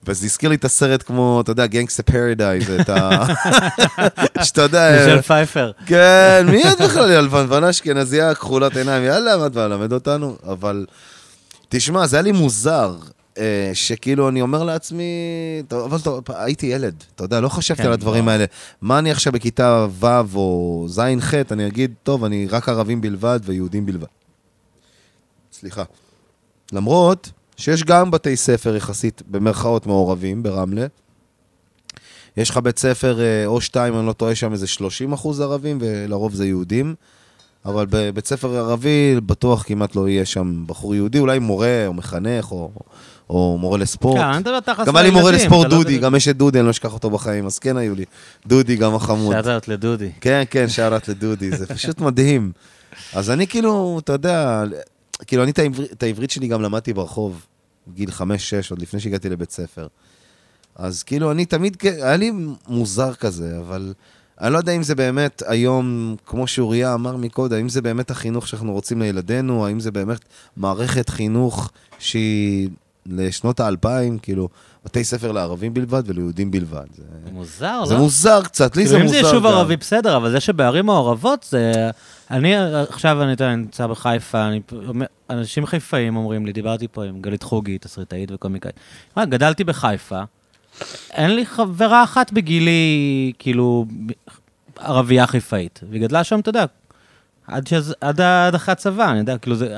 וזה 0.04 0.26
הזכיר 0.26 0.50
לי 0.50 0.56
את 0.56 0.66
הסרט 0.66 1.04
כמו, 1.04 1.42
אתה 1.42 1.52
יודע, 1.52 1.66
Gangsta's 1.66 2.04
Paradise, 2.04 2.70
את 2.70 2.90
ה... 2.90 3.26
שאתה 4.46 4.62
יודע... 4.62 4.92
מישל 5.00 5.22
פייפר. 5.22 5.72
כן, 5.86 6.46
מי 6.50 6.64
את 6.72 6.82
בכלל? 6.86 7.12
הלבנבנה 7.12 7.70
אשכנזייה, 7.70 8.36
כחולת 8.36 8.78
עיניים, 8.78 9.04
יאללה, 9.04 9.38
מה 9.38 9.46
את 9.46 9.52
באה 9.52 9.68
ללמד 9.68 9.94
אותנו? 9.94 10.38
אבל, 10.48 10.86
תשמע, 11.70 12.08
זה 12.08 12.16
היה 12.16 12.24
לי 12.24 12.32
מוזר, 12.32 12.96
אה, 12.96 13.19
שכאילו 13.74 14.30
אני 14.30 14.42
אומר 14.42 14.64
לעצמי, 14.64 15.04
אבל 15.72 16.00
טוב, 16.00 16.24
הייתי 16.28 16.66
ילד, 16.66 17.04
אתה 17.16 17.24
יודע, 17.24 17.42
לא 17.42 17.50
חשבתי 17.50 17.82
כן, 17.82 17.88
על 17.88 17.94
הדברים 17.94 18.26
לא. 18.26 18.32
האלה. 18.32 18.46
מה 18.82 19.00
אני 19.00 19.12
עכשיו 19.12 19.34
בכיתה 19.34 19.88
ו' 20.00 20.36
או 20.36 20.86
ז'-ח', 20.90 21.34
אני 21.52 21.68
אגיד, 21.68 21.94
טוב, 22.04 22.24
אני 22.24 22.48
רק 22.48 22.70
ערבים 22.70 23.02
בלבד 23.02 23.40
ויהודים 23.44 23.86
בלבד. 23.86 24.08
סליחה. 25.54 25.84
למרות 26.74 27.32
שיש 27.58 27.84
גם 27.84 28.12
בתי 28.12 28.36
ספר 28.36 28.76
יחסית, 28.76 29.22
במרכאות 29.28 29.88
מעורבים, 29.88 30.44
ברמלה. 30.44 30.86
יש 32.38 32.50
לך 32.50 32.58
בית 32.58 32.80
ספר 32.80 33.22
אה, 33.22 33.46
או 33.46 33.62
שתיים, 33.62 33.98
אני 33.98 34.08
לא 34.08 34.14
טועה, 34.14 34.36
שם 34.36 34.52
איזה 34.52 34.68
30 34.68 35.14
אחוז 35.14 35.42
ערבים, 35.42 35.78
ולרוב 35.82 36.34
זה 36.34 36.46
יהודים. 36.46 36.96
אבל 37.66 37.86
בבית 37.90 38.26
ספר 38.26 38.58
ערבי, 38.58 39.16
בטוח 39.26 39.64
כמעט 39.64 39.96
לא 39.96 40.10
יהיה 40.10 40.26
שם 40.26 40.64
בחור 40.68 40.96
יהודי, 40.96 41.20
אולי 41.20 41.40
מורה 41.40 41.88
או 41.88 41.94
מחנך 41.94 42.52
או, 42.52 42.72
או 43.30 43.58
מורה 43.60 43.78
לספורט. 43.78 44.18
כן, 44.18 44.24
אני 44.24 44.40
מדבר 44.40 44.60
תכלס 44.60 44.88
גם 44.88 44.96
היה 44.96 45.04
לי 45.04 45.12
מורה 45.12 45.32
לספורט 45.32 45.66
לא 45.66 45.78
דודי, 45.78 45.98
גם 45.98 46.16
יש 46.16 46.28
את 46.28 46.38
דודי, 46.38 46.60
אני 46.60 46.66
לא 46.66 46.72
אשכח 46.72 46.94
אותו 46.94 47.10
בחיים, 47.10 47.46
אז 47.46 47.60
כן 47.60 47.78
היו 47.78 47.96
לי. 47.96 48.06
דודי 48.48 48.76
גם 48.76 48.96
החמוד. 48.96 49.42
שאלת 49.44 49.68
לדודי. 49.68 50.10
כן, 50.22 50.44
כן, 50.50 50.70
שערת 50.70 51.08
לדודי, 51.08 51.58
זה 51.58 51.68
פשוט 51.68 52.02
מדהים. 52.08 52.52
אז 53.14 53.30
אני 53.30 53.48
כאילו, 53.48 54.00
אתה 54.04 54.14
יודע, 54.14 54.64
כאילו 55.28 55.44
אני 55.44 55.52
את 55.92 56.04
העברית, 56.04 56.32
שלי 56.32 56.48
גם 56.48 56.62
למדתי 56.62 56.94
ברחוב, 56.94 57.46
גיל 57.94 58.12
חמש-שש, 58.12 58.72
עוד 58.72 58.82
לפני 58.82 59.00
שהגעתי 59.00 59.30
לבית 59.30 59.52
ספר. 59.52 59.88
אז 60.76 61.04
כאילו 61.04 61.32
אני 61.32 61.46
תמיד, 61.46 61.78
היה 61.84 62.18
לי 62.18 62.32
מוזר 62.68 63.14
כזה, 63.14 63.58
אבל 63.60 63.94
אני 64.42 64.54
לא 64.54 64.58
יודע 64.58 64.72
אם 64.72 64.84
זה 64.84 64.96
באמת 64.96 65.44
היום, 65.48 66.16
כמו 66.26 66.48
שאוריה 66.48 66.94
אמר 66.94 67.18
מקודם, 67.18 67.56
האם 67.56 67.70
זה 67.70 67.82
באמת 67.82 68.12
החינוך 68.12 68.48
שאנחנו 68.48 68.74
רוצים 68.74 69.02
לילדינו, 69.02 69.66
האם 69.66 69.80
זה 69.80 69.92
באמת 69.92 70.20
מערכת 70.58 71.10
חינוך 71.10 71.72
שהיא 72.00 72.70
לשנות 73.10 73.60
האלפיים, 73.60 74.20
כאילו, 74.20 74.50
בתי 74.86 75.04
ספר 75.04 75.32
לערבים 75.32 75.74
בלבד 75.74 76.04
וליהודים 76.06 76.52
בלבד. 76.52 76.86
זה, 76.96 77.04
זה 77.26 77.32
מוזר, 77.32 77.86
זה 77.86 77.94
לא? 77.94 78.00
מוזר 78.00 78.42
קצת, 78.44 78.76
לי 78.76 78.88
זה 78.88 78.90
כאילו, 78.90 79.00
אם 79.00 79.06
מוזר 79.06 79.22
זה 79.22 79.28
יישוב 79.28 79.44
גם. 79.44 79.54
ערבי, 79.54 79.78
בסדר, 79.78 80.18
אבל 80.18 80.32
זה 80.32 80.40
שבערים 80.40 80.86
מעורבות, 80.86 81.46
זה... 81.50 81.90
אני 82.32 82.56
עכשיו, 82.90 83.24
אני 83.24 83.56
נמצא 83.56 83.88
בחיפה, 83.88 84.48
אני... 84.48 84.62
אנשים 85.30 85.66
חיפאים 85.66 86.16
אומרים 86.16 86.46
לי, 86.46 86.54
דיברתי 86.54 86.88
פה 86.92 87.04
עם 87.04 87.22
גלית 87.22 87.44
חוגי, 87.44 87.78
תסריטאית 87.78 88.32
וקומיקאית. 88.32 88.76
גדלתי 89.20 89.64
בחיפה, 89.64 90.22
אין 91.12 91.36
לי 91.36 91.46
חברה 91.46 92.04
אחת 92.04 92.32
בגילי, 92.32 93.32
כאילו, 93.40 93.86
ערבייה 94.78 95.28
חיפאית. 95.28 95.80
והיא 95.90 96.02
גדלה 96.02 96.24
שם, 96.24 96.40
אתה 96.40 96.50
יודע, 96.50 96.66
עד, 97.48 97.68
שזה, 97.68 97.94
עד, 98.02 98.22
עד 98.22 98.56
אחרי 98.56 98.72
הצבא, 98.72 99.12
אני 99.12 99.20
יודע, 99.20 99.38
כאילו, 99.38 99.56
זה... 99.56 99.78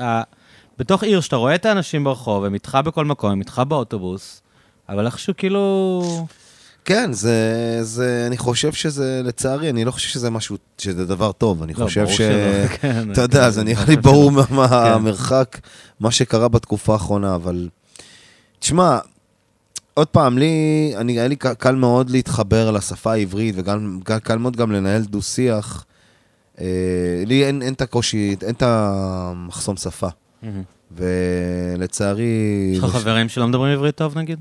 בתוך 0.82 1.02
עיר 1.02 1.20
שאתה 1.20 1.36
רואה 1.36 1.54
את 1.54 1.66
האנשים 1.66 2.04
ברחוב, 2.04 2.44
הם 2.44 2.54
איתך 2.54 2.78
בכל 2.84 3.04
מקום, 3.04 3.30
הם 3.30 3.40
איתך 3.40 3.62
באוטובוס, 3.68 4.42
אבל 4.88 5.06
איכשהו 5.06 5.34
כאילו... 5.36 6.26
כן, 6.84 7.12
זה, 7.12 7.78
זה, 7.82 8.24
אני 8.26 8.36
חושב 8.36 8.72
שזה, 8.72 9.20
לצערי, 9.24 9.70
אני 9.70 9.84
לא 9.84 9.90
חושב 9.90 10.08
שזה 10.08 10.30
משהו, 10.30 10.56
שזה 10.78 11.06
דבר 11.06 11.32
טוב. 11.32 11.62
אני 11.62 11.74
לא, 11.74 11.84
חושב 11.84 12.08
ש... 12.08 12.16
שלא, 12.16 12.66
כן, 12.80 13.12
אתה 13.12 13.20
יודע, 13.20 13.44
כן, 13.44 13.50
זה 13.50 13.64
נראה 13.64 13.84
לי 13.84 13.92
שלא. 13.92 14.02
ברור 14.02 14.30
מה 14.30 14.42
מה 14.50 14.68
כן. 14.68 14.74
המרחק, 14.74 15.60
מה 16.00 16.10
שקרה 16.10 16.48
בתקופה 16.48 16.92
האחרונה, 16.92 17.34
אבל... 17.34 17.68
תשמע, 18.58 18.98
עוד 19.94 20.08
פעם, 20.08 20.38
לי, 20.38 20.92
אני, 20.96 21.12
היה 21.12 21.28
לי 21.28 21.36
קל 21.36 21.74
מאוד 21.74 22.10
להתחבר 22.10 22.70
לשפה 22.70 23.12
העברית, 23.12 23.54
וגם 23.58 24.00
קל, 24.04 24.18
קל 24.18 24.38
מאוד 24.38 24.56
גם 24.56 24.72
לנהל 24.72 25.02
דו-שיח. 25.02 25.84
אה, 26.60 26.66
לי 27.26 27.44
אין, 27.44 27.62
אין 27.62 27.72
את 27.72 27.80
הקושי, 27.80 28.36
אין 28.42 28.54
את 28.54 28.62
המחסום 28.62 29.76
שפה. 29.76 30.08
ולצערי... 30.96 32.72
יש 32.72 32.78
לך 32.78 32.90
חברים 32.90 33.28
שלא 33.28 33.48
מדברים 33.48 33.72
עברית 33.72 33.94
טוב, 33.94 34.18
נגיד? 34.18 34.38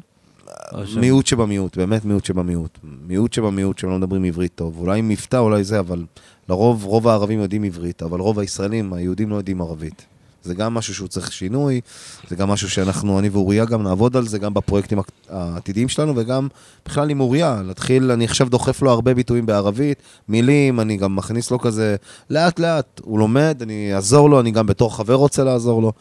מיעוט 0.98 1.26
שבמיעוט, 1.26 1.78
באמת 1.78 2.06
מיעוט 2.06 2.26
שבמיעוט. 2.26 2.80
מיעוט 2.84 3.34
שבמיעוט 3.34 3.78
שלא 3.78 3.98
מדברים 3.98 4.24
עברית 4.24 4.52
טוב. 4.56 4.78
אולי 4.78 5.00
עם 5.00 5.10
מבטא, 5.10 5.38
אולי 5.38 5.64
זה, 5.64 5.80
אבל 5.80 6.06
לרוב, 6.50 6.86
רוב 6.86 7.08
הערבים 7.08 7.40
יודעים 7.40 7.64
עברית, 7.64 8.04
אבל 8.04 8.20
רוב 8.20 8.40
הישראלים, 8.40 8.94
היהודים 8.94 9.30
לא 9.30 9.36
יודעים 9.36 9.62
ערבית. 9.62 10.06
זה 10.44 10.54
גם 10.54 10.74
משהו 10.74 10.96
שהוא 10.96 11.08
צריך 11.08 11.32
שינוי, 11.32 11.82
זה 12.30 12.36
גם 12.36 12.50
משהו 12.50 12.70
שאנחנו, 12.70 13.20
אני 13.20 13.30
ואוריה 13.30 13.66
גם 13.66 13.84
נעבוד 13.84 14.18
על 14.18 14.28
זה, 14.28 14.40
גם 14.40 14.54
בפרויקטים 14.54 15.00
העתידיים 15.30 15.90
שלנו, 15.90 16.14
וגם 16.16 16.48
בכלל 16.86 17.10
עם 17.10 17.20
אוריה, 17.20 17.62
להתחיל, 17.66 18.12
אני 18.12 18.26
עכשיו 18.26 18.50
דוחף 18.50 18.82
לו 18.82 18.92
הרבה 18.92 19.14
ביטויים 19.14 19.46
בערבית, 19.46 20.02
מילים, 20.28 20.80
אני 20.80 20.98
גם 20.98 21.16
מכניס 21.16 21.52
לו 21.52 21.60
כזה, 21.60 21.96
לאט 22.30 22.60
לאט, 22.60 23.02
הוא 23.04 23.20
לומד, 23.20 23.58
אני 23.62 23.96
אעזור 23.96 24.30
לו, 24.30 24.40
אני 24.40 24.52
גם 24.52 24.66
בתור 24.66 24.98
חבר 24.98 25.14
רוצה 25.14 25.44
לעזור 25.44 25.82
לו. 25.82 25.94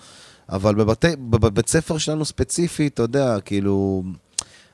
אבל 0.49 0.75
בבתי, 0.75 1.09
בבית 1.19 1.69
ספר 1.69 1.99
שלנו 1.99 2.25
ספציפית, 2.25 2.95
אתה 2.95 3.03
יודע, 3.03 3.41
כאילו... 3.41 4.03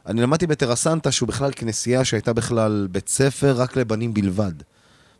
אני 0.06 0.22
למדתי 0.22 0.46
בטרסנטה, 0.46 1.12
שהוא 1.12 1.28
בכלל 1.28 1.50
כנסייה 1.56 2.04
שהייתה 2.04 2.32
בכלל 2.32 2.88
בית 2.90 3.08
ספר 3.08 3.54
רק 3.56 3.76
לבנים 3.76 4.14
בלבד. 4.14 4.52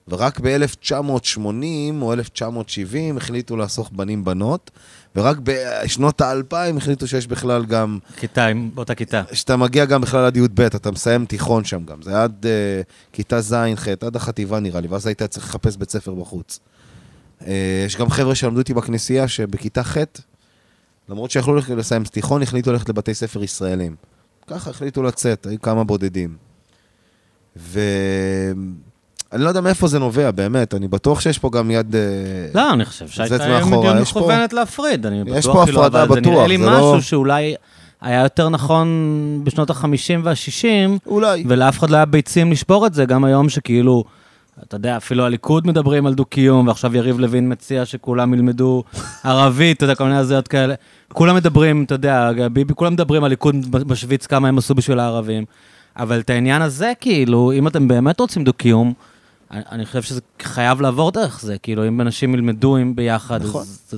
ורק 0.09 0.41
ב-1980 0.41 2.03
או 2.03 2.13
1970 2.13 3.17
החליטו 3.17 3.57
לאסוף 3.57 3.91
בנים-בנות, 3.91 4.71
ורק 5.17 5.37
בשנות 5.43 6.21
האלפיים 6.21 6.77
החליטו 6.77 7.07
שיש 7.09 7.27
בכלל 7.27 7.65
גם, 7.65 7.99
כיתה, 8.17 8.47
באותה 8.75 8.95
כיתה. 8.95 9.23
שאתה 9.33 9.57
מגיע 9.57 9.85
גם 9.85 10.01
בכלל 10.01 10.25
עד 10.25 10.37
י"ב, 10.37 10.61
אתה 10.61 10.91
מסיים 10.91 11.25
תיכון 11.25 11.65
שם 11.65 11.85
גם. 11.85 12.03
זה 12.03 12.23
עד 12.23 12.47
uh, 12.47 13.13
כיתה 13.13 13.41
ז'-ח', 13.41 13.89
עד 14.01 14.17
החטיבה 14.17 14.61
נראה 14.61 14.81
לי, 14.81 14.89
ואז 14.89 15.07
היית 15.07 15.23
צריך 15.23 15.47
לחפש 15.47 15.77
בית 15.77 15.91
ספר 15.91 16.15
בחוץ. 16.15 16.61
Uh, 17.41 17.45
יש 17.87 17.97
גם 17.97 18.11
חבר'ה 18.11 18.35
שלמדו 18.35 18.59
איתי 18.59 18.75
בכנסייה 18.75 19.29
שבכיתה 19.29 19.83
ח', 19.83 19.97
למרות 21.09 21.31
שיכלו 21.31 21.57
לסיים 21.77 22.05
תיכון, 22.05 22.43
החליטו 22.43 22.73
ללכת 22.73 22.89
לבתי 22.89 23.15
ספר 23.15 23.43
ישראלים. 23.43 23.97
ככה 24.47 24.71
החליטו 24.71 25.03
לצאת, 25.03 25.47
היו 25.47 25.61
כמה 25.63 25.85
בודדים. 25.85 26.37
ואני 29.33 29.45
לא 29.45 29.49
יודע 29.49 29.61
מאיפה 29.61 29.87
זה 29.89 29.99
נובע, 29.99 30.31
באמת, 30.31 30.75
אני 30.75 30.89
בטוח 30.89 31.21
שיש 31.21 31.39
פה 31.39 31.51
גם 31.51 31.71
יד... 31.71 31.95
אה, 31.97 32.01
לא, 32.55 32.73
אני 32.73 32.85
חושב 32.85 33.09
שהייתה 33.09 33.65
מדיניות 33.67 33.97
יש 34.03 34.13
פה- 34.13 34.21
מכוונת 34.21 34.53
להפריד. 34.53 35.07
אני 35.07 35.23
יש 35.27 35.47
בטוח 35.47 35.57
פה 35.57 35.65
כאילו, 35.65 35.81
הפרדה, 35.81 36.03
אבל 36.03 36.15
זה 36.15 36.21
נראה 36.21 36.33
בטוח, 36.35 36.49
לי 36.49 36.57
לא- 36.57 36.71
משהו 36.71 37.03
שאולי 37.03 37.55
היה 38.01 38.23
יותר 38.23 38.49
נכון 38.49 38.89
בשנות 39.45 39.71
ה-50 39.71 39.85
וה-60, 40.23 40.67
אולי. 41.07 41.45
ולאף 41.49 41.79
אחד 41.79 41.91
לא 41.91 41.97
היה 41.97 42.05
ביצים 42.05 42.53
לשבור 42.53 42.87
את 42.87 42.95
זה, 42.95 43.05
גם 43.05 43.25
היום 43.25 43.49
שכאילו 43.49 44.05
אתה 44.63 44.77
יודע, 44.77 44.97
אפילו 44.97 45.25
הליכוד 45.25 45.67
מדברים 45.67 46.07
על 46.07 46.15
דו-קיום, 46.15 46.69
ועכשיו 46.69 46.97
יריב 46.97 47.19
לוין 47.19 47.53
מציע 47.53 47.85
שכולם 47.85 48.35
ילמדו 48.35 48.83
ערבית, 49.25 49.77
אתה 49.77 49.85
יודע, 49.85 49.95
כל 49.95 50.05
מיני 50.05 50.17
הזויות 50.17 50.49
כאלה. 50.49 50.75
כולם 51.13 51.37
מדברים, 51.37 51.83
אתה 51.85 51.95
יודע, 51.95 52.31
ביבי, 52.53 52.75
כולם 52.75 52.93
מדברים, 52.93 53.25
הליכוד 53.25 53.57
משוויץ 53.87 54.27
כמה 54.27 54.49
הם 54.49 54.59
עשו 54.59 54.75
בשביל 54.75 54.99
הערבים. 54.99 55.45
אבל 55.97 56.19
את 56.21 56.31
העניין 56.31 56.63
הזה, 56.63 56.93
כאילו, 57.01 57.53
אם 57.53 57.67
אתם 57.67 57.89
באמת 57.89 58.21
רוצים 58.21 58.45
דו-קיום, 58.45 58.93
אני, 59.51 59.87
חושב 59.87 60.03
שזה 60.03 60.21
חייב 60.43 60.81
לעבור 60.81 61.13
דרך 61.13 61.41
זה, 61.41 61.59
כאילו, 61.59 61.89
אם 61.89 62.01
אנשים 62.01 62.35
ילמדו 62.35 62.77
עם 62.77 62.97
ביחד, 62.97 63.43
נכון. 63.43 63.61
אז 63.63 63.95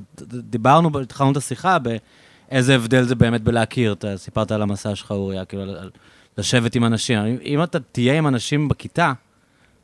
דיברנו, 0.51 1.01
התחלנו 1.01 1.33
את 1.33 1.37
השיחה 1.37 1.77
באיזה 1.79 2.75
הבדל 2.75 3.03
זה 3.03 3.15
באמת 3.15 3.43
בלהכיר, 3.43 3.93
אתה 3.93 4.17
סיפרת 4.17 4.53
על 4.53 4.63
המסע 4.63 4.95
שלך, 4.95 5.11
אוריה, 5.11 5.45
כאילו, 5.45 5.63
על- 5.63 5.91
לשבת 6.39 6.75
עם 6.75 6.85
אנשים. 6.85 7.19
אם- 7.19 7.37
אם 7.45 7.63
אתה 7.63 7.79
תהיה 7.93 8.19
עם 8.19 8.27
אנשים 8.27 8.69
בכיתה, 8.69 9.13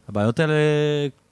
הבעיות 0.08 0.40
האלה 0.40 0.52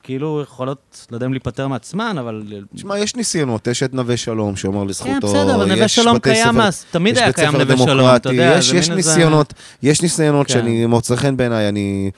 כאילו 0.02 0.40
יכולות, 0.42 1.06
לא 1.10 1.16
יודע 1.16 1.26
אם 1.26 1.32
להיפטר 1.32 1.68
מעצמן, 1.68 2.16
אבל... 2.18 2.42
תשמע, 2.74 2.98
יש 2.98 3.16
ניסיונות, 3.16 3.66
יש 3.66 3.82
את 3.82 3.94
נווה 3.94 4.16
שלום, 4.16 4.56
שאומר 4.56 4.84
לזכותו, 4.84 5.12
כן, 5.12 5.20
בסדר, 5.22 5.54
אבל 5.54 5.72
נווה 5.74 5.88
שלום 5.88 6.18
קיים, 6.18 6.60
אז 6.60 6.84
תמיד 6.90 7.18
היה 7.18 7.32
קיים 7.32 7.56
נווה 7.56 7.76
שלום, 7.78 8.16
אתה 8.16 8.32
יודע, 8.32 8.54
יש, 8.58 8.72
יש 8.72 8.88
מין 8.88 8.98
איזה- 8.98 9.10
ניסיונות, 9.10 9.54
יש 9.82 10.02
ניסיונות 10.02 10.46
כן. 10.46 10.52
שאני 10.52 10.86
מוצא 10.86 11.16
חן 11.16 11.36
בעיניי, 11.36 11.68
אני 11.68 12.10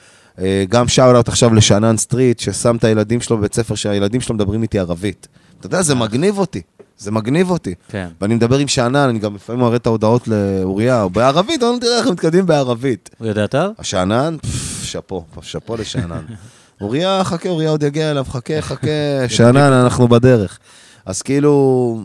גם 0.69 0.87
shout 0.87 1.27
עכשיו 1.27 1.53
לשאנן 1.53 1.97
סטריט, 1.97 2.39
ששם 2.39 2.75
את 2.75 2.83
הילדים 2.83 3.21
שלו 3.21 3.37
בבית 3.37 3.53
ספר, 3.53 3.75
שהילדים 3.75 4.21
שלו 4.21 4.35
מדברים 4.35 4.61
איתי 4.61 4.79
ערבית. 4.79 5.27
אתה 5.59 5.67
יודע, 5.67 5.81
זה 5.81 5.95
מגניב 5.95 6.37
אותי, 6.37 6.61
זה 6.97 7.11
מגניב 7.11 7.49
אותי. 7.49 7.73
כן. 7.89 8.07
ואני 8.21 8.35
מדבר 8.35 8.57
עם 8.57 8.67
שאנן, 8.67 9.09
אני 9.09 9.19
גם 9.19 9.35
לפעמים 9.35 9.61
מראה 9.61 9.75
את 9.75 9.85
ההודעות 9.85 10.27
לאוריה, 10.27 11.07
בערבית, 11.07 11.63
אני 11.63 11.79
תראה 11.79 11.97
איך 11.97 12.07
הם 12.07 12.13
מתקדמים 12.13 12.45
בערבית. 12.45 13.09
הוא 13.17 13.27
יודע 13.27 13.47
טוב? 13.47 13.73
השאנן, 13.79 14.37
שאפו, 14.83 15.25
שאפו 15.41 15.75
לשאנן. 15.75 16.21
אוריה, 16.81 17.23
חכה, 17.23 17.49
אוריה 17.49 17.69
עוד 17.69 17.83
יגיע 17.83 18.11
אליו, 18.11 18.25
חכה, 18.29 18.61
חכה, 18.69 18.87
שאנן, 19.27 19.73
אנחנו 19.73 20.07
בדרך. 20.07 20.59
אז 21.05 21.21
כאילו, 21.21 22.01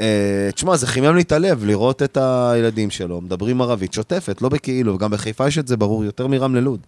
אה, 0.00 0.48
תשמע, 0.54 0.76
זה 0.76 0.86
חימם 0.86 1.16
לי 1.16 1.22
את 1.22 1.32
הלב 1.32 1.64
לראות 1.64 2.02
את 2.02 2.18
הילדים 2.20 2.90
שלו, 2.90 3.20
מדברים 3.20 3.62
ערבית 3.62 3.92
שוטפת, 3.92 4.42
לא 4.42 4.48
בכאילו, 4.48 4.94
וגם 4.94 5.10
בחיפה 5.10 5.48
יש 5.48 5.58
את 5.58 5.68
זה 5.68 5.76
ברור 5.76 6.04
יותר 6.04 6.26
מרמלה 6.26 6.60
לוד. 6.60 6.80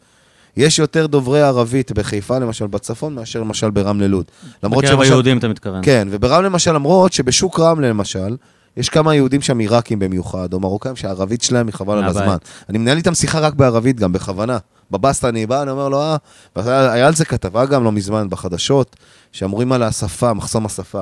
יש 0.57 0.79
יותר 0.79 1.07
דוברי 1.07 1.43
ערבית 1.43 1.93
בחיפה, 1.93 2.39
למשל, 2.39 2.67
בצפון, 2.67 3.15
מאשר 3.15 3.41
למשל 3.41 3.71
ברמלה 3.71 4.07
לוד. 4.07 4.25
למרות 4.63 4.85
בקרב 4.85 5.01
היהודים 5.01 5.39
אתה 5.39 5.49
מתכוון. 5.49 5.81
כן, 5.83 6.09
וברמלה 6.11 6.49
למשל, 6.49 6.73
למרות 6.73 7.13
שבשוק 7.13 7.61
רמלה 7.61 7.89
למשל, 7.89 8.37
יש 8.77 8.89
כמה 8.89 9.15
יהודים 9.15 9.41
שם 9.41 9.59
עיראקים 9.59 9.99
במיוחד, 9.99 10.53
או 10.53 10.61
מרוקאים 10.61 10.97
שהערבית 10.97 11.43
שלהם 11.43 11.67
היא 11.67 11.75
חבל 11.75 11.99
על. 11.99 12.05
הזמן. 12.05 12.37
אני 12.69 12.79
מנהל 12.79 12.97
איתם 12.97 13.15
שיחה 13.15 13.39
רק 13.39 13.55
בערבית 13.55 13.97
גם, 13.97 14.13
בכוונה. 14.13 14.59
בבסטה 14.91 15.29
אני 15.29 15.47
בא, 15.47 15.63
אני 15.63 15.71
אומר 15.71 15.89
לו, 15.89 16.01
אה, 16.01 16.17
והיה 16.57 16.93
היה 16.93 17.07
על 17.07 17.15
זה 17.15 17.25
כתבה 17.25 17.67
גם 17.67 17.85
לא 17.85 17.93
מזמן 17.93 18.31
בחדשות, 18.31 18.97
שאמורים 19.33 19.73
על 19.73 19.83
השפה, 19.83 20.33
מחסום 20.33 20.67
השפה. 20.67 21.01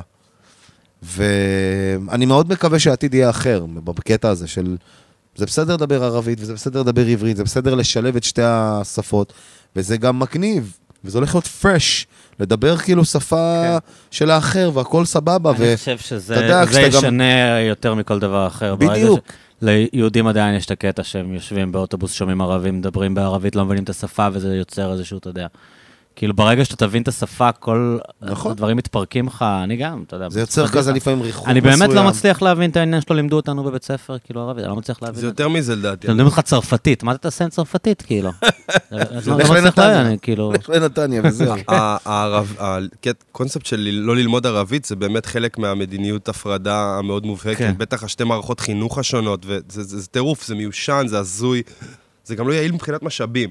ואני 1.03 2.27
מאוד 2.27 2.53
מקווה 2.53 2.79
שהעתיד 2.79 3.15
יהיה 3.15 3.31
אחר, 3.31 3.65
בקטע 3.85 4.29
הזה 4.29 4.47
של... 4.47 4.77
זה 5.36 5.47
בסדר 5.47 5.74
לדבר 5.74 6.05
ערבית, 6.05 6.39
וזה 6.40 6.55
בסדר 6.55 6.81
לדבר 6.81 7.06
עברית, 7.06 7.36
זה 7.36 7.44
בסדר 7.44 7.74
לשלב 7.74 8.16
את 8.16 8.24
שתי 8.24 8.43
השפות, 8.44 9.32
וזה 9.77 9.97
גם 9.97 10.19
מגניב, 10.19 10.77
וזה 11.05 11.19
הולך 11.19 11.35
להיות 11.35 11.47
פרש, 11.47 12.06
לדבר 12.40 12.77
כאילו 12.77 13.05
שפה 13.05 13.62
כן. 13.65 13.77
של 14.11 14.31
האחר, 14.31 14.70
והכל 14.74 15.05
סבבה, 15.05 15.52
ו... 15.59 15.65
אני 15.65 15.77
חושב 15.77 15.90
אתה 15.93 16.02
שזה 16.02 16.35
יודע, 16.35 16.65
זה 16.65 16.70
כשאתה 16.70 16.89
גם- 16.97 17.05
ישנה 17.05 17.61
יותר 17.61 17.94
מכל 17.94 18.19
דבר 18.19 18.47
אחר. 18.47 18.74
בדיוק. 18.77 19.20
ש- 19.28 19.32
ליהודים 19.62 20.27
עדיין 20.27 20.55
יש 20.56 20.66
את 20.66 20.70
הקטע 20.70 21.02
שהם 21.02 21.35
יושבים 21.35 21.73
באוטובוס, 21.73 22.12
שומעים 22.12 22.40
ערבים, 22.40 22.78
מדברים 22.78 23.15
בערבית, 23.15 23.56
לא 23.56 23.65
מבינים 23.65 23.85
את 23.85 23.89
השפה, 23.90 24.28
וזה 24.32 24.56
יוצר 24.56 24.93
איזשהו, 24.93 25.19
אתה 25.19 25.28
יודע. 25.28 25.47
כאילו, 26.16 26.35
ברגע 26.35 26.65
שאתה 26.65 26.77
תבין 26.77 27.03
את 27.03 27.09
השפה, 27.09 27.53
כל 27.53 27.99
נכון. 28.23 28.51
הדברים 28.53 28.77
מתפרקים 28.77 29.27
לך, 29.27 29.45
אני 29.65 29.77
גם, 29.77 30.03
אתה 30.07 30.16
יודע. 30.16 30.28
זה 30.31 30.41
יוצר. 30.41 30.69
כזה 30.69 30.93
לפעמים 30.93 31.23
ריחוק 31.23 31.49
אני 31.49 31.61
מסוים. 31.61 31.78
באמת 31.78 31.91
לא 31.95 32.05
מצליח 32.05 32.43
להבין 32.43 32.70
את 32.70 32.77
העניין 32.77 33.01
שלו, 33.01 33.16
לימדו 33.16 33.36
אותנו 33.36 33.65
בבית 33.65 33.85
ספר, 33.85 34.16
כאילו, 34.19 34.41
ערבית, 34.41 34.65
אני 34.65 34.70
לא 34.70 34.77
מצליח 34.77 35.03
להבין 35.03 35.20
זה. 35.20 35.27
יותר 35.27 35.49
מזה 35.49 35.77
לדעתי. 35.77 36.07
לימדים 36.07 36.27
אותך 36.27 36.41
צרפתית, 36.41 37.03
מה 37.03 37.12
אתה 37.12 37.19
תעשה 37.19 37.45
עם 37.45 37.51
צרפתית, 37.51 38.03
כאילו? 38.03 38.31
לא 38.93 38.99
לא 38.99 39.05
לך 39.05 39.11
מצליח 39.27 39.51
לנתניה. 39.51 39.89
להבין, 39.89 40.07
אני 40.07 40.16
כאילו... 40.23 40.53
לך 40.53 40.69
לנתניה 40.69 41.23
וזהו. 41.24 41.55
הקונספט 43.31 43.66
של 43.66 43.89
לא 43.93 44.16
ללמוד 44.16 44.47
ערבית 44.47 44.85
זה 44.85 44.97
באמת 44.97 45.27
חלק 45.27 45.59
מהמדיניות 45.59 46.28
הפרדה 46.28 46.97
המאוד 46.99 47.27
מובהקת. 47.27 47.59
כן. 47.59 47.74
בטח 47.78 48.05
השתי 48.05 48.24
מערכות 48.24 48.61
חינוך 48.61 48.99
השונות, 48.99 49.47
וזה 49.47 49.62
זה- 49.82 49.99
זה 50.01 50.07
טירוף, 50.09 50.47
זה 50.47 50.55
מיושן, 50.55 51.05
זה 51.09 51.19
הזוי, 51.19 51.62
זה 52.24 52.35
גם 52.35 52.49
לא 52.49 52.53
יעיל 52.53 52.73
מבחינת 52.73 53.03
משאבים. 53.03 53.51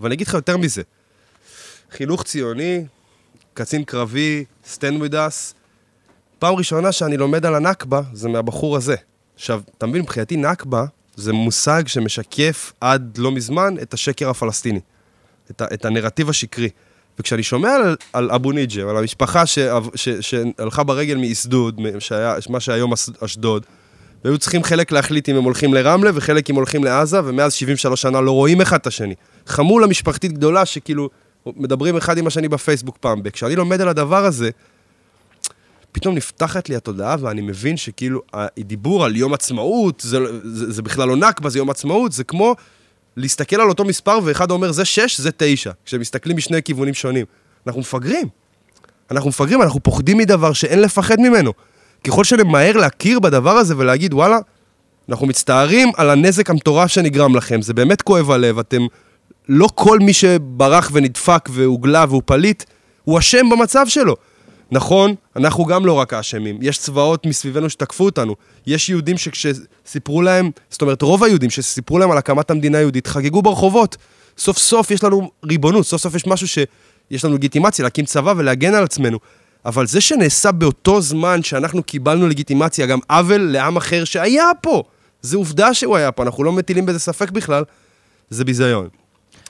אבל 0.00 0.06
אני 0.06 0.14
אגיד 0.14 0.26
לך 0.26 0.34
יותר 0.34 0.56
מזה, 0.56 0.82
חינוך 1.92 2.22
ציוני, 2.22 2.84
קצין 3.54 3.84
קרבי, 3.84 4.44
stand 4.74 5.02
with 5.02 5.12
us, 5.12 5.54
פעם 6.38 6.54
ראשונה 6.54 6.92
שאני 6.92 7.16
לומד 7.16 7.46
על 7.46 7.54
הנכבה 7.54 8.02
זה 8.12 8.28
מהבחור 8.28 8.76
הזה. 8.76 8.96
עכשיו, 9.34 9.60
אתה 9.78 9.86
מבין, 9.86 10.02
מבחינתי 10.02 10.36
נכבה 10.36 10.84
זה 11.16 11.32
מושג 11.32 11.82
שמשקף 11.86 12.72
עד 12.80 13.18
לא 13.18 13.32
מזמן 13.32 13.74
את 13.82 13.94
השקר 13.94 14.30
הפלסטיני. 14.30 14.80
את, 15.50 15.60
ה, 15.60 15.64
את 15.74 15.84
הנרטיב 15.84 16.30
השקרי. 16.30 16.68
וכשאני 17.18 17.42
שומע 17.42 17.74
על, 17.74 17.96
על 18.12 18.30
אבו 18.30 18.52
ניג'ם, 18.52 18.88
על 18.88 18.96
המשפחה 18.96 19.46
ש, 19.46 19.58
ש, 19.94 20.08
שהלכה 20.08 20.82
ברגל 20.82 21.16
מאשדוד, 21.16 21.80
מ- 21.80 22.00
שהיה, 22.00 22.34
מה 22.48 22.60
שהיום 22.60 22.92
אש- 22.92 23.10
אשדוד, 23.24 23.66
והיו 24.24 24.38
צריכים 24.38 24.62
חלק 24.62 24.92
להחליט 24.92 25.28
אם 25.28 25.36
הם 25.36 25.44
הולכים 25.44 25.74
לרמלה 25.74 26.10
וחלק 26.14 26.50
אם 26.50 26.54
הולכים 26.54 26.84
לעזה, 26.84 27.20
ומאז 27.24 27.52
73 27.52 28.02
שנה 28.02 28.20
לא 28.20 28.30
רואים 28.30 28.60
אחד 28.60 28.78
את 28.78 28.86
השני. 28.86 29.14
חמולה 29.46 29.86
משפחתית 29.86 30.32
גדולה 30.32 30.66
שכאילו 30.66 31.10
מדברים 31.46 31.96
אחד 31.96 32.18
עם 32.18 32.26
השני 32.26 32.48
בפייסבוק 32.48 32.96
פעם 33.00 33.22
ב. 33.22 33.28
כשאני 33.28 33.56
לומד 33.56 33.80
על 33.80 33.88
הדבר 33.88 34.24
הזה, 34.24 34.50
פתאום 35.92 36.14
נפתחת 36.14 36.68
לי 36.68 36.76
התודעה 36.76 37.16
ואני 37.20 37.40
מבין 37.40 37.76
שכאילו 37.76 38.22
הדיבור 38.32 39.04
על 39.04 39.16
יום 39.16 39.34
עצמאות, 39.34 40.00
זה, 40.00 40.18
זה, 40.44 40.72
זה 40.72 40.82
בכלל 40.82 41.08
לא 41.08 41.16
נכבה, 41.16 41.50
זה 41.50 41.58
יום 41.58 41.70
עצמאות, 41.70 42.12
זה 42.12 42.24
כמו 42.24 42.54
להסתכל 43.16 43.60
על 43.60 43.68
אותו 43.68 43.84
מספר 43.84 44.18
ואחד 44.24 44.50
אומר 44.50 44.72
זה 44.72 44.84
שש, 44.84 45.20
זה 45.20 45.30
תשע, 45.36 45.70
כשמסתכלים 45.84 46.36
משני 46.36 46.62
כיוונים 46.62 46.94
שונים. 46.94 47.26
אנחנו 47.66 47.80
מפגרים. 47.80 48.28
אנחנו 49.10 49.28
מפגרים, 49.28 49.62
אנחנו 49.62 49.82
פוחדים 49.82 50.18
מדבר 50.18 50.52
שאין 50.52 50.80
לפחד 50.80 51.20
ממנו. 51.20 51.52
ככל 52.04 52.24
שנמהר 52.24 52.76
להכיר 52.76 53.20
בדבר 53.20 53.50
הזה 53.50 53.74
ולהגיד, 53.76 54.14
וואלה, 54.14 54.38
אנחנו 55.08 55.26
מצטערים 55.26 55.90
על 55.96 56.10
הנזק 56.10 56.50
המטורף 56.50 56.90
שנגרם 56.90 57.36
לכם, 57.36 57.62
זה 57.62 57.74
באמת 57.74 58.02
כואב 58.02 58.30
הלב, 58.30 58.58
אתם... 58.58 58.86
לא 59.52 59.68
כל 59.74 59.98
מי 59.98 60.12
שברח 60.12 60.90
ונדפק 60.92 61.48
והוגלה 61.52 62.04
והוא 62.08 62.22
פליט, 62.26 62.64
הוא 63.04 63.18
אשם 63.18 63.50
במצב 63.50 63.86
שלו. 63.88 64.16
נכון, 64.70 65.14
אנחנו 65.36 65.64
גם 65.64 65.86
לא 65.86 65.92
רק 65.92 66.12
האשמים. 66.12 66.58
יש 66.62 66.78
צבאות 66.78 67.26
מסביבנו 67.26 67.70
שתקפו 67.70 68.04
אותנו. 68.04 68.36
יש 68.66 68.88
יהודים 68.88 69.18
שכשסיפרו 69.18 70.22
להם, 70.22 70.50
זאת 70.70 70.82
אומרת, 70.82 71.02
רוב 71.02 71.24
היהודים 71.24 71.50
שסיפרו 71.50 71.98
להם 71.98 72.10
על 72.10 72.18
הקמת 72.18 72.50
המדינה 72.50 72.78
היהודית, 72.78 73.06
חגגו 73.06 73.42
ברחובות. 73.42 73.96
סוף 74.38 74.58
סוף 74.58 74.90
יש 74.90 75.04
לנו 75.04 75.30
ריבונות, 75.44 75.86
סוף 75.86 76.02
סוף 76.02 76.14
יש 76.14 76.26
משהו 76.26 76.48
שיש 76.48 77.24
לנו 77.24 77.34
לגיטימציה 77.34 77.82
להקים 77.82 78.04
צבא 78.04 78.34
ולהגן 78.36 78.74
על 78.74 78.84
עצמנו. 78.84 79.18
אבל 79.64 79.86
זה 79.86 80.00
שנעשה 80.00 80.52
באותו 80.52 81.00
זמן 81.00 81.42
שאנחנו 81.42 81.82
קיבלנו 81.82 82.28
לגיטימציה, 82.28 82.86
גם 82.86 82.98
עוול 83.08 83.40
לעם 83.40 83.76
אחר 83.76 84.04
שהיה 84.04 84.50
פה. 84.60 84.82
זה 85.22 85.36
עובדה 85.36 85.74
שהוא 85.74 85.96
היה 85.96 86.12
פה, 86.12 86.22
אנחנו 86.22 86.44
לא 86.44 86.52
מטילים 86.52 86.86
בזה 86.86 86.98
ספק 86.98 87.30
בכלל, 87.30 87.64
זה 88.30 88.44
ביזיון. 88.44 88.99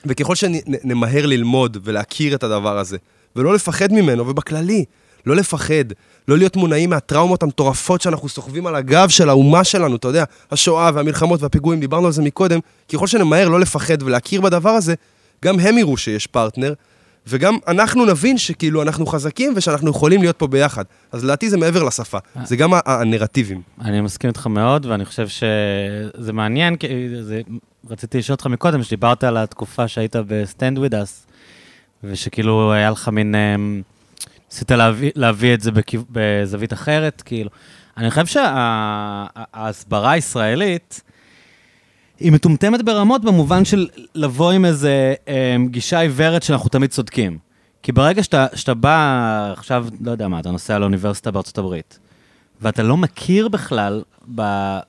וככל 0.05 0.35
שנמהר 0.35 1.25
ללמוד 1.25 1.77
ולהכיר 1.83 2.35
את 2.35 2.43
הדבר 2.43 2.77
הזה, 2.77 2.97
ולא 3.35 3.53
לפחד 3.53 3.93
ממנו, 3.93 4.27
ובכללי, 4.27 4.85
לא 5.25 5.35
לפחד, 5.35 5.85
לא 6.27 6.37
להיות 6.37 6.55
מונעים 6.55 6.89
מהטראומות 6.89 7.43
המטורפות 7.43 8.01
שאנחנו 8.01 8.29
סוחבים 8.29 8.67
על 8.67 8.75
הגב 8.75 9.09
של 9.09 9.29
האומה 9.29 9.63
שלנו, 9.63 9.95
אתה 9.95 10.07
יודע, 10.07 10.23
השואה 10.51 10.91
והמלחמות 10.93 11.41
והפיגועים, 11.41 11.79
דיברנו 11.79 12.05
על 12.05 12.11
זה 12.11 12.21
מקודם, 12.21 12.59
ככל 12.93 13.07
שנמהר 13.07 13.49
לא 13.49 13.59
לפחד 13.59 14.03
ולהכיר 14.03 14.41
בדבר 14.41 14.69
הזה, 14.69 14.93
גם 15.45 15.59
הם 15.59 15.77
יראו 15.77 15.97
שיש 15.97 16.27
פרטנר, 16.27 16.73
וגם 17.27 17.57
אנחנו 17.67 18.05
נבין 18.05 18.37
שכאילו 18.37 18.81
אנחנו 18.81 19.05
חזקים 19.05 19.53
ושאנחנו 19.55 19.89
יכולים 19.89 20.21
להיות 20.21 20.37
פה 20.37 20.47
ביחד. 20.47 20.83
אז 21.11 21.23
לדעתי 21.23 21.49
זה 21.49 21.57
מעבר 21.57 21.83
לשפה, 21.83 22.17
זה 22.43 22.55
גם 22.55 22.71
הנרטיבים. 22.85 23.61
אני 23.81 24.01
מסכים 24.01 24.27
איתך 24.27 24.47
מאוד, 24.47 24.85
ואני 24.85 25.05
חושב 25.05 25.27
שזה 25.27 26.33
מעניין, 26.33 26.75
כי 26.75 26.87
זה, 27.21 27.41
רציתי 27.89 28.17
לשאול 28.17 28.33
אותך 28.33 28.47
מקודם, 28.47 28.83
שדיברת 28.83 29.23
על 29.23 29.37
התקופה 29.37 29.87
שהיית 29.87 30.15
ב-Stand 30.15 30.77
with 30.77 30.93
us, 30.93 31.31
ושכאילו 32.03 32.73
היה 32.73 32.89
לך 32.89 33.07
מין... 33.07 33.35
אמ, 33.35 33.81
ניסית 34.51 34.71
להביא, 34.71 35.11
להביא 35.15 35.53
את 35.53 35.61
זה 35.61 35.71
בכיו, 35.71 36.01
בזווית 36.09 36.73
אחרת, 36.73 37.21
כאילו. 37.25 37.49
אני 37.97 38.11
חושב 38.11 38.25
שההסברה 38.25 40.11
הישראלית 40.11 41.01
היא 42.19 42.31
מטומטמת 42.31 42.81
ברמות 42.81 43.23
במובן 43.23 43.65
של 43.65 43.87
לבוא 44.15 44.51
עם 44.51 44.65
איזה 44.65 45.13
אמ, 45.27 45.67
גישה 45.67 45.99
עיוורת 45.99 46.43
שאנחנו 46.43 46.69
תמיד 46.69 46.89
צודקים. 46.89 47.37
כי 47.83 47.91
ברגע 47.91 48.23
שאתה, 48.23 48.47
שאתה 48.55 48.73
בא, 48.73 49.53
עכשיו, 49.57 49.85
לא 50.01 50.11
יודע 50.11 50.27
מה, 50.27 50.39
אתה 50.39 50.51
נוסע 50.51 50.79
לאוניברסיטה 50.79 51.31
בארצות 51.31 51.57
הברית, 51.57 51.99
ואתה 52.61 52.83
לא 52.83 52.97
מכיר 52.97 53.47
בכלל 53.47 54.03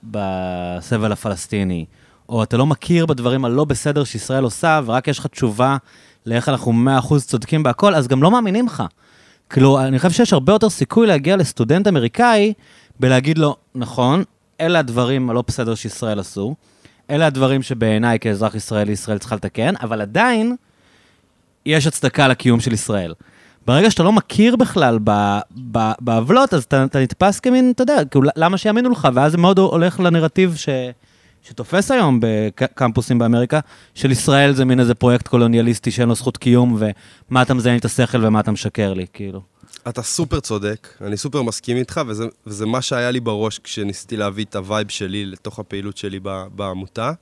בסבל 0.03 1.13
הפלסטיני, 1.13 1.85
או 2.33 2.43
אתה 2.43 2.57
לא 2.57 2.67
מכיר 2.67 3.07
בדברים 3.07 3.45
הלא 3.45 3.65
בסדר 3.65 4.05
שישראל 4.05 4.45
עושה, 4.45 4.81
ורק 4.85 5.09
יש 5.09 5.19
לך 5.19 5.27
תשובה 5.27 5.77
לאיך 6.27 6.49
אנחנו 6.49 6.73
100% 7.01 7.19
צודקים 7.19 7.63
בהכל, 7.63 7.95
אז 7.95 8.09
גם 8.09 8.23
לא 8.23 8.31
מאמינים 8.31 8.67
לך. 8.67 8.83
כאילו, 9.51 9.81
אני 9.81 9.99
חושב 9.99 10.11
שיש 10.11 10.33
הרבה 10.33 10.53
יותר 10.53 10.71
סיכוי 10.71 11.07
להגיע 11.07 11.37
לסטודנט 11.37 11.89
אמריקאי 11.89 12.53
בלהגיד 13.01 13.39
לו, 13.39 13.57
נכון, 13.75 14.25
אלה 14.61 14.79
הדברים 14.79 15.31
הלא 15.31 15.43
בסדר 15.47 15.75
שישראל 15.75 16.19
עשו, 16.19 16.55
אלה 17.11 17.27
הדברים 17.27 17.63
שבעיניי 17.63 18.19
כאזרח 18.19 18.55
ישראלי, 18.55 18.93
ישראל 18.93 19.19
צריכה 19.19 19.37
לתקן, 19.37 19.75
אבל 19.83 20.01
עדיין 20.01 20.57
יש 21.67 21.87
הצדקה 21.87 22.29
לקיום 22.29 22.61
של 22.61 22.73
ישראל. 22.73 23.15
ברגע 23.67 23.91
שאתה 23.91 24.03
לא 24.03 24.13
מכיר 24.13 24.57
בכלל 24.57 24.99
בעוולות, 26.01 26.55
אז 26.55 26.65
אתה, 26.65 26.85
אתה 26.85 27.01
נתפס 27.01 27.41
כמין, 27.41 27.73
אתה 27.75 27.83
יודע, 27.83 28.05
כאילו, 28.05 28.29
למה 28.37 28.59
שיאמינו 28.59 28.91
לך? 28.91 29.09
ואז 29.15 29.33
זה 29.33 29.39
מאוד 29.39 29.59
הולך 29.59 30.01
לנרטיב 30.01 30.57
ש... 30.57 30.69
שתופס 31.43 31.91
היום 31.91 32.21
בקמפוסים 32.23 33.19
באמריקה, 33.19 33.61
של 33.95 34.11
ישראל 34.11 34.53
זה 34.53 34.65
מין 34.65 34.81
איזה 34.81 34.95
פרויקט 34.95 35.29
קולוניאליסטי 35.29 35.91
שאין 35.91 36.09
לו 36.09 36.15
זכות 36.15 36.37
קיום, 36.37 36.79
ומה 36.79 37.43
אתה 37.43 37.55
מזיין 37.55 37.79
את 37.79 37.85
השכל 37.85 38.25
ומה 38.27 38.41
אתה 38.41 38.51
משקר 38.51 38.93
לי, 38.95 39.07
כאילו. 39.13 39.43
אתה 39.89 40.03
סופר 40.03 40.41
צודק, 40.41 40.89
אני 41.01 41.17
סופר 41.17 41.43
מסכים 41.43 41.77
איתך, 41.77 42.01
וזה, 42.07 42.25
וזה 42.47 42.67
מה 42.67 42.83
שהיה 42.83 43.11
לי 43.11 43.21
בראש 43.21 43.59
כשניסיתי 43.59 44.17
להביא 44.17 44.45
את 44.45 44.57
ה 44.57 44.63
vibe 44.63 44.89
שלי 44.89 45.27
לתוך 45.27 45.59
הפעילות 45.59 45.97
שלי 45.97 46.21
בעמותה. 46.55 47.13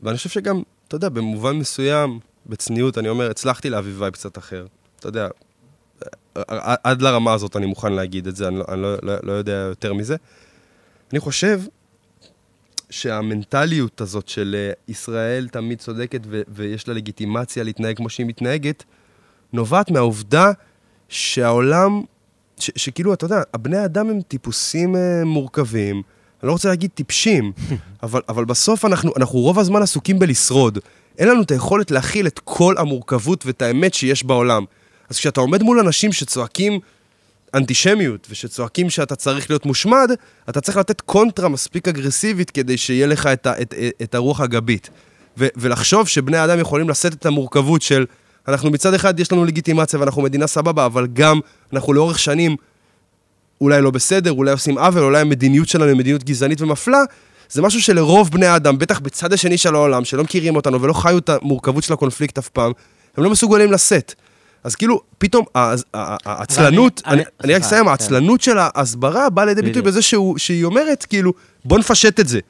ואני 0.00 0.16
חושב 0.16 0.30
שגם, 0.30 0.62
אתה 0.88 0.96
יודע, 0.96 1.08
במובן 1.08 1.56
מסוים, 1.56 2.18
בצניעות, 2.46 2.98
אני 2.98 3.08
אומר, 3.08 3.30
הצלחתי 3.30 3.70
להביא 3.70 3.92
vibe 3.98 4.12
קצת 4.12 4.38
אחר. 4.38 4.66
אתה 5.00 5.08
יודע, 5.08 5.28
עד 6.84 7.02
לרמה 7.02 7.32
הזאת 7.32 7.56
אני 7.56 7.66
מוכן 7.66 7.92
להגיד 7.92 8.26
את 8.26 8.36
זה, 8.36 8.48
אני 8.48 8.58
לא, 8.58 8.64
אני 8.68 8.82
לא, 8.82 8.96
לא, 9.02 9.14
לא 9.22 9.32
יודע 9.32 9.52
יותר 9.52 9.94
מזה. 9.94 10.16
אני 11.12 11.20
חושב 11.20 11.60
שהמנטליות 12.96 14.00
הזאת 14.00 14.28
של 14.28 14.56
אה, 14.58 14.72
ישראל 14.88 15.48
תמיד 15.48 15.78
צודקת 15.78 16.20
ו- 16.26 16.42
ויש 16.48 16.88
לה 16.88 16.94
לגיטימציה 16.94 17.64
להתנהג 17.64 17.96
כמו 17.96 18.08
שהיא 18.08 18.26
מתנהגת, 18.26 18.84
נובעת 19.52 19.90
מהעובדה 19.90 20.52
שהעולם, 21.08 22.02
ש- 22.58 22.70
שכאילו, 22.76 23.14
אתה 23.14 23.24
יודע, 23.24 23.42
הבני 23.54 23.84
אדם 23.84 24.10
הם 24.10 24.20
טיפוסים 24.20 24.94
uh, 24.94 24.98
מורכבים, 25.24 26.02
אני 26.42 26.48
לא 26.48 26.52
רוצה 26.52 26.68
להגיד 26.68 26.90
טיפשים, 26.94 27.52
אבל, 28.02 28.20
אבל 28.28 28.44
בסוף 28.44 28.84
אנחנו, 28.84 29.12
אנחנו 29.16 29.38
רוב 29.38 29.58
הזמן 29.58 29.82
עסוקים 29.82 30.18
בלשרוד. 30.18 30.78
אין 31.18 31.28
לנו 31.28 31.42
את 31.42 31.50
היכולת 31.50 31.90
להכיל 31.90 32.26
את 32.26 32.40
כל 32.44 32.74
המורכבות 32.78 33.46
ואת 33.46 33.62
האמת 33.62 33.94
שיש 33.94 34.24
בעולם. 34.24 34.64
אז 35.08 35.18
כשאתה 35.18 35.40
עומד 35.40 35.62
מול 35.62 35.80
אנשים 35.80 36.12
שצועקים 36.12 36.80
אנטישמיות, 37.56 38.26
ושצועקים 38.30 38.90
שאתה 38.90 39.16
צריך 39.16 39.50
להיות 39.50 39.66
מושמד, 39.66 40.10
אתה 40.48 40.60
צריך 40.60 40.76
לתת 40.76 41.00
קונטרה 41.00 41.48
מספיק 41.48 41.88
אגרסיבית 41.88 42.50
כדי 42.50 42.76
שיהיה 42.76 43.06
לך 43.06 43.26
את, 43.26 43.46
ה, 43.46 43.62
את, 43.62 43.74
את 44.02 44.14
הרוח 44.14 44.40
הגבית. 44.40 44.90
ו, 45.38 45.46
ולחשוב 45.56 46.08
שבני 46.08 46.44
אדם 46.44 46.60
יכולים 46.60 46.88
לשאת 46.88 47.12
את 47.12 47.26
המורכבות 47.26 47.82
של, 47.82 48.06
אנחנו 48.48 48.70
מצד 48.70 48.94
אחד 48.94 49.20
יש 49.20 49.32
לנו 49.32 49.44
לגיטימציה 49.44 50.00
ואנחנו 50.00 50.22
מדינה 50.22 50.46
סבבה, 50.46 50.86
אבל 50.86 51.06
גם 51.12 51.40
אנחנו 51.72 51.92
לאורך 51.92 52.18
שנים 52.18 52.56
אולי 53.60 53.82
לא 53.82 53.90
בסדר, 53.90 54.32
אולי 54.32 54.50
עושים 54.50 54.78
עוול, 54.78 55.02
אולי 55.02 55.20
המדיניות 55.20 55.68
שלנו 55.68 55.84
היא 55.84 55.96
מדיניות 55.96 56.24
גזענית 56.24 56.60
ומפלה, 56.60 57.02
זה 57.50 57.62
משהו 57.62 57.82
שלרוב 57.82 58.30
בני 58.30 58.46
האדם, 58.46 58.78
בטח 58.78 58.98
בצד 58.98 59.32
השני 59.32 59.58
של 59.58 59.74
העולם, 59.74 60.04
שלא 60.04 60.22
מכירים 60.22 60.56
אותנו 60.56 60.82
ולא 60.82 60.92
חיו 60.92 61.18
את 61.18 61.28
המורכבות 61.28 61.84
של 61.84 61.92
הקונפליקט 61.92 62.38
אף 62.38 62.48
פעם, 62.48 62.72
הם 63.16 63.24
לא 63.24 63.30
מסוגלים 63.30 63.72
לשאת. 63.72 64.14
אז 64.66 64.74
כאילו, 64.74 65.00
פתאום 65.18 65.44
העצלנות, 65.94 67.02
אני- 67.06 67.22
רק 67.44 67.60
אסיים, 67.62 67.84
כן. 67.84 67.90
העצלנות 67.90 68.40
של 68.40 68.56
ההסברה 68.58 69.30
באה 69.30 69.44
לידי 69.44 69.62
ביטוי. 69.62 69.82
בזה 69.82 70.00
שהיא 70.36 70.64
אומרת, 70.64 71.04
כאילו, 71.08 71.32
בוא 71.64 71.78
נפשט 71.78 72.20
את 72.20 72.28
זה. 72.28 72.40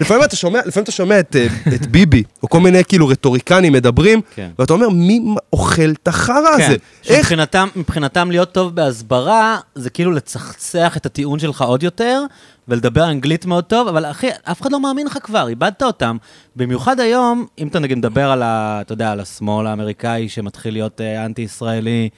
לפעמים 0.00 0.24
אתה 0.24 0.36
שומע, 0.36 0.58
לפעמים 0.66 0.84
אתה 0.84 0.92
שומע 0.92 1.20
את, 1.20 1.36
אה, 1.36 1.46
את 1.74 1.86
ביבי, 1.86 2.22
או 2.42 2.48
כל 2.48 2.60
מיני 2.60 2.84
כאילו 2.84 3.08
רטוריקנים 3.08 3.72
מדברים, 3.72 4.20
כן. 4.34 4.50
ואתה 4.58 4.72
אומר, 4.72 4.88
מי 4.88 5.34
אוכל 5.52 5.90
את 6.02 6.08
החרא 6.08 6.48
הזה? 6.48 6.76
כן, 7.02 7.14
איך? 7.14 7.28
שמבחינתם, 7.28 7.68
מבחינתם 7.76 8.30
להיות 8.30 8.52
טוב 8.52 8.74
בהסברה, 8.74 9.58
זה 9.74 9.90
כאילו 9.90 10.12
לצחצח 10.12 10.96
את 10.96 11.06
הטיעון 11.06 11.38
שלך 11.38 11.62
עוד 11.62 11.82
יותר, 11.82 12.22
ולדבר 12.68 13.10
אנגלית 13.10 13.46
מאוד 13.46 13.64
טוב, 13.64 13.88
אבל 13.88 14.04
אחי, 14.04 14.28
אף 14.42 14.62
אחד 14.62 14.72
לא 14.72 14.80
מאמין 14.80 15.06
לך 15.06 15.18
כבר, 15.22 15.48
איבדת 15.48 15.82
אותם. 15.82 16.16
במיוחד 16.56 17.00
היום, 17.00 17.46
אם 17.58 17.68
אתה 17.68 17.78
נגיד 17.78 17.98
מדבר 17.98 18.30
על 18.30 18.42
ה... 18.42 18.78
אתה 18.80 18.92
יודע, 18.92 19.12
על 19.12 19.20
השמאל 19.20 19.66
האמריקאי 19.66 20.28
שמתחיל 20.28 20.72
להיות 20.72 21.00
אה, 21.00 21.24
אנטי-ישראלי, 21.24 22.08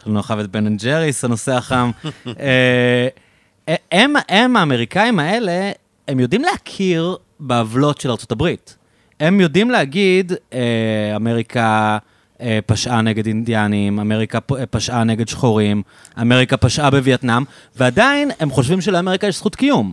יש 0.00 0.06
לנו 0.06 0.18
עכשיו 0.18 0.40
את 0.40 0.50
בן 0.50 0.66
אנד 0.66 0.82
ג'ריס, 0.82 1.24
הנושא 1.24 1.52
החם. 1.52 1.90
אה, 2.40 3.08
הם, 3.92 4.14
הם, 4.28 4.56
האמריקאים 4.56 5.18
האלה, 5.18 5.70
הם 6.08 6.20
יודעים 6.20 6.42
להכיר 6.42 7.16
בעוולות 7.46 8.00
של 8.00 8.10
הברית. 8.32 8.76
הם 9.20 9.40
יודעים 9.40 9.70
להגיד, 9.70 10.32
אה, 10.52 11.12
אמריקה 11.16 11.98
אה, 12.40 12.58
פשעה 12.66 13.02
נגד 13.02 13.26
אינדיאנים, 13.26 14.00
אמריקה 14.00 14.38
אה, 14.58 14.66
פשעה 14.66 15.04
נגד 15.04 15.28
שחורים, 15.28 15.82
אמריקה 16.20 16.56
פשעה 16.56 16.90
בווייטנאם, 16.90 17.44
ועדיין 17.76 18.30
הם 18.40 18.50
חושבים 18.50 18.80
שלאמריקה 18.80 19.26
יש 19.26 19.36
זכות 19.36 19.56
קיום. 19.56 19.92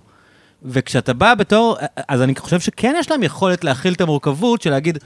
וכשאתה 0.63 1.13
בא 1.13 1.33
בתור, 1.33 1.77
אז 2.07 2.21
אני 2.21 2.35
חושב 2.35 2.59
שכן 2.59 2.95
יש 2.99 3.11
להם 3.11 3.23
יכולת 3.23 3.63
להכיל 3.63 3.93
את 3.93 4.01
המורכבות 4.01 4.61
של 4.61 4.69
להגיד, 4.69 4.97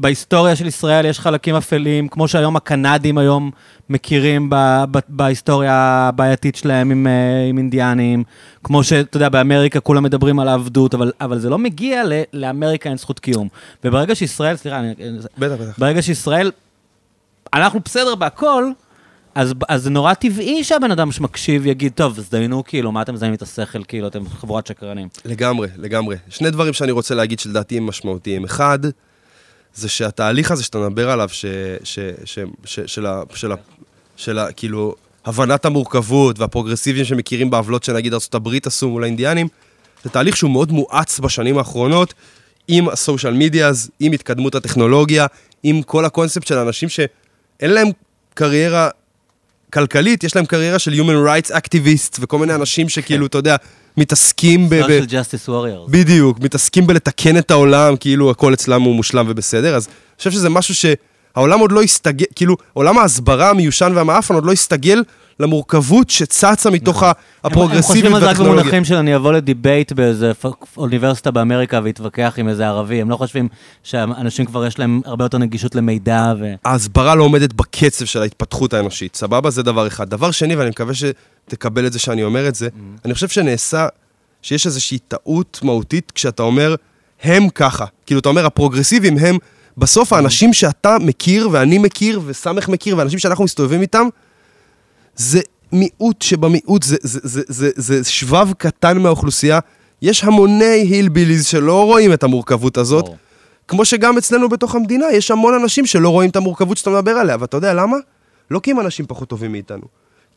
בהיסטוריה 0.00 0.56
של 0.56 0.66
ישראל 0.66 1.06
יש 1.06 1.20
חלקים 1.20 1.54
אפלים, 1.54 2.08
כמו 2.08 2.28
שהיום 2.28 2.56
הקנדים 2.56 3.18
היום 3.18 3.50
מכירים 3.88 4.50
ב, 4.50 4.54
ב, 4.90 4.98
בהיסטוריה 5.08 5.72
הבעייתית 5.74 6.56
שלהם 6.56 6.90
עם, 6.90 7.06
אה, 7.06 7.48
עם 7.48 7.58
אינדיאנים, 7.58 8.24
כמו 8.64 8.84
שאתה 8.84 9.16
יודע, 9.16 9.28
באמריקה 9.28 9.80
כולם 9.80 10.02
מדברים 10.02 10.40
על 10.40 10.48
העבדות, 10.48 10.94
אבל, 10.94 11.12
אבל 11.20 11.38
זה 11.38 11.50
לא 11.50 11.58
מגיע 11.58 12.04
ל, 12.04 12.12
לאמריקה 12.32 12.88
אין 12.88 12.98
זכות 12.98 13.18
קיום. 13.18 13.48
וברגע 13.84 14.14
שישראל, 14.14 14.56
סליחה, 14.56 14.78
אני, 14.78 14.94
בטח, 15.38 15.54
בטח. 15.54 15.78
ברגע 15.78 16.02
שישראל, 16.02 16.50
אנחנו 17.54 17.80
בסדר 17.84 18.14
בהכל, 18.14 18.70
אז, 19.34 19.54
אז 19.68 19.82
זה 19.82 19.90
נורא 19.90 20.14
טבעי 20.14 20.64
שהבן 20.64 20.90
אדם 20.90 21.12
שמקשיב 21.12 21.66
יגיד, 21.66 21.92
טוב, 21.92 22.18
אז 22.18 22.30
דיינו, 22.30 22.64
כאילו, 22.64 22.92
מה 22.92 23.02
אתם 23.02 23.14
מזיינים 23.14 23.34
את 23.34 23.42
השכל, 23.42 23.84
כאילו, 23.84 24.06
אתם 24.06 24.28
חבורת 24.28 24.66
שקרנים. 24.66 25.08
לגמרי, 25.24 25.68
לגמרי. 25.76 26.16
שני 26.28 26.50
דברים 26.50 26.72
שאני 26.72 26.92
רוצה 26.92 27.14
להגיד 27.14 27.38
שלדעתי 27.38 27.76
הם 27.76 27.86
משמעותיים. 27.86 28.44
אחד, 28.44 28.78
זה 29.78 29.88
שהתהליך 29.88 30.50
הזה 30.50 30.64
שאתה 30.64 30.78
מדבר 30.78 31.10
עליו, 31.10 31.28
ש, 31.28 31.44
ש, 31.84 31.98
ש, 32.24 32.38
ש, 32.64 32.80
של, 32.86 33.06
ה, 33.06 33.22
של, 33.34 33.52
ה, 33.52 33.56
של 34.16 34.38
ה, 34.38 34.52
כאילו, 34.52 34.94
הבנת 35.24 35.64
המורכבות 35.64 36.38
והפרוגרסיביים 36.38 37.04
שמכירים 37.04 37.50
בעוולות 37.50 37.84
שנגיד 37.84 38.14
ארה"ב 38.14 38.48
עשו 38.66 38.88
מול 38.88 39.02
האינדיאנים, 39.02 39.48
זה 40.04 40.10
תהליך 40.10 40.36
שהוא 40.36 40.50
מאוד 40.50 40.72
מואץ 40.72 41.20
בשנים 41.20 41.58
האחרונות, 41.58 42.14
עם 42.68 42.88
הסושיאל 42.88 43.32
מידיאז, 43.32 43.90
עם 44.00 44.12
התקדמות 44.12 44.54
הטכנולוגיה, 44.54 45.26
עם 45.62 45.82
כל 45.82 46.04
הקונספט 46.04 46.46
של 46.46 46.58
אנשים 46.58 46.88
שאין 46.88 47.70
להם 47.70 47.88
קריירה 48.34 48.88
כלכלית, 49.72 50.24
יש 50.24 50.36
להם 50.36 50.46
קריירה 50.46 50.78
של 50.78 50.92
Human 50.92 51.28
Rights 51.28 51.50
Activists 51.50 52.18
וכל 52.20 52.38
מיני 52.38 52.54
אנשים 52.54 52.88
שכאילו, 52.88 53.26
אתה 53.26 53.38
יודע, 53.38 53.56
מתעסקים 53.96 54.68
ב... 54.68 54.74
ב- 54.74 54.82
social 54.82 55.10
justice 55.10 55.48
warriors. 55.48 55.90
בדיוק, 55.90 56.40
מתעסקים 56.40 56.86
בלתקן 56.86 57.36
את 57.38 57.50
העולם, 57.50 57.96
כאילו 57.96 58.30
הכל 58.30 58.54
אצלם 58.54 58.82
הוא 58.82 58.94
מושלם 58.94 59.26
ובסדר, 59.28 59.76
אז 59.76 59.86
אני 59.86 60.18
חושב 60.18 60.30
שזה 60.30 60.48
משהו 60.48 60.74
שהעולם 60.74 61.60
עוד 61.60 61.72
לא 61.72 61.82
הסתגל, 61.82 62.26
כאילו, 62.34 62.56
עולם 62.72 62.98
ההסברה 62.98 63.50
המיושן 63.50 63.92
והמאפן 63.94 64.34
עוד 64.34 64.44
לא 64.44 64.52
הסתגל 64.52 65.02
למורכבות 65.40 66.10
שצצה 66.10 66.70
מתוך 66.70 67.02
הם 67.02 67.10
הפרוגרסיביות 67.44 67.86
חושבים 67.86 68.14
על 68.14 68.20
זה 68.20 68.26
רק 68.26 68.30
והטכנולוגיה. 68.30 68.62
במונחים 68.62 68.84
של 68.84 68.94
אני 68.94 69.16
אבוא 69.16 69.32
לדיבייט 69.32 69.92
באיזה 69.92 70.32
אוניברסיטה 70.76 71.30
באמריקה 71.30 71.80
ואתווכח 71.84 72.34
עם 72.36 72.48
איזה 72.48 72.66
ערבי, 72.66 73.00
הם 73.00 73.10
לא 73.10 73.16
חושבים 73.16 73.48
שאנשים 73.82 74.46
כבר 74.46 74.66
יש 74.66 74.78
להם 74.78 75.00
הרבה 75.04 75.24
יותר 75.24 75.38
נגישות 75.38 75.74
למידע 75.74 76.32
ו... 76.40 76.54
ההסברה 76.64 77.14
לא 77.14 77.24
עומדת 77.24 77.52
בקצב 77.52 78.04
של 78.04 78.22
ההתפתחות 78.22 78.74
האנושית, 78.74 79.16
סבבה? 79.16 79.50
זה 79.50 79.62
דבר 79.62 79.86
אחד. 79.86 80.10
דבר 80.10 80.30
שני, 80.30 80.56
ואני 80.56 80.70
מקווה 80.70 80.94
שתקבל 80.94 81.86
את 81.86 81.92
זה 81.92 81.98
שאני 81.98 82.22
אומר 82.22 82.48
את 82.48 82.54
זה, 82.54 82.68
אני 83.04 83.14
חושב 83.14 83.28
שנעשה, 83.28 83.88
שיש 84.42 84.66
איזושהי 84.66 84.98
טעות 84.98 85.60
מהותית 85.62 86.12
כשאתה 86.14 86.42
אומר, 86.42 86.74
הם 87.22 87.48
ככה. 87.48 87.84
כאילו, 88.06 88.20
אתה 88.20 88.28
אומר, 88.28 88.46
הפרוגרסיבים 88.46 89.18
הם, 89.18 89.38
בסוף 89.78 90.12
האנשים 90.12 90.52
שאתה 90.52 90.96
מכיר, 91.00 91.48
ואני 91.52 91.78
מכיר, 91.78 92.20
וסמך 92.26 92.68
מכיר, 92.68 92.96
ואנשים 92.96 93.18
שאנחנו 93.18 93.44
מסתובבים 93.44 93.82
איתם, 93.82 94.08
זה 95.18 95.40
מיעוט 95.72 96.22
שבמיעוט, 96.22 96.82
זה, 96.82 96.96
זה, 97.02 97.20
זה, 97.24 97.70
זה, 97.76 98.02
זה 98.02 98.10
שבב 98.10 98.52
קטן 98.58 98.98
מהאוכלוסייה. 98.98 99.58
יש 100.02 100.24
המוני 100.24 100.64
הילביליז 100.64 101.46
שלא 101.46 101.84
רואים 101.84 102.12
את 102.12 102.22
המורכבות 102.22 102.76
הזאת. 102.76 103.04
ברור. 103.04 103.16
כמו 103.68 103.84
שגם 103.84 104.18
אצלנו 104.18 104.48
בתוך 104.48 104.74
המדינה, 104.74 105.06
יש 105.12 105.30
המון 105.30 105.54
אנשים 105.54 105.86
שלא 105.86 106.08
רואים 106.08 106.30
את 106.30 106.36
המורכבות 106.36 106.76
שאתה 106.76 106.90
מדבר 106.90 107.10
עליה, 107.10 107.36
ואתה 107.40 107.56
יודע 107.56 107.74
למה? 107.74 107.96
לא 108.50 108.58
כי 108.58 108.70
הם 108.70 108.80
אנשים 108.80 109.06
פחות 109.06 109.28
טובים 109.28 109.52
מאיתנו. 109.52 109.82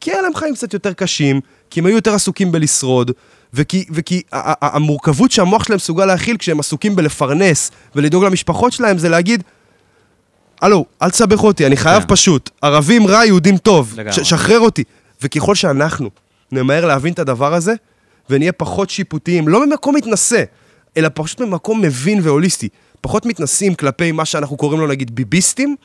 כי 0.02 0.12
היה 0.12 0.22
להם 0.22 0.36
חיים 0.36 0.54
קצת 0.54 0.74
יותר 0.74 0.94
קשים, 0.94 1.40
כי 1.70 1.80
הם 1.80 1.86
היו 1.86 1.96
יותר 1.96 2.14
עסוקים 2.14 2.52
בלשרוד, 2.52 3.12
וכי, 3.54 3.86
וכי 3.92 4.22
המורכבות 4.62 5.32
שהמוח 5.32 5.64
שלהם 5.64 5.76
מסוגל 5.76 6.06
להכיל 6.06 6.38
כשהם 6.38 6.60
עסוקים 6.60 6.96
בלפרנס 6.96 7.72
ולדאוג 7.96 8.24
למשפחות 8.24 8.74
שלהם, 8.74 8.98
זה 8.98 9.10
להגיד, 9.10 9.44
הלו, 10.62 10.86
אל 11.02 11.10
תסבך 11.10 11.44
אותי, 11.44 11.66
אני 11.66 11.78
חייב 11.78 12.02
כן. 12.02 12.08
פשוט. 12.08 12.50
ערבים 12.62 13.08
רע, 13.08 13.26
יהודים 13.26 13.58
טוב. 13.58 13.94
לגמרי. 13.98 14.26
שחרר 14.26 14.60
אותי. 14.60 14.84
וככל 15.22 15.56
שאנחנו 15.56 16.10
נמהר 16.52 16.86
להבין 16.86 17.14
את 17.14 17.20
הדבר 17.20 17.54
הזה, 17.54 17.74
ונהיה 18.30 18.52
פחות 18.52 18.90
שיפוטיים, 18.90 19.48
לא 19.48 19.66
ממקום 19.66 19.96
מתנשא, 19.96 20.44
אלא 20.98 21.10
פשוט 21.14 21.42
ממקום 21.42 21.82
מבין 21.82 22.20
והוליסטי. 22.24 22.70
פחות 23.02 23.26
מתנסים 23.26 23.76
כלפי 23.76 24.12
מה 24.12 24.26
שאנחנו 24.26 24.58
קוראים 24.58 24.80
לו 24.80 24.88
נגיד 24.88 25.16
ביביסטים, 25.16 25.76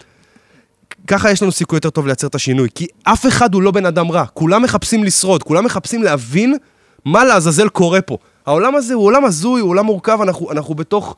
ככה 1.07 1.31
יש 1.31 1.43
לנו 1.43 1.53
סיכוי 1.53 1.77
יותר 1.77 1.91
טוב 1.91 2.07
לייצר 2.07 2.27
את 2.27 2.35
השינוי. 2.35 2.69
כי 2.75 2.87
אף 3.03 3.27
אחד 3.27 3.55
הוא 3.55 3.63
לא 3.63 3.71
בן 3.71 3.87
אדם 3.87 4.11
רע, 4.11 4.25
כולם 4.35 4.63
מחפשים 4.63 5.05
לשרוד, 5.05 5.43
כולם 5.43 5.65
מחפשים 5.65 6.03
להבין 6.03 6.57
מה 7.05 7.25
לעזאזל 7.25 7.69
קורה 7.69 8.01
פה. 8.01 8.19
העולם 8.47 8.77
הזה 8.77 8.95
הוא 8.95 9.05
עולם 9.05 9.25
הזוי, 9.25 9.61
הוא 9.61 9.71
עולם 9.71 9.87
מורכב, 9.87 10.19
אנחנו, 10.23 10.53
אנחנו 10.53 10.75
בתוך 10.75 11.17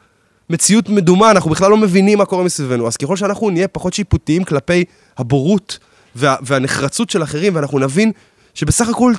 מציאות 0.50 0.88
מדומה, 0.88 1.30
אנחנו 1.30 1.50
בכלל 1.50 1.70
לא 1.70 1.76
מבינים 1.76 2.18
מה 2.18 2.24
קורה 2.24 2.44
מסביבנו. 2.44 2.86
אז 2.86 2.96
ככל 2.96 3.16
שאנחנו 3.16 3.50
נהיה 3.50 3.68
פחות 3.68 3.94
שיפוטיים 3.94 4.44
כלפי 4.44 4.84
הבורות 5.18 5.78
וה, 6.16 6.36
והנחרצות 6.42 7.10
של 7.10 7.22
אחרים, 7.22 7.54
ואנחנו 7.56 7.78
נבין 7.78 8.12
שבסך 8.54 8.88
הכל, 8.88 9.12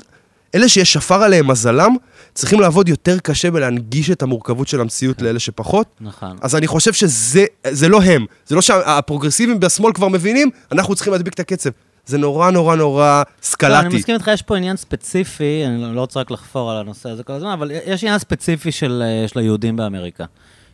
אלה 0.55 0.69
שיש 0.69 0.93
שפר 0.93 1.23
עליהם 1.23 1.47
מזלם, 1.47 1.95
צריכים 2.33 2.59
לעבוד 2.59 2.89
יותר 2.89 3.19
קשה 3.19 3.51
בלהנגיש 3.51 4.11
את 4.11 4.21
המורכבות 4.23 4.67
של 4.67 4.81
המציאות 4.81 5.21
לאלה 5.21 5.39
שפחות. 5.39 5.87
נכון. 6.01 6.37
אז 6.41 6.55
אני 6.55 6.67
חושב 6.67 6.93
שזה 6.93 7.45
זה 7.71 7.89
לא 7.89 8.01
הם. 8.01 8.25
זה 8.47 8.55
לא 8.55 8.61
שהפרוגרסיבים 8.61 9.59
בשמאל 9.59 9.93
כבר 9.93 10.07
מבינים, 10.07 10.49
אנחנו 10.71 10.95
צריכים 10.95 11.13
להדביק 11.13 11.33
את 11.33 11.39
הקצב. 11.39 11.69
זה 12.05 12.17
נורא 12.17 12.51
נורא 12.51 12.75
נורא 12.75 13.23
לא, 13.27 13.33
סקלטי. 13.41 13.87
אני 13.87 13.95
מסכים 13.95 14.15
איתך, 14.15 14.29
יש 14.33 14.41
פה 14.41 14.57
עניין 14.57 14.77
ספציפי, 14.77 15.63
אני 15.67 15.81
לא- 15.81 15.95
לא 15.95 16.01
רוצה 16.01 16.19
רק 16.19 16.31
לחפור 16.31 16.71
על 16.71 16.77
הנושא 16.77 17.09
הזה 17.09 17.23
כל 17.23 17.33
הזמן, 17.33 17.49
אבל 17.51 17.71
יש 17.85 18.03
עניין 18.03 18.19
ספציפי 18.19 18.71
של, 18.71 19.03
אה, 19.05 19.27
של 19.27 19.39
היהודים 19.39 19.75
באמריקה. 19.75 20.25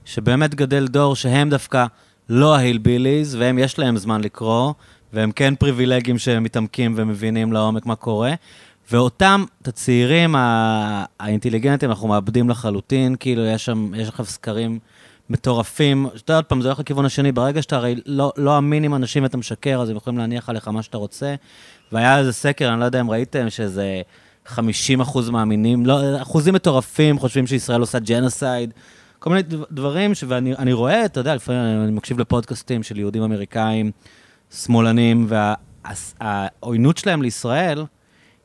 שבאמת 0.05 0.55
גדל 0.55 0.87
דור 0.87 1.15
שהם 1.15 1.49
דווקא 1.49 1.85
לא 2.29 2.55
ההילביליז, 2.55 3.35
והם 3.35 3.59
יש 3.59 3.79
להם 3.79 3.97
זמן 3.97 4.21
לקרוא, 4.21 4.73
והם 5.13 5.31
כן 5.31 5.55
פריבילגים 5.55 6.17
שמתעמקים 6.17 6.93
ומבינים 6.95 7.53
לעומק 7.53 7.85
מה 7.85 7.95
קורה. 7.95 8.33
ואותם, 8.91 9.43
את 9.61 9.67
הצעירים 9.67 10.35
האינטליגנטים, 11.19 11.89
אנחנו 11.89 12.07
מאבדים 12.07 12.49
לחלוטין, 12.49 13.15
כאילו 13.19 13.45
יש 13.45 13.65
שם, 13.65 13.91
יש 13.95 14.07
עכשיו 14.07 14.25
סקרים 14.25 14.79
מטורפים. 15.29 16.07
שאתה 16.15 16.31
יודע, 16.31 16.37
עוד 16.37 16.45
פעם, 16.45 16.61
זה 16.61 16.67
הולך 16.67 16.79
לכיוון 16.79 17.05
השני, 17.05 17.31
ברגע 17.31 17.61
שאתה 17.61 17.75
הרי 17.75 17.95
לא, 18.05 18.33
לא 18.37 18.57
אמין 18.57 18.83
עם 18.83 18.95
אנשים 18.95 19.23
ואתה 19.23 19.37
משקר, 19.37 19.81
אז 19.81 19.89
הם 19.89 19.95
יכולים 19.95 20.17
להניח 20.17 20.49
עליך 20.49 20.67
מה 20.67 20.83
שאתה 20.83 20.97
רוצה. 20.97 21.35
והיה 21.91 22.19
איזה 22.19 22.33
סקר, 22.33 22.73
אני 22.73 22.79
לא 22.79 22.85
יודע 22.85 23.01
אם 23.01 23.11
ראיתם, 23.11 23.49
שזה 23.49 24.01
50 24.45 25.01
אחוז 25.01 25.29
מאמינים, 25.29 25.85
לא, 25.85 26.21
אחוזים 26.21 26.53
מטורפים 26.53 27.19
חושבים 27.19 27.47
שישראל 27.47 27.81
עושה 27.81 27.99
ג'נוסייד. 27.99 28.73
כל 29.25 29.29
מיני 29.29 29.41
דב- 29.41 29.63
דברים, 29.71 30.15
ש... 30.15 30.23
ואני 30.27 30.55
אני 30.55 30.73
רואה, 30.73 31.05
אתה 31.05 31.19
יודע, 31.19 31.35
לפעמים 31.35 31.83
אני 31.83 31.91
מקשיב 31.91 32.19
לפודקאסטים 32.19 32.83
של 32.83 32.99
יהודים 32.99 33.23
אמריקאים, 33.23 33.91
שמאלנים, 34.51 35.27
והעוינות 36.19 36.97
שלהם 36.97 37.21
לישראל 37.21 37.85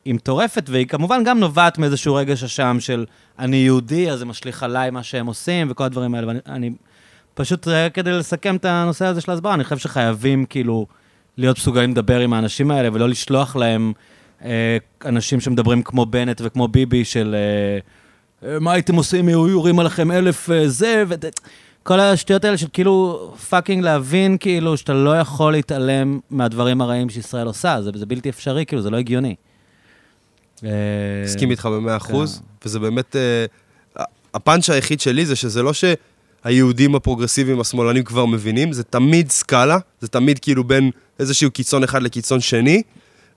היא 0.05 0.15
מטורפת, 0.15 0.65
והיא 0.69 0.87
כמובן 0.87 1.25
גם 1.25 1.41
נובעת 1.41 1.79
מאיזשהו 1.79 2.15
רגש 2.15 2.45
אשם 2.45 2.77
של 2.81 3.07
אני 3.39 3.57
יהודי, 3.57 4.11
אז 4.11 4.19
זה 4.19 4.25
משליך 4.25 4.63
עליי 4.63 4.91
מה 4.91 5.03
שהם 5.03 5.27
עושים, 5.27 5.71
וכל 5.71 5.85
הדברים 5.85 6.15
האלה. 6.15 6.27
ואני 6.27 6.39
אני, 6.47 6.71
פשוט 7.35 7.69
אה, 7.69 7.91
כדי 7.91 8.13
לסכם 8.13 8.57
את 8.57 8.65
הנושא 8.65 9.05
הזה 9.07 9.21
של 9.21 9.31
ההסברה, 9.31 9.55
אני 9.55 9.65
חושב 9.65 9.79
שחייבים 9.79 10.45
כאילו 10.45 10.87
להיות 11.37 11.59
מסוגלים 11.59 11.91
לדבר 11.91 12.21
עם 12.21 12.33
האנשים 12.33 12.71
האלה, 12.71 12.89
ולא 12.93 13.09
לשלוח 13.09 13.57
להם 13.57 13.93
אה, 14.45 14.77
אנשים 15.05 15.41
שמדברים 15.41 15.83
כמו 15.83 16.07
בנט 16.07 16.41
וכמו 16.45 16.69
ביבי, 16.69 17.05
של 17.05 17.35
אה, 17.35 18.00
מה 18.43 18.73
הייתם 18.73 18.95
עושים, 18.95 19.29
היו 19.29 19.49
יורים 19.49 19.79
עליכם 19.79 20.11
אלף 20.13 20.51
אה, 20.51 20.69
זה, 20.69 21.05
ו... 21.09 21.15
כל 21.83 22.01
השטויות 22.01 22.45
האלה 22.45 22.59
של 22.59 22.67
כאילו 22.73 23.33
פאקינג 23.49 23.85
להבין 23.85 24.37
כאילו 24.39 24.77
שאתה 24.77 24.93
לא 24.93 25.19
יכול 25.19 25.53
להתעלם 25.53 26.21
מהדברים 26.31 26.81
הרעים 26.81 27.11
שישראל 27.11 27.47
עושה, 27.47 27.83
זה, 27.83 27.91
זה 27.95 28.07
בלתי 28.07 28.29
אפשרי, 28.29 28.67
כאילו, 28.67 28.83
זה 28.83 28.91
לא 28.91 28.97
הגיוני. 28.97 29.35
אה, 30.65 30.71
מסכים 31.25 31.51
איתך 31.51 31.67
במאה 31.67 31.97
אחוז, 31.97 32.39
כן. 32.39 32.69
וזה 32.69 32.79
באמת... 32.79 33.17
אה, 33.17 33.45
הפאנץ' 34.35 34.71
היחיד 34.71 35.01
שלי 35.01 35.27
זה 35.27 35.37
שזה 35.37 35.63
לא 35.63 35.73
שהיהודים 35.73 36.95
הפרוגרסיביים 36.95 37.61
השמאלנים 37.61 38.05
כבר 38.05 38.27
מבינים, 38.27 38.73
זה 38.73 38.83
תמיד 38.85 39.31
סקאלה, 39.31 39.79
זה 40.01 40.09
תמיד 40.09 40.39
כאילו 40.39 40.65
בין 40.65 40.91
איזשהו 41.19 41.51
קיצון 41.51 41.85
אחד 41.85 42.03
לקיצון 42.03 42.41
שני, 42.41 42.83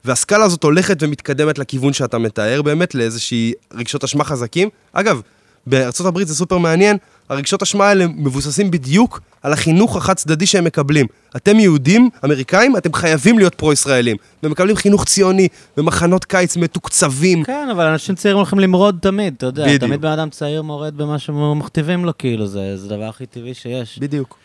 והסקאלה 0.06 0.44
הזאת 0.44 0.64
הולכת 0.64 0.98
ומתקדמת 1.04 1.60
לכיוון 1.60 1.94
שאתה 1.94 2.18
מתאר 2.18 2.62
באמת, 2.62 2.96
לאיזושהי 2.96 3.54
רגשות 3.74 4.04
אשמה 4.04 4.24
חזקים. 4.24 4.70
אגב, 4.94 5.22
בארצות 5.68 6.08
הברית 6.08 6.28
זה 6.28 6.36
סופר 6.36 6.58
מעניין, 6.58 6.98
הרגשות 7.30 7.62
אשמה 7.62 7.88
האלה 7.88 8.08
מבוססים 8.08 8.72
בדיוק 8.72 9.22
על 9.42 9.54
החינוך 9.54 9.98
החד 9.98 10.14
צדדי 10.14 10.46
שהם 10.46 10.64
מקבלים. 10.64 11.06
אתם 11.36 11.60
יהודים, 11.60 12.10
אמריקאים, 12.26 12.78
אתם 12.78 12.94
חייבים 12.94 13.38
להיות 13.38 13.56
פרו-ישראלים. 13.56 14.18
ומקבלים 14.44 14.76
חינוך 14.76 15.06
ציוני 15.06 15.48
במחנות 15.78 16.26
קיץ 16.26 16.58
מתוקצבים. 16.58 17.44
כן, 17.44 17.68
אבל 17.72 17.86
אנשים 17.86 18.16
צעירים 18.16 18.38
הולכים 18.38 18.60
למרוד 18.60 18.98
תמיד, 19.02 19.34
אתה 19.38 19.46
יודע, 19.46 19.66
בדיוק. 19.66 19.82
תמיד 19.82 20.02
בן 20.02 20.12
אדם 20.12 20.30
צעיר 20.30 20.62
מורד 20.62 20.98
במה 20.98 21.20
שמכתיבים 21.20 22.06
לו, 22.06 22.18
כאילו, 22.18 22.48
זה 22.48 22.78
זה 22.78 22.86
הדבר 22.86 23.10
הכי 23.10 23.26
טבעי 23.26 23.54
שיש. 23.54 24.00
בדיוק. 24.00 24.43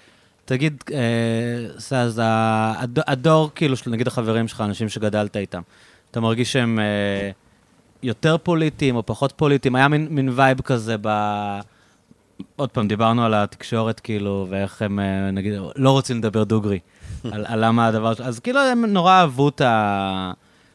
תגיד, 0.48 0.84
אה, 0.92 1.78
סאז, 1.78 2.20
הד- 2.24 2.98
הדור, 3.06 3.50
כאילו, 3.54 3.76
של 3.76 3.90
נגיד 3.90 4.06
החברים 4.06 4.48
שלך, 4.48 4.60
אנשים 4.60 4.88
שגדלת 4.88 5.36
איתם, 5.36 5.60
אתה 6.10 6.20
מרגיש 6.20 6.52
שהם 6.52 6.78
אה, 6.78 7.30
יותר 8.02 8.36
פוליטיים 8.38 8.96
או 8.96 9.06
פחות 9.06 9.32
פוליטיים? 9.36 9.74
היה 9.74 9.88
מין, 9.88 10.06
מין 10.10 10.28
vibe 10.34 10.60
כזה 10.60 10.96
ב... 11.00 11.08
עוד 12.56 12.70
פעם, 12.70 12.88
דיברנו 12.88 13.24
על 13.24 13.34
התקשורת, 13.34 14.00
כאילו, 14.00 14.46
ואיך 14.50 14.82
הם, 14.82 15.00
אה, 15.00 15.30
נגיד, 15.30 15.54
לא 15.76 15.90
רוצים 15.90 16.18
לדבר 16.18 16.44
דוגרי, 16.44 16.78
על, 17.32 17.44
על 17.48 17.64
למה 17.64 17.86
הדבר... 17.86 18.12
אז 18.22 18.40
כאילו, 18.40 18.60
הם 18.60 18.84
נורא 18.84 19.12
אהבו 19.12 19.48
את 19.48 19.60
ה... 19.60 20.32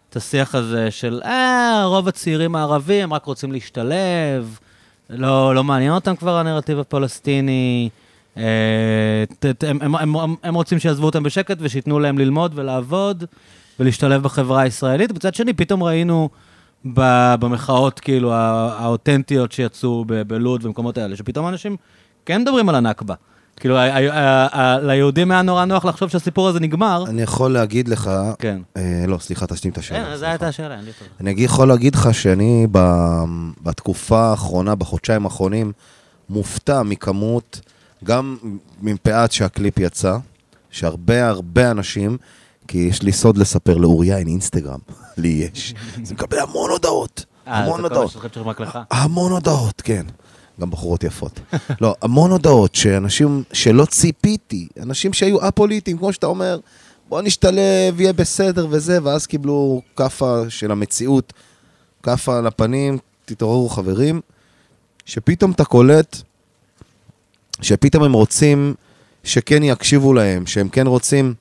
את 0.10 0.16
השיח 0.16 0.56
הזה 0.56 0.91
של, 0.91 1.22
אה, 1.26 1.84
רוב 1.86 2.08
הצעירים 2.08 2.56
הערבים 2.56 3.14
רק 3.14 3.26
רוצים 3.26 3.52
להשתלב, 3.52 4.60
לא, 5.10 5.56
לא 5.56 5.64
מעניין 5.64 5.91
אותם 5.94 6.16
כבר 6.16 6.38
הנרטיב 6.38 6.80
הפלסטיני, 6.80 7.90
הם, 8.36 9.96
הם, 10.44 10.56
רוצים 10.56 10.80
שיעזבו 10.80 11.06
אותם 11.06 11.24
בשקט 11.24 11.58
ושייתנו 11.60 12.00
להם 12.00 12.18
ללמוד 12.18 12.52
ולעבוד 12.56 13.24
ולהשתלב 13.80 14.24
בחברה 14.24 14.62
הישראלית. 14.62 15.12
מצד 15.12 15.34
שני, 15.36 15.54
פתאום 15.54 15.84
ראינו 15.84 16.30
במחאות, 16.86 18.00
כאילו, 18.00 18.34
הא- 18.34 18.76
האותנטיות 18.78 19.52
שיצאו 19.52 20.06
בלוד 20.28 20.62
ובמקומות 20.66 20.98
האלה, 20.98 21.16
שפתאום 21.16 21.48
אנשים 21.48 21.78
כן 22.26 22.42
מדברים 22.42 22.70
על 22.70 22.76
הנכבה. 22.76 23.14
כאילו, 23.60 23.76
ליהודים 24.82 25.32
היה 25.32 25.42
נורא 25.42 25.66
נוח 25.66 25.86
לחשוב 25.86 26.10
שהסיפור 26.10 26.48
הזה 26.48 26.60
נגמר. 26.60 27.04
אני 27.08 27.22
יכול 27.22 27.52
להגיד 27.54 27.88
לך... 27.88 28.12
כן. 28.40 28.62
אה, 28.78 29.06
לא, 29.08 29.18
סליחה, 29.18 29.48
תשלים 29.48 29.74
את 29.74 29.78
השאלה. 29.78 30.06
כן, 30.06 30.16
זו. 30.18 30.26
הייתה 30.26 30.48
השאלה, 30.48 30.76
אין 30.78 30.86
לי 30.86 30.92
טוב. 31.00 31.08
אני 31.22 31.34
יכול 31.38 31.68
להגיד 31.68 31.96
לך 31.96 32.14
שאני 32.14 32.68
בתקופה 33.64 34.20
האחרונה, 34.22 34.76
בחודשיים 34.76 35.26
האחרונים, 35.26 35.72
מופתע 36.30 36.84
מכמות, 36.84 37.60
גם 38.04 38.38
מפאת 38.82 39.32
שהקליפ 39.32 39.80
יצא, 39.80 40.18
שהרבה 40.72 41.28
הרבה 41.28 41.72
אנשים, 41.72 42.18
כי 42.68 42.78
יש 42.78 43.02
לי 43.02 43.12
סוד 43.12 43.38
לספר, 43.38 43.78
לאוריה 43.78 44.18
אין 44.18 44.28
אינסטגרם, 44.28 44.80
לי 45.18 45.28
יש. 45.28 45.74
זה 46.04 46.14
מקבל 46.14 46.40
המון 46.40 46.72
הודעות, 46.72 47.26
אה, 47.48 47.58
המון 47.58 47.84
הודעות. 47.84 48.16
המון 48.92 49.32
הודעות, 49.32 49.82
כן. 49.82 50.06
גם 50.62 50.70
בחורות 50.70 51.04
יפות. 51.04 51.40
לא, 51.82 51.96
המון 52.02 52.32
הודעות 52.32 52.76
שאנשים 52.76 53.44
שלא 53.54 53.86
ציפיתי, 53.86 54.68
אנשים 54.82 55.14
שהיו 55.14 55.48
א-פוליטיים, 55.48 55.98
כמו 55.98 56.14
שאתה 56.14 56.28
אומר, 56.28 56.60
בוא 57.10 57.22
נשתלב, 57.22 58.02
יהיה 58.02 58.14
בסדר 58.14 58.68
וזה, 58.70 59.00
ואז 59.04 59.28
קיבלו 59.28 59.82
כאפה 59.96 60.42
של 60.50 60.72
המציאות, 60.72 61.34
כאפה 62.04 62.38
על 62.38 62.48
הפנים, 62.48 62.98
תתעוררו 63.26 63.70
חברים, 63.70 64.22
שפתאום 65.06 65.52
אתה 65.52 65.66
קולט 65.66 66.22
שפתאום 67.62 68.04
הם 68.04 68.14
רוצים 68.14 68.74
שכן 69.24 69.64
יקשיבו 69.64 70.14
להם, 70.14 70.46
שהם 70.46 70.70
כן 70.70 70.88
רוצים 70.88 71.34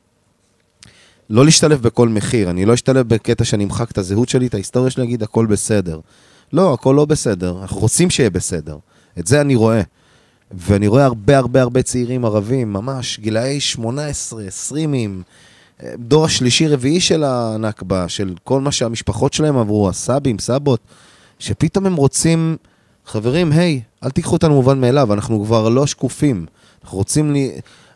לא 1.31 1.45
להשתלב 1.45 1.83
בכל 1.83 2.09
מחיר. 2.09 2.51
אני 2.51 2.65
לא 2.65 2.75
אשתלב 2.75 3.09
בקטע 3.09 3.45
שאני 3.45 3.65
אמחק 3.65 3.91
את 3.91 3.99
הזהות 3.99 4.29
שלי, 4.29 4.47
את 4.47 4.55
ההיסטוריה 4.55 4.91
שלי, 4.91 5.05
אגיד 5.05 5.23
הכל 5.23 5.47
בסדר. 5.47 6.01
לא, 6.53 6.75
הכל 6.75 6.95
לא 6.97 7.05
בסדר. 7.05 7.59
אנחנו 7.63 7.81
רוצים 7.81 8.11
שיהיה 8.11 8.31
בסדר. 8.31 8.77
את 9.19 9.27
זה 9.27 9.41
אני 9.41 9.55
רואה. 9.55 9.83
ואני 10.51 10.87
רואה 10.87 11.05
הרבה 11.05 11.39
הרבה 11.39 11.61
הרבה 11.61 11.83
צעירים 11.83 12.25
ערבים, 12.25 12.73
ממש 12.73 13.19
גילאי 13.19 13.61
18, 13.61 14.45
20, 14.45 14.93
עם 14.93 15.23
דור 15.95 16.25
השלישי 16.25 16.69
רביעי 16.69 17.01
של 17.01 17.25
הנכבה, 17.25 18.09
של 18.09 18.35
כל 18.45 18.61
מה 18.61 18.73
שהמשפחות 18.73 19.33
שלהם 19.33 19.57
עברו, 19.57 19.89
הסבים, 19.89 20.39
סבות, 20.39 20.81
שפתאום 21.39 21.87
הם 21.87 21.95
רוצים, 21.95 22.57
חברים, 23.07 23.53
היי, 23.53 23.81
אל 24.05 24.11
תיקחו 24.11 24.33
אותנו 24.33 24.55
מובן 24.55 24.81
מאליו, 24.81 25.13
אנחנו 25.13 25.45
כבר 25.45 25.69
לא 25.69 25.87
שקופים. 25.87 26.47
אנחנו 26.85 26.99
רוצים, 26.99 27.33
לי, 27.33 27.51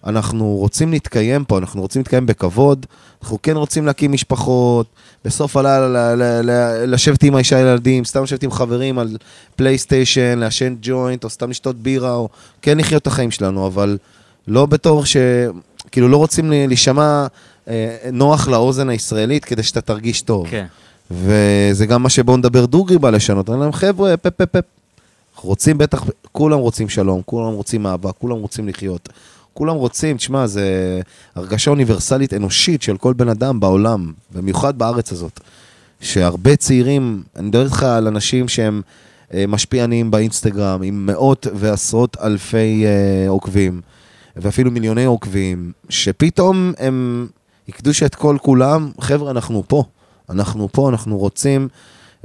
אנחנו 0.06 0.56
רוצים 0.56 0.90
להתקיים 0.90 1.44
פה, 1.44 1.58
אנחנו 1.58 1.82
רוצים 1.82 2.00
להתקיים 2.00 2.26
בכבוד, 2.26 2.86
אנחנו 3.22 3.38
כן 3.42 3.56
רוצים 3.56 3.86
להקים 3.86 4.12
משפחות, 4.12 4.86
בסוף 5.24 5.56
הלילה 5.56 6.14
לשבת 6.86 7.22
עם 7.22 7.34
האישה 7.34 7.56
הילדים, 7.56 8.04
סתם 8.04 8.22
לשבת 8.22 8.42
עם 8.42 8.50
חברים 8.50 8.98
על 8.98 9.16
פלייסטיישן, 9.56 10.38
לעשן 10.38 10.74
ג'וינט, 10.82 11.24
או 11.24 11.30
סתם 11.30 11.50
לשתות 11.50 11.76
בירה, 11.76 12.14
או 12.14 12.28
כן 12.62 12.78
לחיות 12.78 13.02
את 13.02 13.06
החיים 13.06 13.30
שלנו, 13.30 13.66
אבל 13.66 13.98
לא 14.48 14.66
בתור 14.66 15.04
ש... 15.04 15.16
כאילו 15.92 16.08
לא 16.08 16.16
רוצים 16.16 16.50
להישמע 16.50 17.26
אה, 17.68 17.96
נוח 18.12 18.48
לאוזן 18.48 18.88
הישראלית 18.88 19.44
כדי 19.44 19.62
שאתה 19.62 19.80
תרגיש 19.80 20.22
טוב. 20.22 20.46
כן. 20.50 20.66
וזה 21.10 21.86
גם 21.86 22.02
מה 22.02 22.08
שבואו 22.08 22.36
נדבר 22.36 22.66
דוגרי 22.66 22.98
בא 22.98 23.10
לשנות. 23.10 23.50
אני 23.50 23.60
להם, 23.60 23.72
חבר'ה, 23.72 24.16
פפ 24.16 24.30
פפ 24.36 24.48
פפ. 24.56 24.75
רוצים 25.46 25.78
בטח, 25.78 26.04
כולם 26.32 26.58
רוצים 26.58 26.88
שלום, 26.88 27.22
כולם 27.24 27.52
רוצים 27.52 27.86
אהבה, 27.86 28.12
כולם 28.12 28.36
רוצים 28.36 28.68
לחיות. 28.68 29.08
כולם 29.54 29.74
רוצים, 29.74 30.16
תשמע, 30.16 30.46
זה 30.46 31.00
הרגשה 31.34 31.70
אוניברסלית 31.70 32.34
אנושית 32.34 32.82
של 32.82 32.96
כל 32.96 33.12
בן 33.12 33.28
אדם 33.28 33.60
בעולם, 33.60 34.12
במיוחד 34.34 34.78
בארץ 34.78 35.12
הזאת. 35.12 35.40
שהרבה 36.00 36.56
צעירים, 36.56 37.22
אני 37.36 37.46
מדבר 37.46 37.64
איתך 37.64 37.82
על 37.82 38.06
אנשים 38.06 38.48
שהם 38.48 38.82
אה, 39.34 39.44
משפיענים 39.48 40.10
באינסטגרם, 40.10 40.82
עם 40.82 41.06
מאות 41.06 41.46
ועשרות 41.54 42.16
אלפי 42.22 42.84
אה, 42.86 43.28
עוקבים, 43.28 43.80
ואפילו 44.36 44.70
מיליוני 44.70 45.04
עוקבים, 45.04 45.72
שפתאום 45.88 46.72
הם 46.78 47.26
הקדוש 47.68 48.02
את 48.02 48.14
כל 48.14 48.36
כולם, 48.42 48.90
חבר'ה, 49.00 49.30
אנחנו 49.30 49.62
פה. 49.68 49.84
אנחנו 50.30 50.68
פה, 50.72 50.88
אנחנו 50.88 51.18
רוצים, 51.18 51.68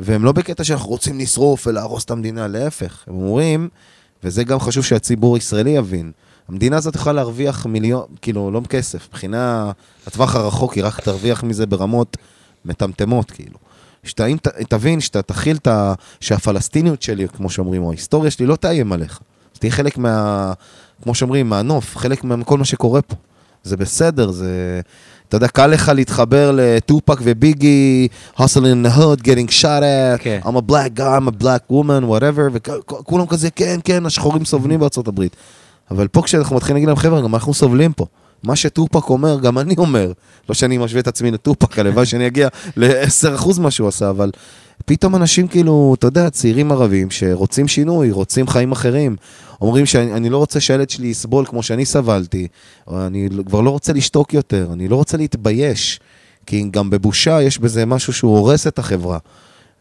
והם 0.04 0.26
לא 0.26 0.32
בקטע 0.32 0.64
שאנחנו 0.64 0.90
רוצים 0.90 1.20
לשרוף 1.20 1.68
ולהרוס 1.68 2.06
את 2.06 2.12
המדינה, 2.12 2.48
להפך. 2.48 3.04
הם 3.08 3.16
אומרים, 3.16 3.70
וזה 4.24 4.44
גם 4.44 4.60
חשוב 4.60 4.84
שהציבור 4.84 5.36
הישראלי 5.36 5.70
יבין, 5.70 6.12
המדינה 6.48 6.78
הזאת 6.78 6.96
יכולה 6.96 7.14
להרוויח 7.14 7.66
מיליון, 7.66 8.06
כאילו, 8.22 8.52
לא 8.52 8.62
כסף, 8.70 9.08
מבחינה, 9.08 9.72
לטווח 10.08 10.36
הרחוק 10.36 10.74
היא 10.74 10.84
רק 10.84 11.00
תרוויח 11.00 11.44
מזה 11.44 11.66
ברמות 11.66 12.18
מטמטמות, 12.66 13.32
כאילו. 13.32 13.58
שאתה, 14.04 14.26
אם 14.26 14.38
תבין, 14.70 15.00
שאתה 15.00 15.22
תכיל 15.22 15.56
את 15.56 15.68
ה... 15.68 15.94
שהפלסטיניות 16.20 17.02
שלי, 17.02 17.28
כמו 17.28 17.50
שאומרים, 17.50 17.84
או 17.84 17.90
ההיסטוריה 17.90 18.32
שלי, 18.32 18.46
לא 18.46 18.56
תאיים 18.56 18.92
עליך. 18.92 19.20
אז 19.54 19.60
תהיה 19.60 19.72
חלק 19.72 19.98
מה... 19.98 20.54
כמו 21.04 21.16
שאומרים, 21.16 21.50
מהנוף, 21.50 21.98
חלק 21.98 22.24
מכל 22.24 22.58
מה 22.58 22.66
שקורה 22.66 23.02
פה. 23.02 23.16
זה 23.64 23.78
בסדר, 23.78 24.32
זה... 24.32 24.82
אתה 25.32 25.38
יודע, 25.38 25.48
קל 25.48 25.68
לך 25.68 25.92
להתחבר 25.96 26.52
לטופק 26.54 27.18
וביגי, 27.24 28.08
hustling 28.38 28.42
in 28.44 28.88
the 28.88 28.98
hood, 28.98 29.22
getting 29.24 29.52
shot 29.62 29.64
at, 29.64 30.22
כן. 30.22 30.40
I'm 30.44 30.48
a 30.48 30.72
black 30.72 31.00
guy, 31.00 31.18
I'm 31.18 31.28
a 31.28 31.44
black 31.44 31.72
woman, 31.72 32.04
whatever, 32.04 32.72
וכולם 32.88 33.26
כזה, 33.26 33.50
כן, 33.50 33.80
כן, 33.84 34.06
השחורים 34.06 34.46
סובלים 34.46 34.80
בארצות 34.80 35.08
הברית. 35.08 35.36
אבל 35.92 36.08
פה 36.08 36.22
כשאנחנו 36.22 36.56
מתחילים 36.56 36.76
להגיד 36.76 36.88
להם, 36.88 36.98
חבר'ה, 36.98 37.22
גם 37.22 37.36
אנחנו 37.36 37.54
סובלים 37.54 37.94
פה. 37.94 38.06
מה 38.44 38.56
שטופק 38.56 39.10
אומר, 39.10 39.40
גם 39.40 39.58
אני 39.58 39.76
אומר. 39.78 40.12
לא 40.50 40.56
שאני 40.56 40.78
משווה 40.78 41.02
את 41.02 41.08
עצמי 41.08 41.32
לטופק, 41.32 41.80
הלוואי 41.80 42.06
שאני 42.06 42.28
אגיע 42.28 42.48
ל-10% 42.78 43.60
מה 43.60 43.72
שהוא 43.72 43.88
עשה, 43.88 44.10
אבל 44.10 44.32
פתאום 44.86 45.16
אנשים 45.16 45.48
כאילו, 45.48 45.96
אתה 45.98 46.08
יודע, 46.08 46.30
צעירים 46.30 46.72
ערבים 46.72 47.12
שרוצים 47.12 47.68
שינוי, 47.68 48.12
רוצים 48.12 48.48
חיים 48.48 48.72
אחרים. 48.72 49.16
אומרים 49.62 49.86
שאני 49.86 50.14
אני 50.14 50.30
לא 50.30 50.38
רוצה 50.38 50.60
שהילד 50.60 50.90
שלי 50.90 51.08
יסבול 51.08 51.46
כמו 51.46 51.64
שאני 51.64 51.86
סבלתי, 51.86 52.48
או 52.88 53.06
אני 53.06 53.30
כבר 53.46 53.62
לא 53.62 53.70
רוצה 53.70 53.94
לשתוק 53.94 54.34
יותר, 54.34 54.70
אני 54.74 54.88
לא 54.88 54.96
רוצה 54.96 55.18
להתבייש, 55.18 56.00
כי 56.46 56.64
גם 56.72 56.90
בבושה 56.90 57.42
יש 57.42 57.60
בזה 57.60 57.86
משהו 57.86 58.14
שהוא 58.14 58.38
הורס 58.38 58.68
את 58.68 58.80
החברה. 58.80 59.18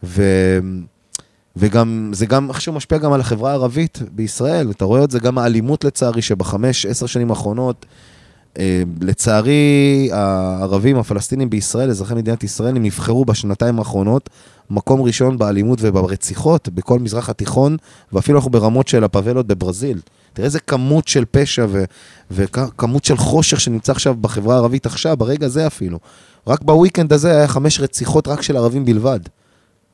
ו... 0.02 0.22
וגם, 1.56 2.10
זה 2.14 2.26
גם 2.26 2.48
איכשהו 2.48 2.72
משפיע 2.72 2.98
גם 2.98 3.12
על 3.12 3.20
החברה 3.20 3.50
הערבית 3.50 3.98
בישראל, 4.12 4.70
אתה 4.70 4.84
רואה 4.84 5.04
את 5.04 5.10
זה 5.10 5.18
גם 5.18 5.38
האלימות 5.38 5.84
לצערי, 5.84 6.22
שבחמש, 6.22 6.86
עשר 6.86 7.06
שנים 7.06 7.30
האחרונות, 7.30 7.86
לצערי, 9.00 10.08
הערבים, 10.12 10.96
הפלסטינים 10.96 11.50
בישראל, 11.50 11.90
אזרחי 11.90 12.14
מדינת 12.14 12.44
ישראל, 12.44 12.76
הם 12.76 12.82
נבחרו 12.82 13.24
בשנתיים 13.24 13.78
האחרונות 13.78 14.30
מקום 14.70 15.02
ראשון 15.02 15.38
באלימות 15.38 15.78
וברציחות 15.82 16.68
בכל 16.68 16.98
מזרח 16.98 17.28
התיכון, 17.28 17.76
ואפילו 18.12 18.38
אנחנו 18.38 18.50
ברמות 18.50 18.88
של 18.88 19.04
הפאבלות 19.04 19.46
בברזיל. 19.46 20.00
תראה 20.32 20.46
איזה 20.46 20.60
כמות 20.60 21.08
של 21.08 21.24
פשע 21.30 21.66
ו- 21.68 21.84
וכמות 22.30 23.04
של 23.04 23.16
חושך 23.16 23.60
שנמצא 23.60 23.92
עכשיו 23.92 24.14
בחברה 24.20 24.54
הערבית 24.54 24.86
עכשיו, 24.86 25.16
ברגע 25.16 25.48
זה 25.48 25.66
אפילו. 25.66 25.98
רק 26.46 26.62
בוויקנד 26.62 27.12
הזה 27.12 27.30
היה 27.30 27.48
חמש 27.48 27.80
רציחות 27.80 28.28
רק 28.28 28.42
של 28.42 28.56
ערבים 28.56 28.84
בלבד. 28.84 29.20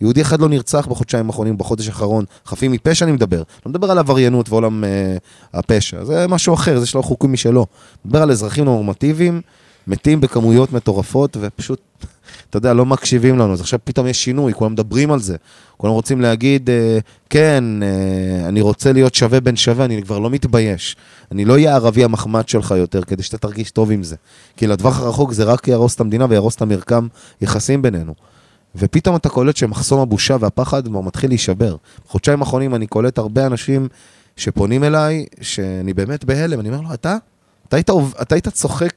יהודי 0.01 0.23
אחד 0.23 0.41
לא 0.41 0.49
נרצח 0.49 0.87
בחודשיים 0.87 1.27
האחרונים, 1.27 1.59
בחודש 1.59 1.87
האחרון. 1.89 2.25
חפים 2.47 2.73
מפשע 2.73 3.05
אני 3.05 3.13
מדבר. 3.13 3.43
לא 3.67 3.71
מדבר 3.71 3.91
על 3.91 3.99
עבריינות 3.99 4.49
ועולם 4.49 4.85
אה, 4.85 5.17
הפשע, 5.55 6.05
זה 6.05 6.27
משהו 6.29 6.55
אחר, 6.55 6.81
זה 6.81 6.87
שלו 6.87 7.03
חוקים 7.03 7.33
משלו. 7.33 7.67
מדבר 8.05 8.23
על 8.23 8.31
אזרחים 8.31 8.65
נורמטיביים, 8.65 9.41
מתים 9.87 10.21
בכמויות 10.21 10.73
מטורפות, 10.73 11.37
ופשוט, 11.41 11.81
אתה 12.51 12.57
יודע, 12.57 12.75
לא 12.75 12.87
מקשיבים 12.87 13.39
לנו. 13.39 13.53
אז 13.53 13.61
עכשיו 13.61 13.79
פתאום 13.85 14.07
יש 14.07 14.25
שינוי, 14.25 14.55
כולם 14.55 14.73
מדברים 14.73 15.13
על 15.13 15.21
זה. 15.21 15.37
כולם 15.77 15.93
רוצים 15.93 16.21
להגיד, 16.21 16.71
אה, 16.71 16.99
כן, 17.31 17.65
אה, 17.83 18.49
אני 18.49 18.61
רוצה 18.61 18.93
להיות 18.93 19.15
שווה 19.15 19.41
בין 19.41 19.57
שווה, 19.57 19.85
אני 19.85 20.03
כבר 20.03 20.19
לא 20.19 20.31
מתבייש. 20.31 20.97
אני 21.33 21.45
לא 21.45 21.53
אהיה 21.53 21.73
הערבי 21.73 22.05
המחמד 22.05 22.49
שלך 22.49 22.75
יותר, 22.79 23.03
כדי 23.03 23.23
שאתה 23.23 23.39
תרגיש 23.39 23.71
טוב 23.71 23.91
עם 23.91 24.03
זה. 24.03 24.17
כי 24.57 24.67
לטווח 24.67 25.01
הרחוק 25.01 25.33
זה 25.33 25.45
רק 25.45 25.69
יהרוס 25.69 25.95
את 25.95 26.01
המדינה 26.01 26.27
ויהרוס 26.29 26.55
את 26.55 26.63
המרקם 26.63 27.07
יחסים 27.41 27.83
בינינו. 27.83 28.15
ופתאום 28.79 29.17
אתה 29.17 29.29
קולט 29.29 29.57
שמחסום 29.57 30.01
הבושה 30.01 30.37
והפחד 30.41 30.89
כבר 30.89 31.01
מתחיל 31.01 31.31
להישבר. 31.31 31.77
בחודשיים 32.07 32.41
האחרונים 32.41 32.75
אני 32.75 32.87
קולט 32.87 33.19
הרבה 33.19 33.47
אנשים 33.47 33.89
שפונים 34.37 34.85
אליי, 34.85 35.27
שאני 35.41 35.95
באמת 35.95 36.25
בהלם, 36.25 36.61
אני 36.61 36.69
אומר 36.69 36.81
לו, 36.81 36.95
אתה? 36.95 37.17
אתה 37.69 37.77
היית, 37.77 37.91
אתה 38.23 38.35
היית 38.35 38.49
צוחק, 38.49 38.93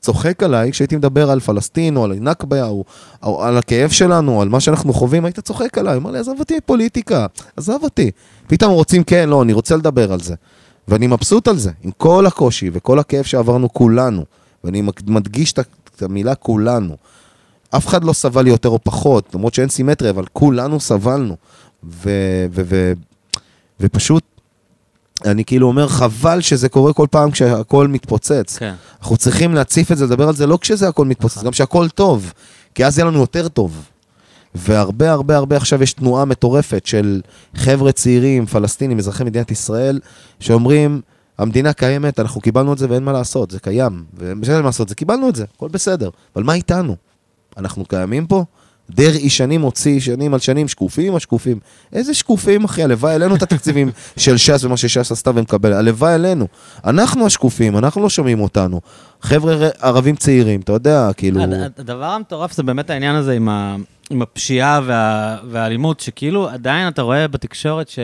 צוחק 0.00 0.42
עליי 0.42 0.72
כשהייתי 0.72 0.96
מדבר 0.96 1.30
על 1.30 1.40
פלסטין, 1.40 1.96
או 1.96 2.04
על 2.04 2.14
נכבה, 2.20 2.68
או, 2.68 2.84
או 3.22 3.44
על 3.44 3.58
הכאב 3.58 3.90
שלנו, 3.90 4.42
על 4.42 4.48
מה 4.48 4.60
שאנחנו 4.60 4.92
חווים, 4.92 5.24
היית 5.24 5.40
צוחק 5.40 5.78
עליי. 5.78 5.96
אומר 5.96 6.10
לי, 6.10 6.18
עזוב 6.18 6.38
אותי 6.38 6.60
פוליטיקה, 6.66 7.26
עזוב 7.56 7.82
אותי. 7.82 8.10
פתאום 8.46 8.72
רוצים, 8.72 9.04
כן, 9.04 9.28
לא, 9.28 9.42
אני 9.42 9.52
רוצה 9.52 9.76
לדבר 9.76 10.12
על 10.12 10.20
זה. 10.20 10.34
ואני 10.88 11.06
מבסוט 11.06 11.48
על 11.48 11.56
זה, 11.56 11.70
עם 11.82 11.90
כל 11.96 12.26
הקושי 12.26 12.70
וכל 12.72 12.98
הכאב 12.98 13.24
שעברנו 13.24 13.72
כולנו. 13.72 14.24
ואני 14.64 14.82
מדגיש 15.06 15.52
את 15.52 16.02
המילה 16.02 16.34
כולנו. 16.34 16.96
אף 17.70 17.86
אחד 17.86 18.04
לא 18.04 18.12
סבל 18.12 18.46
יותר 18.46 18.68
או 18.68 18.78
פחות, 18.84 19.34
למרות 19.34 19.54
שאין 19.54 19.68
סימטריה, 19.68 20.10
אבל 20.10 20.24
כולנו 20.32 20.80
סבלנו. 20.80 21.36
ו, 21.84 22.10
ו, 22.50 22.62
ו, 22.64 22.92
ופשוט, 23.80 24.22
אני 25.24 25.44
כאילו 25.44 25.66
אומר, 25.66 25.88
חבל 25.88 26.40
שזה 26.40 26.68
קורה 26.68 26.92
כל 26.92 27.06
פעם 27.10 27.30
כשהכול 27.30 27.86
מתפוצץ. 27.86 28.56
כן. 28.58 28.74
אנחנו 29.00 29.16
צריכים 29.16 29.54
להציף 29.54 29.92
את 29.92 29.98
זה, 29.98 30.04
לדבר 30.04 30.28
על 30.28 30.34
זה 30.34 30.46
לא 30.46 30.58
כשזה 30.60 30.88
הכל 30.88 31.04
מתפוצץ, 31.06 31.42
גם 31.42 31.52
כשהכול 31.52 31.88
טוב, 31.88 32.32
כי 32.74 32.86
אז 32.86 32.98
יהיה 32.98 33.06
לנו 33.06 33.18
יותר 33.18 33.48
טוב. 33.48 33.84
והרבה 34.54 35.10
הרבה 35.10 35.36
הרבה 35.36 35.56
עכשיו 35.56 35.82
יש 35.82 35.92
תנועה 35.92 36.24
מטורפת 36.24 36.86
של 36.86 37.20
חבר'ה 37.54 37.92
צעירים, 37.92 38.46
פלסטינים, 38.46 38.98
אזרחי 38.98 39.24
מדינת 39.24 39.50
ישראל, 39.50 40.00
שאומרים, 40.40 41.00
המדינה 41.38 41.72
קיימת, 41.72 42.20
אנחנו 42.20 42.40
קיבלנו 42.40 42.72
את 42.72 42.78
זה 42.78 42.86
ואין 42.90 43.04
מה 43.04 43.12
לעשות, 43.12 43.50
זה 43.50 43.60
קיים. 43.60 44.04
ובשביל 44.14 44.56
מה 44.56 44.66
לעשות, 44.66 44.88
זה 44.88 44.94
קיבלנו 44.94 45.28
את 45.28 45.36
זה, 45.36 45.44
הכל 45.56 45.68
בסדר. 45.68 46.10
אבל 46.36 46.44
מה 46.44 46.54
איתנו? 46.54 46.96
אנחנו 47.58 47.84
קיימים 47.84 48.26
פה? 48.26 48.44
דרעי 48.90 49.30
שנים 49.30 49.62
הוציא 49.62 50.00
שנים 50.00 50.34
על 50.34 50.40
שנים, 50.40 50.68
שקופים 50.68 51.14
או 51.14 51.20
שקופים? 51.20 51.58
איזה 51.92 52.14
שקופים, 52.14 52.64
אחי? 52.64 52.82
הלוואי 52.82 53.14
עלינו 53.14 53.34
את 53.34 53.42
התקציבים 53.42 53.90
של 54.16 54.36
ש"ס 54.36 54.64
ומה 54.64 54.76
שש"ס 54.76 55.12
עשתה 55.12 55.30
ומקבל. 55.34 55.72
הלוואי 55.72 56.12
עלינו. 56.12 56.46
אנחנו 56.84 57.26
השקופים, 57.26 57.78
אנחנו 57.78 58.02
לא 58.02 58.08
שומעים 58.08 58.40
אותנו. 58.40 58.80
חבר'ה 59.22 59.68
ערבים 59.80 60.16
צעירים, 60.16 60.60
אתה 60.60 60.72
יודע, 60.72 61.10
כאילו... 61.16 61.40
הדבר 61.78 62.04
המטורף 62.04 62.52
זה 62.52 62.62
באמת 62.62 62.90
העניין 62.90 63.14
הזה 63.14 63.32
עם, 63.32 63.48
ה... 63.48 63.76
עם 64.10 64.22
הפשיעה 64.22 64.80
וה... 64.86 65.36
והאלימות, 65.50 66.00
שכאילו 66.00 66.48
עדיין 66.48 66.88
אתה 66.88 67.02
רואה 67.02 67.28
בתקשורת 67.28 67.88
ש... 67.88 67.98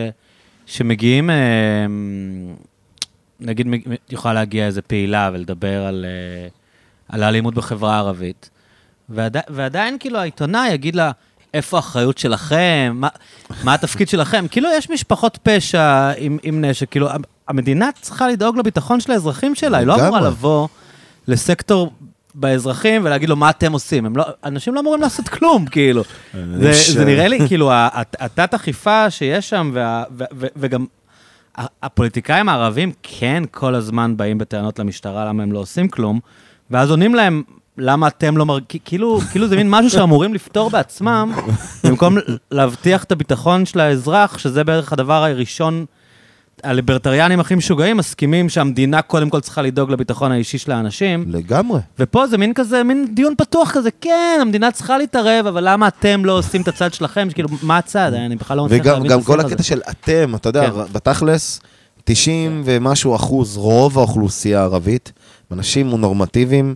שמגיעים, 0.67 1.31
אה, 1.31 1.37
נגיד, 3.41 3.67
יכולה 4.11 4.35
להגיע 4.35 4.67
איזה 4.67 4.83
פעילה 4.83 5.31
ולדבר 5.33 5.87
על, 5.87 6.07
אה, 6.09 6.49
על 7.09 7.23
האלימות 7.23 7.55
בחברה 7.55 7.95
הערבית. 7.95 8.51
ועדי, 9.09 9.39
ועדיין 9.49 9.97
כאילו 10.01 10.19
העיתונאי 10.19 10.69
יגיד 10.69 10.97
לה, 10.97 11.11
איפה 11.55 11.77
האחריות 11.77 12.19
שלכם? 12.19 12.93
מה, 12.95 13.09
מה 13.65 13.75
התפקיד 13.75 14.09
שלכם? 14.09 14.47
כאילו 14.51 14.69
יש 14.77 14.91
משפחות 14.91 15.39
פשע 15.43 16.13
עם, 16.19 16.39
עם 16.43 16.65
נשק, 16.65 16.91
כאילו 16.91 17.09
המדינה 17.49 17.91
צריכה 18.01 18.29
לדאוג 18.29 18.59
לביטחון 18.59 19.01
של 19.01 19.13
האזרחים 19.13 19.55
שלה, 19.55 19.79
היא 19.79 19.87
לא 19.87 19.95
אמורה 19.95 20.21
לבוא 20.21 20.69
לסקטור 21.29 21.93
באזרחים 22.35 23.05
ולהגיד 23.05 23.29
לו, 23.29 23.37
מה 23.37 23.51
אתם 23.51 23.73
עושים? 23.73 24.17
לא, 24.17 24.25
אנשים 24.45 24.75
לא 24.75 24.81
אמורים 24.81 25.01
לעשות 25.01 25.29
כלום, 25.29 25.67
כאילו. 25.67 26.03
זה, 26.59 26.73
זה 26.93 27.05
נראה 27.05 27.29
לי, 27.29 27.49
כאילו, 27.49 27.71
התת-אכיפה 28.19 29.11
שיש 29.11 29.51
שם, 29.51 29.71
וה, 29.75 30.05
ו, 30.19 30.25
ו, 30.37 30.47
וגם 30.57 30.87
הפוליטיקאים 31.83 32.49
הערבים 32.49 32.93
כן 33.03 33.43
כל 33.51 33.75
הזמן 33.75 34.17
באים 34.17 34.39
בטענות 34.39 34.79
למשטרה 34.79 35.25
למה 35.25 35.43
הם 35.43 35.53
לא 35.53 35.59
עושים 35.59 35.89
כלום, 35.89 36.21
ואז 36.71 36.91
עונים 36.91 37.15
להם, 37.15 37.43
למה 37.79 38.09
אתם 38.09 38.37
לא 38.37 38.47
מרגישים, 38.47 38.81
כאילו, 38.85 39.21
כאילו 39.33 39.49
זה 39.49 39.57
מין 39.57 39.71
משהו 39.71 39.91
שאמורים 39.91 40.35
לפתור 40.35 40.71
בעצמם, 40.71 41.33
במקום 41.85 42.17
להבטיח 42.51 43.05
את 43.05 43.13
הביטחון 43.13 43.67
של 43.67 43.81
האזרח, 43.81 44.39
שזה 44.39 44.65
בערך 44.65 44.93
הדבר 44.93 45.25
הראשון, 45.25 45.85
הליברטריאנים 46.65 47.41
הכי 47.41 47.55
משוגעים 47.55 47.97
מסכימים 47.97 48.49
שהמדינה 48.49 49.03
קודם 49.03 49.31
כל 49.31 49.41
צריכה 49.41 49.63
לדאוג 49.63 49.91
לביטחון 49.91 50.33
האישי 50.33 50.59
של 50.59 50.73
האנשים. 50.73 51.25
לגמרי. 51.29 51.81
ופה 51.99 52.27
זה 52.27 52.39
מין 52.39 52.55
כזה, 52.55 52.83
מין 52.83 53.07
דיון 53.15 53.35
פתוח 53.39 53.71
כזה, 53.73 53.91
כן, 54.01 54.39
המדינה 54.41 54.71
צריכה 54.71 54.99
להתערב, 54.99 55.47
אבל 55.47 55.69
למה 55.69 55.89
אתם 55.89 56.25
לא 56.25 56.39
עושים 56.39 56.63
את 56.63 56.69
הצד 56.69 56.95
שלכם? 56.95 57.29
כאילו, 57.35 57.49
מה 57.63 57.79
הצד? 57.79 58.13
אני 58.27 58.37
בכלל 58.37 58.57
לא 58.57 58.65
מצליח 58.65 58.87
להבין 58.87 59.03
את 59.03 59.11
השיח 59.11 59.31
הזה. 59.31 59.33
וגם 59.33 59.41
כל 59.41 59.53
הקטע 59.53 59.63
של 59.63 59.81
אתם, 59.91 60.35
אתה 60.35 60.49
יודע, 60.49 60.71
כן. 60.71 60.93
בתכלס, 60.93 61.61
90 62.05 62.63
ומשהו 62.65 63.17
אחוז, 63.17 63.57
רוב 63.57 63.99
האוכלוסייה 63.99 64.61
הערבית, 64.61 65.13
אנשים 65.53 65.91
נורמטיביים, 65.91 66.75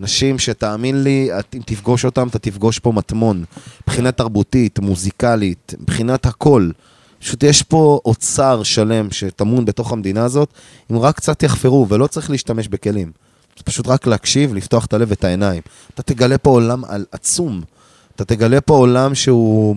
אנשים 0.00 0.38
שתאמין 0.38 1.02
לי, 1.02 1.30
אם 1.54 1.60
תפגוש 1.66 2.04
אותם, 2.04 2.28
אתה 2.28 2.38
תפגוש 2.38 2.78
פה 2.78 2.92
מטמון. 2.92 3.44
מבחינה 3.82 4.12
תרבותית, 4.12 4.78
מוזיקלית, 4.78 5.74
מבחינת 5.80 6.26
הכל. 6.26 6.70
פשוט 7.18 7.42
יש 7.42 7.62
פה 7.62 8.00
אוצר 8.04 8.62
שלם 8.62 9.10
שטמון 9.10 9.64
בתוך 9.64 9.92
המדינה 9.92 10.24
הזאת, 10.24 10.48
אם 10.92 10.98
רק 10.98 11.16
קצת 11.16 11.42
יחפרו, 11.42 11.86
ולא 11.88 12.06
צריך 12.06 12.30
להשתמש 12.30 12.68
בכלים. 12.68 13.12
זה 13.58 13.64
פשוט 13.64 13.86
רק 13.88 14.06
להקשיב, 14.06 14.54
לפתוח 14.54 14.84
את 14.86 14.92
הלב 14.92 15.10
ואת 15.10 15.24
העיניים. 15.24 15.62
אתה 15.94 16.02
תגלה 16.02 16.38
פה 16.38 16.50
עולם 16.50 16.84
על- 16.84 17.04
עצום. 17.12 17.60
אתה 18.16 18.24
תגלה 18.24 18.60
פה 18.60 18.74
עולם 18.76 19.14
שהוא, 19.14 19.76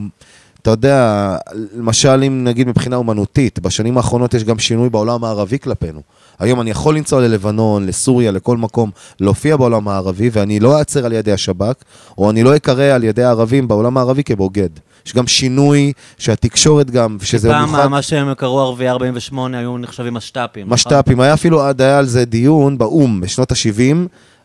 אתה 0.61 0.69
יודע, 0.69 1.35
למשל 1.75 2.23
אם 2.27 2.43
נגיד 2.43 2.67
מבחינה 2.67 2.95
אומנותית, 2.95 3.59
בשנים 3.59 3.97
האחרונות 3.97 4.33
יש 4.33 4.43
גם 4.43 4.59
שינוי 4.59 4.89
בעולם 4.89 5.23
הערבי 5.23 5.59
כלפינו. 5.59 6.01
היום 6.39 6.61
אני 6.61 6.71
יכול 6.71 6.97
לנסוע 6.97 7.21
ללבנון, 7.21 7.85
לסוריה, 7.85 8.31
לכל 8.31 8.57
מקום, 8.57 8.91
להופיע 9.19 9.57
בעולם 9.57 9.87
הערבי, 9.87 10.29
ואני 10.33 10.59
לא 10.59 10.79
אעצר 10.79 11.05
על 11.05 11.11
ידי 11.11 11.31
השב"כ, 11.31 11.73
או 12.17 12.29
אני 12.29 12.43
לא 12.43 12.55
אקרא 12.55 12.83
על 12.83 13.03
ידי 13.03 13.23
הערבים 13.23 13.67
בעולם 13.67 13.97
הערבי 13.97 14.23
כבוגד. 14.23 14.69
יש 15.05 15.15
גם 15.15 15.27
שינוי 15.27 15.93
שהתקשורת 16.17 16.91
גם, 16.91 17.17
שזה 17.21 17.49
פעם 17.49 17.67
במיוחד... 17.67 17.87
מה 17.87 18.01
שהם 18.01 18.33
קראו 18.33 18.61
ערביי 18.61 18.89
48 18.89 19.59
היו 19.59 19.77
נחשבים 19.77 20.13
משת"פים. 20.13 20.65
נכון? 20.65 20.73
משת"פים, 20.73 21.19
היה 21.19 21.33
אפילו, 21.33 21.61
עד 21.61 21.81
היה 21.81 21.97
על 21.97 22.05
זה 22.05 22.25
דיון 22.25 22.77
באו"ם 22.77 23.21
בשנות 23.21 23.51
ה-70, 23.51 23.95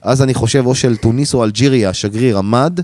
אז 0.03 0.23
אני 0.23 0.35
חושב 0.35 0.67
או 0.67 0.75
של 0.75 0.97
טוניס 0.97 1.35
או 1.35 1.45
אלג'יריה, 1.45 1.91
השגריר 1.91 2.39
עמד 2.39 2.81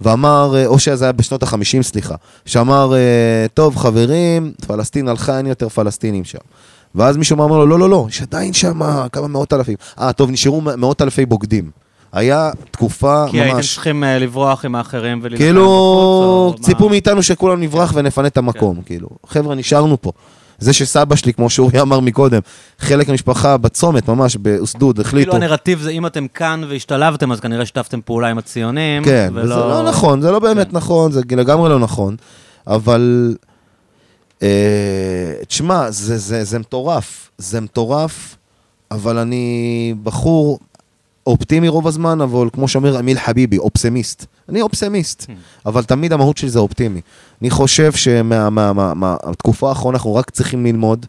ואמר, 0.00 0.54
אה, 0.56 0.66
או 0.66 0.78
שזה 0.78 1.04
היה 1.04 1.12
בשנות 1.12 1.42
ה-50, 1.42 1.82
סליחה, 1.82 2.14
שאמר, 2.46 2.94
אה, 2.94 3.46
טוב 3.54 3.76
חברים, 3.76 4.52
פלסטין 4.66 5.08
הלכה, 5.08 5.38
אין 5.38 5.46
יותר 5.46 5.68
פלסטינים 5.68 6.24
שם. 6.24 6.38
ואז 6.94 7.16
מישהו 7.16 7.36
אמר 7.36 7.46
לו, 7.46 7.66
לא, 7.66 7.78
לא, 7.78 7.90
לא, 7.90 8.06
יש 8.08 8.22
עדיין 8.22 8.52
שם 8.52 8.80
כמה 9.12 9.28
מאות 9.28 9.52
אלפים. 9.52 9.76
אה, 10.00 10.12
טוב, 10.12 10.30
נשארו 10.30 10.60
מאות 10.60 11.02
אלפי 11.02 11.26
בוגדים. 11.26 11.70
היה 12.12 12.50
תקופה 12.70 13.24
כי 13.30 13.40
הייתם 13.40 13.56
ממש... 13.56 13.74
צריכים 13.74 14.04
אה, 14.04 14.18
לברוח 14.18 14.64
עם 14.64 14.74
האחרים 14.74 15.18
ולהילחם 15.22 15.44
כאילו, 15.44 16.52
בחוץ, 16.52 16.66
ציפו 16.66 16.84
מה? 16.84 16.90
מאיתנו 16.90 17.22
שכולם 17.22 17.60
נברח 17.60 17.92
ונפנה 17.94 18.26
את 18.26 18.36
המקום, 18.36 18.82
כאילו. 18.86 19.08
חבר'ה, 19.26 19.54
נשארנו 19.54 20.02
פה. 20.02 20.12
זה 20.58 20.72
שסבא 20.72 21.16
שלי, 21.16 21.32
כמו 21.32 21.50
שאורי 21.50 21.80
אמר 21.80 22.00
מקודם, 22.00 22.40
חלק 22.78 23.08
מהמשפחה 23.08 23.56
בצומת, 23.56 24.08
ממש, 24.08 24.36
באוסדוד, 24.36 25.00
החליטו. 25.00 25.30
כאילו 25.30 25.44
הנרטיב 25.44 25.80
זה, 25.80 25.90
אם 25.90 26.06
אתם 26.06 26.26
כאן 26.28 26.64
והשתלבתם, 26.68 27.32
אז 27.32 27.40
כנראה 27.40 27.66
שיתפתם 27.66 28.00
פעולה 28.04 28.28
עם 28.28 28.38
הציונים. 28.38 29.04
כן, 29.04 29.32
וזה 29.34 29.54
לא 29.54 29.88
נכון, 29.88 30.20
זה 30.20 30.30
לא 30.30 30.38
באמת 30.38 30.70
כן. 30.70 30.76
נכון, 30.76 31.12
זה 31.12 31.20
לגמרי 31.36 31.70
לא 31.70 31.78
נכון, 31.78 32.16
אבל... 32.66 33.34
אה, 34.44 35.44
תשמע, 35.48 35.90
זה, 35.90 36.18
זה, 36.18 36.44
זה 36.44 36.58
מטורף, 36.58 37.30
זה 37.38 37.60
מטורף, 37.60 38.36
אבל 38.90 39.18
אני 39.18 39.94
בחור 40.02 40.58
אופטימי 41.26 41.68
רוב 41.68 41.86
הזמן, 41.86 42.20
אבל 42.20 42.48
כמו 42.52 42.68
שאומר 42.68 42.98
אמיל 42.98 43.18
חביבי, 43.18 43.58
אופסמיסט. 43.58 44.26
אני 44.48 44.62
אופסמיסט, 44.62 45.26
אבל 45.66 45.84
תמיד 45.84 46.12
המהות 46.12 46.36
שלי 46.36 46.50
זה 46.50 46.58
אופטימי. 46.58 47.00
אני 47.42 47.50
חושב 47.50 47.92
שמהתקופה 47.92 49.68
האחרונה 49.68 49.96
אנחנו 49.96 50.14
רק 50.14 50.30
צריכים 50.30 50.66
ללמוד. 50.66 51.06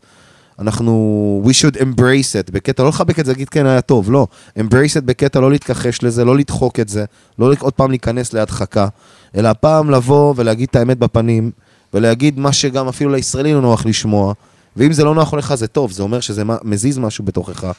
אנחנו, 0.59 1.43
we 1.45 1.49
should 1.49 1.75
embrace 1.75 2.47
it, 2.47 2.51
בקטע, 2.51 2.83
לא 2.83 2.89
לחבק 2.89 3.19
את 3.19 3.25
זה, 3.25 3.31
להגיד 3.31 3.49
כן, 3.49 3.65
היה 3.65 3.81
טוב, 3.81 4.11
לא. 4.11 4.27
embrace 4.59 4.97
it 4.97 5.01
בקטע, 5.05 5.39
לא 5.39 5.51
להתכחש 5.51 6.03
לזה, 6.03 6.25
לא 6.25 6.37
לדחוק 6.37 6.79
את 6.79 6.89
זה, 6.89 7.05
לא 7.39 7.53
עוד 7.59 7.73
פעם 7.73 7.89
להיכנס 7.89 8.33
להדחקה, 8.33 8.87
אלא 9.35 9.47
הפעם 9.47 9.89
לבוא 9.89 10.33
ולהגיד 10.37 10.67
את 10.71 10.75
האמת 10.75 10.97
בפנים, 10.97 11.51
ולהגיד 11.95 12.39
מה 12.39 12.53
שגם 12.53 12.87
אפילו 12.87 13.11
לישראלי 13.11 13.53
לא 13.53 13.61
נוח 13.61 13.85
לשמוע, 13.85 14.33
ואם 14.75 14.93
זה 14.93 15.03
לא 15.03 15.15
נוח 15.15 15.33
לך 15.33 15.55
זה 15.55 15.67
טוב, 15.67 15.91
זה 15.91 16.03
אומר 16.03 16.19
שזה 16.19 16.43
מזיז 16.63 16.97
משהו 16.97 17.25
בתוכך. 17.25 17.71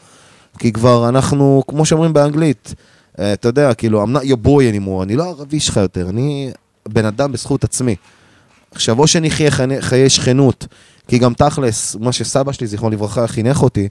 כי 0.58 0.72
כבר 0.72 1.08
אנחנו, 1.08 1.62
כמו 1.68 1.84
שאומרים 1.86 2.12
באנגלית, 2.12 2.74
אה, 3.18 3.32
אתה 3.32 3.48
יודע, 3.48 3.74
כאילו, 3.74 4.04
I'm 4.04 4.06
not 4.06 4.24
your 4.24 4.46
boy 4.46 4.74
anymore, 4.74 5.02
אני 5.02 5.16
לא 5.16 5.24
ערבי 5.24 5.60
שלך 5.60 5.76
יותר, 5.76 6.08
אני 6.08 6.50
בן 6.88 7.04
אדם 7.04 7.32
בזכות 7.32 7.64
עצמי. 7.64 7.96
עכשיו, 8.70 8.98
או 8.98 9.06
שנחיה 9.06 9.50
חיי 9.80 10.10
שכנות, 10.10 10.66
כי 11.08 11.18
גם 11.18 11.34
תכלס, 11.34 11.96
מה 12.00 12.12
שסבא 12.12 12.52
שלי, 12.52 12.66
זיכרונו 12.66 12.96
לברכה, 12.96 13.26
חינך 13.26 13.62
אותי, 13.62 13.88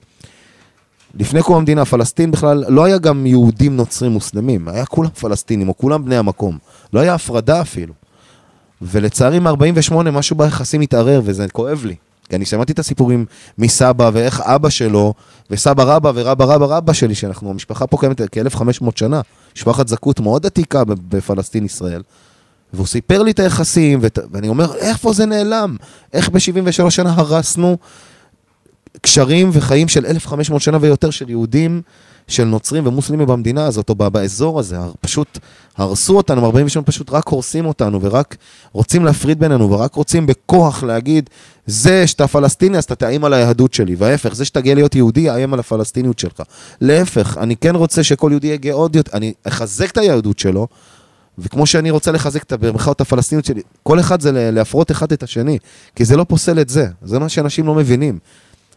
לפני 1.14 1.42
קום 1.42 1.56
המדינה, 1.56 1.84
פלסטין 1.84 2.30
בכלל, 2.30 2.64
לא 2.68 2.84
היה 2.84 2.98
גם 2.98 3.26
יהודים 3.26 3.76
נוצרים 3.76 4.12
מוסלמים, 4.12 4.68
היה 4.68 4.86
כולם 4.86 5.10
פלסטינים, 5.10 5.68
או 5.68 5.76
כולם 5.76 6.04
בני 6.04 6.16
המקום. 6.16 6.58
לא 6.92 7.00
היה 7.00 7.14
הפרדה 7.14 7.60
אפילו. 7.60 8.05
ולצערי, 8.82 9.38
מ-48 9.38 9.94
משהו 9.94 10.36
ביחסים 10.36 10.80
התערער, 10.80 11.20
וזה 11.24 11.48
כואב 11.48 11.84
לי. 11.84 11.94
כי 12.28 12.36
אני 12.36 12.44
שמעתי 12.44 12.72
את 12.72 12.78
הסיפורים 12.78 13.24
מסבא, 13.58 14.10
ואיך 14.12 14.40
אבא 14.40 14.68
שלו, 14.68 15.14
וסבא 15.50 15.82
רבא 15.82 16.12
ורבא 16.14 16.44
רבא 16.44 16.66
רבא 16.66 16.92
שלי, 16.92 17.14
שאנחנו, 17.14 17.50
המשפחה 17.50 17.86
פה 17.86 17.98
קיימת 18.00 18.20
כ-1500 18.20 18.90
שנה, 18.96 19.20
משפחת 19.56 19.88
זכות 19.88 20.20
מאוד 20.20 20.46
עתיקה 20.46 20.84
בפלסטין 20.84 21.64
ישראל. 21.64 22.02
והוא 22.72 22.86
סיפר 22.86 23.22
לי 23.22 23.30
את 23.30 23.38
היחסים, 23.38 24.00
ואני 24.32 24.48
אומר, 24.48 24.76
איפה 24.76 25.12
זה 25.12 25.26
נעלם? 25.26 25.76
איך 26.12 26.28
ב-73 26.28 26.90
שנה 26.90 27.14
הרסנו 27.16 27.76
קשרים 29.00 29.50
וחיים 29.52 29.88
של 29.88 30.06
1,500 30.06 30.62
שנה 30.62 30.78
ויותר 30.80 31.10
של 31.10 31.30
יהודים, 31.30 31.82
של 32.28 32.44
נוצרים 32.44 32.86
ומוסלמים 32.86 33.26
במדינה 33.26 33.66
הזאת, 33.66 33.88
או 33.88 33.94
באזור 33.94 34.60
הזה. 34.60 34.76
פשוט 35.00 35.38
הרסו 35.76 36.16
אותנו, 36.16 36.44
48 36.44 36.86
פשוט 36.86 37.10
רק 37.10 37.28
הורסים 37.28 37.66
אותנו, 37.66 38.02
ורק 38.02 38.36
רוצים 38.72 39.04
להפריד 39.04 39.38
בינינו, 39.38 39.70
ורק 39.70 39.94
רוצים 39.94 40.26
בכוח 40.26 40.82
להגיד, 40.82 41.30
זה 41.66 42.06
שאתה 42.06 42.28
פלסטיני, 42.28 42.78
אז 42.78 42.84
אתה 42.84 42.94
תאיים 42.94 43.24
על 43.24 43.32
היהדות 43.32 43.74
שלי, 43.74 43.94
וההפך, 43.94 44.34
זה 44.34 44.44
שתגיע 44.44 44.74
להיות 44.74 44.94
יהודי, 44.94 45.20
יאיים 45.20 45.54
על 45.54 45.60
הפלסטיניות 45.60 46.18
שלך. 46.18 46.42
להפך, 46.80 47.38
אני 47.40 47.56
כן 47.56 47.76
רוצה 47.76 48.02
שכל 48.02 48.28
יהודי 48.30 48.46
יהיה 48.46 48.56
גאה 48.56 48.74
עוד 48.74 48.96
יותר, 48.96 49.16
אני 49.16 49.32
אחזק 49.44 49.90
את 49.90 49.98
היהדות 49.98 50.38
שלו, 50.38 50.66
וכמו 51.38 51.66
שאני 51.66 51.90
רוצה 51.90 52.12
לחזק 52.12 52.42
את 52.42 52.52
במרכאות 52.52 53.00
הפלסטיניות 53.00 53.44
שלי, 53.44 53.62
כל 53.82 54.00
אחד 54.00 54.20
זה 54.20 54.50
להפרות 54.50 54.90
אחד 54.90 55.12
את 55.12 55.22
השני, 55.22 55.58
כי 55.96 56.04
זה 56.04 56.16
לא 56.16 56.24
פוסל 56.24 56.60
את 56.60 56.68
זה, 56.68 56.86
זה 57.02 57.18
מה 57.18 57.28
שאנשים 57.28 57.66
לא 57.66 57.74
מבינים. 57.74 58.18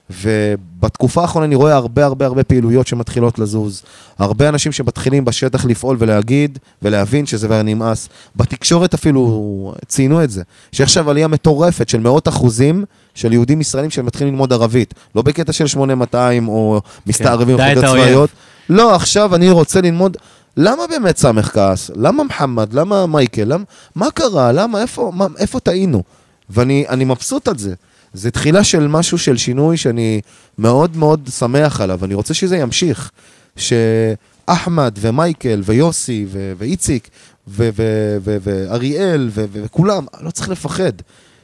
ובתקופה 0.10 1.22
האחרונה 1.22 1.45
אני 1.45 1.56
רואה 1.56 1.76
הרבה 1.76 2.06
הרבה 2.06 2.26
הרבה 2.26 2.44
פעילויות 2.44 2.88
שמתחילות 2.88 3.40
לזוז, 3.40 3.84
הרבה 4.19 4.49
אנשים 4.49 4.72
שמתחילים 4.72 5.26
בשטח 5.26 5.65
לפעול 5.65 5.98
ולהגיד 5.99 6.60
ולהבין 6.81 7.26
שזה 7.26 7.48
כבר 7.48 7.61
נמאס. 7.61 8.10
בתקשורת 8.36 8.94
אפילו 8.94 9.73
ציינו 9.88 10.23
את 10.23 10.30
זה, 10.30 10.44
שעכשיו 10.72 11.10
עלייה 11.10 11.27
מטורפת 11.27 11.90
של 11.90 11.99
מאות 11.99 12.27
אחוזים 12.27 12.86
של 13.15 13.34
יהודים 13.34 13.61
ישראלים 13.61 13.90
שמתחילים 13.90 14.34
ללמוד 14.34 14.53
ערבית, 14.53 14.94
לא 15.15 15.22
בקטע 15.22 15.53
של 15.53 15.68
8200 15.68 16.48
או 16.48 16.81
מסתערבים 17.07 17.57
בפקודות 17.57 17.84
האויב. 17.84 18.03
צבאיות. 18.03 18.30
לא, 18.69 18.95
עכשיו 18.95 19.36
אני 19.36 19.49
רוצה 19.49 19.81
ללמוד, 19.81 20.18
למה 20.57 20.84
באמת 20.90 21.18
סמך 21.18 21.53
כעס? 21.53 21.91
למה 21.95 22.23
מוחמד? 22.23 22.73
למה 22.73 23.06
מייקל? 23.06 23.44
למה, 23.44 23.64
מה 23.95 24.11
קרה? 24.11 24.52
למה? 24.52 24.81
איפה, 24.81 25.11
מה, 25.15 25.27
איפה 25.38 25.60
טעינו? 25.60 26.03
ואני 26.49 26.86
אני 26.90 27.06
מבסוט 27.06 27.48
על 27.48 27.57
זה. 27.57 27.73
זה 28.14 28.31
תחילה 28.31 28.64
של 28.64 28.88
משהו 28.88 29.18
של 29.18 29.38
שינוי 29.38 29.77
שאני 29.77 30.22
מאוד 30.57 30.98
מאוד 30.98 31.30
שמח 31.38 31.81
עליו, 31.81 32.06
אני 32.06 32.14
רוצה 32.14 32.34
שזה 32.34 32.57
ימשיך. 32.57 33.11
שאחמד 33.56 34.98
ומייקל 34.99 35.61
ויוסי 35.65 36.26
ו- 36.30 36.53
ואיציק 36.57 37.10
ו- 37.48 37.69
ו- 37.76 38.18
ו- 38.22 38.38
ואריאל 38.41 39.30
ו- 39.31 39.45
ו- 39.52 39.64
וכולם, 39.64 40.06
לא 40.22 40.31
צריך 40.31 40.49
לפחד. 40.49 40.91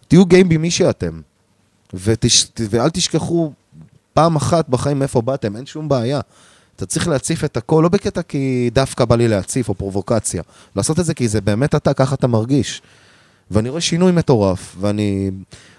תהיו 0.07 0.25
גאים 0.25 0.49
במי 0.49 0.71
שאתם. 0.71 1.21
ותש... 1.93 2.45
ואל 2.59 2.89
תשכחו 2.89 3.51
פעם 4.13 4.35
אחת 4.35 4.69
בחיים 4.69 4.99
מאיפה 4.99 5.21
באתם, 5.21 5.55
אין 5.55 5.65
שום 5.65 5.89
בעיה. 5.89 6.19
אתה 6.75 6.85
צריך 6.85 7.07
להציף 7.07 7.43
את 7.43 7.57
הכל, 7.57 7.79
לא 7.83 7.89
בקטע 7.89 8.21
כי 8.21 8.69
דווקא 8.73 9.05
בא 9.05 9.15
לי 9.15 9.27
להציף 9.27 9.69
או 9.69 9.73
פרובוקציה. 9.73 10.43
לעשות 10.75 10.99
את 10.99 11.05
זה 11.05 11.13
כי 11.13 11.27
זה 11.27 11.41
באמת 11.41 11.75
אתה, 11.75 11.93
ככה 11.93 12.15
אתה 12.15 12.27
מרגיש. 12.27 12.81
ואני 13.51 13.69
רואה 13.69 13.81
שינוי 13.81 14.11
מטורף, 14.11 14.75
ואני... 14.79 15.31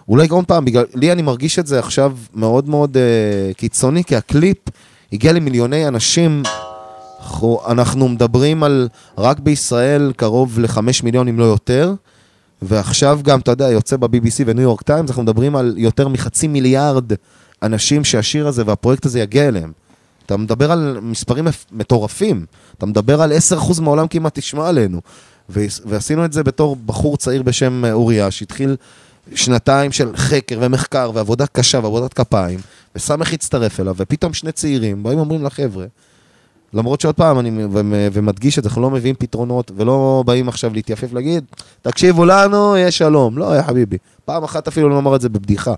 אולי 0.09 0.27
גם 0.27 0.45
פעם, 0.45 0.65
בגלל... 0.65 0.85
לי 0.95 1.13
אני 1.13 1.23
מרגיש 1.23 1.59
את 1.59 1.67
זה 1.67 1.79
עכשיו 1.79 2.17
מאוד 2.35 2.69
מאוד 2.69 2.97
אה, 2.97 3.55
קיצוני, 3.55 4.05
כי 4.05 4.17
הקליפ 4.17 4.59
הגיע 5.13 5.33
למיליוני 5.33 5.89
אנשים. 5.89 6.43
אנחנו, 7.69 8.09
מדברים 8.09 8.63
על 8.63 8.89
רק 9.19 9.39
בישראל 9.39 10.13
קרוב 10.17 10.59
לחמש 10.59 11.03
מיליון, 11.03 11.29
אם 11.29 11.39
לא 11.39 11.45
יותר. 11.45 11.95
ועכשיו 12.63 13.21
גם, 13.23 13.41
אתה 13.41 13.51
יודע, 13.51 13.71
יוצא 13.71 13.97
ב-BBC 13.97 14.43
וניו 14.47 14.63
יורק 14.63 14.83
טיימס, 14.83 15.11
אנחנו 15.11 15.23
מדברים 15.23 15.57
על 15.57 15.75
יותר 15.77 16.09
מחצי 16.09 16.49
מיליארד 16.49 17.13
אנשים 17.63 18.05
שהשיר 18.05 18.49
הזה 18.49 18.63
והפרויקט 18.67 19.07
הזה 19.07 19.21
יגיע 19.21 19.49
אליהם. 19.49 19.73
אתה 20.27 20.37
מדבר 20.37 20.73
על 20.73 20.99
מספרים 21.03 21.47
מטורפים, 21.73 22.47
אתה 22.79 22.87
מדבר 22.87 23.23
על 23.23 23.33
10% 23.77 23.81
מהעולם 23.81 24.09
כמעט 24.09 24.39
תשמע 24.39 24.69
עלינו. 24.69 25.01
ועשינו 25.49 26.25
את 26.25 26.33
זה 26.33 26.43
בתור 26.43 26.77
בחור 26.87 27.17
צעיר 27.17 27.43
בשם 27.43 27.85
אה, 27.85 27.93
אוריה, 27.93 28.31
שהתחיל 28.31 28.77
שנתיים 29.35 29.93
של 29.93 30.17
חקר 30.17 30.59
ומחקר 30.61 31.11
ועבודה 31.15 31.47
קשה 31.47 31.79
ועבודת 31.79 32.15
כפיים, 32.15 32.61
וסמך 32.97 33.33
הצטרף 33.33 33.81
אליו, 33.81 33.95
ופתאום 33.99 34.33
שני 34.33 34.53
צעירים 34.53 35.03
באים 35.03 35.19
ואומרים 35.19 35.45
לחבר'ה, 35.45 35.87
למרות 36.73 37.01
שעוד 37.01 37.15
פעם, 37.15 37.39
אני 37.39 37.65
ומדגיש 38.13 38.59
את 38.59 38.65
זה, 38.65 38.69
אנחנו 38.69 38.83
לא 38.83 38.91
מביאים 38.91 39.15
פתרונות, 39.19 39.71
ולא 39.77 40.23
באים 40.27 40.49
עכשיו 40.49 40.75
להתייפף 40.75 41.13
להגיד, 41.13 41.45
תקשיבו 41.83 42.25
לנו, 42.25 42.77
יש 42.77 42.99
שלום. 42.99 43.39
לא, 43.39 43.57
יא 43.57 43.63
חביבי. 43.63 43.99
פעם 44.25 44.45
אחת 44.45 44.69
אפילו 44.69 44.89
לא 44.89 44.99
אמר 44.99 45.17
את 45.17 45.21
זה 45.21 45.29
בבדיחה. 45.29 45.75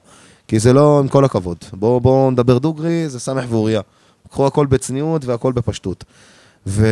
כי 0.48 0.58
זה 0.58 0.72
לא, 0.72 0.98
עם 0.98 1.08
כל 1.08 1.24
הכבוד. 1.24 1.56
בואו 1.72 2.00
בוא 2.00 2.30
נדבר 2.30 2.58
דוגרי, 2.58 3.08
זה 3.08 3.20
סאמח 3.20 3.44
ואוריה. 3.48 3.80
קחו 4.30 4.46
הכל 4.46 4.66
בצניעות 4.66 5.24
והכל 5.24 5.52
בפשטות. 5.52 6.04
ו... 6.66 6.86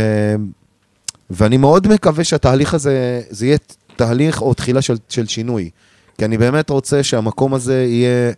ואני 1.31 1.57
מאוד 1.57 1.89
מקווה 1.89 2.25
שהתהליך 2.25 2.75
הזה, 2.75 3.21
זה 3.31 3.47
יהיה 3.47 3.59
תהליך 3.97 4.43
או 4.43 4.55
תחילה 4.55 4.83
של, 4.83 4.97
של 5.09 5.27
שינוי. 5.27 5.71
כי 6.19 6.25
אני 6.25 6.39
באמת 6.39 6.71
רוצה 6.71 7.03
שהמקום 7.03 7.55
הזה 7.55 7.85
יהיה 7.85 8.33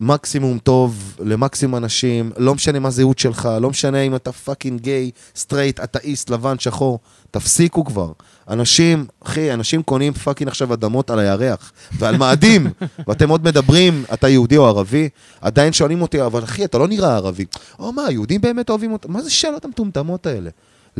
מקסימום 0.00 0.58
טוב 0.58 1.16
למקסימום 1.20 1.76
אנשים, 1.76 2.30
לא 2.36 2.54
משנה 2.54 2.78
מה 2.78 2.88
הזהות 2.88 3.18
שלך, 3.18 3.48
לא 3.60 3.70
משנה 3.70 4.00
אם 4.00 4.14
אתה 4.14 4.32
fucking 4.32 4.80
גיי, 4.80 5.10
סטרייט, 5.36 5.80
אתאיסט, 5.80 6.30
לבן, 6.30 6.58
שחור, 6.58 6.98
תפסיקו 7.30 7.84
כבר. 7.84 8.12
אנשים, 8.48 9.06
אחי, 9.24 9.52
אנשים 9.52 9.82
קונים 9.82 10.12
fucking 10.12 10.48
עכשיו 10.48 10.74
אדמות 10.74 11.10
על 11.10 11.18
הירח 11.18 11.72
ועל 11.92 12.16
מאדים, 12.16 12.70
ואתם 13.06 13.28
עוד 13.28 13.44
מדברים, 13.44 14.04
אתה 14.12 14.28
יהודי 14.28 14.56
או 14.56 14.66
ערבי, 14.66 15.08
עדיין 15.40 15.72
שואלים 15.72 16.02
אותי, 16.02 16.22
אבל 16.22 16.44
אחי, 16.44 16.64
אתה 16.64 16.78
לא 16.78 16.88
נראה 16.88 17.16
ערבי. 17.16 17.44
או 17.78 17.92
מה, 17.92 18.06
היהודים 18.06 18.40
באמת 18.40 18.70
אוהבים 18.70 18.92
אותם? 18.92 19.12
מה 19.12 19.22
זה 19.22 19.30
שאלות 19.30 19.64
המטומטמות 19.64 20.26
האלה? 20.26 20.50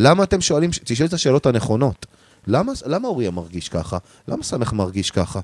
למה 0.00 0.22
אתם 0.24 0.40
שואלים, 0.40 0.70
תשאל 0.84 1.06
את 1.06 1.12
השאלות 1.12 1.46
הנכונות. 1.46 2.06
למה, 2.46 2.72
למה 2.86 3.08
אוריה 3.08 3.30
מרגיש 3.30 3.68
ככה? 3.68 3.98
למה 4.28 4.42
סמך 4.42 4.72
מרגיש 4.72 5.10
ככה? 5.10 5.40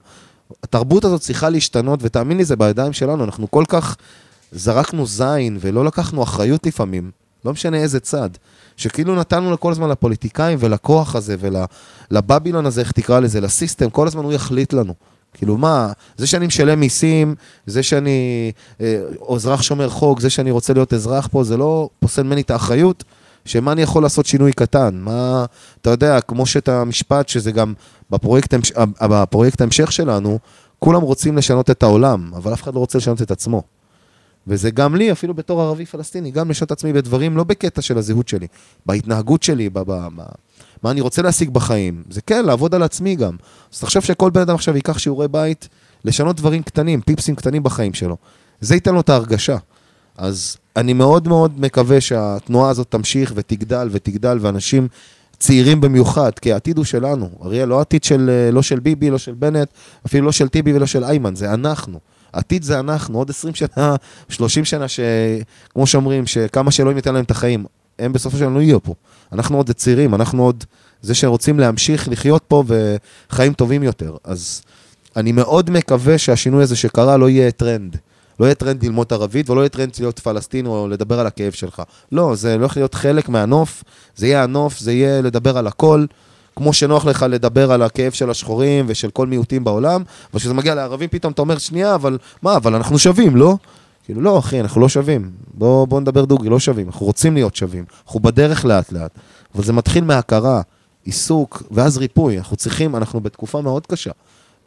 התרבות 0.63 1.05
הזאת 1.05 1.21
צריכה 1.21 1.51
להשתנות, 1.51 2.01
ותאמין 2.03 2.37
לי, 2.37 2.45
זה 2.45 2.57
בידיים 2.57 2.93
שלנו, 2.93 3.25
אנחנו 3.25 3.51
כל 3.51 3.65
כך 3.69 3.97
זרקנו 4.53 5.07
זין 5.07 5.59
ולא 5.61 5.85
לקחנו 5.85 6.23
אחריות 6.23 6.67
לפעמים, 6.67 7.11
לא 7.45 7.53
משנה 7.53 7.77
איזה 7.77 8.01
צד, 8.01 8.31
שכאילו 8.77 9.15
נתנו 9.15 9.61
כל 9.61 9.73
הזמן 9.73 9.89
לפוליטיקאים 9.89 10.59
ולכוח 10.61 11.17
הזה 11.17 11.37
ולבבילון 12.11 12.67
הזה, 12.67 12.81
איך 12.81 12.93
תקרא 12.93 13.21
לזה, 13.21 13.41
לסיסטם, 13.41 13.91
כל 13.91 14.07
הזמן 14.07 14.25
הוא 14.25 14.33
יחליט 14.33 14.73
לנו. 14.73 14.95
כאילו 15.35 15.57
מה, 15.57 15.93
זה 16.17 16.27
שאני 16.27 16.47
משלם 16.47 16.81
מיסים, 16.81 17.35
זה 17.67 17.83
שאני 17.83 18.53
אה, 18.81 19.01
אזרח 19.35 19.63
שומר 19.63 19.89
חוק, 19.89 20.21
זה 20.21 20.31
שאני 20.31 20.51
רוצה 20.51 20.73
להיות 20.73 20.93
אזרח 20.93 21.27
פה, 21.27 21.45
זה 21.45 21.57
לא 21.57 21.89
פוסל 22.01 22.23
ממני 22.23 22.41
את 22.41 22.51
האחריות. 22.51 23.05
שמה 23.45 23.73
אני 23.73 23.83
יכול 23.83 24.03
לעשות 24.03 24.27
שינוי 24.27 24.53
קטן? 24.53 24.95
מה, 24.95 25.45
אתה 25.81 25.91
יודע, 25.91 26.21
כמו 26.21 26.47
שאת 26.47 26.69
המשפט, 26.69 27.29
שזה 27.29 27.53
גם 27.53 27.75
בפרויקט, 28.11 28.55
בפרויקט 29.01 29.61
ההמשך 29.61 29.93
שלנו, 29.93 30.39
כולם 30.79 31.03
רוצים 31.03 31.37
לשנות 31.37 31.71
את 31.71 31.83
העולם, 31.83 32.31
אבל 32.37 32.53
אף 32.53 32.63
אחד 32.63 32.75
לא 32.75 32.79
רוצה 32.79 32.99
לשנות 32.99 33.23
את 33.23 33.31
עצמו. 33.31 33.63
וזה 34.47 34.71
גם 34.71 34.97
לי, 34.97 35.13
אפילו 35.13 35.35
בתור 35.35 35.63
ערבי 35.63 35.87
פלסטיני, 35.87 36.31
גם 36.31 36.51
לשנות 36.51 36.67
את 36.67 36.73
עצמי 36.73 36.93
בדברים, 36.93 37.37
לא 37.37 37.45
בקטע 37.45 37.83
של 37.83 37.99
הזהות 37.99 38.29
שלי, 38.29 38.47
בהתנהגות 38.87 39.43
שלי, 39.43 39.71
ב, 39.71 39.79
ב, 39.79 39.93
ב, 40.17 40.23
מה 40.83 40.91
אני 40.91 41.01
רוצה 41.01 41.23
להשיג 41.23 41.51
בחיים. 41.51 42.03
זה 42.11 42.21
כן, 42.21 42.45
לעבוד 42.45 42.75
על 42.75 42.83
עצמי 42.83 43.17
גם. 43.17 43.37
אז 43.73 43.81
תחשוב 43.81 44.05
שכל 44.05 44.31
בן 44.31 44.41
אדם 44.41 44.55
עכשיו 44.55 44.77
ייקח 44.77 44.99
שיעורי 44.99 45.29
בית, 45.29 45.69
לשנות 46.05 46.37
דברים 46.37 46.63
קטנים, 46.63 47.01
פיפסים 47.01 47.35
קטנים 47.35 47.63
בחיים 47.63 47.95
שלו. 47.95 48.17
זה 48.61 48.75
ייתן 48.75 48.95
לו 48.95 49.01
את 49.01 49.09
ההרגשה. 49.09 49.57
אז 50.19 50.57
אני 50.77 50.93
מאוד 50.93 51.29
מאוד 51.29 51.61
מקווה 51.61 52.01
שהתנועה 52.01 52.71
הזאת 52.71 52.91
תמשיך 52.91 53.33
ותגדל 53.37 53.89
ותגדל, 53.93 54.39
ואנשים 54.41 54.89
צעירים 55.39 55.81
במיוחד, 55.81 56.31
כי 56.39 56.53
העתיד 56.53 56.77
הוא 56.77 56.85
שלנו. 56.85 57.31
אריאל, 57.45 57.69
לא 57.69 57.81
עתיד 57.81 58.05
של, 58.05 58.51
לא 58.53 58.63
של 58.63 58.81
ביבי, 58.81 59.11
לא 59.11 59.19
של 59.19 59.33
בנט, 59.33 59.69
אפילו 60.07 60.27
לא 60.27 60.33
של 60.33 60.49
טיבי 60.49 60.73
ולא 60.73 60.87
של 60.87 61.05
איימן, 61.05 61.35
זה 61.35 61.55
אנחנו. 61.55 61.99
עתיד 62.33 62.63
זה 62.63 62.81
אנחנו, 62.81 63.19
עוד 63.19 63.31
20 63.31 63.55
שנה, 63.55 63.97
30 64.29 64.65
שנה, 64.65 64.87
שכמו 64.89 65.87
שאומרים, 65.87 66.27
שכמה 66.27 66.71
שאלוהים 66.71 66.97
ייתן 66.97 67.15
להם 67.15 67.25
את 67.25 67.31
החיים, 67.31 67.65
הם 67.99 68.13
בסופו 68.13 68.37
של 68.37 68.45
דבר 68.45 68.53
לא 68.53 68.61
יהיו 68.61 68.83
פה. 68.83 68.95
אנחנו 69.33 69.57
עוד 69.57 69.71
צעירים, 69.71 70.15
אנחנו 70.15 70.45
עוד 70.45 70.65
זה 71.03 71.15
שרוצים 71.15 71.61
להמשיך 71.61 72.09
לחיות 72.09 72.45
פה 72.49 72.65
וחיים 72.67 73.53
טובים 73.53 73.83
יותר. 73.83 74.17
אז 74.25 74.63
אני 75.17 75.33
מאוד 75.33 75.71
מקווה 75.71 76.19
שהשינוי 76.19 76.63
הזה 76.63 76.77
שקרה 76.77 77.17
לא 77.17 77.29
יהיה 77.29 77.51
טרנד. 77.51 77.97
לא 78.41 78.45
יהיה 78.45 78.55
טרנד 78.55 78.85
ללמוד 78.85 79.07
ערבית, 79.11 79.51
ולא 79.51 79.61
יהיה 79.61 79.69
טרנד 79.69 79.91
להיות 80.01 80.19
פלסטיני 80.19 80.69
או 80.69 80.89
לדבר 80.89 81.21
על 81.21 81.27
הכאב 81.27 81.53
שלך. 81.53 81.83
לא, 82.13 82.35
זה 82.35 82.55
הולך 82.55 82.77
להיות 82.77 82.95
חלק 82.95 83.29
מהנוף, 83.29 83.85
זה 84.17 84.27
יהיה 84.27 84.43
הנוף, 84.43 84.79
זה 84.79 84.93
יהיה 84.93 85.23
לדבר 85.23 85.59
על 85.59 85.67
הכל, 85.67 86.05
כמו 86.57 86.73
שנוח 86.73 87.05
לך 87.05 87.27
לדבר 87.29 87.73
על 87.73 87.83
הכאב 87.83 88.13
של 88.13 88.31
השחורים 88.31 88.85
ושל 88.89 89.11
כל 89.11 89.27
מיעוטים 89.27 89.65
בעולם, 89.65 90.03
אבל 90.33 90.41
כשזה 90.41 90.55
מגיע 90.55 90.75
לערבים 90.75 91.09
פתאום 91.09 91.33
אתה 91.33 91.43
אומר, 91.43 91.59
שנייה, 91.59 91.95
אבל 91.95 92.19
מה, 92.43 92.57
אבל 92.57 92.75
אנחנו 92.75 92.99
שווים, 92.99 93.37
לא? 93.37 93.57
כאילו, 94.05 94.21
לא, 94.21 94.39
אחי, 94.39 94.61
אנחנו 94.61 94.81
לא 94.81 94.89
שווים. 94.89 95.31
בוא, 95.55 95.87
בוא 95.87 96.01
נדבר 96.01 96.25
דוגרי, 96.25 96.49
לא 96.49 96.59
שווים. 96.59 96.87
אנחנו 96.87 97.07
רוצים 97.07 97.35
להיות 97.35 97.57
שווים. 97.57 97.85
אנחנו 98.07 98.21
בדרך 98.21 98.65
לאט-לאט. 98.65 99.11
אבל 99.55 99.65
זה 99.65 99.73
מתחיל 99.73 100.05
מהכרה, 100.05 100.63
עיסוק, 101.05 101.63
ואז 101.71 101.99
ריפוי. 101.99 102.39
אנחנו 102.39 102.57
צריכים, 102.57 102.97
אנחנו 102.97 103.21
בתקופה 103.21 103.61
מאוד 103.61 103.87
קשה. 103.87 104.11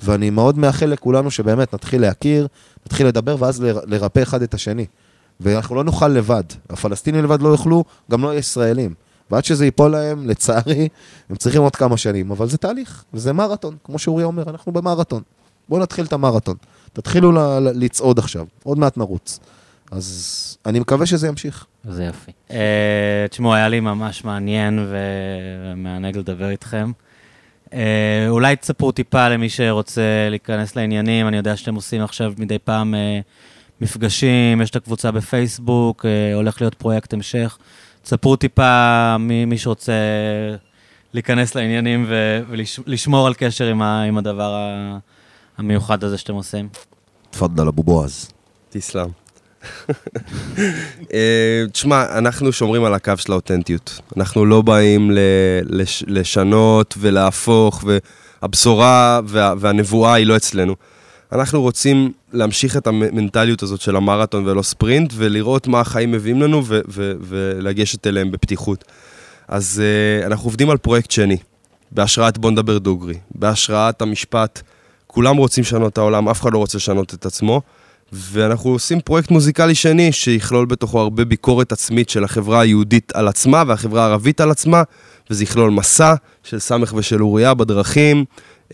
ואני 0.01 0.29
מאוד 0.29 0.57
מאחל 0.57 0.85
לכולנו 0.85 1.31
שבאמת 1.31 1.73
נתחיל 1.73 2.01
להכיר, 2.01 2.47
נתחיל 2.87 3.07
לדבר, 3.07 3.35
ואז 3.39 3.61
לרפא 3.61 4.23
אחד 4.23 4.41
את 4.41 4.53
השני. 4.53 4.85
ואנחנו 5.39 5.75
לא 5.75 5.83
נוכל 5.83 6.07
לבד. 6.07 6.43
הפלסטינים 6.69 7.23
לבד 7.23 7.41
לא 7.41 7.49
יוכלו, 7.49 7.83
גם 8.11 8.21
לא 8.21 8.35
ישראלים. 8.35 8.93
ועד 9.31 9.45
שזה 9.45 9.65
ייפול 9.65 9.91
להם, 9.91 10.29
לצערי, 10.29 10.87
הם 11.29 11.35
צריכים 11.35 11.61
עוד 11.61 11.75
כמה 11.75 11.97
שנים. 11.97 12.31
אבל 12.31 12.49
זה 12.49 12.57
תהליך, 12.57 13.03
וזה 13.13 13.33
מרתון. 13.33 13.75
כמו 13.83 13.99
שאורי 13.99 14.23
אומר, 14.23 14.43
אנחנו 14.49 14.71
במרתון. 14.71 15.21
בואו 15.69 15.81
נתחיל 15.81 16.05
את 16.05 16.13
המרתון. 16.13 16.55
תתחילו 16.93 17.31
לצעוד 17.61 18.19
עכשיו, 18.19 18.45
עוד 18.63 18.79
מעט 18.79 18.97
נרוץ. 18.97 19.39
אז 19.91 20.57
אני 20.65 20.79
מקווה 20.79 21.05
שזה 21.05 21.27
ימשיך. 21.27 21.65
זה 21.83 22.03
יפי. 22.03 22.31
Uh, 22.49 22.53
תשמעו, 23.29 23.53
היה 23.53 23.67
לי 23.67 23.79
ממש 23.79 24.23
מעניין 24.23 24.87
ומענג 24.89 26.17
לדבר 26.17 26.49
איתכם. 26.49 26.91
Uh, 27.67 27.73
אולי 28.29 28.55
תספרו 28.55 28.91
טיפה 28.91 29.29
למי 29.29 29.49
שרוצה 29.49 30.27
להיכנס 30.29 30.75
לעניינים, 30.75 31.27
אני 31.27 31.37
יודע 31.37 31.57
שאתם 31.57 31.75
עושים 31.75 32.03
עכשיו 32.03 32.33
מדי 32.37 32.59
פעם 32.59 32.93
uh, 32.93 32.97
מפגשים, 33.81 34.61
יש 34.61 34.69
את 34.69 34.75
הקבוצה 34.75 35.11
בפייסבוק, 35.11 36.05
uh, 36.05 36.35
הולך 36.35 36.61
להיות 36.61 36.73
פרויקט 36.73 37.13
המשך. 37.13 37.57
תספרו 38.01 38.35
טיפה 38.35 39.15
ממי 39.19 39.57
שרוצה 39.57 39.93
להיכנס 41.13 41.55
לעניינים 41.55 42.05
ולשמור 42.49 43.27
על 43.27 43.33
קשר 43.33 43.65
עם, 43.65 43.81
ה, 43.81 44.03
עם 44.03 44.17
הדבר 44.17 44.67
המיוחד 45.57 46.03
הזה 46.03 46.17
שאתם 46.17 46.33
עושים. 46.33 46.69
תפאדל 47.29 47.67
אבו 47.67 47.83
בועז. 47.83 48.31
תסלם. 48.69 49.09
אה, 51.13 51.63
תשמע, 51.71 52.17
אנחנו 52.17 52.51
שומרים 52.51 52.83
על 52.83 52.93
הקו 52.93 53.13
של 53.17 53.31
האותנטיות. 53.31 53.99
אנחנו 54.17 54.45
לא 54.45 54.61
באים 54.61 55.11
לש, 55.63 56.03
לשנות 56.07 56.95
ולהפוך, 56.97 57.83
והבשורה 58.41 59.19
וה, 59.25 59.53
והנבואה 59.59 60.13
היא 60.13 60.25
לא 60.25 60.35
אצלנו. 60.35 60.75
אנחנו 61.31 61.61
רוצים 61.61 62.11
להמשיך 62.33 62.77
את 62.77 62.87
המנטליות 62.87 63.63
הזאת 63.63 63.81
של 63.81 63.95
המרתון 63.95 64.47
ולא 64.47 64.61
ספרינט, 64.61 65.13
ולראות 65.15 65.67
מה 65.67 65.79
החיים 65.79 66.11
מביאים 66.11 66.41
לנו 66.41 66.63
ולגשת 67.21 68.07
אליהם 68.07 68.31
בפתיחות. 68.31 68.83
אז 69.47 69.81
uh, 69.81 70.25
אנחנו 70.25 70.47
עובדים 70.47 70.69
על 70.69 70.77
פרויקט 70.77 71.11
שני, 71.11 71.37
בהשראת 71.91 72.37
בוא 72.37 72.51
נדבר 72.51 72.77
דוגרי, 72.77 73.13
בהשראת 73.35 74.01
המשפט, 74.01 74.61
כולם 75.07 75.37
רוצים 75.37 75.61
לשנות 75.61 75.93
את 75.93 75.97
העולם, 75.97 76.29
אף 76.29 76.41
אחד 76.41 76.53
לא 76.53 76.57
רוצה 76.57 76.77
לשנות 76.77 77.13
את 77.13 77.25
עצמו. 77.25 77.61
ואנחנו 78.13 78.69
עושים 78.69 79.01
פרויקט 79.01 79.31
מוזיקלי 79.31 79.75
שני 79.75 80.11
שיכלול 80.11 80.65
בתוכו 80.65 80.99
הרבה 80.99 81.25
ביקורת 81.25 81.71
עצמית 81.71 82.09
של 82.09 82.23
החברה 82.23 82.61
היהודית 82.61 83.11
על 83.15 83.27
עצמה 83.27 83.63
והחברה 83.67 84.05
הערבית 84.05 84.41
על 84.41 84.51
עצמה, 84.51 84.83
וזה 85.29 85.43
יכלול 85.43 85.71
מסע 85.71 86.13
של 86.43 86.59
סמך 86.59 86.93
ושל 86.97 87.23
אוריה 87.23 87.53
בדרכים, 87.53 88.25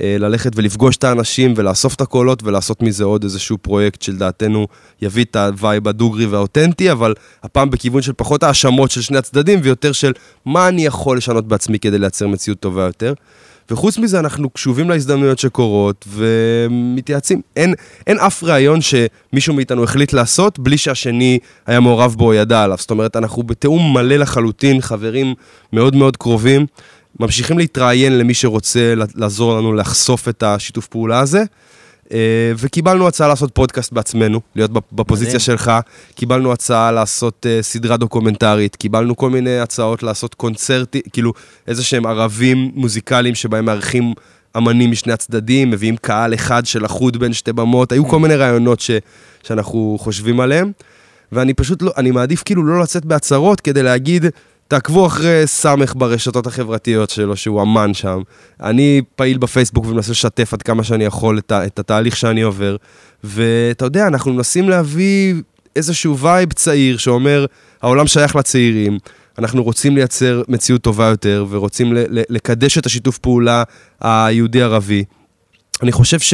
אה, 0.02 0.16
ללכת 0.20 0.52
ולפגוש 0.56 0.98
את 0.98 1.04
האנשים 1.04 1.54
ולאסוף 1.58 1.96
את 1.96 2.02
הקולות 2.02 2.44
ולעשות 2.44 2.82
מזה 2.82 3.04
עוד 3.04 3.24
איזשהו 3.24 3.58
פרויקט 3.58 4.02
שלדעתנו 4.02 4.68
יביא 5.02 5.24
את 5.24 5.36
ה 5.36 5.46
vibe 5.46 5.88
הדוגרי 5.88 6.26
והאותנטי, 6.26 6.92
אבל 6.92 7.14
הפעם 7.44 7.70
בכיוון 7.70 8.02
של 8.02 8.14
פחות 8.18 8.44
האשמות 8.44 8.92
של 8.92 9.02
שני 9.02 9.18
הצדדים 9.18 9.60
ויותר 9.64 9.92
של 9.92 10.12
מה 10.46 10.68
אני 10.68 10.86
יכול 10.86 11.18
לשנות 11.18 11.48
בעצמי 11.48 11.80
כדי 11.80 12.00
לייצר 12.00 12.28
מציאות 12.28 12.60
טובה 12.60 12.84
יותר. 12.84 13.14
וחוץ 13.72 13.98
מזה, 13.98 14.20
אנחנו 14.20 14.50
קשובים 14.50 14.90
להזדמנויות 14.90 15.40
שקורות 15.40 16.06
ומתייעצים. 16.08 17.42
אין, 17.56 17.74
אין 18.08 18.20
אף 18.20 18.44
ראיון 18.44 18.80
שמישהו 18.82 19.54
מאיתנו 19.54 19.84
החליט 19.84 20.14
לעשות 20.14 20.60
בלי 20.60 20.78
שהשני 20.78 21.40
היה 21.66 21.80
מעורב 21.80 22.16
בו 22.18 22.26
או 22.26 22.34
ידע 22.34 22.64
עליו. 22.64 22.78
זאת 22.80 22.92
אומרת, 22.92 23.16
אנחנו 23.16 23.44
בתיאום 23.44 23.94
מלא 23.94 24.16
לחלוטין, 24.16 24.82
חברים 24.82 25.34
מאוד 25.74 25.96
מאוד 25.96 26.18
קרובים. 26.18 26.66
ממשיכים 27.20 27.58
להתראיין 27.58 28.18
למי 28.18 28.34
שרוצה 28.34 28.94
לעזור 29.16 29.58
לנו 29.58 29.74
לחשוף 29.74 30.30
את 30.30 30.44
השיתוף 30.44 30.88
פעולה 30.88 31.20
הזה. 31.20 31.44
אה, 32.12 32.52
וקיבלנו 32.58 33.08
הצעה 33.08 33.28
לעשות 33.28 33.52
פודקאסט 33.54 33.94
בעצמנו, 33.94 34.42
להיות 34.56 34.72
בפוזיציה 34.92 35.40
שלך. 35.40 35.72
קיבלנו 36.16 36.54
הצעה 36.54 36.92
לעשות 36.92 37.46
uh, 37.46 37.64
סדרה 37.64 37.98
דוקומנטרית, 37.98 38.76
קיבלנו 38.76 39.18
כל 39.18 39.30
מיני 39.30 39.60
הצעות 39.60 40.04
לעשות 40.04 40.36
קונצרטי, 40.36 41.02
כאילו 41.14 41.34
איזה 41.68 41.84
שהם 41.84 42.06
ערבים 42.06 42.72
מוזיקליים 42.76 43.36
שבהם 43.36 43.66
מארחים 43.66 44.14
אמנים 44.58 44.92
משני 44.92 45.14
הצדדים, 45.14 45.72
מביאים 45.72 45.98
קהל 45.98 46.34
אחד 46.34 46.66
של 46.66 46.86
אחוד 46.86 47.18
בין 47.18 47.34
שתי 47.34 47.54
במות, 47.54 47.92
היו 47.92 48.08
כל 48.08 48.20
מיני 48.20 48.36
רעיונות 48.36 48.80
ש, 48.80 48.92
שאנחנו 49.44 49.98
חושבים 50.00 50.40
עליהם. 50.40 50.72
ואני 51.32 51.54
פשוט 51.54 51.82
לא, 51.82 51.92
אני 51.98 52.12
מעדיף 52.12 52.44
כאילו 52.46 52.64
לא 52.64 52.82
לצאת 52.82 53.06
בהצהרות 53.06 53.62
כדי 53.62 53.84
להגיד, 53.84 54.26
תעקבו 54.74 55.08
אחרי 55.08 55.48
סמך 55.48 55.94
ברשתות 55.98 56.48
החברתיות 56.48 57.10
שלו, 57.10 57.36
שהוא 57.36 57.62
אמן 57.62 57.94
שם. 57.94 58.22
אני 58.62 59.02
פעיל 59.16 59.38
בפייסבוק 59.38 59.86
ומנסה 59.86 60.12
לשתף 60.12 60.54
עד 60.54 60.62
כמה 60.62 60.84
שאני 60.84 61.04
יכול 61.04 61.38
את, 61.38 61.52
את 61.52 61.80
התהליך 61.80 62.18
שאני 62.18 62.42
עובר. 62.42 62.76
ואתה 63.24 63.86
יודע, 63.86 64.08
אנחנו 64.08 64.34
מנסים 64.34 64.70
להביא 64.70 65.34
איזשהו 65.76 66.18
vibe 66.18 66.54
צעיר 66.54 66.98
שאומר, 66.98 67.46
העולם 67.82 68.08
שייך 68.08 68.36
לצעירים, 68.36 68.98
אנחנו 69.38 69.64
רוצים 69.64 69.96
לייצר 69.96 70.42
מציאות 70.48 70.82
טובה 70.82 71.06
יותר, 71.06 71.46
ורוצים 71.50 71.94
לקדש 72.10 72.78
את 72.78 72.86
השיתוף 72.86 73.18
פעולה 73.18 73.64
היהודי-ערבי. 74.02 75.04
אני 75.84 75.92
חושב 75.92 76.20
ש... 76.20 76.34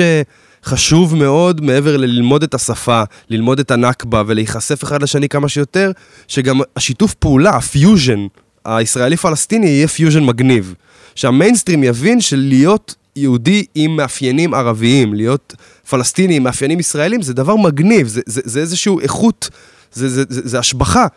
חשוב 0.64 1.15
מאוד, 1.15 1.61
מעבר 1.61 1.98
ללמוד 1.98 2.44
את 2.44 2.53
השפה, 2.53 3.03
ללמוד 3.30 3.60
את 3.60 3.72
הנכבה 3.72 4.23
ולהיחשף 4.27 4.84
אחד 4.84 5.03
לשני 5.03 5.30
כמה 5.30 5.49
שיותר, 5.49 5.91
שגם 6.27 6.60
השיתוף 6.76 7.14
פעולה, 7.14 7.49
הפיוז'ן, 7.49 8.27
הישראלי-פלסטיני 8.65 9.68
יהיה 9.68 9.88
פיוז'ן 9.88 10.23
מגניב. 10.23 10.73
שהמיינסטרים 11.15 11.84
יבין 11.84 12.22
שלהיות 12.22 12.95
יהודי 13.15 13.65
עם 13.76 13.95
מאפיינים 13.95 14.53
ערביים, 14.53 15.14
להיות 15.14 15.56
פלסטיני 15.90 16.36
עם 16.36 16.44
מאפיינים 16.44 16.80
ישראלים, 16.80 17.22
זה 17.22 17.34
דבר 17.34 17.56
מגניב, 17.56 18.07
זה, 18.07 18.22
זה, 18.26 18.41
זה 18.45 18.60
איזושהי 18.60 18.94
איכות, 19.02 19.49
זה, 19.94 20.10
זה, 20.10 20.23
זה, 20.30 20.41
זה 20.44 20.60
השבחה. 20.60 21.07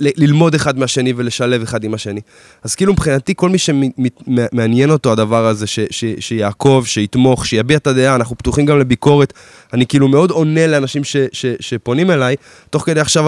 ללמוד 0.00 0.54
אחד 0.54 0.78
מהשני 0.78 1.12
ולשלב 1.16 1.62
אחד 1.62 1.84
עם 1.84 1.94
השני. 1.94 2.20
אז 2.62 2.74
כאילו 2.74 2.92
מבחינתי, 2.92 3.32
כל 3.36 3.48
מי 3.48 3.58
שמעניין 3.58 4.90
אותו 4.90 5.12
הדבר 5.12 5.46
הזה, 5.46 5.66
ש- 5.66 5.80
ש- 5.90 6.14
שיעקוב, 6.20 6.86
שיתמוך, 6.86 7.46
שיביע 7.46 7.76
את 7.76 7.86
הדעה, 7.86 8.14
אנחנו 8.14 8.38
פתוחים 8.38 8.66
גם 8.66 8.78
לביקורת. 8.78 9.32
אני 9.72 9.86
כאילו 9.86 10.08
מאוד 10.08 10.30
עונה 10.30 10.66
לאנשים 10.66 11.02
שפונים 11.60 12.10
אליי. 12.10 12.36
תוך 12.70 12.82
כדי 12.86 13.00
עכשיו 13.00 13.24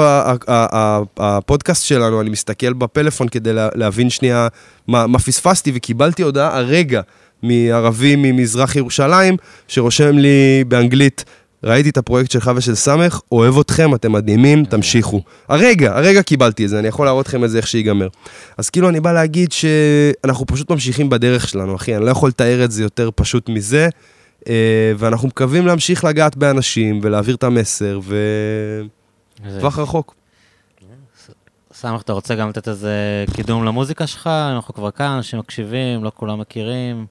הפודקאסט 1.18 1.86
שלנו, 1.86 2.20
אני 2.20 2.30
מסתכל 2.30 2.72
בפלאפון 2.72 3.28
כדי 3.28 3.50
להבין 3.54 4.10
שנייה 4.10 4.48
מה, 4.88 5.06
מה 5.06 5.18
פספסתי, 5.18 5.72
וקיבלתי 5.74 6.22
הודעה 6.22 6.58
הרגע 6.58 7.00
מערבי 7.42 8.16
ממזרח 8.16 8.76
ירושלים, 8.76 9.36
שרושם 9.68 10.18
לי 10.18 10.64
באנגלית, 10.68 11.24
ראיתי 11.66 11.90
את 11.90 11.96
הפרויקט 11.96 12.30
שלך 12.30 12.50
ושל 12.56 12.74
סמך, 12.74 13.20
אוהב 13.32 13.58
אתכם, 13.58 13.94
אתם 13.94 14.12
מדהימים, 14.12 14.64
תמשיכו. 14.64 15.22
הרגע, 15.48 15.96
הרגע 15.96 16.22
קיבלתי 16.22 16.64
את 16.64 16.68
זה, 16.68 16.78
אני 16.78 16.88
יכול 16.88 17.06
להראות 17.06 17.28
לכם 17.28 17.44
את 17.44 17.50
זה 17.50 17.58
איך 17.58 17.66
שיגמר. 17.66 18.08
אז 18.58 18.70
כאילו 18.70 18.88
אני 18.88 19.00
בא 19.00 19.12
להגיד 19.12 19.52
שאנחנו 19.52 20.46
פשוט 20.46 20.70
ממשיכים 20.70 21.10
בדרך 21.10 21.48
שלנו, 21.48 21.76
אחי, 21.76 21.96
אני 21.96 22.04
לא 22.04 22.10
יכול 22.10 22.28
לתאר 22.28 22.64
את 22.64 22.70
זה 22.70 22.82
יותר 22.82 23.10
פשוט 23.14 23.48
מזה, 23.48 23.88
אה, 24.48 24.92
ואנחנו 24.98 25.28
מקווים 25.28 25.66
להמשיך 25.66 26.04
לגעת 26.04 26.36
באנשים 26.36 27.00
ולהעביר 27.02 27.34
את 27.34 27.44
המסר, 27.44 28.00
וטווח 29.46 29.78
רחוק. 29.78 30.14
סמך, 31.72 32.02
אתה 32.02 32.12
רוצה 32.12 32.34
גם 32.34 32.48
לתת 32.48 32.68
איזה 32.68 33.24
קידום 33.34 33.64
למוזיקה 33.64 34.06
שלך? 34.06 34.26
אנחנו 34.26 34.74
כבר 34.74 34.90
כאן, 34.90 35.06
אנשים 35.06 35.38
מקשיבים, 35.38 36.04
לא 36.04 36.12
כולם 36.14 36.40
מכירים. 36.40 37.06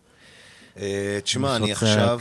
אה, 0.79 1.19
תשמע, 1.23 1.55
אני 1.55 1.71
עכשיו, 1.71 2.19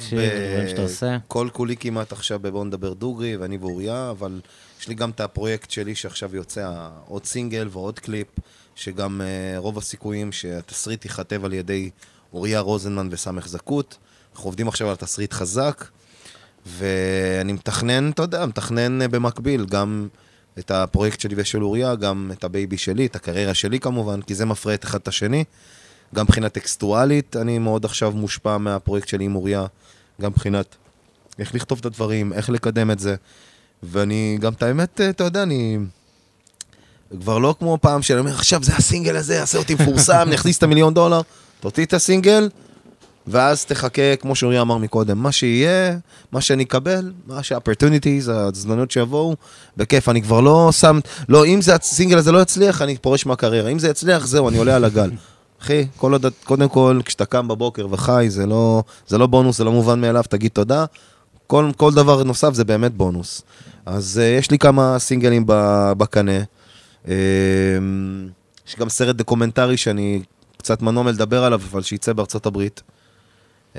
כל 1.29 1.49
כולי 1.53 1.77
כמעט 1.77 2.13
עכשיו 2.13 2.39
בבוא 2.39 2.65
נדבר 2.65 2.93
דוגרי, 2.93 3.37
ואני 3.37 3.57
ואוריה, 3.57 4.11
אבל 4.11 4.41
יש 4.81 4.89
לי 4.89 4.95
גם 4.95 5.11
את 5.11 5.21
הפרויקט 5.21 5.71
שלי 5.71 5.95
שעכשיו 5.95 6.37
יוצא 6.37 6.89
עוד 7.09 7.25
סינגל 7.25 7.69
ועוד 7.71 7.99
קליפ, 7.99 8.29
שגם 8.75 9.21
אה, 9.21 9.59
רוב 9.59 9.79
הסיכויים 9.79 10.33
שהתסריט 10.33 11.05
ייכתב 11.05 11.45
על 11.45 11.53
ידי 11.53 11.91
אוריה 12.33 12.61
רוזנמן 12.61 13.09
וסאמח 13.11 13.49
זקות. 13.49 13.99
אנחנו 14.33 14.49
עובדים 14.49 14.69
עכשיו 14.69 14.89
על 14.91 14.97
תסריט 14.97 15.33
חזק, 15.33 15.85
ואני 16.67 17.53
מתכנן, 17.53 18.11
אתה 18.11 18.23
יודע, 18.23 18.47
מתכנן 18.47 19.03
אה, 19.03 19.09
במקביל 19.09 19.67
גם 19.67 20.09
את 20.59 20.71
הפרויקט 20.71 21.21
שלי 21.21 21.35
ושל 21.39 21.65
אוריה, 21.65 21.95
גם 21.95 22.31
את 22.33 22.45
ה 22.45 22.51
baby 22.51 22.79
שלי, 22.79 23.07
את 23.07 23.17
הקריירה 23.17 23.55
שלי 23.55 23.81
כמובן, 23.81 24.23
כי 24.23 24.35
זה 24.35 24.45
מפרה 24.45 24.75
את 24.75 24.85
אחד 24.85 24.99
את 24.99 25.09
השני. 25.09 25.45
גם 26.15 26.25
מבחינה 26.25 26.49
טקסטואלית, 26.49 27.37
אני 27.37 27.59
מאוד 27.59 27.85
עכשיו 27.85 28.13
מושפע 28.13 28.59
מהפרויקט 28.59 29.09
שלי 29.09 29.25
עם 29.25 29.35
אוריה, 29.35 29.67
גם 30.21 30.31
מבחינת 30.31 30.77
איך 31.39 31.55
לכתוב 31.55 31.79
את 31.79 31.87
הדברים, 31.87 32.33
איך 32.33 32.51
לקדם 32.51 32.91
את 32.91 32.99
זה. 32.99 33.15
ואני, 33.83 34.39
גם 34.41 34.53
את 34.53 34.63
האמת, 34.63 35.01
אתה 35.01 35.25
יודע, 35.25 35.43
אני... 35.43 35.79
כבר 37.21 37.39
לא 37.39 37.55
כמו 37.59 37.79
פעם 37.81 38.03
שאני 38.03 38.21
אומר, 38.21 38.35
עכשיו 38.35 38.63
זה 38.63 38.73
הסינגל 38.77 39.17
הזה, 39.17 39.35
יעשה 39.35 39.59
אותי 39.59 39.75
מפורסם, 39.75 40.29
נכניס 40.35 40.59
את 40.59 40.63
המיליון 40.63 40.95
דולר, 40.95 41.21
תוציא 41.61 41.85
את 41.85 41.93
הסינגל, 41.93 42.49
ואז 43.27 43.65
תחכה, 43.65 44.17
כמו 44.17 44.35
שאוריה 44.35 44.61
אמר 44.61 44.79
מקודם, 44.79 45.19
מה 45.19 45.33
שיהיה, 45.33 45.97
מה 46.33 46.41
שאני 46.41 46.63
אקבל, 46.63 47.13
מה 47.27 47.43
שה-opportunities, 47.43 48.31
ההזדמנות 48.31 48.91
שיבואו, 48.91 49.37
בכיף. 49.77 50.09
אני 50.09 50.23
כבר 50.23 50.41
לא 50.41 50.69
שם, 50.73 51.01
לא, 51.29 51.47
אם 51.47 51.63
זה 51.63 51.75
הסינגל 51.75 52.19
הזה 52.19 52.33
לא 52.33 52.43
יצליח, 52.43 52.83
אני 52.83 52.97
פורש 52.97 53.27
מהקריירה. 53.27 53.71
אם 53.71 53.79
זה 53.79 53.89
יצליח, 53.89 54.27
זהו, 54.27 54.49
אני 54.49 54.59
עולה 54.59 54.77
על 54.77 54.85
הגל. 54.85 55.11
אחי, 55.65 55.87
כל 55.97 56.13
עוד, 56.13 56.27
קודם 56.45 56.69
כל, 56.69 57.01
כשאתה 57.05 57.25
קם 57.25 57.49
בבוקר 57.49 57.87
וחי, 57.91 58.27
זה 58.29 58.47
לא, 58.47 58.83
זה 59.09 59.19
לא 59.19 59.27
בונוס, 59.27 59.59
זה 59.59 59.65
לא 59.65 59.73
מובן 59.73 60.01
מאליו, 60.01 60.25
תגיד 60.29 60.51
תודה. 60.51 60.85
כל, 61.47 61.71
כל 61.77 61.95
דבר 61.95 62.23
נוסף 62.23 62.55
זה 62.55 62.65
באמת 62.65 62.95
בונוס. 62.95 63.43
אז 63.87 64.21
uh, 64.23 64.39
יש 64.39 64.51
לי 64.51 64.59
כמה 64.59 64.99
סינגלים 64.99 65.45
בקנה. 65.99 66.41
אה, 67.05 67.09
יש 68.69 68.77
גם 68.79 68.89
סרט 68.89 69.17
דוקומנטרי 69.17 69.77
שאני 69.77 70.23
קצת 70.59 70.83
מנוע 70.83 71.03
מלדבר 71.03 71.45
עליו, 71.45 71.61
אבל 71.71 71.83
שייצא 71.83 72.13
בארצות 72.13 72.47
הברית. 72.47 72.83
אה, 73.75 73.79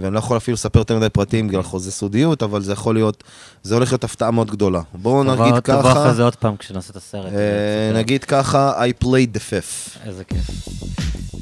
ואני 0.00 0.14
לא 0.14 0.18
יכול 0.18 0.36
אפילו 0.36 0.54
לספר 0.54 0.78
יותר 0.78 0.96
מדי 0.96 1.08
פרטים 1.08 1.48
בגלל 1.48 1.62
חוזה 1.62 1.92
סודיות, 1.92 2.42
אבל 2.42 2.62
זה 2.62 2.72
יכול 2.72 2.94
להיות, 2.94 3.24
זה 3.62 3.74
הולך 3.74 3.92
להיות 3.92 4.04
הפתעה 4.04 4.30
מאוד 4.30 4.50
גדולה. 4.50 4.80
בואו 4.94 5.24
נגיד 5.24 5.60
ככה... 5.64 5.78
תבוא 5.78 5.92
אחרי 5.92 6.14
זה 6.14 6.22
עוד 6.22 6.36
פעם 6.36 6.56
כשנעשה 6.56 6.90
את 6.90 6.96
הסרט. 6.96 7.32
אה, 7.32 7.96
נגיד 7.96 8.24
ככה, 8.24 8.84
I 8.86 9.04
plead 9.04 9.36
the 9.36 9.40
fifth. 9.50 10.06
איזה 10.06 10.24
כיף. 10.24 10.68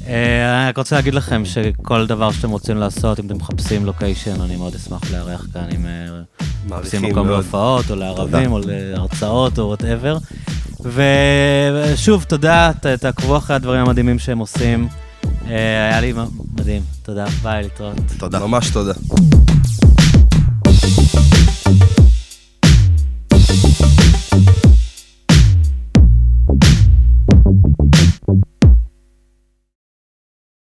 אה, 0.07 0.61
אני 0.61 0.69
רק 0.69 0.77
רוצה 0.77 0.95
להגיד 0.95 1.13
לכם 1.13 1.43
שכל 1.45 2.07
דבר 2.07 2.31
שאתם 2.31 2.49
רוצים 2.49 2.77
לעשות, 2.77 3.19
אם 3.19 3.25
אתם 3.25 3.35
מחפשים 3.35 3.85
לוקיישן, 3.85 4.41
אני 4.41 4.55
מאוד 4.55 4.75
אשמח 4.75 5.11
לארח 5.11 5.47
כאן, 5.53 5.65
אם 5.75 5.85
אה, 5.85 6.21
מחפשים 6.67 7.01
מקום 7.01 7.29
להופעות, 7.29 7.91
או 7.91 7.95
לערבים, 7.95 8.51
או 8.51 8.59
להרצאות, 8.65 9.59
או 9.59 9.63
whatever. 9.63 10.17
ושוב, 10.79 12.23
תודה, 12.23 12.71
תעקבו 12.99 13.37
אחרי 13.37 13.55
הדברים 13.55 13.81
המדהימים 13.81 14.19
שהם 14.19 14.37
עושים. 14.37 14.87
אה, 15.47 15.87
היה 15.89 16.01
לי 16.01 16.13
מדהים. 16.55 16.81
תודה, 17.03 17.25
ביי, 17.43 17.63
להתראות. 17.63 17.95
תודה. 18.17 18.39
ממש 18.39 18.69
תודה. 18.69 18.93